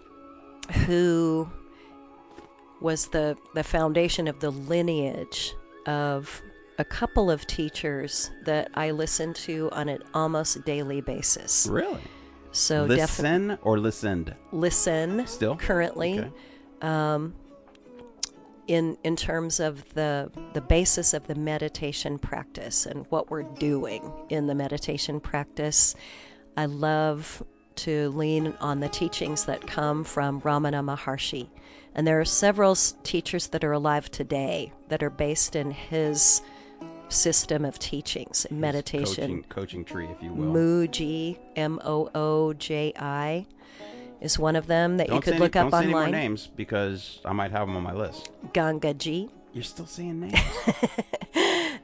who 0.85 1.49
was 2.81 3.07
the, 3.07 3.37
the 3.53 3.63
foundation 3.63 4.27
of 4.27 4.39
the 4.39 4.51
lineage 4.51 5.53
of 5.85 6.41
a 6.77 6.83
couple 6.83 7.31
of 7.31 7.47
teachers 7.47 8.29
that 8.45 8.69
I 8.73 8.91
listen 8.91 9.33
to 9.33 9.69
on 9.71 9.87
an 9.89 9.99
almost 10.13 10.65
daily 10.65 11.01
basis. 11.01 11.67
Really? 11.67 12.01
So 12.51 12.85
Listen 12.85 13.57
or 13.63 13.79
listened? 13.79 14.33
listen 14.51 15.25
Still? 15.27 15.55
currently 15.57 16.19
Okay. 16.19 16.31
Um, 16.85 17.33
in 18.67 18.97
in 19.03 19.15
terms 19.15 19.59
of 19.59 19.93
the 19.93 20.31
the 20.53 20.61
basis 20.61 21.13
of 21.13 21.27
the 21.27 21.35
meditation 21.35 22.17
practice 22.17 22.85
and 22.85 23.05
what 23.09 23.29
we're 23.29 23.43
doing 23.43 24.11
in 24.29 24.47
the 24.47 24.55
meditation 24.55 25.19
practice. 25.19 25.95
I 26.57 26.65
love 26.65 27.43
to 27.75 28.09
lean 28.09 28.53
on 28.61 28.79
the 28.79 28.89
teachings 28.89 29.45
that 29.45 29.67
come 29.67 30.03
from 30.03 30.41
Ramana 30.41 30.81
Maharshi. 30.83 31.49
And 31.93 32.07
there 32.07 32.19
are 32.19 32.25
several 32.25 32.75
teachers 33.03 33.47
that 33.47 33.63
are 33.63 33.73
alive 33.73 34.09
today 34.09 34.71
that 34.87 35.03
are 35.03 35.09
based 35.09 35.55
in 35.55 35.71
his 35.71 36.41
system 37.09 37.65
of 37.65 37.77
teachings 37.77 38.45
and 38.45 38.59
meditation. 38.59 39.43
Coaching, 39.43 39.43
coaching 39.49 39.85
tree, 39.85 40.07
if 40.07 40.23
you 40.23 40.33
will. 40.33 40.53
Mooji, 40.53 41.37
M 41.55 41.79
O 41.83 42.09
O 42.15 42.53
J 42.53 42.93
I, 42.97 43.45
is 44.21 44.39
one 44.39 44.55
of 44.55 44.67
them 44.67 44.97
that 44.97 45.07
Don't 45.07 45.15
you 45.17 45.21
could 45.21 45.39
look 45.39 45.55
any, 45.55 45.65
up 45.67 45.71
don't 45.71 45.79
say 45.79 45.83
any 45.85 45.91
more 45.91 46.01
online. 46.05 46.11
names 46.13 46.47
because 46.55 47.19
I 47.25 47.33
might 47.33 47.51
have 47.51 47.67
them 47.67 47.75
on 47.77 47.83
my 47.83 47.93
list. 47.93 48.29
Gangaji 48.53 49.29
You're 49.53 49.63
still 49.63 49.85
saying 49.85 50.19
names. 50.21 50.39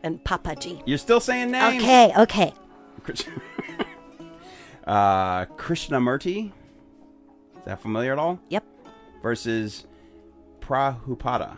and 0.03 0.23
Papa 0.23 0.55
Papaji. 0.55 0.81
You're 0.85 0.97
still 0.97 1.19
saying 1.19 1.51
names. 1.51 1.81
Okay, 1.83 2.13
okay. 2.17 2.53
Uh, 4.85 5.45
Krishnamurti. 5.45 6.47
Is 6.47 7.65
that 7.65 7.79
familiar 7.81 8.11
at 8.13 8.17
all? 8.19 8.39
Yep. 8.49 8.65
Versus 9.21 9.85
Prabhupada. 10.59 11.55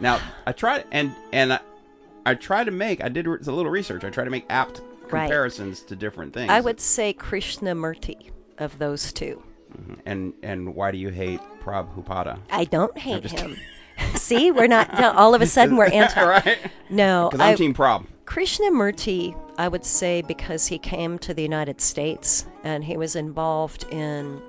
Now 0.00 0.20
I 0.46 0.52
tried 0.52 0.84
and 0.92 1.12
and 1.32 1.52
I, 1.54 1.60
I 2.24 2.34
tried 2.34 2.64
to 2.64 2.70
make 2.70 3.02
I 3.02 3.08
did 3.08 3.26
a 3.26 3.30
little 3.30 3.70
research. 3.70 4.04
I 4.04 4.10
tried 4.10 4.24
to 4.24 4.30
make 4.30 4.46
apt 4.48 4.80
Right. 5.10 5.26
comparisons 5.28 5.82
to 5.82 5.96
different 5.96 6.32
things. 6.32 6.50
I 6.50 6.60
would 6.60 6.80
say 6.80 7.12
Krishnamurti 7.12 8.30
of 8.58 8.78
those 8.78 9.12
two. 9.12 9.42
Mm-hmm. 9.76 9.94
And 10.06 10.34
and 10.42 10.74
why 10.74 10.90
do 10.90 10.98
you 10.98 11.08
hate 11.08 11.40
Prabhupada? 11.60 12.38
I 12.50 12.64
don't 12.64 12.96
hate 12.96 13.24
him. 13.30 13.56
See, 14.14 14.50
we're 14.50 14.66
not. 14.66 14.92
no, 14.98 15.12
all 15.12 15.34
of 15.34 15.42
a 15.42 15.46
sudden, 15.46 15.76
we're 15.76 15.86
anti. 15.92 16.24
right? 16.24 16.58
No, 16.90 17.28
Because 17.30 17.44
I'm 17.44 17.52
I, 17.54 17.56
Team 17.56 17.74
Prob. 17.74 18.06
Krishnamurti, 18.24 19.36
I 19.58 19.68
would 19.68 19.84
say, 19.84 20.22
because 20.22 20.66
he 20.66 20.78
came 20.78 21.18
to 21.20 21.34
the 21.34 21.42
United 21.42 21.80
States 21.80 22.46
and 22.62 22.84
he 22.84 22.96
was 22.96 23.16
involved 23.16 23.84
in 23.90 24.40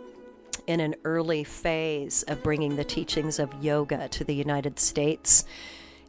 in 0.68 0.80
an 0.80 0.95
early 1.03 1.44
phase 1.44 2.23
of 2.23 2.41
bringing 2.41 2.76
the 2.76 2.84
teachings 2.84 3.38
of 3.38 3.53
yoga 3.64 4.07
to 4.10 4.23
the 4.23 4.34
United 4.34 4.80
States. 4.80 5.45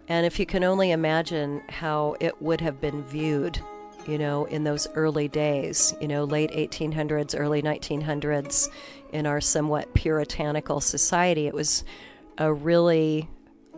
And 0.09 0.25
if 0.25 0.39
you 0.39 0.47
can 0.47 0.65
only 0.65 0.93
imagine 0.93 1.63
how 1.69 2.17
it 2.21 2.41
would 2.41 2.61
have 2.63 2.81
been 2.81 3.03
viewed 3.03 3.61
you 4.09 4.19
know, 4.19 4.45
in 4.47 4.65
those 4.65 4.87
early 4.95 5.29
days, 5.29 5.95
you 6.01 6.09
know, 6.09 6.25
late 6.25 6.51
1800s, 6.51 7.39
early 7.39 7.63
1900s, 7.63 8.69
in 9.13 9.27
our 9.27 9.41
somewhat 9.41 9.93
puritanical 9.95 10.81
society. 10.81 11.47
It 11.47 11.55
was 11.55 11.85
a 12.39 12.53
really 12.53 13.29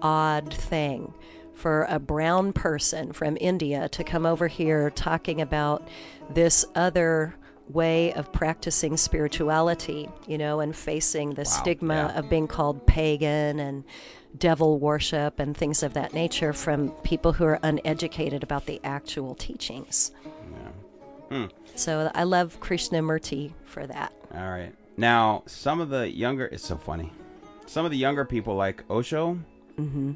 odd 0.03 0.53
thing 0.53 1.15
for 1.55 1.87
a 1.89 1.99
brown 1.99 2.53
person 2.53 3.13
from 3.13 3.37
India 3.41 3.89
to 3.89 4.05
come 4.05 4.25
over 4.25 4.47
here 4.47 4.91
talking 4.91 5.41
about 5.41 5.89
this 6.31 6.65
other 6.75 7.35
way 7.69 8.13
of 8.15 8.33
practicing 8.33 8.97
spirituality, 8.97 10.09
you 10.27 10.39
know, 10.39 10.61
and 10.61 10.75
facing 10.75 11.35
the 11.35 11.45
stigma 11.45 11.95
yeah. 12.13 12.19
of 12.19 12.31
being 12.31 12.47
called 12.47 12.87
pagan 12.87 13.59
and 13.61 13.85
devil 14.37 14.79
worship 14.79 15.39
and 15.41 15.57
things 15.57 15.83
of 15.83 15.95
that 15.95 16.13
nature 16.13 16.53
from 16.53 16.91
people 17.03 17.33
who 17.33 17.45
are 17.45 17.59
uneducated 17.63 18.43
about 18.43 18.67
the 18.67 18.81
actual 18.85 19.35
teachings. 19.35 20.13
Yeah. 21.31 21.49
So 21.75 22.11
I 22.15 22.25
love 22.25 22.59
Krishnamurti 22.61 23.53
for 23.65 23.87
that. 23.87 24.13
All 24.35 24.49
right. 24.49 24.75
Now, 24.97 25.43
some 25.47 25.81
of 25.81 25.91
the 25.91 26.11
younger, 26.11 26.47
it's 26.47 26.67
so 26.67 26.77
funny. 26.77 27.13
Some 27.67 27.85
of 27.85 27.91
the 27.91 27.97
younger 27.97 28.25
people 28.25 28.57
like 28.57 28.83
Osho. 28.91 29.39
Mm-hmm. 29.79 30.13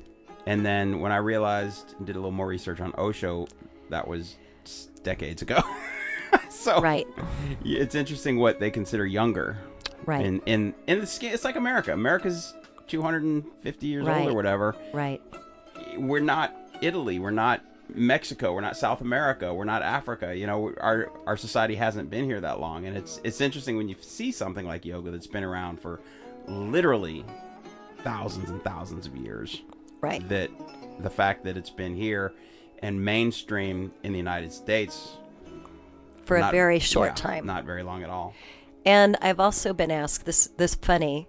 And 0.46 0.66
then 0.66 1.00
when 1.00 1.12
I 1.12 1.18
realized, 1.18 1.94
and 1.98 2.06
did 2.06 2.16
a 2.16 2.18
little 2.18 2.32
more 2.32 2.48
research 2.48 2.80
on 2.80 2.92
Osho, 2.98 3.46
that 3.90 4.08
was 4.08 4.36
decades 5.04 5.42
ago. 5.42 5.60
so 6.50 6.80
Right. 6.80 7.06
it's 7.64 7.94
interesting 7.94 8.38
what 8.38 8.58
they 8.58 8.70
consider 8.70 9.06
younger. 9.06 9.58
Right. 10.04 10.24
In 10.26 10.40
in 10.46 10.74
in 10.88 10.98
the 11.00 11.06
skin, 11.06 11.32
it's 11.32 11.44
like 11.44 11.54
America. 11.54 11.92
America's 11.92 12.54
250 12.88 13.86
years 13.86 14.06
old 14.06 14.28
or 14.28 14.34
whatever. 14.34 14.76
Right. 14.92 15.22
We're 15.96 16.20
not 16.20 16.54
Italy. 16.80 17.18
We're 17.18 17.30
not 17.30 17.62
Mexico. 17.94 18.52
We're 18.52 18.60
not 18.60 18.76
South 18.76 19.00
America. 19.00 19.52
We're 19.52 19.64
not 19.64 19.82
Africa. 19.82 20.34
You 20.36 20.46
know, 20.46 20.72
our 20.80 21.10
our 21.26 21.36
society 21.36 21.74
hasn't 21.74 22.10
been 22.10 22.24
here 22.24 22.40
that 22.40 22.60
long, 22.60 22.86
and 22.86 22.96
it's 22.96 23.20
it's 23.24 23.40
interesting 23.40 23.76
when 23.76 23.88
you 23.88 23.96
see 24.00 24.32
something 24.32 24.66
like 24.66 24.84
yoga 24.84 25.10
that's 25.10 25.26
been 25.26 25.44
around 25.44 25.80
for 25.80 26.00
literally 26.46 27.24
thousands 28.02 28.50
and 28.50 28.62
thousands 28.64 29.06
of 29.06 29.16
years. 29.16 29.62
Right. 30.00 30.26
That 30.28 30.50
the 31.00 31.10
fact 31.10 31.44
that 31.44 31.56
it's 31.56 31.70
been 31.70 31.94
here 31.94 32.32
and 32.80 33.02
mainstream 33.02 33.92
in 34.02 34.12
the 34.12 34.18
United 34.18 34.52
States 34.52 35.16
For 36.24 36.36
a 36.36 36.50
very 36.50 36.78
short 36.78 37.10
yeah, 37.10 37.14
time. 37.14 37.46
not 37.46 37.64
very 37.64 37.82
long 37.82 38.02
at 38.02 38.10
all. 38.10 38.34
And 38.84 39.16
I've 39.22 39.38
also 39.38 39.72
been 39.72 39.90
asked 39.90 40.26
this 40.26 40.48
this 40.56 40.74
funny, 40.74 41.28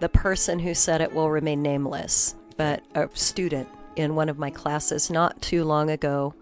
the 0.00 0.08
person 0.08 0.58
who 0.58 0.74
said 0.74 1.00
it 1.00 1.12
will 1.12 1.30
remain 1.30 1.62
nameless, 1.62 2.34
but 2.56 2.82
a 2.94 3.08
student 3.14 3.68
in 3.96 4.14
one 4.14 4.28
of 4.28 4.38
my 4.38 4.50
classes 4.50 5.10
not 5.10 5.40
too 5.42 5.64
long 5.64 5.90
ago 5.90 6.34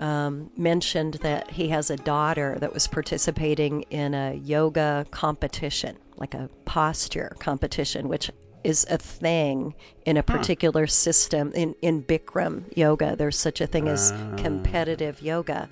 um, 0.00 0.50
mentioned 0.56 1.14
that 1.14 1.50
he 1.50 1.68
has 1.68 1.90
a 1.90 1.96
daughter 1.96 2.56
that 2.58 2.74
was 2.74 2.88
participating 2.88 3.82
in 3.82 4.14
a 4.14 4.34
yoga 4.34 5.06
competition, 5.10 5.96
like 6.16 6.34
a 6.34 6.50
posture 6.64 7.36
competition, 7.38 8.08
which 8.08 8.30
is 8.64 8.86
a 8.90 8.98
thing 8.98 9.74
in 10.04 10.16
a 10.16 10.22
particular 10.22 10.86
system 10.86 11.52
in, 11.54 11.74
in 11.82 12.02
Bikram 12.02 12.64
yoga. 12.76 13.14
There's 13.16 13.38
such 13.38 13.60
a 13.60 13.66
thing 13.66 13.88
as 13.88 14.12
competitive 14.36 15.22
yoga. 15.22 15.68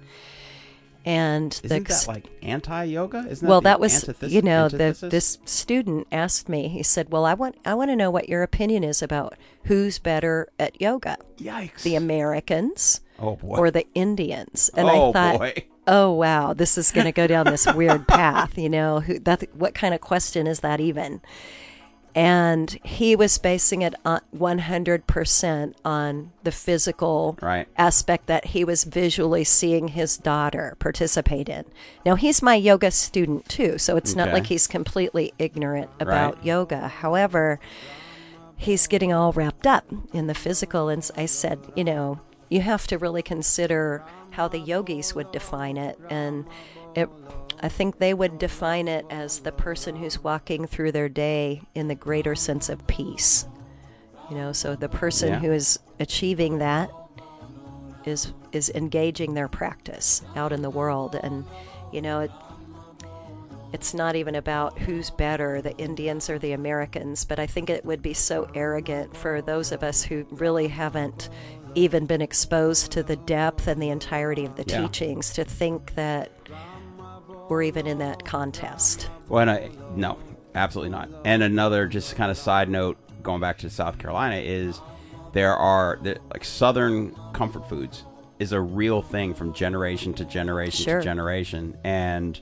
And 1.04 1.52
the 1.52 1.76
Isn't 1.76 1.88
that 1.88 2.08
like 2.08 2.26
anti-yoga? 2.42 3.26
Isn't 3.28 3.48
well, 3.48 3.60
the 3.60 3.64
that 3.64 3.80
was 3.80 4.08
you 4.20 4.42
know 4.42 4.68
the, 4.68 5.08
this 5.10 5.38
student 5.46 6.06
asked 6.12 6.48
me. 6.48 6.68
He 6.68 6.82
said, 6.82 7.10
"Well, 7.10 7.24
I 7.24 7.32
want 7.32 7.56
I 7.64 7.74
want 7.74 7.90
to 7.90 7.96
know 7.96 8.10
what 8.10 8.28
your 8.28 8.42
opinion 8.42 8.84
is 8.84 9.00
about 9.00 9.36
who's 9.64 9.98
better 9.98 10.48
at 10.58 10.80
yoga, 10.80 11.16
Yikes! 11.38 11.82
the 11.82 11.94
Americans 11.94 13.00
oh 13.18 13.36
boy! 13.36 13.56
or 13.56 13.70
the 13.70 13.86
Indians." 13.94 14.70
And 14.76 14.88
oh 14.90 15.08
I 15.08 15.12
thought, 15.12 15.38
boy! 15.38 15.64
"Oh 15.86 16.12
wow, 16.12 16.52
this 16.52 16.76
is 16.76 16.90
going 16.90 17.06
to 17.06 17.12
go 17.12 17.26
down 17.26 17.46
this 17.46 17.66
weird 17.72 18.06
path." 18.08 18.58
You 18.58 18.68
know, 18.68 19.00
who 19.00 19.18
that 19.20 19.44
what 19.54 19.74
kind 19.74 19.94
of 19.94 20.02
question 20.02 20.46
is 20.46 20.60
that 20.60 20.80
even? 20.80 21.22
And 22.14 22.70
he 22.84 23.14
was 23.14 23.38
basing 23.38 23.82
it 23.82 23.94
on 24.04 24.20
100% 24.36 25.74
on 25.84 26.32
the 26.42 26.50
physical 26.52 27.38
Right. 27.40 27.68
aspect 27.76 28.26
that 28.26 28.46
he 28.46 28.64
was 28.64 28.84
visually 28.84 29.44
seeing 29.44 29.88
his 29.88 30.16
daughter 30.16 30.76
participate 30.78 31.48
in. 31.48 31.64
Now, 32.04 32.16
he's 32.16 32.42
my 32.42 32.56
yoga 32.56 32.90
student 32.90 33.48
too, 33.48 33.78
so 33.78 33.96
it's 33.96 34.16
not 34.16 34.32
like 34.32 34.46
he's 34.46 34.66
completely 34.66 35.32
ignorant 35.38 35.90
about 36.00 36.36
Right. 36.36 36.44
yoga. 36.44 36.88
However, 36.88 37.60
he's 38.56 38.86
getting 38.86 39.12
all 39.12 39.32
wrapped 39.32 39.66
up 39.66 39.84
in 40.12 40.26
the 40.26 40.34
physical. 40.34 40.88
And 40.88 41.08
I 41.16 41.26
said, 41.26 41.58
you 41.76 41.84
know, 41.84 42.20
you 42.48 42.60
have 42.60 42.86
to 42.88 42.98
really 42.98 43.22
consider 43.22 44.02
how 44.30 44.48
the 44.48 44.58
yogis 44.58 45.14
would 45.14 45.30
define 45.32 45.76
it. 45.76 45.98
And 46.10 46.44
it, 46.94 47.08
I 47.62 47.68
think 47.68 47.98
they 47.98 48.14
would 48.14 48.38
define 48.38 48.88
it 48.88 49.04
as 49.10 49.40
the 49.40 49.52
person 49.52 49.96
who's 49.96 50.22
walking 50.24 50.66
through 50.66 50.92
their 50.92 51.08
day 51.10 51.62
in 51.74 51.88
the 51.88 51.94
greater 51.94 52.34
sense 52.34 52.68
of 52.68 52.86
peace. 52.86 53.46
You 54.30 54.36
know, 54.36 54.52
so 54.52 54.74
the 54.76 54.88
person 54.88 55.28
Yeah. 55.28 55.38
who 55.40 55.52
is 55.52 55.78
achieving 55.98 56.58
that 56.58 56.90
is 58.04 58.32
is 58.52 58.70
engaging 58.70 59.34
their 59.34 59.48
practice 59.48 60.22
out 60.34 60.52
in 60.52 60.62
the 60.62 60.70
world 60.70 61.14
and 61.22 61.44
you 61.92 62.00
know 62.00 62.20
it 62.20 62.30
it's 63.72 63.94
not 63.94 64.16
even 64.16 64.34
about 64.34 64.76
who's 64.80 65.10
better, 65.10 65.62
the 65.62 65.76
Indians 65.76 66.28
or 66.28 66.40
the 66.40 66.50
Americans, 66.52 67.24
but 67.24 67.38
I 67.38 67.46
think 67.46 67.70
it 67.70 67.84
would 67.84 68.02
be 68.02 68.14
so 68.14 68.48
arrogant 68.52 69.16
for 69.16 69.40
those 69.40 69.70
of 69.70 69.84
us 69.84 70.02
who 70.02 70.26
really 70.30 70.66
haven't 70.66 71.28
even 71.76 72.04
been 72.06 72.20
exposed 72.20 72.90
to 72.92 73.04
the 73.04 73.14
depth 73.14 73.68
and 73.68 73.80
the 73.80 73.90
entirety 73.90 74.44
of 74.44 74.56
the 74.56 74.64
Yeah. 74.66 74.80
teachings 74.82 75.32
to 75.34 75.44
think 75.44 75.94
that 75.94 76.32
we're 77.50 77.62
even 77.62 77.86
in 77.86 77.98
that 77.98 78.24
contest. 78.24 79.10
Well, 79.28 79.42
and 79.42 79.50
I, 79.50 79.70
no, 79.94 80.18
absolutely 80.54 80.90
not. 80.90 81.10
And 81.24 81.42
another 81.42 81.86
just 81.86 82.14
kind 82.16 82.30
of 82.30 82.38
side 82.38 82.70
note, 82.70 82.96
going 83.22 83.40
back 83.40 83.58
to 83.58 83.68
South 83.70 83.98
Carolina, 83.98 84.36
is 84.36 84.80
there 85.32 85.54
are 85.54 85.98
like 86.32 86.44
Southern 86.44 87.14
comfort 87.34 87.68
foods 87.68 88.04
is 88.38 88.52
a 88.52 88.60
real 88.60 89.02
thing 89.02 89.34
from 89.34 89.52
generation 89.52 90.14
to 90.14 90.24
generation 90.24 90.84
Sure. 90.84 90.98
to 91.00 91.04
generation, 91.04 91.76
and 91.84 92.40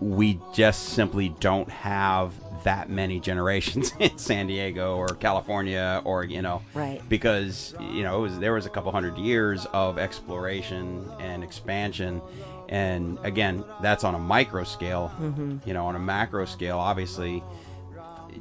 we 0.00 0.38
just 0.52 0.90
simply 0.90 1.30
don't 1.40 1.70
have 1.70 2.32
that 2.64 2.90
many 2.90 3.18
generations 3.18 3.92
in 4.00 4.16
San 4.18 4.46
Diego 4.46 4.96
or 4.96 5.08
California 5.08 6.02
or 6.04 6.24
you 6.24 6.42
know 6.42 6.62
Right. 6.74 7.00
because 7.08 7.74
you 7.80 8.02
know 8.02 8.18
it 8.18 8.22
was 8.22 8.38
there 8.38 8.52
was 8.52 8.66
a 8.66 8.70
couple 8.70 8.92
hundred 8.92 9.16
years 9.18 9.66
of 9.72 9.98
exploration 9.98 11.08
and 11.18 11.42
expansion 11.42 12.20
and 12.68 13.18
again 13.22 13.64
that's 13.82 14.04
on 14.04 14.14
a 14.14 14.18
micro 14.18 14.64
scale 14.64 15.12
mm-hmm. 15.20 15.56
you 15.64 15.72
know 15.74 15.86
on 15.86 15.94
a 15.96 15.98
macro 15.98 16.44
scale 16.44 16.78
obviously 16.78 17.42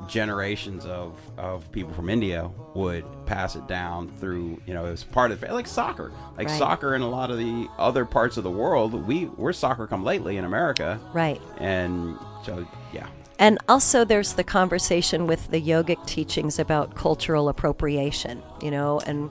generations 0.07 0.85
of, 0.85 1.17
of 1.37 1.71
people 1.71 1.93
from 1.93 2.09
India 2.09 2.49
would 2.73 3.05
pass 3.25 3.55
it 3.55 3.65
down 3.67 4.09
through 4.19 4.61
you 4.65 4.73
know 4.73 4.85
it 4.85 4.91
was 4.91 5.03
part 5.03 5.31
of 5.31 5.41
like 5.43 5.67
soccer 5.67 6.11
like 6.37 6.47
Right. 6.49 6.59
soccer 6.59 6.95
in 6.95 7.01
a 7.01 7.09
lot 7.09 7.31
of 7.31 7.37
the 7.37 7.67
other 7.77 8.03
parts 8.05 8.35
of 8.37 8.43
the 8.43 8.51
world 8.51 8.93
we 9.07 9.25
we're 9.25 9.53
soccer 9.53 9.87
come 9.87 10.03
lately 10.03 10.37
in 10.37 10.43
America 10.43 10.99
Right. 11.13 11.41
and 11.57 12.17
so 12.43 12.67
yeah 12.93 13.07
And 13.39 13.57
also, 13.67 14.05
there's 14.05 14.33
the 14.33 14.43
conversation 14.45 15.27
with 15.27 15.49
the 15.51 15.61
yogic 15.61 16.05
teachings 16.05 16.57
about 16.59 16.95
cultural 16.95 17.49
appropriation, 17.49 18.41
you 18.61 18.71
know, 18.71 19.01
and, 19.01 19.29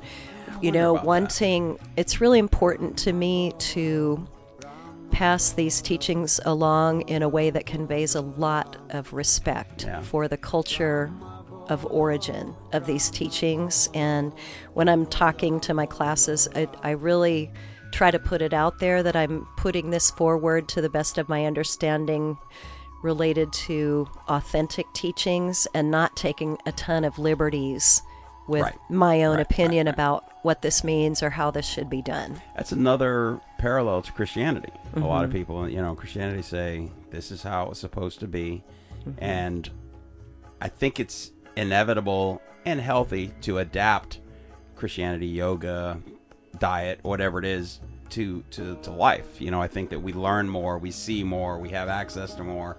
you 0.60 0.70
know, 0.72 0.90
about 0.92 1.00
that. 1.02 1.06
wanting, 1.06 1.78
it's 1.96 2.20
really 2.20 2.38
important 2.38 2.98
to 2.98 3.12
me 3.14 3.52
to 3.74 4.26
pass 5.10 5.52
these 5.52 5.80
teachings 5.80 6.40
along 6.44 7.02
in 7.02 7.22
a 7.22 7.28
way 7.28 7.50
that 7.50 7.66
conveys 7.66 8.14
a 8.14 8.20
lot 8.20 8.76
of 8.90 9.12
respect 9.12 9.84
Yeah. 9.84 10.00
for 10.02 10.28
the 10.28 10.36
culture 10.36 11.12
of 11.68 11.86
origin 11.86 12.54
of 12.72 12.86
these 12.86 13.10
teachings. 13.10 13.88
And 13.94 14.32
when 14.74 14.88
I'm 14.88 15.06
talking 15.06 15.60
to 15.60 15.72
my 15.74 15.86
classes, 15.86 16.48
I, 16.54 16.68
I 16.82 16.90
really 16.90 17.50
try 17.92 18.10
to 18.10 18.18
put 18.18 18.42
it 18.42 18.52
out 18.52 18.80
there 18.80 19.02
that 19.02 19.14
I'm 19.16 19.46
putting 19.56 19.90
this 19.90 20.10
forward 20.10 20.68
to 20.70 20.80
the 20.80 20.90
best 20.90 21.16
of 21.16 21.28
my 21.28 21.46
understanding 21.46 22.36
related 23.02 23.52
to 23.52 24.08
authentic 24.28 24.86
teachings 24.94 25.66
and 25.74 25.90
not 25.90 26.16
taking 26.16 26.58
a 26.66 26.72
ton 26.72 27.04
of 27.04 27.18
liberties 27.18 28.02
with 28.46 28.62
Right. 28.62 28.74
my 28.90 29.24
own 29.24 29.36
Right, 29.36 29.46
opinion 29.46 29.86
right, 29.86 29.94
about 29.94 30.24
what 30.42 30.60
this 30.62 30.84
means 30.84 31.22
or 31.22 31.30
how 31.30 31.50
this 31.50 31.66
should 31.66 31.88
be 31.88 32.02
done. 32.02 32.40
that's 32.56 32.72
another 32.72 33.40
parallel 33.58 34.02
to 34.02 34.12
Christianity. 34.12 34.72
A 34.94 35.00
lot 35.00 35.16
Mm-hmm. 35.16 35.24
of 35.24 35.30
people, 35.32 35.68
you 35.68 35.80
know, 35.80 35.94
Christianity 35.94 36.42
say 36.42 36.90
this 37.10 37.30
is 37.30 37.42
how 37.42 37.70
it's 37.70 37.80
supposed 37.80 38.20
to 38.20 38.26
be, 38.28 38.62
Mm-hmm. 39.06 39.22
and 39.24 39.70
I 40.60 40.68
think 40.68 40.98
it's 41.00 41.30
inevitable 41.56 42.40
and 42.64 42.80
healthy 42.80 43.32
to 43.42 43.58
adapt 43.58 44.20
Christianity, 44.76 45.26
yoga, 45.26 46.00
diet, 46.58 47.00
whatever 47.02 47.38
it 47.38 47.44
is, 47.44 47.80
to 48.10 48.42
to 48.52 48.76
to 48.82 48.90
life. 48.90 49.40
You 49.40 49.50
know, 49.50 49.60
I 49.60 49.68
think 49.68 49.90
that 49.90 50.00
we 50.00 50.12
learn 50.12 50.48
more, 50.48 50.78
we 50.78 50.90
see 50.90 51.22
more, 51.24 51.58
we 51.58 51.70
have 51.70 51.88
access 51.88 52.34
to 52.34 52.44
more. 52.44 52.76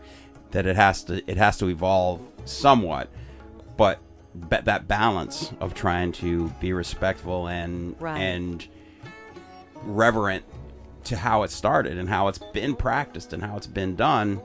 That 0.51 0.65
it 0.65 0.75
has 0.75 1.03
to 1.05 1.21
it 1.29 1.37
has 1.37 1.57
to 1.57 1.67
evolve 1.67 2.21
somewhat, 2.45 3.09
but 3.77 3.99
ba- 4.35 4.61
that 4.65 4.87
balance 4.87 5.51
of 5.59 5.73
trying 5.73 6.11
to 6.13 6.49
be 6.61 6.73
respectful 6.73 7.47
and 7.47 7.95
Right. 7.99 8.19
and 8.19 8.67
reverent 9.83 10.43
to 11.05 11.15
how 11.15 11.43
it 11.43 11.51
started 11.51 11.97
and 11.97 12.09
how 12.09 12.27
it's 12.27 12.39
been 12.53 12.75
practiced 12.75 13.33
and 13.33 13.43
how 13.43 13.55
it's 13.57 13.67
been 13.67 13.95
done 13.95 14.41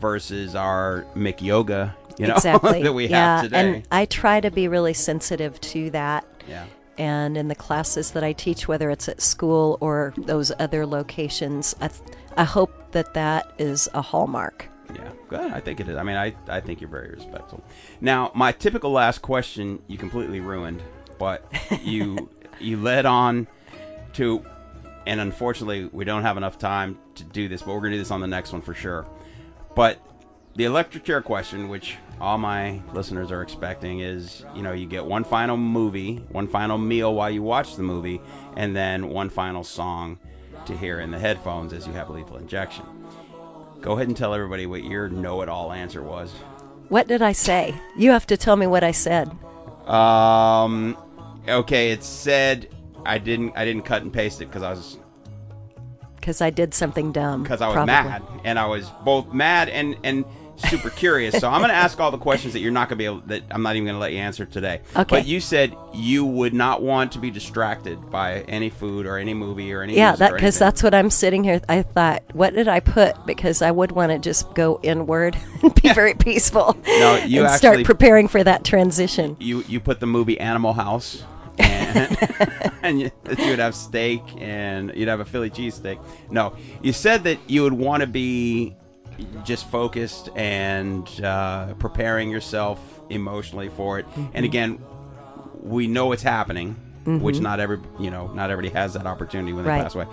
versus 0.00 0.54
our 0.56 1.06
Mick 1.14 1.40
yoga, 1.40 1.96
you 2.18 2.26
know, 2.26 2.34
exactly 2.36 2.82
that 2.82 2.92
we 2.92 3.06
yeah 3.06 3.36
have 3.36 3.44
today. 3.44 3.74
and 3.76 3.88
i 3.92 4.04
try 4.06 4.40
to 4.40 4.50
be 4.50 4.66
really 4.68 4.92
sensitive 4.92 5.60
to 5.60 5.90
that 5.90 6.26
yeah. 6.48 6.64
and 6.98 7.36
in 7.36 7.46
the 7.48 7.54
classes 7.54 8.10
that 8.10 8.24
i 8.24 8.32
teach 8.32 8.66
whether 8.68 8.90
it's 8.90 9.08
at 9.08 9.20
school 9.20 9.78
or 9.80 10.12
those 10.18 10.50
other 10.58 10.84
locations 10.84 11.74
i, 11.80 11.86
th- 11.88 12.00
I 12.36 12.44
hope 12.44 12.90
that 12.92 13.14
that 13.14 13.52
is 13.58 13.88
a 13.94 14.02
hallmark 14.02 14.66
Yeah, 14.94 15.10
good. 15.28 15.52
I 15.52 15.60
think 15.60 15.80
it 15.80 15.88
is. 15.88 15.96
I 15.96 16.02
mean, 16.02 16.16
I, 16.16 16.34
I 16.48 16.60
think 16.60 16.80
you're 16.80 16.90
very 16.90 17.10
respectful. 17.10 17.62
Now, 18.00 18.30
my 18.34 18.52
typical 18.52 18.90
last 18.90 19.22
question 19.22 19.82
you 19.86 19.98
completely 19.98 20.40
ruined, 20.40 20.82
but 21.18 21.50
you 21.82 22.28
you 22.60 22.76
led 22.76 23.06
on 23.06 23.46
to, 24.14 24.44
and 25.06 25.20
unfortunately, 25.20 25.88
we 25.92 26.04
don't 26.04 26.22
have 26.22 26.36
enough 26.36 26.58
time 26.58 26.98
to 27.16 27.24
do 27.24 27.48
this, 27.48 27.62
but 27.62 27.74
we're 27.74 27.80
gonna 27.80 27.92
do 27.92 27.98
this 27.98 28.10
on 28.10 28.20
the 28.20 28.26
next 28.26 28.52
one 28.52 28.62
for 28.62 28.74
sure. 28.74 29.06
But 29.74 29.98
the 30.54 30.64
electric 30.64 31.04
chair 31.04 31.22
question, 31.22 31.68
which 31.68 31.96
all 32.20 32.38
my 32.38 32.82
listeners 32.92 33.32
are 33.32 33.42
expecting, 33.42 34.00
is 34.00 34.44
you 34.54 34.62
know 34.62 34.72
you 34.72 34.86
get 34.86 35.04
one 35.04 35.24
final 35.24 35.56
movie, 35.56 36.16
one 36.30 36.48
final 36.48 36.78
meal 36.78 37.14
while 37.14 37.30
you 37.30 37.42
watch 37.42 37.76
the 37.76 37.82
movie, 37.82 38.20
and 38.56 38.76
then 38.76 39.08
one 39.08 39.30
final 39.30 39.64
song 39.64 40.18
to 40.66 40.76
hear 40.76 41.00
in 41.00 41.10
the 41.10 41.18
headphones 41.18 41.72
as 41.72 41.86
you 41.86 41.92
have 41.92 42.10
lethal 42.10 42.36
injection. 42.36 42.84
Go 43.82 43.92
ahead 43.92 44.06
and 44.08 44.16
tell 44.16 44.32
everybody 44.32 44.64
what 44.66 44.84
your 44.84 45.08
know-it-all 45.08 45.72
answer 45.72 46.02
was. 46.02 46.32
what 46.88 47.06
did 47.08 47.20
i 47.22 47.32
say 47.32 47.74
you 47.96 48.10
have 48.12 48.26
to 48.26 48.36
tell 48.36 48.56
me 48.56 48.66
what 48.66 48.82
i 48.84 48.92
said 48.92 49.28
Um, 49.88 50.96
okay, 51.48 51.90
it 51.90 52.04
said 52.04 52.68
I 53.04 53.18
didn't 53.18 53.52
I 53.56 53.64
didn't 53.64 53.82
cut 53.84 54.02
and 54.02 54.12
paste 54.12 54.40
it 54.40 54.46
because 54.46 54.62
I 54.62 54.70
was 54.70 54.98
because 56.16 56.40
i 56.40 56.50
did 56.50 56.72
something 56.72 57.10
dumb 57.10 57.42
because 57.42 57.60
I 57.60 57.66
was 57.66 57.74
probably. 57.74 57.92
mad 57.92 58.22
and 58.44 58.58
I 58.58 58.66
was 58.66 58.88
both 59.04 59.32
mad 59.32 59.68
and 59.68 59.96
and 60.04 60.24
super 60.56 60.90
curious. 60.90 61.38
So 61.38 61.48
I'm 61.48 61.60
going 61.60 61.70
to 61.70 61.74
ask 61.76 61.98
all 62.00 62.10
the 62.10 62.18
questions 62.18 62.52
that 62.52 62.60
you're 62.60 62.70
not 62.72 62.88
going 62.88 62.96
to 62.98 63.02
be 63.02 63.04
able 63.06 63.20
that 63.26 63.42
I'm 63.50 63.62
not 63.62 63.76
even 63.76 63.84
going 63.86 63.94
to 63.96 64.00
let 64.00 64.12
you 64.12 64.18
answer 64.18 64.44
today. 64.46 64.80
Okay. 64.94 65.04
But 65.08 65.26
you 65.26 65.40
said 65.40 65.76
you 65.94 66.24
would 66.24 66.54
not 66.54 66.82
want 66.82 67.12
to 67.12 67.18
be 67.18 67.30
distracted 67.30 68.10
by 68.10 68.40
any 68.42 68.70
food 68.70 69.06
or 69.06 69.18
any 69.18 69.34
movie 69.34 69.72
or 69.72 69.82
any 69.82 69.94
yeah 69.94 70.16
that 70.16 70.32
because 70.32 70.58
that's 70.58 70.82
what 70.82 70.94
i'm 70.94 71.10
sitting 71.10 71.44
here 71.44 71.60
i 71.68 71.82
thought 71.82 72.22
what 72.32 72.54
did 72.54 72.66
i 72.66 72.80
put 72.80 73.14
because 73.26 73.60
i 73.60 73.70
would 73.70 73.92
want 73.92 74.10
to 74.10 74.18
just 74.18 74.52
go 74.54 74.80
inward 74.82 75.36
and 75.62 75.74
be 75.82 75.92
very 75.92 76.14
peaceful 76.14 76.74
No, 76.86 77.16
you 77.26 77.40
and 77.40 77.48
actually- 77.48 77.84
start 77.84 77.84
preparing 77.84 78.26
for 78.26 78.42
that 78.42 78.64
transition 78.64 79.36
you 79.38 79.62
you 79.68 79.80
put 79.80 80.00
the 80.00 80.06
movie 80.06 80.40
Animal 80.40 80.72
House, 80.72 81.22
and, 81.58 82.16
and 82.82 83.00
you, 83.00 83.10
you 83.38 83.50
would 83.50 83.58
have 83.58 83.74
steak, 83.74 84.22
and 84.38 84.92
you'd 84.94 85.08
have 85.08 85.20
a 85.20 85.24
Philly 85.24 85.50
cheesesteak. 85.50 85.98
No, 86.30 86.56
you 86.80 86.92
said 86.92 87.24
that 87.24 87.38
you 87.48 87.62
would 87.62 87.74
want 87.74 88.00
to 88.00 88.06
be 88.06 88.74
just 89.44 89.68
focused 89.70 90.28
and 90.36 91.08
uh, 91.22 91.74
preparing 91.74 92.30
yourself 92.30 92.78
emotionally 93.10 93.68
for 93.68 93.98
it. 93.98 94.06
And 94.34 94.44
again, 94.44 94.78
we 95.60 95.86
know 95.86 96.12
it's 96.12 96.22
happening, 96.22 96.76
which 97.04 97.40
not 97.40 97.60
every 97.60 97.78
you 98.00 98.10
know 98.10 98.28
not 98.32 98.50
everybody 98.50 98.72
has 98.74 98.94
that 98.94 99.06
opportunity 99.06 99.52
when 99.52 99.64
they 99.64 99.70
Right. 99.70 99.82
pass 99.82 99.94
away. 99.94 100.06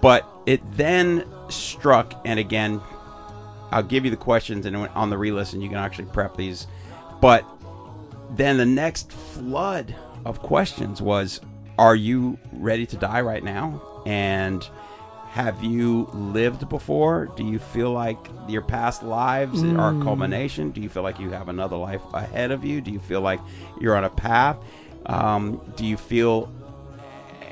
But 0.00 0.28
it 0.46 0.60
then 0.76 1.24
struck, 1.48 2.14
and 2.26 2.38
again, 2.38 2.80
I'll 3.70 3.82
give 3.82 4.04
you 4.04 4.10
the 4.10 4.16
questions, 4.18 4.66
and 4.66 4.76
on 4.76 5.08
the 5.10 5.16
re-listen, 5.18 5.60
you 5.62 5.68
can 5.68 5.78
actually 5.78 6.06
prep 6.06 6.36
these. 6.36 6.66
But 7.20 7.44
then 8.30 8.56
the 8.58 8.66
next 8.66 9.10
flood 9.12 9.94
of 10.24 10.40
questions 10.40 11.00
was 11.00 11.40
Are 11.78 11.96
you 11.96 12.38
ready 12.52 12.86
to 12.86 12.96
die 12.96 13.20
right 13.22 13.42
now? 13.42 14.02
And 14.06 14.68
have 15.34 15.64
you 15.64 16.08
lived 16.12 16.68
before? 16.68 17.26
Do 17.36 17.44
you 17.44 17.58
feel 17.58 17.90
like 17.90 18.18
your 18.46 18.62
past 18.62 19.02
lives 19.02 19.64
are 19.64 19.90
a 19.90 20.00
culmination? 20.04 20.70
Do 20.70 20.80
you 20.80 20.88
feel 20.88 21.02
like 21.02 21.18
you 21.18 21.30
have 21.30 21.48
another 21.48 21.74
life 21.76 22.02
ahead 22.12 22.52
of 22.52 22.64
you? 22.64 22.80
Do 22.80 22.92
you 22.92 23.00
feel 23.00 23.20
like 23.20 23.40
you're 23.80 23.96
on 23.96 24.04
a 24.04 24.10
path? 24.10 24.56
Um, 25.06 25.60
do 25.74 25.84
you 25.84 25.96
feel 25.96 26.52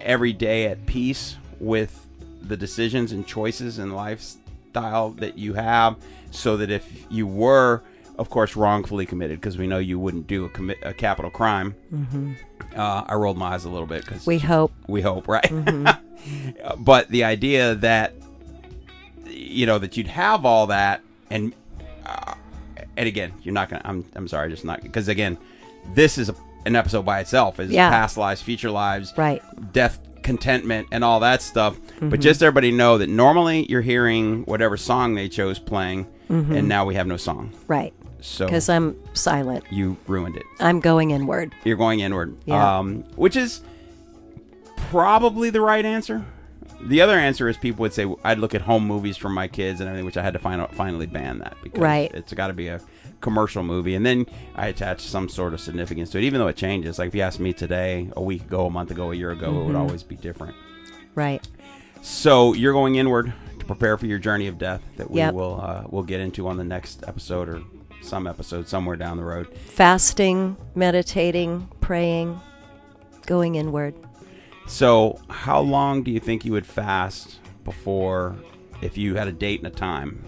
every 0.00 0.32
day 0.32 0.66
at 0.66 0.86
peace 0.86 1.36
with 1.58 2.06
the 2.40 2.56
decisions 2.56 3.10
and 3.10 3.26
choices 3.26 3.80
and 3.80 3.96
lifestyle 3.96 5.10
that 5.14 5.36
you 5.36 5.54
have 5.54 5.96
so 6.30 6.56
that 6.58 6.70
if 6.70 7.04
you 7.10 7.26
were 7.26 7.82
of 8.16 8.30
course 8.30 8.54
wrongfully 8.54 9.06
committed 9.06 9.40
because 9.40 9.58
we 9.58 9.66
know 9.66 9.78
you 9.78 9.98
wouldn't 9.98 10.28
do 10.28 10.44
a, 10.44 10.48
commit, 10.50 10.78
a 10.82 10.92
capital 10.94 11.30
crime 11.30 11.74
uh, 12.76 13.04
i 13.06 13.14
rolled 13.14 13.38
my 13.38 13.54
eyes 13.54 13.64
a 13.64 13.68
little 13.68 13.86
bit 13.86 14.04
because 14.04 14.26
we 14.26 14.38
hope 14.38 14.72
we 14.86 15.00
hope 15.00 15.26
right 15.28 15.50
but 16.78 17.08
the 17.08 17.24
idea 17.24 17.74
that 17.76 18.14
you 19.26 19.66
know 19.66 19.78
that 19.78 19.96
you'd 19.96 20.06
have 20.08 20.44
all 20.44 20.66
that 20.68 21.00
and 21.30 21.54
uh, 22.06 22.34
and 22.96 23.08
again 23.08 23.32
you're 23.42 23.54
not 23.54 23.68
gonna 23.68 23.82
i'm, 23.84 24.04
I'm 24.14 24.28
sorry 24.28 24.50
just 24.50 24.64
not 24.64 24.82
because 24.82 25.08
again 25.08 25.38
this 25.94 26.18
is 26.18 26.28
a, 26.28 26.34
an 26.66 26.76
episode 26.76 27.02
by 27.04 27.20
itself 27.20 27.58
is 27.60 27.70
Yeah. 27.70 27.90
past 27.90 28.16
lives 28.16 28.42
future 28.42 28.70
lives 28.70 29.12
Right. 29.16 29.42
death 29.72 29.98
contentment 30.22 30.86
and 30.92 31.02
all 31.02 31.18
that 31.18 31.42
stuff. 31.42 31.76
But 32.00 32.20
just 32.20 32.40
everybody 32.44 32.70
know 32.70 32.98
that 32.98 33.08
normally 33.08 33.66
you're 33.68 33.80
hearing 33.80 34.44
whatever 34.44 34.76
song 34.76 35.16
they 35.16 35.28
chose 35.28 35.58
playing 35.58 36.06
and 36.28 36.68
now 36.68 36.84
we 36.86 36.94
have 36.94 37.08
no 37.08 37.16
song. 37.16 37.52
Right. 37.66 37.92
So 38.20 38.46
because 38.46 38.68
i'm 38.68 38.96
silent. 39.14 39.64
You 39.72 39.96
ruined 40.06 40.36
it. 40.36 40.44
I'm 40.60 40.78
going 40.78 41.10
inward. 41.10 41.52
You're 41.64 41.76
going 41.76 41.98
inward. 41.98 42.36
Yeah. 42.44 42.78
um, 42.78 43.02
which 43.16 43.34
is 43.34 43.62
probably 44.90 45.50
the 45.50 45.60
right 45.60 45.84
answer. 45.84 46.24
The 46.82 47.00
other 47.00 47.16
answer 47.18 47.48
is 47.48 47.56
people 47.56 47.82
would 47.82 47.92
say 47.92 48.06
i'd 48.24 48.38
look 48.40 48.54
at 48.56 48.62
home 48.62 48.84
movies 48.86 49.16
for 49.16 49.28
my 49.28 49.46
kids 49.46 49.78
and 49.80 49.88
everything 49.88 50.04
which 50.04 50.16
i 50.16 50.22
had 50.22 50.32
to 50.32 50.40
fin- 50.40 50.66
finally 50.72 51.06
ban 51.06 51.38
that 51.38 51.56
because 51.62 51.80
Right. 51.80 52.10
it's 52.12 52.32
got 52.32 52.48
to 52.48 52.52
be 52.52 52.66
a 52.68 52.80
commercial 53.20 53.62
movie. 53.62 53.94
And 53.94 54.04
then 54.04 54.26
i 54.56 54.66
attach 54.66 55.00
some 55.00 55.28
sort 55.28 55.54
of 55.54 55.60
significance 55.60 56.10
to 56.10 56.18
it 56.18 56.24
even 56.24 56.40
though 56.40 56.48
it 56.48 56.56
changes. 56.56 56.98
Like 56.98 57.08
if 57.08 57.14
you 57.14 57.20
asked 57.22 57.38
me 57.40 57.52
today 57.52 58.10
a 58.16 58.22
week 58.22 58.42
ago 58.42 58.66
a 58.66 58.70
month 58.70 58.90
ago 58.90 59.12
a 59.12 59.14
year 59.14 59.30
ago 59.30 59.48
Mm-hmm. 59.50 59.60
it 59.60 59.64
would 59.66 59.76
always 59.76 60.02
be 60.02 60.16
different. 60.16 60.56
Right. 61.14 61.46
So 62.00 62.52
you're 62.52 62.72
going 62.72 62.96
inward 62.96 63.32
to 63.60 63.64
prepare 63.64 63.96
for 63.96 64.06
your 64.06 64.18
journey 64.18 64.48
of 64.48 64.58
death 64.58 64.82
that 64.96 65.08
we 65.08 65.18
Yep. 65.18 65.34
will 65.34 65.60
uh, 65.60 65.84
we'll 65.88 66.02
get 66.02 66.18
into 66.20 66.48
on 66.48 66.56
the 66.56 66.64
next 66.64 67.04
episode 67.06 67.48
or 67.48 67.62
some 68.02 68.26
episode 68.26 68.66
somewhere 68.66 68.96
down 68.96 69.18
the 69.18 69.24
road. 69.24 69.46
Fasting 69.56 70.56
meditating 70.74 71.68
praying 71.80 72.40
going 73.26 73.54
inward 73.54 73.94
So, 74.66 75.20
how 75.28 75.60
long 75.60 76.02
do 76.02 76.10
you 76.10 76.20
think 76.20 76.44
you 76.44 76.52
would 76.52 76.66
fast 76.66 77.40
before, 77.64 78.36
if 78.80 78.96
you 78.96 79.14
had 79.16 79.28
a 79.28 79.32
date 79.32 79.60
and 79.60 79.66
a 79.66 79.70
time? 79.76 80.24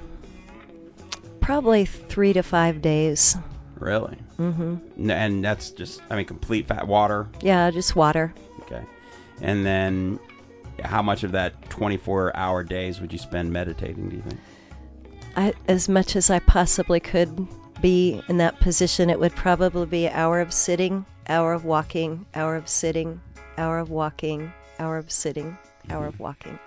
probably 1.40 1.84
three 1.84 2.32
to 2.32 2.42
five 2.42 2.80
days 2.80 3.36
Really? 3.76 4.16
Mm-hmm. 4.38 5.10
And 5.10 5.44
that's 5.44 5.70
just, 5.72 6.00
I 6.08 6.16
mean, 6.16 6.24
complete 6.24 6.66
fat 6.66 6.86
water. 6.88 7.28
yeah 7.42 7.70
just 7.70 7.94
water 7.94 8.32
Okay. 8.62 8.82
And 9.42 9.66
then, 9.66 10.18
how 10.82 11.02
much 11.02 11.22
of 11.22 11.32
that 11.32 11.68
24 11.68 12.34
hour 12.34 12.64
days 12.64 12.98
would 13.00 13.12
you 13.12 13.18
spend 13.18 13.52
meditating, 13.52 14.08
do 14.08 14.16
you 14.16 14.22
think? 14.22 14.40
I, 15.36 15.52
as 15.68 15.86
much 15.88 16.16
as 16.16 16.30
i 16.30 16.38
possibly 16.38 16.98
could 17.00 17.46
be 17.82 18.22
in 18.28 18.38
that 18.38 18.58
position 18.60 19.10
it 19.10 19.20
would 19.20 19.34
probably 19.34 19.84
be 19.84 20.06
an 20.06 20.14
hour 20.14 20.40
of 20.40 20.50
sitting 20.52 21.04
hour 21.28 21.52
of 21.52 21.64
walking 21.66 22.24
hour 22.34 22.56
of 22.56 22.68
sitting 22.70 23.20
hour 23.58 23.78
of 23.78 23.90
walking 23.90 24.52
hour 24.78 24.98
of 24.98 25.10
sitting 25.10 25.56
hour 25.90 26.06
of 26.06 26.14
mm-hmm. 26.14 26.22
walking 26.22 26.58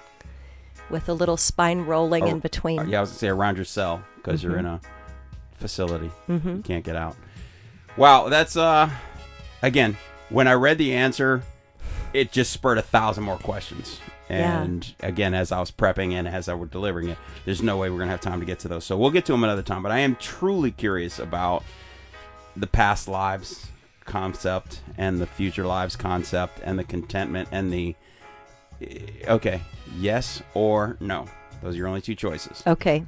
with 0.90 1.10
a 1.10 1.14
little 1.14 1.38
spine 1.38 1.82
rolling 1.82 2.24
Or- 2.24 2.28
in 2.28 2.40
between 2.40 2.88
yeah, 2.90 3.00
I 3.00 3.02
was 3.02 3.12
to 3.12 3.18
say 3.18 3.28
around 3.28 3.58
your 3.58 3.66
cell 3.66 4.04
because 4.16 4.44
you're 4.44 4.54
mm-hmm. 4.54 4.60
in 4.60 4.66
a 4.66 4.82
facility. 5.58 6.12
Mm-hmm. 6.30 6.58
You 6.58 6.64
can't 6.64 6.84
get 6.84 6.96
out. 6.96 7.16
Wow, 7.98 8.30
that's, 8.30 8.56
uh, 8.56 8.90
again, 9.62 9.98
when 10.30 10.48
I 10.48 10.54
read 10.54 10.78
the 10.78 10.94
answer, 10.94 11.42
it 12.14 12.32
just 12.32 12.52
spurred 12.52 12.78
a 12.78 12.84
thousand 12.84 13.24
more 13.24 13.38
questions. 13.38 14.00
Yeah. 14.30 14.62
And 14.62 14.94
again, 15.00 15.34
as 15.34 15.52
I 15.52 15.60
was 15.60 15.72
prepping 15.72 16.14
and 16.14 16.28
as 16.28 16.50
I 16.50 16.54
were 16.54 16.66
delivering 16.66 17.10
it, 17.10 17.18
there's 17.46 17.64
no 17.64 17.78
way 17.78 17.90
we're 17.90 17.98
going 17.98 18.10
to 18.10 18.12
have 18.12 18.22
time 18.22 18.40
to 18.40 18.46
get 18.46 18.60
to 18.60 18.68
those. 18.68 18.86
So 18.86 18.98
we'll 18.98 19.12
get 19.12 19.26
to 19.26 19.32
them 19.32 19.44
another 19.44 19.62
time. 19.62 19.82
But 19.82 19.92
I 19.92 20.00
am 20.00 20.16
truly 20.18 20.72
curious 20.72 21.18
about 21.18 21.64
the 22.56 22.68
past 22.68 23.08
lives 23.08 23.68
concept 24.08 24.82
and 24.98 25.20
the 25.20 25.28
future 25.28 25.66
lives 25.66 25.96
concept 25.96 26.60
and 26.64 26.80
the 26.80 26.84
contentment 26.84 27.50
and 27.52 27.72
the. 27.72 27.96
Okay, 29.28 29.62
yes 29.98 30.42
or 30.54 30.98
no. 31.00 31.28
Those 31.62 31.76
are 31.76 31.78
your 31.78 31.88
only 31.88 32.02
two 32.02 32.16
choices. 32.16 32.64
okay 32.68 33.04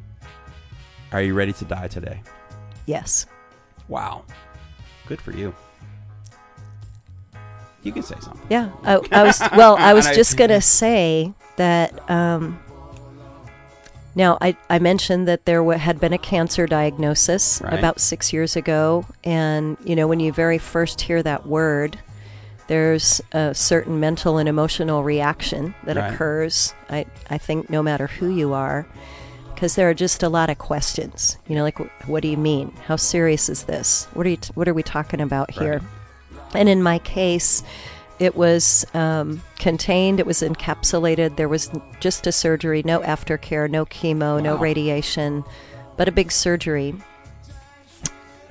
Are 1.11 1.21
you 1.21 1.33
ready 1.33 1.53
to 1.53 1.65
die 1.65 1.87
today? 1.87 2.21
yes 2.85 3.25
Wow. 3.87 4.23
Good 5.07 5.19
for 5.19 5.31
you. 5.31 5.53
You 7.81 7.91
can 7.91 8.03
say 8.03 8.15
something. 8.19 8.45
Yeah, 8.49 8.69
I, 8.83 8.99
I 9.11 9.23
was. 9.23 9.41
Well, 9.55 9.75
I 9.77 9.93
was 9.99 10.05
just 10.11 10.37
gonna 10.37 10.61
say 10.61 11.33
that. 11.55 12.09
Um, 12.09 12.59
now, 14.19 14.37
I, 14.41 14.55
I 14.69 14.77
mentioned 14.79 15.27
that 15.27 15.45
there 15.45 15.63
had 15.77 15.99
been 15.99 16.13
a 16.13 16.17
cancer 16.19 16.67
diagnosis 16.67 17.61
Right. 17.63 17.73
about 17.79 17.99
six 17.99 18.31
years 18.33 18.55
ago, 18.55 19.05
and 19.23 19.77
you 19.83 19.95
know 19.95 20.07
when 20.07 20.19
you 20.19 20.31
very 20.31 20.57
first 20.59 21.01
hear 21.01 21.23
that 21.23 21.47
word, 21.47 21.97
there's 22.67 23.21
a 23.31 23.55
certain 23.55 23.99
mental 23.99 24.37
and 24.37 24.47
emotional 24.47 25.03
reaction 25.03 25.73
that 25.85 25.95
Right. 25.97 26.13
occurs. 26.13 26.73
I 26.89 27.05
I 27.29 27.37
think 27.39 27.69
no 27.69 27.81
matter 27.81 28.07
who 28.07 28.27
you 28.29 28.53
are, 28.53 28.85
because 29.55 29.75
there 29.75 29.89
are 29.89 29.93
just 29.95 30.21
a 30.21 30.29
lot 30.29 30.49
of 30.49 30.57
questions. 30.57 31.37
You 31.47 31.55
know, 31.55 31.63
like 31.63 31.79
wh- 31.79 32.09
what 32.09 32.21
do 32.21 32.27
you 32.27 32.37
mean? 32.37 32.71
How 32.87 32.97
serious 32.97 33.49
is 33.49 33.63
this? 33.63 34.07
What 34.13 34.25
are 34.27 34.29
you? 34.29 34.37
T- 34.37 34.51
what 34.53 34.67
are 34.67 34.73
we 34.73 34.83
talking 34.83 35.21
about 35.21 35.49
here? 35.51 35.81
And 36.53 36.67
in 36.67 36.83
my 36.83 36.99
case, 36.99 37.63
it 38.19 38.35
was 38.35 38.85
um, 38.93 39.41
contained. 39.57 40.19
It 40.19 40.25
was 40.25 40.41
encapsulated. 40.41 41.37
There 41.37 41.49
was 41.49 41.71
just 41.99 42.27
a 42.27 42.31
surgery, 42.31 42.83
no 42.83 42.99
aftercare, 42.99 43.69
no 43.69 43.85
chemo, 43.85 44.41
no 44.41 44.57
radiation, 44.57 45.43
but 45.97 46.07
a 46.07 46.11
big 46.11 46.31
surgery. 46.31 46.93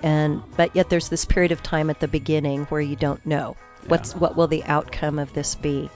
And 0.02 0.42
but 0.56 0.74
yet 0.74 0.90
there's 0.90 1.08
this 1.08 1.24
period 1.24 1.52
of 1.52 1.62
time 1.62 1.90
at 1.90 2.00
the 2.00 2.08
beginning 2.08 2.64
where 2.66 2.80
you 2.80 2.96
don't 2.96 3.24
know 3.26 3.56
what's 3.88 4.14
what 4.14 4.36
will 4.36 4.46
the 4.46 4.64
outcome 4.64 5.18
of 5.18 5.32
this 5.34 5.54
be. 5.54 5.90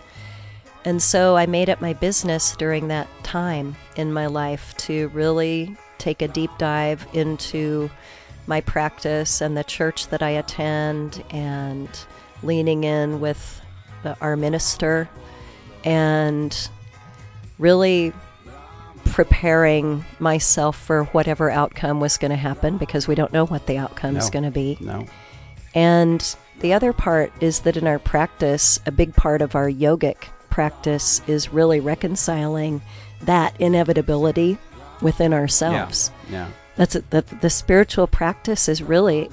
And 0.84 1.00
so 1.00 1.36
I 1.36 1.46
made 1.46 1.68
it 1.68 1.80
my 1.80 1.92
business 1.92 2.56
during 2.56 2.88
that 2.88 3.06
time 3.22 3.76
in 3.96 4.12
my 4.12 4.26
life 4.26 4.76
to 4.78 5.08
really 5.08 5.76
take 5.98 6.20
a 6.20 6.28
deep 6.28 6.50
dive 6.58 7.06
into 7.12 7.88
my 8.48 8.60
practice 8.60 9.40
and 9.40 9.56
the 9.56 9.62
church 9.62 10.08
that 10.08 10.22
I 10.22 10.30
attend 10.30 11.22
and 11.30 11.88
leaning 12.42 12.82
in 12.82 13.20
with 13.20 13.61
the, 14.02 14.16
our 14.20 14.36
minister 14.36 15.08
and 15.84 16.68
really 17.58 18.12
preparing 19.04 20.04
myself 20.20 20.78
for 20.78 21.04
whatever 21.06 21.50
outcome 21.50 22.00
was 22.00 22.16
going 22.18 22.30
to 22.30 22.36
happen 22.36 22.78
because 22.78 23.08
we 23.08 23.14
don't 23.14 23.32
know 23.32 23.44
what 23.44 23.66
the 23.66 23.76
outcome 23.78 24.16
is 24.16 24.26
No. 24.26 24.30
going 24.30 24.44
to 24.44 24.50
be. 24.50 24.78
No. 24.80 25.06
And 25.74 26.36
the 26.60 26.72
other 26.72 26.92
part 26.92 27.32
is 27.40 27.60
that 27.60 27.76
in 27.76 27.86
our 27.86 27.98
practice, 27.98 28.78
a 28.86 28.92
big 28.92 29.14
part 29.14 29.42
of 29.42 29.54
our 29.54 29.68
yogic 29.68 30.16
practice 30.50 31.20
is 31.26 31.52
really 31.52 31.80
reconciling 31.80 32.80
that 33.22 33.58
inevitability 33.60 34.58
within 35.00 35.32
ourselves. 35.32 36.10
Yeah. 36.30 36.32
yeah. 36.32 36.48
That's 36.76 36.94
it. 36.94 37.10
That 37.10 37.40
the 37.42 37.50
spiritual 37.50 38.06
practice 38.06 38.68
is 38.68 38.82
really 38.82 39.28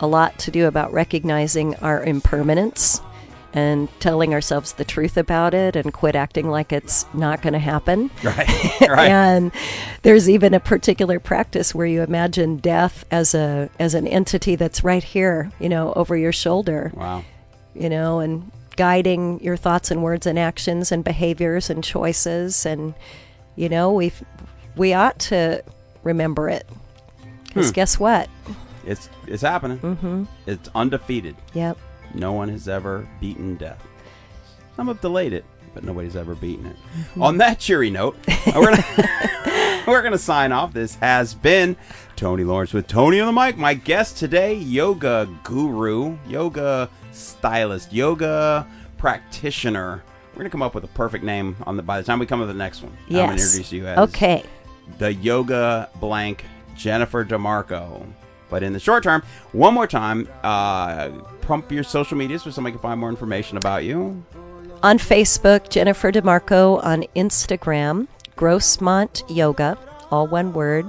a 0.00 0.06
lot 0.06 0.38
to 0.40 0.50
do 0.50 0.66
about 0.66 0.92
recognizing 0.92 1.74
our 1.76 2.02
impermanence 2.02 3.00
and 3.54 3.88
telling 4.00 4.34
ourselves 4.34 4.72
the 4.72 4.84
truth 4.84 5.16
about 5.16 5.54
it 5.54 5.76
and 5.76 5.92
quit 5.92 6.16
acting 6.16 6.50
like 6.50 6.72
it's 6.72 7.06
not 7.14 7.40
going 7.40 7.52
to 7.52 7.58
happen. 7.58 8.10
Right. 8.24 8.80
right. 8.80 9.10
And 9.10 9.52
there's 10.02 10.30
even 10.30 10.54
a 10.54 10.60
particular 10.60 11.20
practice 11.20 11.74
where 11.74 11.86
you 11.86 12.02
imagine 12.02 12.56
death 12.56 13.04
as 13.10 13.34
a 13.34 13.68
as 13.78 13.92
an 13.92 14.08
entity 14.08 14.56
that's 14.56 14.82
right 14.82 15.04
here, 15.04 15.52
you 15.60 15.68
know, 15.68 15.92
over 15.92 16.16
your 16.16 16.32
shoulder, 16.32 16.90
wow. 16.94 17.22
you 17.74 17.90
know, 17.90 18.20
and 18.20 18.50
guiding 18.76 19.40
your 19.40 19.58
thoughts 19.58 19.90
and 19.90 20.02
words 20.02 20.26
and 20.26 20.38
actions 20.38 20.90
and 20.90 21.04
behaviors 21.04 21.68
and 21.68 21.84
choices 21.84 22.64
and 22.64 22.94
you 23.56 23.68
know, 23.68 23.92
we 23.92 24.10
we 24.74 24.94
ought 24.94 25.18
to 25.20 25.62
remember 26.02 26.48
it. 26.48 26.66
Cuz 27.52 27.70
guess 27.72 28.00
what? 28.00 28.30
It's 28.86 29.10
it's 29.26 29.42
happening. 29.42 29.78
Mm-hmm. 29.78 30.24
It's 30.46 30.70
undefeated. 30.74 31.36
Yep. 31.52 31.76
No 32.14 32.32
one 32.32 32.48
has 32.48 32.68
ever 32.68 33.06
beaten 33.20 33.56
death. 33.56 33.84
Some 34.76 34.88
have 34.88 35.00
delayed 35.00 35.32
it, 35.32 35.44
but 35.74 35.84
nobody's 35.84 36.16
ever 36.16 36.34
beaten 36.34 36.66
it. 36.66 36.76
On 37.20 37.36
that 37.38 37.58
cheery 37.58 37.90
note, 37.90 38.16
we're 38.54 38.70
gonna 38.70 38.84
we're 39.86 40.02
gonna 40.02 40.18
sign 40.18 40.52
off. 40.52 40.72
This 40.72 40.94
has 40.96 41.34
been 41.34 41.76
Tony 42.16 42.44
Lawrence 42.44 42.72
with 42.72 42.86
Tony 42.86 43.20
on 43.20 43.32
the 43.32 43.40
mic. 43.40 43.56
My 43.56 43.74
guest 43.74 44.16
today, 44.16 44.54
yoga 44.54 45.28
guru, 45.42 46.16
yoga 46.28 46.88
stylist, 47.12 47.92
yoga 47.92 48.66
practitioner. 48.98 50.02
We're 50.32 50.38
gonna 50.38 50.50
come 50.50 50.62
up 50.62 50.74
with 50.74 50.84
a 50.84 50.88
perfect 50.88 51.24
name 51.24 51.56
on 51.66 51.76
the 51.76 51.82
by 51.82 52.00
the 52.00 52.06
time 52.06 52.18
we 52.18 52.26
come 52.26 52.40
to 52.40 52.46
the 52.46 52.54
next 52.54 52.82
one. 52.82 52.96
Yes. 53.08 53.20
I'm 53.20 53.26
gonna 53.30 53.42
introduce 53.42 53.72
you 53.72 53.86
as 53.86 53.98
Okay. 53.98 54.42
the 54.98 55.12
yoga 55.14 55.88
blank 56.00 56.44
Jennifer 56.74 57.24
DeMarco. 57.24 58.04
But 58.54 58.62
in 58.62 58.72
the 58.72 58.78
short 58.78 59.02
term, 59.02 59.24
one 59.50 59.74
more 59.74 59.88
time, 59.88 60.28
uh, 60.44 61.10
pump 61.40 61.72
your 61.72 61.82
social 61.82 62.16
media 62.16 62.38
so 62.38 62.52
somebody 62.52 62.74
can 62.74 62.80
find 62.80 63.00
more 63.00 63.08
information 63.08 63.56
about 63.56 63.82
you. 63.82 64.24
On 64.84 64.96
Facebook, 64.96 65.70
Jennifer 65.70 66.12
DeMarco. 66.12 66.80
On 66.84 67.02
Instagram, 67.16 68.06
Grossmont 68.36 69.24
Yoga, 69.28 69.76
all 70.12 70.28
one 70.28 70.52
word. 70.52 70.86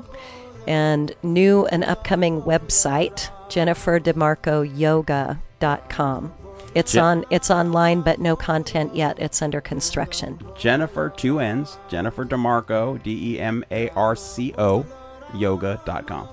And 0.68 1.16
new 1.24 1.66
and 1.66 1.84
upcoming 1.84 2.44
website, 2.44 3.32
jenniferdemarcoyoga.com. 3.50 6.34
It's 6.76 6.96
on 6.96 7.26
it's 7.32 7.50
online 7.50 8.02
but 8.02 8.20
no 8.20 8.36
content 8.36 8.96
yet. 8.96 9.18
It's 9.18 9.42
under 9.42 9.60
construction. 9.60 10.38
Jennifer, 10.56 11.10
two 11.10 11.40
N's, 11.40 11.80
Jennifer 11.90 12.26
DeMarco, 12.26 13.02
D 13.02 13.34
E 13.34 13.40
M 13.40 13.66
A 13.72 13.90
R 13.90 14.16
C 14.16 14.54
O, 14.56 14.86
yoga.com. 15.34 16.30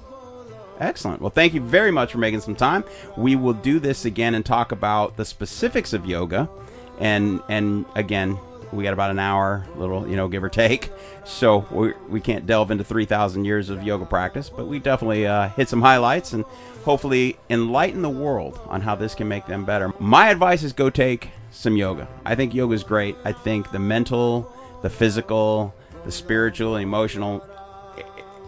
Excellent. 0.82 1.20
Well, 1.20 1.30
thank 1.30 1.54
you 1.54 1.60
very 1.60 1.92
much 1.92 2.10
for 2.10 2.18
making 2.18 2.40
some 2.40 2.56
time. 2.56 2.82
We 3.16 3.36
will 3.36 3.52
do 3.52 3.78
this 3.78 4.04
again 4.04 4.34
and 4.34 4.44
talk 4.44 4.72
about 4.72 5.16
the 5.16 5.24
specifics 5.24 5.92
of 5.92 6.06
yoga. 6.06 6.50
And 6.98 7.40
and 7.48 7.84
again, 7.94 8.36
we 8.72 8.82
got 8.82 8.92
about 8.92 9.12
an 9.12 9.20
hour, 9.20 9.64
little, 9.76 10.09
you 10.09 10.16
know, 10.16 10.26
give 10.26 10.42
or 10.42 10.48
take. 10.48 10.90
So 11.24 11.66
we, 11.70 11.92
we 12.09 12.20
can't 12.20 12.46
delve 12.46 12.70
into 12.70 12.82
3,000 12.82 13.44
years 13.44 13.70
of 13.70 13.82
yoga 13.82 14.06
practice, 14.06 14.48
but 14.48 14.66
we 14.66 14.80
definitely 14.80 15.26
uh, 15.26 15.50
hit 15.50 15.68
some 15.68 15.82
highlights 15.82 16.32
and 16.32 16.44
hopefully 16.84 17.38
enlighten 17.48 18.02
the 18.02 18.10
world 18.10 18.59
on 18.66 18.80
how 18.80 18.96
this 18.96 19.14
can 19.14 19.28
make 19.28 19.46
them 19.46 19.64
better. 19.64 19.92
My 20.00 20.30
advice 20.30 20.62
is 20.62 20.72
go 20.72 20.90
take 20.90 21.30
some 21.52 21.76
yoga. 21.76 22.09
I 22.24 22.34
think 22.34 22.54
yoga 22.54 22.74
is 22.74 22.82
great. 22.82 23.16
I 23.24 23.32
think 23.32 23.70
the 23.70 23.78
mental, 23.78 24.52
the 24.82 24.90
physical, 24.90 25.74
the 26.04 26.12
spiritual, 26.12 26.76
emotional 26.76 27.46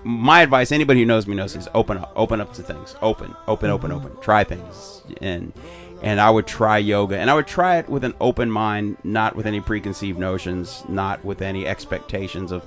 my 0.05 0.43
advice 0.43 0.71
anybody 0.71 1.01
who 1.01 1.07
knows 1.07 1.27
me 1.27 1.35
knows 1.35 1.57
is 1.57 1.69
open 1.75 1.99
up 1.99 2.13
open 2.15 2.41
up 2.41 2.53
to 2.55 2.63
things. 2.63 2.95
Open 3.03 3.35
open 3.49 3.71
open 3.71 3.91
mm-hmm. 3.91 4.07
open. 4.07 4.21
Try 4.21 4.45
things. 4.45 5.03
And 5.21 5.53
and 6.03 6.21
i 6.21 6.31
would 6.31 6.47
try 6.47 6.79
yoga. 6.79 7.19
And 7.19 7.31
i 7.31 7.35
would 7.35 7.47
try 7.47 7.79
it 7.79 7.89
with 7.89 8.05
an 8.05 8.15
open 8.21 8.51
mind 8.51 8.99
not 9.03 9.35
with 9.35 9.47
any 9.47 9.61
preconceived 9.61 10.19
notions 10.19 10.85
not 10.89 11.25
with 11.25 11.43
any 11.43 11.67
expectations 11.67 12.53
of 12.53 12.65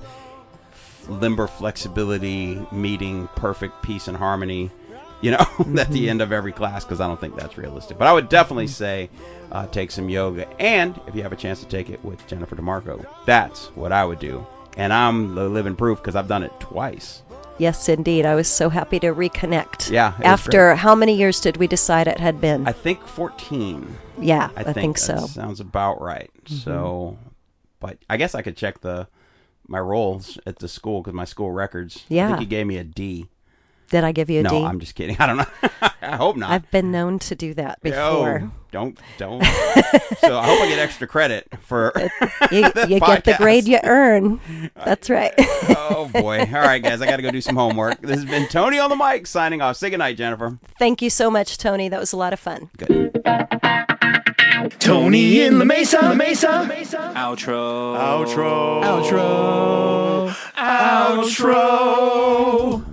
limber 1.08 1.46
flexibility 1.46 2.66
meeting 2.70 3.28
perfect 3.28 3.82
peace 3.82 4.08
and 4.08 4.16
harmony 4.18 4.70
you 5.22 5.30
know 5.30 5.38
at 5.38 5.56
the 5.56 5.82
mm-hmm. 5.82 6.08
end 6.08 6.22
of 6.22 6.32
every 6.32 6.52
class 6.52 6.84
because 6.84 7.00
i 7.00 7.06
don't 7.06 7.20
think 7.20 7.36
that's 7.36 7.56
realistic. 7.56 7.96
But 7.98 8.08
i 8.08 8.12
would 8.12 8.28
definitely 8.28 8.66
mm-hmm. 8.66 8.72
say 8.72 9.10
uh, 9.50 9.66
take 9.68 9.90
some 9.90 10.10
yoga. 10.10 10.46
And 10.60 11.00
if 11.06 11.14
you 11.14 11.22
have 11.22 11.32
a 11.32 11.36
chance 11.36 11.60
to 11.60 11.66
take 11.66 11.88
it 11.88 12.04
with 12.04 12.26
jennifer 12.26 12.56
demarco 12.56 13.06
that's 13.24 13.66
what 13.76 13.92
i 13.92 14.04
would 14.04 14.18
do. 14.18 14.44
And 14.76 14.92
i'm 14.92 15.34
the 15.34 15.48
living 15.48 15.76
proof 15.76 15.98
because 15.98 16.16
i've 16.16 16.28
done 16.28 16.42
it 16.42 16.52
twice 16.58 17.22
Yes, 17.58 17.88
indeed. 17.88 18.24
I 18.24 18.34
was 18.34 18.48
so 18.48 18.68
happy 18.68 19.00
to 19.00 19.14
reconnect. 19.14 19.90
Yeah, 19.90 20.14
After 20.22 20.74
how 20.76 20.94
many 20.94 21.14
years 21.14 21.40
did 21.40 21.56
we 21.56 21.66
decide 21.66 22.06
it 22.06 22.18
had 22.18 22.40
been? 22.40 22.66
I 22.66 22.72
think 22.72 23.06
14. 23.06 23.98
yeah, 24.20 24.50
I, 24.56 24.60
I, 24.60 24.72
think, 24.72 24.98
so. 24.98 25.14
Mm-hmm. 25.14 25.26
Sounds 25.26 25.60
about 25.60 26.00
right. 26.00 26.30
So, 26.46 27.18
but 27.80 27.98
I 28.08 28.16
guess 28.16 28.34
I 28.34 28.42
could 28.42 28.56
check 28.56 28.80
the 28.80 29.08
my 29.66 29.78
rolls 29.78 30.38
at 30.46 30.60
the 30.60 30.68
school 30.68 31.02
because 31.02 31.14
my 31.14 31.26
school 31.26 31.52
records. 31.52 32.04
Yeah. 32.08 32.26
I 32.26 32.28
think 32.28 32.40
he 32.40 32.46
gave 32.46 32.66
me 32.66 32.78
a 32.78 32.84
D. 32.84 33.28
Did 33.90 34.04
I 34.04 34.12
give 34.12 34.28
you 34.28 34.40
a 34.40 34.42
no, 34.42 34.50
D? 34.50 34.64
I'm 34.64 34.80
just 34.80 34.94
kidding. 34.94 35.16
I 35.18 35.26
don't 35.26 35.38
know. 35.38 35.46
I 36.02 36.16
hope 36.16 36.36
not. 36.36 36.50
I've 36.50 36.70
been 36.70 36.92
known 36.92 37.18
to 37.20 37.34
do 37.34 37.54
that 37.54 37.80
before. 37.82 38.50
don't 38.70 38.98
don't. 39.16 39.42
so 39.44 40.38
I 40.38 40.46
hope 40.46 40.60
I 40.60 40.68
get 40.68 40.78
extra 40.78 41.06
credit 41.06 41.48
for. 41.60 41.96
Uh, 41.96 42.08
you, 42.50 42.64
you 42.88 43.00
get 43.00 43.24
the 43.24 43.34
grade 43.38 43.66
you 43.66 43.78
earn. 43.82 44.40
That's 44.84 45.10
uh, 45.10 45.14
right. 45.14 45.32
oh 45.70 46.10
boy! 46.12 46.40
All 46.40 46.46
right, 46.46 46.82
guys, 46.82 47.00
I 47.00 47.06
got 47.06 47.16
to 47.16 47.22
go 47.22 47.30
do 47.30 47.40
some 47.40 47.56
homework. 47.56 48.00
This 48.00 48.20
has 48.20 48.24
been 48.24 48.48
Tony 48.48 48.78
on 48.78 48.90
the 48.90 48.96
mic 48.96 49.26
signing 49.26 49.60
off. 49.60 49.76
Say 49.76 49.90
goodnight, 49.90 50.16
Jennifer. 50.16 50.58
Thank 50.78 51.02
you 51.02 51.10
so 51.10 51.30
much, 51.30 51.58
Tony. 51.58 51.88
That 51.88 52.00
was 52.00 52.12
a 52.12 52.16
lot 52.16 52.32
of 52.32 52.40
fun. 52.40 52.70
Good. 52.76 53.22
Tony 54.80 55.42
in 55.42 55.58
the 55.58 55.64
Mesa, 55.64 55.98
the 56.02 56.14
Mesa. 56.14 56.48
outro, 57.14 57.96
Outro. 57.96 58.82
Outro. 58.82 60.28
Outro. 60.28 60.56
Outro. 60.56 62.87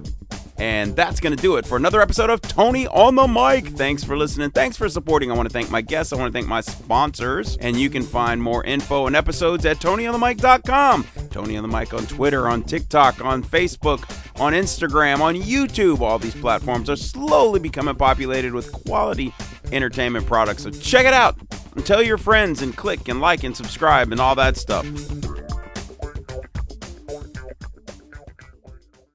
And 0.57 0.95
that's 0.95 1.19
going 1.19 1.35
to 1.35 1.41
do 1.41 1.57
it 1.57 1.65
for 1.65 1.75
another 1.75 2.01
episode 2.01 2.29
of 2.29 2.41
Tony 2.41 2.87
on 2.87 3.15
the 3.15 3.27
Mic. 3.27 3.67
Thanks 3.75 4.03
for 4.03 4.17
listening. 4.17 4.51
Thanks 4.51 4.77
for 4.77 4.87
supporting. 4.87 5.31
I 5.31 5.35
want 5.35 5.49
to 5.49 5.53
thank 5.53 5.69
my 5.69 5.81
guests. 5.81 6.13
I 6.13 6.15
want 6.15 6.31
to 6.31 6.37
thank 6.37 6.47
my 6.47 6.61
sponsors. 6.61 7.57
And 7.57 7.77
you 7.77 7.89
can 7.89 8.03
find 8.03 8.41
more 8.41 8.63
info 8.63 9.07
and 9.07 9.15
episodes 9.15 9.65
at 9.65 9.77
TonyOnTheMic.com. 9.77 11.07
Tony 11.29 11.57
on 11.57 11.69
the 11.69 11.77
Mic 11.77 11.93
on 11.93 12.05
Twitter, 12.05 12.47
on 12.47 12.63
TikTok, 12.63 13.23
on 13.23 13.43
Facebook, 13.43 14.09
on 14.39 14.53
Instagram, 14.53 15.19
on 15.19 15.35
YouTube. 15.35 15.99
All 15.99 16.19
these 16.19 16.35
platforms 16.35 16.89
are 16.89 16.95
slowly 16.95 17.59
becoming 17.59 17.95
populated 17.95 18.53
with 18.53 18.71
quality 18.71 19.33
entertainment 19.71 20.25
products. 20.25 20.63
So 20.63 20.71
check 20.71 21.05
it 21.05 21.13
out 21.13 21.37
and 21.75 21.85
tell 21.85 22.01
your 22.01 22.17
friends 22.17 22.61
and 22.61 22.75
click 22.75 23.09
and 23.09 23.19
like 23.19 23.43
and 23.43 23.55
subscribe 23.55 24.11
and 24.11 24.21
all 24.21 24.35
that 24.35 24.55
stuff. 24.55 24.85